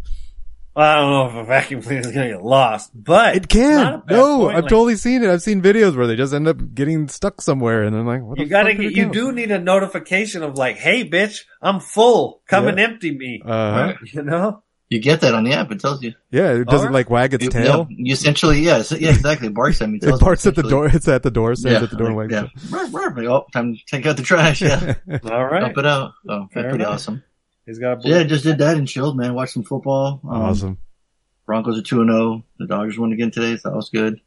I 0.76 0.96
don't 0.96 1.12
know 1.12 1.28
if 1.28 1.36
a 1.36 1.48
vacuum 1.48 1.82
cleaner 1.82 2.00
is 2.02 2.08
going 2.12 2.30
to 2.30 2.36
get 2.36 2.44
lost, 2.46 2.92
but 2.96 3.36
It 3.36 3.44
it's 3.46 3.56
not 3.56 3.96
a 3.96 3.98
can. 3.98 4.04
No, 4.08 4.38
point. 4.40 4.56
I've 4.56 4.64
Like, 4.64 4.70
totally 4.70 4.96
seen 4.96 5.22
it. 5.24 5.30
I've 5.30 5.42
seen 5.42 5.62
videos 5.62 5.98
where 5.98 6.08
they 6.08 6.16
just 6.16 6.34
end 6.34 6.48
up 6.48 6.74
getting 6.74 7.10
stuck 7.10 7.42
somewhere, 7.42 7.84
and 7.84 7.94
I'm 7.96 8.08
like, 8.08 8.22
what 8.22 8.40
You 8.40 8.46
gotta 8.46 8.74
get. 8.74 8.94
You 8.94 9.06
go? 9.08 9.12
do 9.12 9.32
need 9.34 9.52
a 9.52 9.60
notification 9.60 10.44
of 10.44 10.56
like, 10.58 10.78
"Hey, 10.78 11.04
bitch, 11.08 11.42
I'm 11.62 11.80
full. 11.82 12.42
Come 12.48 12.64
Yeah. 12.66 12.70
and 12.72 12.80
empty 12.80 13.12
me." 13.18 13.42
Uh-huh. 13.46 13.94
You 14.14 14.24
know. 14.24 14.64
You 14.90 15.00
get 15.00 15.22
that 15.22 15.34
on 15.34 15.46
the 15.46 15.54
app. 15.54 15.72
It 15.72 15.80
tells 15.80 16.04
you. 16.04 16.14
Yeah, 16.32 16.52
it 16.52 16.66
doesn't 16.66 16.88
Alright. 16.88 16.94
like 16.94 17.10
wag 17.10 17.34
its 17.34 17.46
You, 17.46 17.50
tail. 17.50 17.64
no, 17.64 17.88
you 17.90 18.12
essentially, 18.12 18.60
yeah, 18.60 18.80
it's- 18.80 18.92
yeah, 18.92 19.12
exactly. 19.12 19.48
It 19.48 19.54
barks 19.54 19.82
at 19.82 19.90
me. 19.90 20.00
It 20.02 20.20
barks 20.20 20.46
at 20.46 20.56
the 20.56 20.64
door. 20.64 20.88
It's 20.88 21.08
at 21.08 21.24
the 21.24 21.32
door. 21.32 21.56
Stands 21.56 21.80
Yeah, 21.80 21.84
at 21.86 21.90
the 21.92 21.96
door 21.96 22.08
and 22.08 22.18
like, 22.18 22.30
yeah. 22.32 22.44
it. 22.44 22.52
Ruh, 22.70 22.90
ruh, 22.92 23.24
Oh, 23.34 23.46
time 23.54 23.74
to 23.76 23.80
take 23.88 24.06
out 24.06 24.18
the 24.18 24.24
trash. 24.24 24.62
Yeah, 24.62 24.96
All 25.32 25.46
right. 25.46 25.62
dump 25.62 25.78
it 25.78 25.86
out. 25.86 26.12
So 26.28 26.48
Fair 26.54 26.64
that's 26.64 26.72
pretty 26.74 26.84
enough. 26.84 26.94
awesome. 26.96 27.24
He's 27.66 27.80
got. 27.80 28.00
A 28.00 28.02
So, 28.02 28.08
yeah, 28.10 28.24
just 28.24 28.44
did 28.44 28.58
that 28.60 28.78
and 28.78 28.88
chilled, 28.88 29.18
man. 29.18 29.34
Watched 29.34 29.54
some 29.54 29.64
football. 29.64 30.20
Um, 30.24 30.30
Awesome. 30.42 30.78
Broncos 31.46 31.78
are 31.80 31.82
two 31.84 32.02
and 32.02 32.10
zero. 32.10 32.44
The 32.60 32.68
Dodgers 32.68 32.98
won 32.98 33.12
again 33.12 33.32
today, 33.32 33.58
so 33.58 33.70
that 33.70 33.76
was 33.76 33.90
good. 33.90 34.20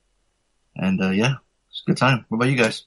And 0.77 1.01
uh 1.03 1.11
yeah, 1.11 1.35
it's 1.71 1.83
a 1.87 1.91
good 1.91 1.97
time. 1.97 2.25
What 2.29 2.37
about 2.37 2.51
you 2.51 2.57
guys? 2.57 2.85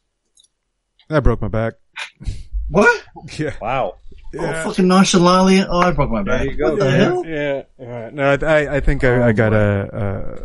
I 1.10 1.20
broke 1.22 1.42
my 1.42 1.48
back. 1.48 1.74
What? 2.70 3.02
Yeah. 3.40 3.56
Wow. 3.62 3.96
Oh, 4.38 4.64
fucking 4.66 4.90
nonchalantly. 4.90 5.62
Oh, 5.64 5.80
I 5.80 5.92
broke 5.92 6.10
my 6.12 6.22
back. 6.22 6.42
There 6.42 6.52
you 6.52 6.58
go. 6.58 6.72
What 6.72 6.80
the 6.80 6.86
Yeah. 6.86 6.98
hell? 6.98 7.26
Yeah, 7.26 7.62
yeah. 7.80 8.10
No, 8.12 8.24
I, 8.34 8.36
I- 8.66 8.76
I 8.76 8.80
think 8.82 9.06
I, 9.06 9.30
I 9.30 9.32
got 9.32 9.54
a, 9.54 9.58
uh, 9.96 10.44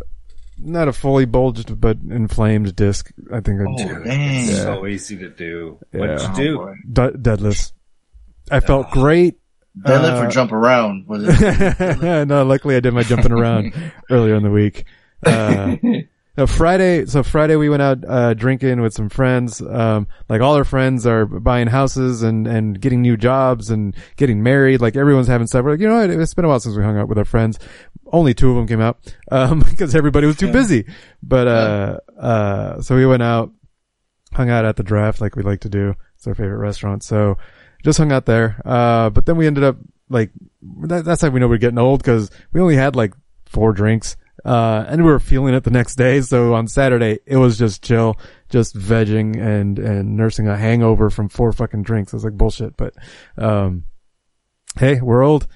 not 0.59 0.87
a 0.87 0.93
fully 0.93 1.25
bulged, 1.25 1.81
but 1.81 1.99
inflamed 2.09 2.77
disc. 2.77 3.11
I 3.33 3.41
think 3.41 3.61
I 3.61 3.65
Oh, 3.69 3.77
did. 3.77 4.05
dang. 4.05 4.49
Yeah. 4.49 4.55
So 4.55 4.87
easy 4.87 5.17
to 5.17 5.31
do. 5.31 5.81
What'd 5.91 6.21
you 6.23 6.35
do? 6.37 6.57
boy. 6.59 6.75
D- 6.93 7.19
deadlifts. 7.19 7.73
I 8.53 8.61
felt 8.61 8.93
great. 8.93 9.41
Deadlift 9.79 10.23
Uh, 10.23 10.27
or 10.27 10.31
jump 10.31 10.53
around? 10.53 11.07
Was 11.07 11.25
it? 11.27 12.27
no, 12.29 12.45
luckily 12.45 12.77
I 12.77 12.81
did 12.81 12.93
my 12.93 13.03
jumping 13.03 13.33
around 13.33 13.73
earlier 14.11 14.35
in 14.35 14.43
the 14.43 14.51
week. 14.51 14.85
Uh, 15.25 15.77
no, 16.37 16.47
Friday, 16.47 17.07
so 17.07 17.23
Friday 17.23 17.57
we 17.57 17.69
went 17.69 17.83
out, 17.83 17.99
uh, 18.07 18.35
drinking 18.35 18.81
with 18.81 18.93
some 18.95 19.09
friends. 19.09 19.61
Um, 19.63 20.09
like 20.29 20.41
all 20.41 20.55
our 20.57 20.65
friends 20.65 21.07
are 21.07 21.27
buying 21.27 21.69
houses 21.69 22.23
and, 22.23 22.47
and 22.47 22.81
getting 22.81 23.03
new 23.03 23.17
jobs 23.17 23.71
and 23.71 23.95
getting 24.17 24.43
married. 24.43 24.81
Like 24.81 24.97
everyone's 24.97 25.29
having 25.29 25.47
stuff. 25.47 25.65
We're 25.65 25.73
like, 25.73 25.81
you 25.81 25.89
know 25.89 26.01
what? 26.01 26.11
It's 26.11 26.35
been 26.35 26.45
a 26.45 26.49
while 26.49 26.61
since 26.61 26.77
we 26.77 26.83
hung 26.83 26.99
out 26.99 27.09
with 27.09 27.19
our 27.19 27.25
friends. 27.25 27.59
Only 28.07 28.35
two 28.35 28.51
of 28.51 28.57
them 28.57 28.67
came 28.67 28.81
out, 28.81 28.99
um, 29.31 29.61
because 29.61 29.95
everybody 29.95 30.27
was 30.27 30.37
too 30.37 30.53
busy. 30.53 30.87
But, 31.23 31.49
uh, 31.49 31.99
uh, 32.19 32.83
so 32.83 32.95
we 32.97 33.07
went 33.07 33.23
out, 33.23 33.53
hung 34.35 34.51
out 34.51 34.65
at 34.67 34.77
the 34.77 34.83
draft 34.83 35.21
like 35.23 35.35
we 35.37 35.43
like 35.43 35.61
to 35.61 35.71
do. 35.71 35.95
It's 36.17 36.27
our 36.27 36.35
favorite 36.35 36.59
restaurant. 36.59 37.03
So 37.05 37.39
just 37.83 37.99
hung 37.99 38.13
out 38.13 38.27
there. 38.27 38.61
Uh, 38.65 39.11
but 39.11 39.27
then 39.27 39.37
we 39.37 39.47
ended 39.47 39.65
up 39.65 39.77
like, 40.09 40.31
that, 40.83 41.05
that's 41.05 41.23
how 41.23 41.31
we 41.31 41.41
know 41.41 41.49
we're 41.49 41.59
getting 41.59 41.79
old 41.79 42.03
because 42.03 42.31
we 42.53 42.61
only 42.61 42.77
had 42.77 42.97
like 42.97 43.15
four 43.47 43.73
drinks. 43.73 44.17
Uh, 44.45 44.85
and 44.89 45.05
we 45.05 45.11
were 45.11 45.21
feeling 45.21 45.55
it 45.55 45.63
the 45.63 45.71
next 45.71 45.95
day. 45.95 46.21
So 46.21 46.55
on 46.55 46.67
Saturday, 46.67 47.21
it 47.27 47.37
was 47.37 47.59
just 47.59 47.83
chill, 47.83 48.19
just 48.49 48.75
vegging 48.77 49.41
and, 49.41 49.79
and 49.79 50.17
nursing 50.17 50.49
a 50.49 50.57
hangover 50.57 51.11
from 51.11 51.29
four 51.29 51.53
fucking 51.53 51.83
drinks. 51.83 52.13
It 52.13 52.17
was 52.17 52.25
like 52.25 52.37
bullshit, 52.37 52.77
but, 52.77 52.95
um, 53.37 53.85
hey, 54.79 55.01
we're 55.01 55.23
old. 55.23 55.47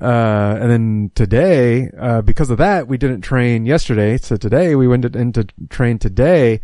Uh, 0.00 0.58
and 0.60 0.70
then 0.70 1.10
today, 1.14 1.88
uh, 1.96 2.22
because 2.22 2.50
of 2.50 2.58
that, 2.58 2.88
we 2.88 2.98
didn't 2.98 3.20
train 3.20 3.66
yesterday. 3.66 4.16
So 4.16 4.36
today 4.36 4.74
we 4.74 4.88
went 4.88 5.04
in 5.04 5.32
to 5.32 5.46
train 5.68 6.00
today 6.00 6.60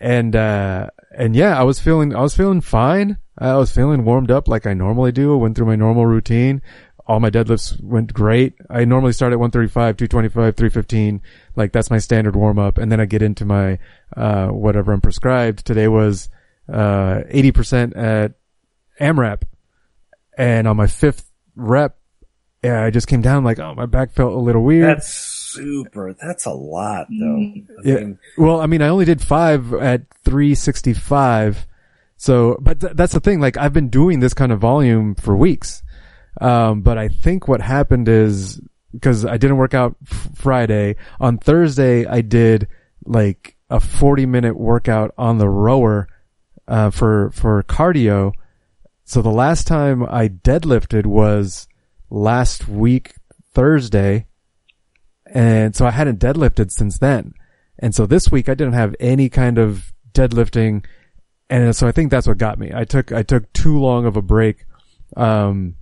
and, 0.00 0.34
uh, 0.34 0.88
and 1.16 1.34
yeah, 1.34 1.58
I 1.58 1.62
was 1.62 1.80
feeling, 1.80 2.14
I 2.14 2.20
was 2.20 2.36
feeling 2.36 2.60
fine. 2.60 3.18
I 3.36 3.56
was 3.56 3.70
feeling 3.70 4.04
warmed 4.04 4.30
up 4.30 4.48
like 4.48 4.66
I 4.66 4.74
normally 4.74 5.12
do. 5.12 5.32
I 5.32 5.36
went 5.36 5.56
through 5.56 5.66
my 5.66 5.76
normal 5.76 6.06
routine. 6.06 6.62
All 7.06 7.20
my 7.20 7.30
deadlifts 7.30 7.80
went 7.82 8.12
great. 8.12 8.54
I 8.68 8.84
normally 8.84 9.12
start 9.12 9.32
at 9.32 9.38
135, 9.38 9.96
225, 9.96 10.56
315. 10.56 11.22
Like 11.56 11.72
that's 11.72 11.90
my 11.90 11.98
standard 11.98 12.36
warm 12.36 12.58
up. 12.58 12.78
And 12.78 12.92
then 12.92 13.00
I 13.00 13.06
get 13.06 13.22
into 13.22 13.44
my, 13.44 13.78
uh, 14.16 14.48
whatever 14.48 14.92
I'm 14.92 15.00
prescribed. 15.00 15.64
Today 15.64 15.88
was, 15.88 16.28
uh, 16.70 17.22
80% 17.30 17.96
at 17.96 18.34
AMRAP. 19.00 19.42
And 20.36 20.68
on 20.68 20.76
my 20.76 20.86
fifth 20.86 21.30
rep, 21.56 21.96
yeah, 22.62 22.84
I 22.84 22.90
just 22.90 23.06
came 23.06 23.22
down 23.22 23.44
like, 23.44 23.58
oh, 23.58 23.74
my 23.74 23.86
back 23.86 24.12
felt 24.12 24.32
a 24.32 24.38
little 24.38 24.62
weird. 24.62 24.88
That's 24.88 25.37
super. 25.52 26.14
That's 26.14 26.44
a 26.46 26.50
lot, 26.52 27.06
though. 27.10 27.36
I 27.36 27.62
Yeah. 27.84 27.94
mean, 27.96 28.18
Well, 28.36 28.60
I 28.60 28.66
mean, 28.66 28.82
I 28.82 28.88
only 28.88 29.04
did 29.04 29.20
five 29.20 29.72
at 29.74 30.02
365. 30.24 31.66
So, 32.16 32.56
but 32.60 32.80
th- 32.80 32.92
that's 32.94 33.12
the 33.12 33.20
thing. 33.20 33.40
Like, 33.40 33.56
I've 33.56 33.72
been 33.72 33.88
doing 33.88 34.20
this 34.20 34.34
kind 34.34 34.50
of 34.52 34.58
volume 34.60 35.14
for 35.14 35.36
weeks. 35.36 35.82
Um, 36.40 36.82
but 36.82 36.98
I 36.98 37.08
think 37.08 37.48
what 37.48 37.60
happened 37.60 38.08
is 38.08 38.60
because 38.92 39.24
I 39.24 39.36
didn't 39.36 39.56
work 39.56 39.74
out 39.74 39.96
f- 40.10 40.30
Friday. 40.34 40.96
On 41.20 41.38
Thursday, 41.38 42.06
I 42.06 42.20
did 42.20 42.68
like 43.04 43.56
a 43.70 43.80
40 43.80 44.26
minute 44.26 44.56
workout 44.56 45.12
on 45.18 45.38
the 45.38 45.48
rower, 45.48 46.08
uh, 46.66 46.90
for, 46.90 47.30
for 47.32 47.62
cardio. 47.64 48.32
So 49.04 49.22
the 49.22 49.30
last 49.30 49.66
time 49.66 50.04
I 50.08 50.28
deadlifted 50.28 51.06
was 51.06 51.66
last 52.10 52.68
week, 52.68 53.14
Thursday. 53.54 54.26
And 55.34 55.76
so 55.76 55.86
I 55.86 55.90
hadn't 55.90 56.20
deadlifted 56.20 56.70
since 56.70 56.98
then. 56.98 57.34
And 57.78 57.94
so 57.94 58.06
this 58.06 58.30
week 58.30 58.48
I 58.48 58.54
didn't 58.54 58.74
have 58.74 58.94
any 58.98 59.28
kind 59.28 59.58
of 59.58 59.92
deadlifting. 60.12 60.84
And 61.50 61.74
so 61.76 61.86
I 61.86 61.92
think 61.92 62.10
that's 62.10 62.26
what 62.26 62.38
got 62.38 62.58
me. 62.58 62.72
I 62.74 62.84
took, 62.84 63.12
I 63.12 63.22
took 63.22 63.52
too 63.52 63.78
long 63.78 64.06
of 64.06 64.16
a 64.16 64.22
break. 64.22 64.64
Um, 65.16 65.76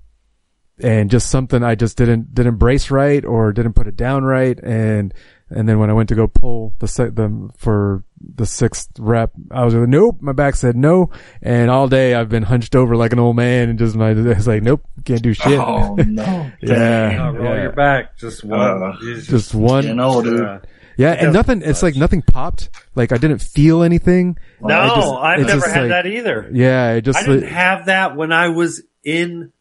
and 0.80 1.10
just 1.10 1.30
something 1.30 1.62
I 1.62 1.74
just 1.74 1.96
didn't, 1.96 2.34
didn't 2.34 2.56
brace 2.56 2.90
right 2.90 3.24
or 3.24 3.52
didn't 3.52 3.72
put 3.74 3.86
it 3.86 3.96
down 3.96 4.24
right. 4.24 4.58
And, 4.62 5.14
and 5.48 5.68
then 5.68 5.78
when 5.78 5.90
I 5.90 5.92
went 5.92 6.08
to 6.10 6.14
go 6.14 6.26
pull 6.26 6.74
the 6.80 6.88
se- 6.88 7.10
the, 7.10 7.50
for 7.56 8.02
the 8.34 8.46
sixth 8.46 8.90
rep, 8.98 9.30
I 9.50 9.64
was 9.64 9.74
like, 9.74 9.88
nope, 9.88 10.16
my 10.20 10.32
back 10.32 10.54
said 10.56 10.76
no. 10.76 11.10
And 11.40 11.70
all 11.70 11.88
day 11.88 12.14
I've 12.14 12.28
been 12.28 12.42
hunched 12.42 12.74
over 12.74 12.96
like 12.96 13.12
an 13.12 13.18
old 13.18 13.36
man 13.36 13.68
and 13.70 13.78
just 13.78 13.94
my, 13.96 14.10
it's 14.10 14.46
like, 14.46 14.62
nope, 14.62 14.82
can't 15.04 15.22
do 15.22 15.32
shit. 15.32 15.58
Oh, 15.58 15.94
no. 16.06 16.50
yeah. 16.60 17.16
not 17.16 17.34
roll 17.36 17.54
yeah. 17.54 17.62
your 17.62 17.72
back. 17.72 18.16
Just 18.18 18.44
one. 18.44 18.60
Uh, 18.82 18.96
It's 19.02 19.26
Just 19.28 19.54
one. 19.54 19.82
Getting 19.82 20.00
old, 20.00 20.24
dude. 20.24 20.40
uh, 20.42 20.58
Yeah, 20.98 21.12
and 21.12 21.32
nothing. 21.32 21.62
It's 21.62 21.82
like 21.82 21.94
nothing 21.96 22.22
popped. 22.22 22.68
Like 22.94 23.12
I 23.12 23.16
didn't 23.18 23.38
feel 23.38 23.82
anything. 23.82 24.36
No, 24.60 24.74
I 24.74 24.88
just- 24.88 25.12
I've 25.12 25.46
never 25.46 25.68
had 25.70 25.80
like- 25.82 25.88
that 25.90 26.06
either. 26.06 26.50
Yeah, 26.52 26.92
it 26.94 27.02
just 27.02 27.18
I 27.18 27.22
didn't 27.26 27.48
have 27.50 27.86
that 27.86 28.16
when 28.16 28.32
I 28.32 28.48
was 28.48 28.82
in. 29.04 29.52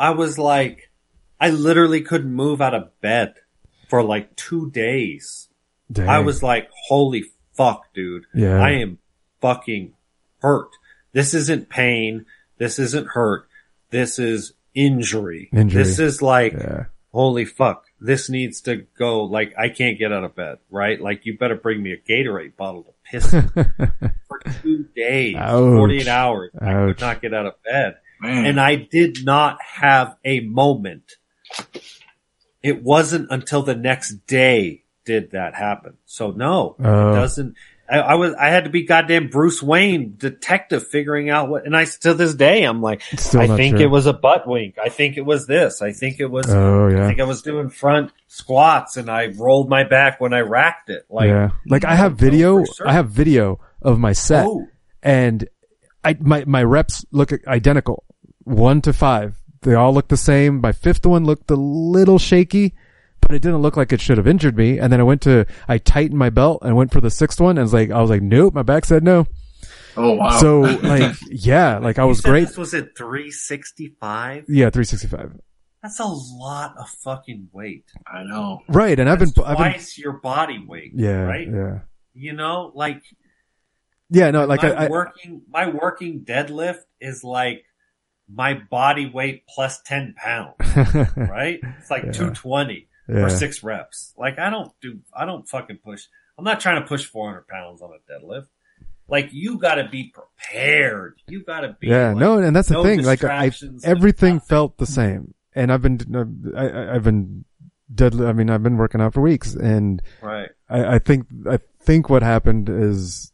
I 0.00 0.10
was 0.10 0.38
like, 0.38 0.90
I 1.38 1.50
literally 1.50 2.00
couldn't 2.00 2.32
move 2.32 2.62
out 2.62 2.74
of 2.74 2.98
bed 3.02 3.34
for 3.90 4.02
like 4.02 4.34
two 4.34 4.70
days. 4.70 5.48
Dang. 5.92 6.08
I 6.08 6.20
was 6.20 6.42
like, 6.42 6.70
holy 6.88 7.24
fuck, 7.52 7.92
dude. 7.92 8.24
Yeah. 8.34 8.62
I 8.62 8.70
am 8.80 8.98
fucking 9.42 9.92
hurt. 10.40 10.70
This 11.12 11.34
isn't 11.34 11.68
pain. 11.68 12.24
This 12.56 12.78
isn't 12.78 13.08
hurt. 13.08 13.46
This 13.90 14.18
is 14.18 14.54
injury. 14.74 15.50
Injury. 15.52 15.82
This 15.82 15.98
is 15.98 16.22
like, 16.22 16.52
Yeah. 16.54 16.84
holy 17.12 17.44
fuck, 17.44 17.84
this 18.00 18.30
needs 18.30 18.62
to 18.62 18.86
go. 18.96 19.24
Like, 19.24 19.52
I 19.58 19.68
can't 19.68 19.98
get 19.98 20.12
out 20.12 20.24
of 20.24 20.34
bed, 20.34 20.58
right? 20.70 20.98
Like, 21.00 21.26
you 21.26 21.36
better 21.36 21.56
bring 21.56 21.82
me 21.82 21.92
a 21.92 21.98
Gatorade 21.98 22.56
bottle 22.56 22.84
to 22.84 22.92
piss 23.04 23.32
in 23.34 23.48
for 24.28 24.40
two 24.62 24.84
days, 24.96 25.36
Ouch. 25.36 25.76
48 25.76 26.08
hours. 26.08 26.50
I 26.58 26.72
could 26.86 27.00
not 27.00 27.20
get 27.20 27.34
out 27.34 27.46
of 27.46 27.62
bed. 27.64 27.96
Man. 28.20 28.46
And 28.46 28.60
I 28.60 28.76
did 28.76 29.24
not 29.24 29.58
have 29.62 30.16
a 30.24 30.40
moment. 30.40 31.12
It 32.62 32.82
wasn't 32.82 33.28
until 33.30 33.62
the 33.62 33.74
next 33.74 34.26
day 34.26 34.84
did 35.06 35.30
that 35.32 35.54
happen. 35.54 35.96
So 36.04 36.30
no, 36.30 36.76
Oh. 36.82 37.10
it 37.12 37.14
doesn't. 37.14 37.54
I, 37.90 37.98
I 37.98 38.14
was, 38.14 38.34
I 38.34 38.48
had 38.50 38.64
to 38.64 38.70
be 38.70 38.84
goddamn 38.84 39.28
Bruce 39.30 39.60
Wayne 39.62 40.14
detective 40.16 40.86
figuring 40.86 41.28
out 41.28 41.48
what, 41.48 41.66
and 41.66 41.76
I, 41.76 41.86
to 41.86 42.14
this 42.14 42.34
day, 42.34 42.62
I'm 42.62 42.80
like, 42.80 43.02
Still 43.16 43.40
I 43.40 43.56
think 43.56 43.78
sure. 43.78 43.86
it 43.86 43.90
was 43.90 44.06
a 44.06 44.12
butt 44.12 44.46
wink. 44.46 44.76
I 44.78 44.90
think 44.90 45.16
it 45.16 45.22
was 45.22 45.46
this. 45.48 45.82
I 45.82 45.92
think 45.92 46.20
it 46.20 46.26
was, 46.30 46.46
Oh, 46.48 46.86
yeah. 46.86 47.04
I 47.04 47.08
think 47.08 47.18
I 47.20 47.24
was 47.24 47.42
doing 47.42 47.68
front 47.68 48.12
squats 48.28 48.96
and 48.96 49.10
I 49.10 49.28
rolled 49.28 49.68
my 49.68 49.82
back 49.82 50.20
when 50.20 50.32
I 50.32 50.40
racked 50.40 50.88
it. 50.90 51.04
Like, 51.10 51.28
yeah. 51.30 51.50
Like 51.66 51.84
I 51.84 51.96
have 51.96 52.16
video, 52.16 52.62
I 52.86 52.92
have 52.92 53.08
video 53.10 53.58
of 53.82 53.98
my 53.98 54.12
set 54.12 54.46
Oh. 54.46 54.68
and 55.02 55.48
I, 56.04 56.16
my, 56.20 56.44
my 56.46 56.62
reps 56.62 57.04
look 57.10 57.32
identical. 57.48 58.04
One 58.50 58.80
to 58.82 58.92
five. 58.92 59.36
They 59.62 59.74
all 59.74 59.92
looked 59.92 60.08
the 60.08 60.16
same. 60.16 60.60
My 60.60 60.72
fifth 60.72 61.04
one 61.06 61.24
looked 61.24 61.50
a 61.50 61.54
little 61.56 62.18
shaky, 62.18 62.74
but 63.20 63.32
it 63.32 63.40
didn't 63.42 63.58
look 63.62 63.76
like 63.76 63.92
it 63.92 64.00
should 64.00 64.16
have 64.16 64.26
injured 64.26 64.56
me. 64.56 64.78
And 64.78 64.92
then 64.92 65.00
I 65.00 65.02
went 65.04 65.20
to, 65.22 65.46
I 65.68 65.78
tightened 65.78 66.18
my 66.18 66.30
belt 66.30 66.60
and 66.62 66.74
went 66.76 66.92
for 66.92 67.00
the 67.00 67.10
sixth 67.10 67.40
one 67.40 67.58
and 67.58 67.64
it's 67.64 67.72
like, 67.74 67.90
I 67.90 68.00
was 68.00 68.08
like, 68.10 68.22
nope, 68.22 68.54
my 68.54 68.62
back 68.62 68.84
said 68.86 69.02
no. 69.04 69.26
Oh 69.96 70.12
wow. 70.14 70.38
So 70.40 70.60
like, 70.82 71.14
yeah, 71.28 71.78
like 71.78 71.98
I 71.98 72.02
You 72.02 72.08
was 72.08 72.20
said 72.22 72.28
great. 72.30 72.46
This 72.48 72.56
was 72.56 72.72
at 72.74 72.96
365. 72.96 74.44
Yeah, 74.48 74.70
365. 74.70 75.38
That's 75.82 75.98
a 76.00 76.04
lot 76.06 76.76
of 76.78 76.88
fucking 76.88 77.48
weight. 77.52 77.84
I 78.06 78.22
know. 78.24 78.60
Right. 78.68 78.98
And 78.98 79.08
I've 79.08 79.18
been, 79.18 79.28
That's 79.34 79.46
I've 79.48 79.56
been, 79.58 79.72
twice 79.72 79.98
your 79.98 80.12
body 80.14 80.62
weight. 80.66 80.92
yeah, 80.94 81.22
Right. 81.22 81.48
yeah. 81.48 81.78
You 82.14 82.32
know, 82.32 82.72
like 82.74 83.02
Yeah, 84.10 84.30
no, 84.30 84.44
like 84.46 84.62
my 84.62 84.70
I, 84.72 84.84
I 84.86 84.88
working 84.88 85.42
my 85.48 85.68
working 85.68 86.24
deadlift 86.24 86.80
is 87.00 87.22
like 87.24 87.64
my 88.32 88.54
body 88.54 89.06
weight 89.10 89.44
plus 89.48 89.80
ten 89.82 90.14
pounds. 90.16 90.54
right? 91.16 91.60
It's 91.78 91.90
like 91.90 92.04
Yeah. 92.04 92.12
two 92.12 92.30
twenty 92.30 92.88
Yeah. 93.08 93.24
for 93.24 93.30
six 93.30 93.62
reps. 93.62 94.12
Like 94.16 94.38
I 94.38 94.50
don't 94.50 94.72
do 94.80 95.00
I 95.14 95.24
don't 95.24 95.48
fucking 95.48 95.78
push. 95.84 96.04
I'm 96.38 96.44
not 96.44 96.60
trying 96.60 96.80
to 96.82 96.86
push 96.88 97.04
four 97.04 97.28
hundred 97.28 97.48
pounds 97.48 97.82
on 97.82 97.90
a 97.90 98.12
deadlift. 98.12 98.46
Like 99.08 99.30
you 99.32 99.58
got 99.58 99.74
to 99.74 99.88
be 99.88 100.12
prepared. 100.14 101.14
You 101.26 101.42
got 101.44 101.60
to 101.62 101.76
be. 101.80 101.88
yeah, 101.88 102.08
like, 102.08 102.16
no, 102.18 102.38
and 102.38 102.54
that's 102.54 102.68
the 102.68 102.74
no 102.74 102.84
thing. 102.84 103.02
Like 103.02 103.24
I, 103.24 103.50
everything 103.82 104.38
felt 104.38 104.78
the 104.78 104.86
same, 104.86 105.34
and 105.52 105.72
I've 105.72 105.82
been, 105.82 105.98
I, 106.56 106.68
I- 106.68 106.94
I've 106.94 107.02
been 107.04 107.44
deadly. 107.92 108.26
I 108.26 108.32
mean, 108.32 108.48
I've 108.50 108.62
been 108.62 108.76
working 108.76 109.00
out 109.00 109.14
for 109.14 109.20
weeks, 109.20 109.54
and 109.54 110.00
Right. 110.22 110.50
I, 110.68 110.94
I 110.94 110.98
think, 111.00 111.26
I 111.50 111.58
think 111.80 112.08
what 112.08 112.22
happened 112.22 112.68
is, 112.68 113.32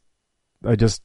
I 0.65 0.77
just 0.77 1.03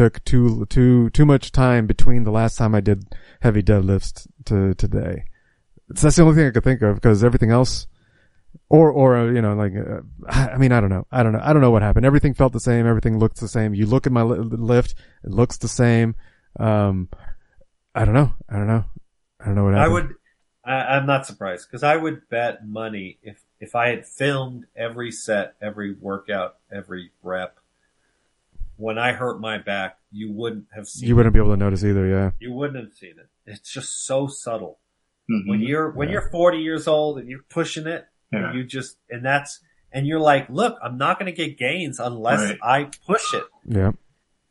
took 0.00 0.24
too, 0.24 0.64
too, 0.70 1.10
too 1.10 1.26
much 1.26 1.52
time 1.52 1.86
between 1.86 2.24
the 2.24 2.30
last 2.30 2.56
time 2.56 2.74
I 2.74 2.80
did 2.80 3.04
heavy 3.42 3.62
deadlifts 3.62 4.26
to 4.46 4.72
today. 4.74 5.24
It's 5.90 6.00
that's 6.00 6.16
the 6.16 6.22
only 6.22 6.36
thing 6.36 6.46
I 6.46 6.52
could 6.52 6.64
think 6.64 6.80
of 6.80 6.94
because 6.94 7.22
everything 7.22 7.50
else, 7.50 7.86
or 8.70 8.90
or 8.90 9.18
uh, 9.18 9.30
you 9.30 9.42
know, 9.42 9.52
like 9.52 9.72
uh, 9.76 10.00
I 10.26 10.56
mean, 10.56 10.72
I 10.72 10.80
don't 10.80 10.88
know, 10.88 11.06
I 11.12 11.22
don't 11.22 11.32
know, 11.32 11.40
I 11.42 11.52
don't 11.52 11.60
know 11.60 11.70
what 11.70 11.82
happened. 11.82 12.06
Everything 12.06 12.32
felt 12.32 12.54
the 12.54 12.60
same. 12.60 12.86
Everything 12.86 13.18
looked 13.18 13.40
the 13.40 13.48
same. 13.48 13.74
You 13.74 13.84
look 13.84 14.06
at 14.06 14.12
my 14.12 14.22
lift, 14.22 14.94
it 15.22 15.32
looks 15.32 15.58
the 15.58 15.68
same. 15.68 16.14
Um, 16.58 17.10
I 17.94 18.06
don't 18.06 18.14
know, 18.14 18.32
I 18.48 18.56
don't 18.56 18.68
know, 18.68 18.84
I 19.38 19.44
don't 19.44 19.54
know 19.54 19.64
what 19.64 19.74
happened. 19.74 19.90
I 19.90 19.92
would. 19.92 20.14
I, 20.64 20.96
I'm 20.96 21.06
not 21.06 21.26
surprised 21.26 21.66
because 21.68 21.82
I 21.82 21.96
would 21.96 22.26
bet 22.30 22.66
money 22.66 23.18
if 23.22 23.42
if 23.58 23.74
I 23.74 23.90
had 23.90 24.06
filmed 24.06 24.64
every 24.74 25.10
set, 25.10 25.56
every 25.60 25.92
workout, 25.92 26.56
every 26.72 27.10
rep. 27.22 27.59
When 28.80 28.98
I 28.98 29.12
hurt 29.12 29.40
my 29.40 29.58
back, 29.58 29.98
you 30.10 30.32
wouldn't 30.32 30.66
have 30.74 30.88
seen. 30.88 31.08
You 31.08 31.16
wouldn't 31.16 31.34
be 31.34 31.38
able 31.38 31.50
to 31.50 31.56
notice 31.56 31.84
either. 31.84 32.06
Yeah. 32.06 32.30
You 32.40 32.52
wouldn't 32.52 32.82
have 32.82 32.94
seen 32.94 33.10
it. 33.18 33.28
It's 33.46 33.70
just 33.72 34.06
so 34.06 34.26
subtle. 34.26 34.78
Mm-hmm. 35.30 35.50
When 35.50 35.60
you're 35.60 35.90
when 35.90 36.08
you're 36.08 36.30
40 36.30 36.58
years 36.58 36.88
old 36.88 37.18
and 37.18 37.28
you're 37.28 37.44
pushing 37.50 37.86
it, 37.86 38.06
Yeah. 38.32 38.50
and 38.50 38.58
you 38.58 38.64
just 38.64 38.96
and 39.10 39.24
that's 39.24 39.60
and 39.92 40.06
you're 40.06 40.18
like, 40.20 40.48
look, 40.48 40.78
I'm 40.82 40.96
not 40.98 41.18
going 41.18 41.32
to 41.32 41.36
get 41.36 41.58
gains 41.58 42.00
unless 42.00 42.40
Right. 42.40 42.58
I 42.62 42.90
push 43.06 43.34
it. 43.34 43.44
Yeah. 43.66 43.92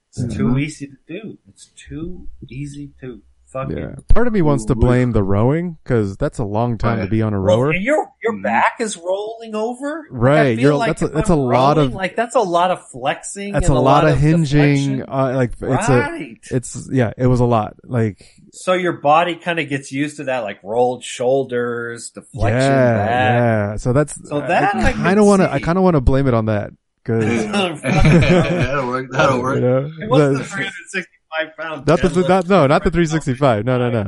It's 0.10 0.35
too 0.35 0.57
easy 0.57 0.88
to 0.88 0.97
do. 1.07 1.38
It's 1.47 1.68
too 1.76 2.27
easy 2.49 2.91
to 3.01 3.22
Fucking 3.51 3.77
yeah. 3.77 3.95
Part 4.09 4.27
of 4.27 4.34
me 4.34 4.43
wants 4.43 4.65
to 4.65 4.76
blame 4.76 5.11
the 5.11 5.23
rowing 5.23 5.80
because 5.84 6.17
that's 6.17 6.38
a 6.38 6.43
long 6.43 6.77
time 6.77 6.99
right. 6.99 7.05
to 7.05 7.09
be 7.09 7.23
on 7.23 7.34
a 7.34 7.39
rower. 7.39 7.69
Well, 7.69 7.76
your 7.76 8.11
your 8.21 8.34
mm. 8.34 8.43
back 8.43 8.76
is 8.80 8.95
rolling 8.95 9.55
over. 9.55 10.05
Right. 10.11 10.51
Like, 10.51 10.59
you're, 10.59 10.76
like 10.76 10.99
that's 10.99 11.01
a, 11.01 11.07
that's 11.07 11.30
lot 11.30 11.80
of 11.80 11.93
like 11.93 12.15
that's 12.15 12.35
a 12.35 12.41
lot 12.41 12.69
of 12.69 12.88
flexing. 12.89 13.53
That's 13.53 13.67
a, 13.67 13.73
lot, 13.73 14.03
lot 14.03 14.07
of 14.07 14.19
hinging. 14.19 15.01
Uh, 15.01 15.34
like 15.35 15.53
it's 15.53 15.61
right. 15.61 16.21
a 16.21 16.55
it's 16.55 16.88
yeah. 16.91 17.11
It 17.17 17.26
was 17.26 17.39
a 17.39 17.45
lot. 17.45 17.76
Like 17.84 18.35
so 18.51 18.73
your 18.73 18.93
body 18.93 19.35
kind 19.35 19.59
of 19.59 19.67
gets 19.67 19.91
used 19.91 20.17
to 20.17 20.26
that, 20.26 20.41
like 20.41 20.63
rolled 20.63 21.03
shoulders, 21.03 22.11
deflection. 22.11 22.59
Yeah. 22.59 22.93
Back. 22.93 23.09
Yeah. 23.09 23.76
So 23.77 23.93
that's 23.93 24.30
so 24.30 24.41
that 24.41 24.76
I 24.76 24.93
kind 24.93 25.19
of 25.19 25.26
want 25.26 25.41
to 25.41 25.51
I 25.51 25.59
kind 25.59 25.80
of 25.80 25.84
want 25.84 25.95
to 25.95 26.01
blame 26.01 26.27
it 26.27 26.35
on 26.35 26.45
that 26.45 26.71
because 27.03 27.26
that'll 27.51 28.88
work. 28.88 29.07
That'll 29.11 29.41
work. 29.41 29.55
You 29.55 29.61
know? 29.61 29.91
It 30.01 30.07
wasn't 30.07 30.38
the 30.38 30.43
360 30.43 31.18
five. 31.30 31.85
Not 31.88 32.01
the, 32.01 32.26
not, 32.27 32.47
no, 32.47 32.68
not 32.68 32.84
the 32.84 32.91
365. 32.91 33.65
No, 33.65 33.77
no, 33.77 33.89
no. 33.89 34.03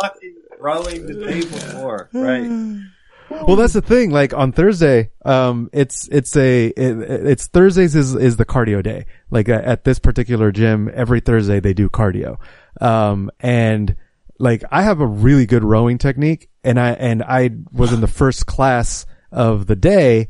fucking 0.00 0.34
rolling 0.58 1.06
the 1.06 1.14
day 1.14 1.40
before, 1.40 2.08
right? 2.12 2.80
Well, 3.30 3.56
that's 3.56 3.74
the 3.74 3.82
thing. 3.82 4.10
Like 4.10 4.32
on 4.32 4.52
Thursday, 4.52 5.10
um, 5.22 5.68
it's 5.74 6.08
it's 6.08 6.34
a 6.34 6.68
it, 6.68 6.98
it's 7.26 7.46
Thursdays 7.46 7.94
is 7.94 8.14
is 8.14 8.38
the 8.38 8.46
cardio 8.46 8.82
day. 8.82 9.04
Like 9.30 9.50
at 9.50 9.84
this 9.84 9.98
particular 9.98 10.50
gym, 10.50 10.90
every 10.94 11.20
Thursday 11.20 11.60
they 11.60 11.74
do 11.74 11.90
cardio, 11.90 12.38
um, 12.80 13.30
and 13.38 13.94
like 14.38 14.64
I 14.70 14.82
have 14.82 15.00
a 15.00 15.06
really 15.06 15.44
good 15.44 15.62
rowing 15.62 15.98
technique, 15.98 16.48
and 16.64 16.80
I 16.80 16.92
and 16.92 17.22
I 17.22 17.50
was 17.70 17.92
in 17.92 18.00
the 18.00 18.06
first 18.06 18.46
class 18.46 19.04
of 19.30 19.66
the 19.66 19.76
day, 19.76 20.28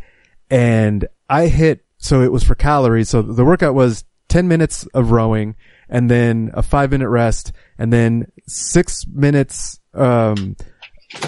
and 0.51 1.07
I 1.31 1.47
hit 1.47 1.85
so 1.99 2.23
it 2.23 2.33
was 2.33 2.45
for 2.45 2.55
calories. 2.55 3.11
So 3.11 3.23
the 3.23 3.45
workout 3.45 3.75
was 3.75 4.05
10 4.29 4.49
minutes 4.49 4.87
of 4.95 5.11
rowing 5.11 5.57
and 5.89 6.11
then 6.11 6.51
a 6.55 6.63
five 6.63 6.91
minute 6.91 7.09
rest 7.09 7.53
and 7.79 7.93
then 7.93 8.31
six 8.47 9.07
minutes, 9.07 9.81
um, 9.95 10.57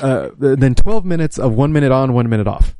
uh, 0.03 0.31
then 0.39 0.75
12 0.75 1.05
minutes 1.05 1.39
of 1.39 1.53
one 1.55 1.73
minute 1.73 1.93
on, 1.93 2.13
one 2.13 2.29
minute 2.29 2.47
off. 2.47 2.77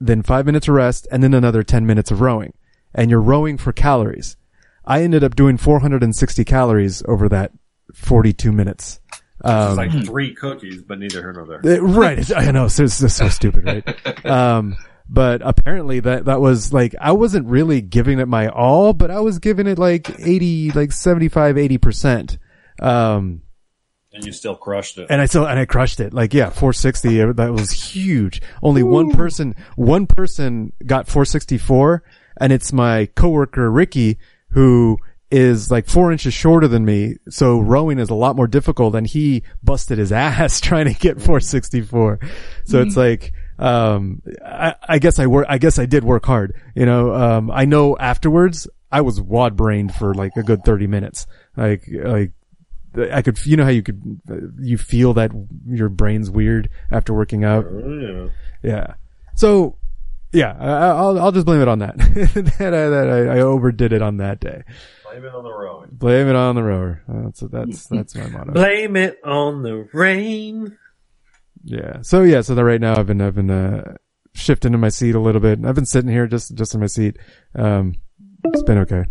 Then 0.00 0.22
five 0.22 0.46
minutes 0.46 0.68
of 0.68 0.74
rest 0.74 1.06
and 1.10 1.22
then 1.22 1.34
another 1.34 1.62
10 1.62 1.86
minutes 1.86 2.10
of 2.10 2.20
rowing. 2.20 2.54
And 2.94 3.10
you're 3.10 3.20
rowing 3.20 3.58
for 3.58 3.72
calories. 3.72 4.36
I 4.84 5.02
ended 5.02 5.24
up 5.24 5.34
doing 5.34 5.56
460 5.56 6.44
calories 6.44 7.02
over 7.06 7.28
that 7.28 7.52
42 7.94 8.52
minutes. 8.52 9.00
Um, 9.42 9.76
like 9.76 9.90
three 10.06 10.34
cookies, 10.34 10.82
but 10.82 10.98
neither 10.98 11.20
here 11.20 11.32
nor 11.32 11.60
there. 11.60 11.82
right. 11.82 12.34
I 12.34 12.50
know. 12.50 12.68
So 12.68 12.84
it's 12.84 13.00
just 13.00 13.16
so 13.16 13.28
stupid, 13.28 13.64
right? 13.64 14.24
Um, 14.24 14.76
but 15.08 15.40
apparently 15.44 16.00
that, 16.00 16.24
that 16.24 16.40
was 16.40 16.72
like, 16.72 16.94
I 17.00 17.12
wasn't 17.12 17.46
really 17.46 17.80
giving 17.80 18.18
it 18.18 18.26
my 18.28 18.48
all, 18.48 18.92
but 18.92 19.10
I 19.10 19.20
was 19.20 19.38
giving 19.38 19.66
it 19.66 19.78
like 19.78 20.08
80, 20.18 20.70
like 20.72 20.92
75, 20.92 21.56
80%. 21.56 22.38
Um, 22.80 23.42
And 24.12 24.24
you 24.24 24.32
still 24.32 24.56
crushed 24.56 24.98
it. 24.98 25.06
and 25.10 25.20
I 25.20 25.26
still, 25.26 25.46
and 25.46 25.58
I 25.58 25.66
crushed 25.66 26.00
it. 26.00 26.14
Like, 26.14 26.32
yeah, 26.34 26.50
460, 26.50 27.20
uh, 27.20 27.32
that 27.34 27.52
was 27.52 27.70
huge. 27.72 28.40
Only 28.62 28.82
one 28.82 29.10
person, 29.10 29.54
one 29.76 30.06
person 30.06 30.72
got 30.86 31.06
464 31.08 32.02
and 32.38 32.52
it's 32.52 32.72
my 32.72 33.06
coworker, 33.14 33.70
Ricky, 33.70 34.18
who 34.50 34.98
is 35.30 35.70
like 35.70 35.86
four 35.86 36.12
inches 36.12 36.32
shorter 36.32 36.68
than 36.68 36.84
me. 36.84 37.16
So 37.28 37.58
rowing 37.60 37.98
is 37.98 38.08
a 38.10 38.14
lot 38.14 38.36
more 38.36 38.46
difficult 38.46 38.94
and 38.94 39.06
he 39.06 39.42
busted 39.62 39.98
his 39.98 40.12
ass 40.26 40.60
trying 40.60 40.86
to 40.86 40.94
get 40.94 41.16
464. 41.20 42.20
So 42.64 42.80
it's 42.82 42.96
like, 43.06 43.32
um, 43.58 44.22
I, 44.44 44.74
I 44.82 44.98
guess 44.98 45.18
I 45.18 45.26
work, 45.26 45.46
I 45.48 45.58
guess 45.58 45.78
I 45.78 45.86
did 45.86 46.04
work 46.04 46.26
hard. 46.26 46.60
You 46.74 46.86
know, 46.86 47.14
um, 47.14 47.50
I 47.50 47.64
know 47.64 47.96
afterwards 47.96 48.68
I 48.90 49.00
was 49.00 49.20
wad 49.20 49.56
brained 49.56 49.94
for 49.94 50.14
like 50.14 50.36
a 50.36 50.42
good 50.42 50.64
30 50.64 50.86
minutes. 50.86 51.26
Like, 51.56 51.84
like, 51.88 52.32
I 52.96 53.22
could, 53.22 53.44
you 53.44 53.56
know 53.56 53.64
how 53.64 53.70
you 53.70 53.82
could, 53.82 54.20
you 54.60 54.78
feel 54.78 55.14
that 55.14 55.32
your 55.66 55.88
brain's 55.88 56.30
weird 56.30 56.68
after 56.90 57.12
working 57.12 57.44
out. 57.44 57.66
Oh, 57.66 58.30
yeah. 58.62 58.70
Yeah. 58.70 58.94
So, 59.34 59.76
yeah, 60.32 60.56
I, 60.58 60.88
I'll, 60.90 61.20
I'll 61.20 61.32
just 61.32 61.46
blame 61.46 61.60
it 61.60 61.68
on 61.68 61.80
that. 61.80 61.96
that 62.58 62.74
I, 62.74 62.88
that 62.88 63.10
I, 63.10 63.36
I 63.36 63.40
overdid 63.40 63.92
it 63.92 64.02
on 64.02 64.18
that 64.18 64.40
day. 64.40 64.62
Blame 65.04 65.24
it 65.24 65.34
on 65.34 65.44
the 65.44 65.52
rowing. 65.52 65.90
Blame 65.92 66.28
it 66.28 66.36
on 66.36 66.54
the 66.54 66.62
rower. 66.62 67.02
That's, 67.08 67.40
that's, 67.40 67.86
that's 67.88 68.14
my 68.14 68.28
motto. 68.28 68.52
Blame 68.52 68.96
it 68.96 69.18
on 69.24 69.62
the 69.62 69.88
rain. 69.92 70.76
Yeah. 71.64 72.02
So 72.02 72.22
yeah, 72.22 72.42
so 72.42 72.54
that 72.54 72.64
right 72.64 72.80
now 72.80 72.96
I've 72.96 73.06
been, 73.06 73.20
I've 73.20 73.34
been, 73.34 73.50
uh, 73.50 73.96
shifting 74.34 74.74
in 74.74 74.80
my 74.80 74.88
seat 74.88 75.14
a 75.14 75.20
little 75.20 75.40
bit. 75.40 75.64
I've 75.64 75.74
been 75.74 75.86
sitting 75.86 76.10
here 76.10 76.26
just, 76.26 76.54
just 76.54 76.74
in 76.74 76.80
my 76.80 76.86
seat. 76.86 77.18
Um, 77.54 77.94
it's 78.44 78.62
been 78.62 78.78
okay. 78.78 79.04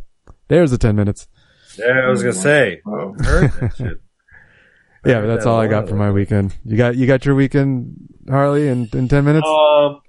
There's 0.47 0.71
the 0.71 0.77
10 0.77 0.95
minutes. 0.95 1.27
Yeah, 1.77 2.01
I 2.05 2.09
was 2.09 2.21
gonna 2.21 2.33
say. 2.33 2.81
Heard 2.85 3.51
that. 3.51 3.99
Yeah, 5.05 5.19
but 5.19 5.27
that's 5.27 5.45
all 5.45 5.59
I 5.59 5.67
got 5.67 5.89
for 5.89 5.95
my 5.95 6.11
weekend. 6.11 6.55
You 6.63 6.77
got 6.77 6.95
you 6.95 7.05
got 7.05 7.25
your 7.25 7.35
weekend, 7.35 7.93
Harley, 8.29 8.69
in 8.69 8.87
in 8.93 9.09
ten 9.09 9.25
minutes. 9.25 9.45
Um, 9.45 9.99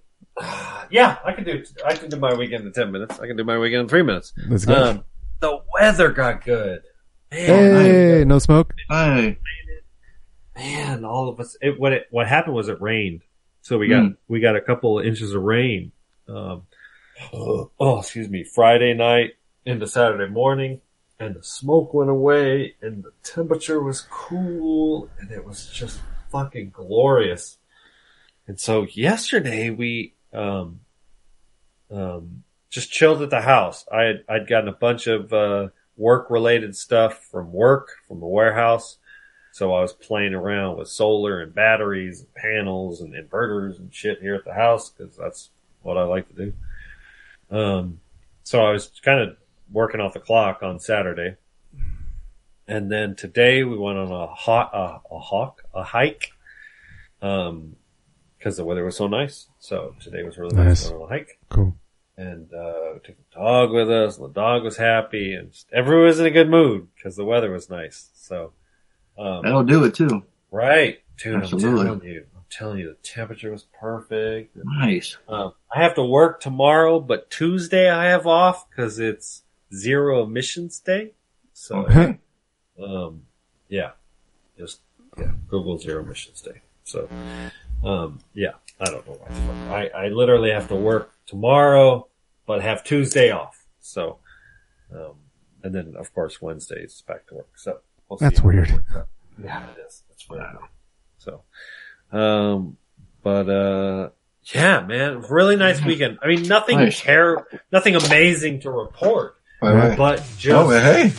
yeah, 0.91 1.17
I 1.25 1.33
can 1.33 1.43
do. 1.43 1.65
I 1.85 1.97
can 1.97 2.09
do 2.11 2.17
my 2.17 2.33
weekend 2.35 2.65
in 2.65 2.73
ten 2.73 2.93
minutes. 2.93 3.19
I 3.19 3.27
can 3.27 3.37
do 3.37 3.43
my 3.43 3.59
weekend 3.59 3.83
in 3.83 3.89
three 3.89 4.05
minutes. 4.05 4.33
Let's 4.49 4.65
go. 4.65 4.75
Um, 4.75 5.05
the 5.41 5.59
weather 5.75 6.13
got 6.13 6.45
good. 6.45 6.83
Man, 7.33 7.85
hey, 7.85 8.25
no 8.25 8.39
smoke. 8.39 8.73
Hey, 8.89 9.37
man, 10.57 11.05
all 11.05 11.29
of 11.29 11.41
us. 11.41 11.57
It, 11.61 11.79
what 11.79 11.93
it 11.93 12.07
what 12.11 12.27
happened 12.27 12.55
was 12.55 12.69
it 12.69 12.81
rained, 12.81 13.23
so 13.63 13.79
we 13.79 13.89
got 13.89 14.03
Hmm. 14.03 14.13
we 14.29 14.41
got 14.41 14.57
a 14.57 14.61
couple 14.61 14.99
of 14.99 15.07
inches 15.07 15.33
of 15.35 15.43
rain. 15.43 15.93
Um, 16.29 16.67
oh, 17.33 17.99
excuse 17.99 18.29
me, 18.29 18.45
Friday 18.45 18.95
night 18.95 19.33
into 19.65 19.87
Saturday 19.87 20.31
morning, 20.31 20.81
and 21.19 21.35
the 21.35 21.43
smoke 21.43 21.95
went 21.95 22.11
away, 22.11 22.75
and 22.83 23.03
the 23.03 23.13
temperature 23.23 23.83
was 23.83 24.03
cool, 24.11 25.09
and 25.19 25.31
it 25.31 25.45
was 25.45 25.67
just 25.67 26.01
fucking 26.31 26.71
glorious. 26.71 27.59
And 28.47 28.59
so 28.61 28.87
yesterday 28.93 29.71
we 29.71 30.15
um 30.33 30.81
um 31.91 32.43
just 32.71 32.91
chilled 32.91 33.23
at 33.23 33.31
the 33.31 33.41
house. 33.41 33.87
I 33.93 34.03
had 34.03 34.25
I'd 34.29 34.49
gotten 34.49 34.69
a 34.69 34.73
bunch 34.73 35.07
of 35.07 35.33
uh 35.33 35.69
work 35.97 36.29
related 36.29 36.75
stuff 36.77 37.25
from 37.31 37.53
work 37.53 37.89
from 38.09 38.21
the 38.21 38.27
warehouse. 38.27 38.99
So 39.55 39.73
I 39.73 39.83
was 39.83 39.93
playing 39.93 40.35
around 40.35 40.79
with 40.79 40.89
solar 40.89 41.41
and 41.41 41.55
batteries 41.55 42.19
and 42.19 42.35
panels 42.35 43.01
and 43.01 43.15
inverters 43.15 43.79
and 43.79 43.95
shit 43.95 44.21
here 44.21 44.35
at 44.35 44.45
the 44.45 44.53
house 44.53 44.91
because 44.91 45.17
that's 45.17 45.51
what 45.83 45.97
I 45.97 46.03
like 46.03 46.27
to 46.31 46.35
do. 46.35 47.57
Um, 47.57 48.01
so 48.43 48.67
I 48.67 48.73
was 48.73 48.91
kind 49.05 49.21
of 49.21 49.37
working 49.71 50.01
off 50.01 50.13
the 50.13 50.19
clock 50.19 50.65
on 50.65 50.81
Saturday. 50.81 51.37
And 52.67 52.91
then 52.91 53.15
today 53.15 53.63
we 53.63 53.79
went 53.79 53.97
on 53.97 54.11
a 54.11 54.27
hot, 54.27 54.75
uh, 54.75 54.99
a 55.15 55.21
hawk, 55.21 55.63
a 55.73 55.85
hike. 55.85 56.33
Um, 57.23 57.77
cause 58.41 58.57
the 58.57 58.65
weather 58.65 58.85
was 58.85 58.97
so 58.97 59.07
nice. 59.07 59.47
So 59.61 59.95
today 60.01 60.25
was 60.25 60.37
really 60.37 60.57
nice, 60.57 60.83
Nice. 60.87 60.91
on 60.91 61.01
a 61.01 61.07
hike. 61.07 61.39
Cool. 61.51 61.77
And, 62.17 62.53
uh, 62.53 62.95
we 62.95 62.99
took 63.05 63.17
the 63.19 63.37
dog 63.39 63.71
with 63.71 63.89
us 63.89 64.17
and 64.19 64.25
the 64.29 64.33
dog 64.35 64.65
was 64.65 64.79
happy 64.79 65.33
and 65.33 65.53
just, 65.53 65.69
everyone 65.73 66.07
was 66.07 66.19
in 66.19 66.27
a 66.27 66.31
good 66.33 66.51
mood 66.51 66.89
because 66.97 67.15
the 67.15 67.25
weather 67.25 67.53
was 67.53 67.71
nice. 67.71 68.11
So, 68.15 68.53
um, 69.19 69.43
that'll 69.43 69.63
do 69.65 69.85
it 69.85 69.95
too. 69.95 70.25
Right. 70.51 71.01
Dude, 71.23 71.37
Absolutely. 71.37 71.81
I'm 71.83 72.01
telling 72.01 72.05
you. 72.05 72.27
I'm 72.35 72.43
telling 72.51 72.79
you, 72.79 72.89
the 72.89 73.09
temperature 73.09 73.51
was 73.51 73.65
perfect. 73.79 74.57
Nice. 74.57 75.17
Um, 75.29 75.53
I 75.75 75.83
have 75.83 75.95
to 75.95 76.03
work 76.05 76.41
tomorrow, 76.41 77.01
but 77.01 77.31
Tuesday 77.31 77.91
I 77.91 78.07
have 78.07 78.27
off 78.27 78.69
because 78.69 78.99
it's 78.99 79.43
zero 79.73 80.23
emissions 80.25 80.79
day. 80.81 81.13
So, 81.53 81.85
Okay. 81.87 82.19
um, 82.83 83.23
yeah, 83.69 83.93
just, 84.59 84.81
yeah, 85.17 85.33
Google 85.49 85.79
zero 85.79 86.03
emissions 86.03 86.41
day. 86.41 86.63
So, 86.85 87.09
um, 87.85 88.19
yeah, 88.35 88.53
I 88.81 88.87
don't 88.87 89.07
know 89.07 89.19
why. 89.21 89.89
I, 89.95 90.07
I 90.07 90.09
literally 90.09 90.51
have 90.51 90.69
to 90.69 90.77
work 90.77 91.13
tomorrow, 91.27 92.09
but 92.47 92.63
have 92.63 92.85
Tuesday 92.85 93.31
off. 93.31 93.65
So, 93.81 94.19
um, 94.93 95.15
and 95.63 95.75
then 95.75 95.95
of 95.97 96.13
course 96.13 96.43
Wednesday 96.43 96.83
is 96.83 97.03
back 97.07 97.27
to 97.29 97.35
work. 97.37 97.51
So, 97.57 97.79
we'll 98.09 98.19
That's 98.19 98.41
weird. 98.41 98.71
works 98.73 98.85
out. 98.97 99.09
Yeah, 99.43 99.63
it 99.71 99.79
is. 99.87 100.03
It's 100.13 100.29
weird. 100.29 100.45
So, 101.19 101.43
um, 102.13 102.77
but, 103.23 103.49
uh, 103.49 104.11
yeah, 104.55 104.81
man, 104.87 105.23
really 105.31 105.57
nice 105.57 105.83
weekend. 105.85 106.19
I 106.23 106.27
mean, 106.29 106.43
nothing 106.47 106.79
Nice. 106.79 107.01
ter- 107.01 107.47
nothing 107.73 107.97
amazing 107.97 108.61
to 108.61 108.71
report, 108.71 109.37
Right, 109.63 109.75
right. 109.75 109.97
but 109.99 110.23
just. 110.39 110.55
Oh, 110.55 110.69
hey. 110.71 111.13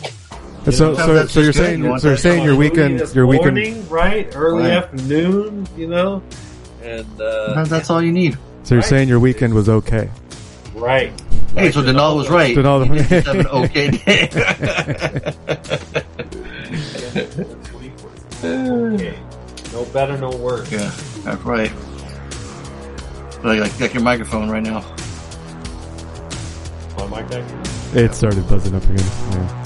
So, 0.70 0.94
so, 0.94 1.26
so 1.26 1.40
you're 1.40 1.52
saying, 1.52 1.98
so 1.98 2.08
you're 2.08 2.16
saying 2.16 2.42
your 2.44 2.56
weekend, 2.56 3.00
your 3.14 3.26
weekend, 3.26 3.54
morning, 3.56 3.88
right? 3.88 4.28
Early 4.34 4.62
Right. 4.64 4.72
afternoon, 4.72 5.66
you 5.76 5.86
know? 5.88 6.22
And, 6.82 7.20
uh, 7.20 7.46
Sometimes 7.46 7.68
that's 7.70 7.90
all 7.90 8.02
you 8.02 8.12
need. 8.12 8.36
so 8.64 8.74
you're 8.76 8.82
saying 8.82 9.08
your 9.08 9.20
weekend 9.20 9.54
was 9.54 9.68
okay. 9.68 10.08
right. 10.74 11.12
Hey, 11.54 11.70
so 11.72 11.82
Denal 11.82 12.16
was 12.16 12.28
right. 12.28 12.54
Denal- 12.56 12.86
You 12.86 13.02
did 13.04 13.26
an 13.28 13.46
okay 13.46 13.90
day. 13.90 14.28
Okay. 17.16 19.18
No 19.72 19.84
better, 19.86 20.16
no 20.18 20.30
worse. 20.30 20.70
yeah, 20.70 20.92
that's 21.24 21.42
right. 21.42 21.72
Like, 23.44 23.60
like, 23.60 23.80
like 23.80 23.94
your 23.94 24.02
microphone 24.02 24.48
right 24.48 24.62
now. 24.62 24.80
My 26.98 27.20
mic 27.20 27.30
back? 27.30 27.66
It 27.94 28.14
started 28.14 28.46
buzzing 28.48 28.74
up 28.74 28.82
again. 28.84 28.98
Yeah. 28.98 29.62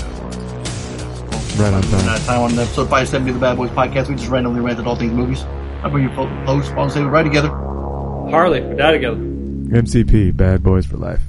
Right 1.63 1.75
on 1.75 1.83
time. 1.83 2.07
that 2.07 2.23
time 2.27 2.41
on 2.41 2.53
episode 2.53 2.89
570 2.89 3.31
of 3.31 3.35
the 3.37 3.41
Bad 3.41 3.57
Boys 3.57 3.71
podcast, 3.71 4.09
we 4.09 4.15
just 4.15 4.29
randomly 4.29 4.61
ranted 4.61 4.87
all 4.87 4.97
things 4.97 5.12
movies. 5.12 5.43
I 5.83 5.89
bring 5.89 6.05
you 6.05 6.11
host, 6.11 6.73
Paul, 6.75 6.85
and 6.85 6.93
say 6.93 7.01
we 7.01 7.07
ride 7.07 7.25
together. 7.25 7.49
Harley, 7.49 8.61
we 8.61 8.77
die 8.77 8.93
together. 8.93 9.17
MCP, 9.17 10.37
Bad 10.37 10.62
Boys 10.62 10.87
for 10.87 10.97
Life. 10.97 11.23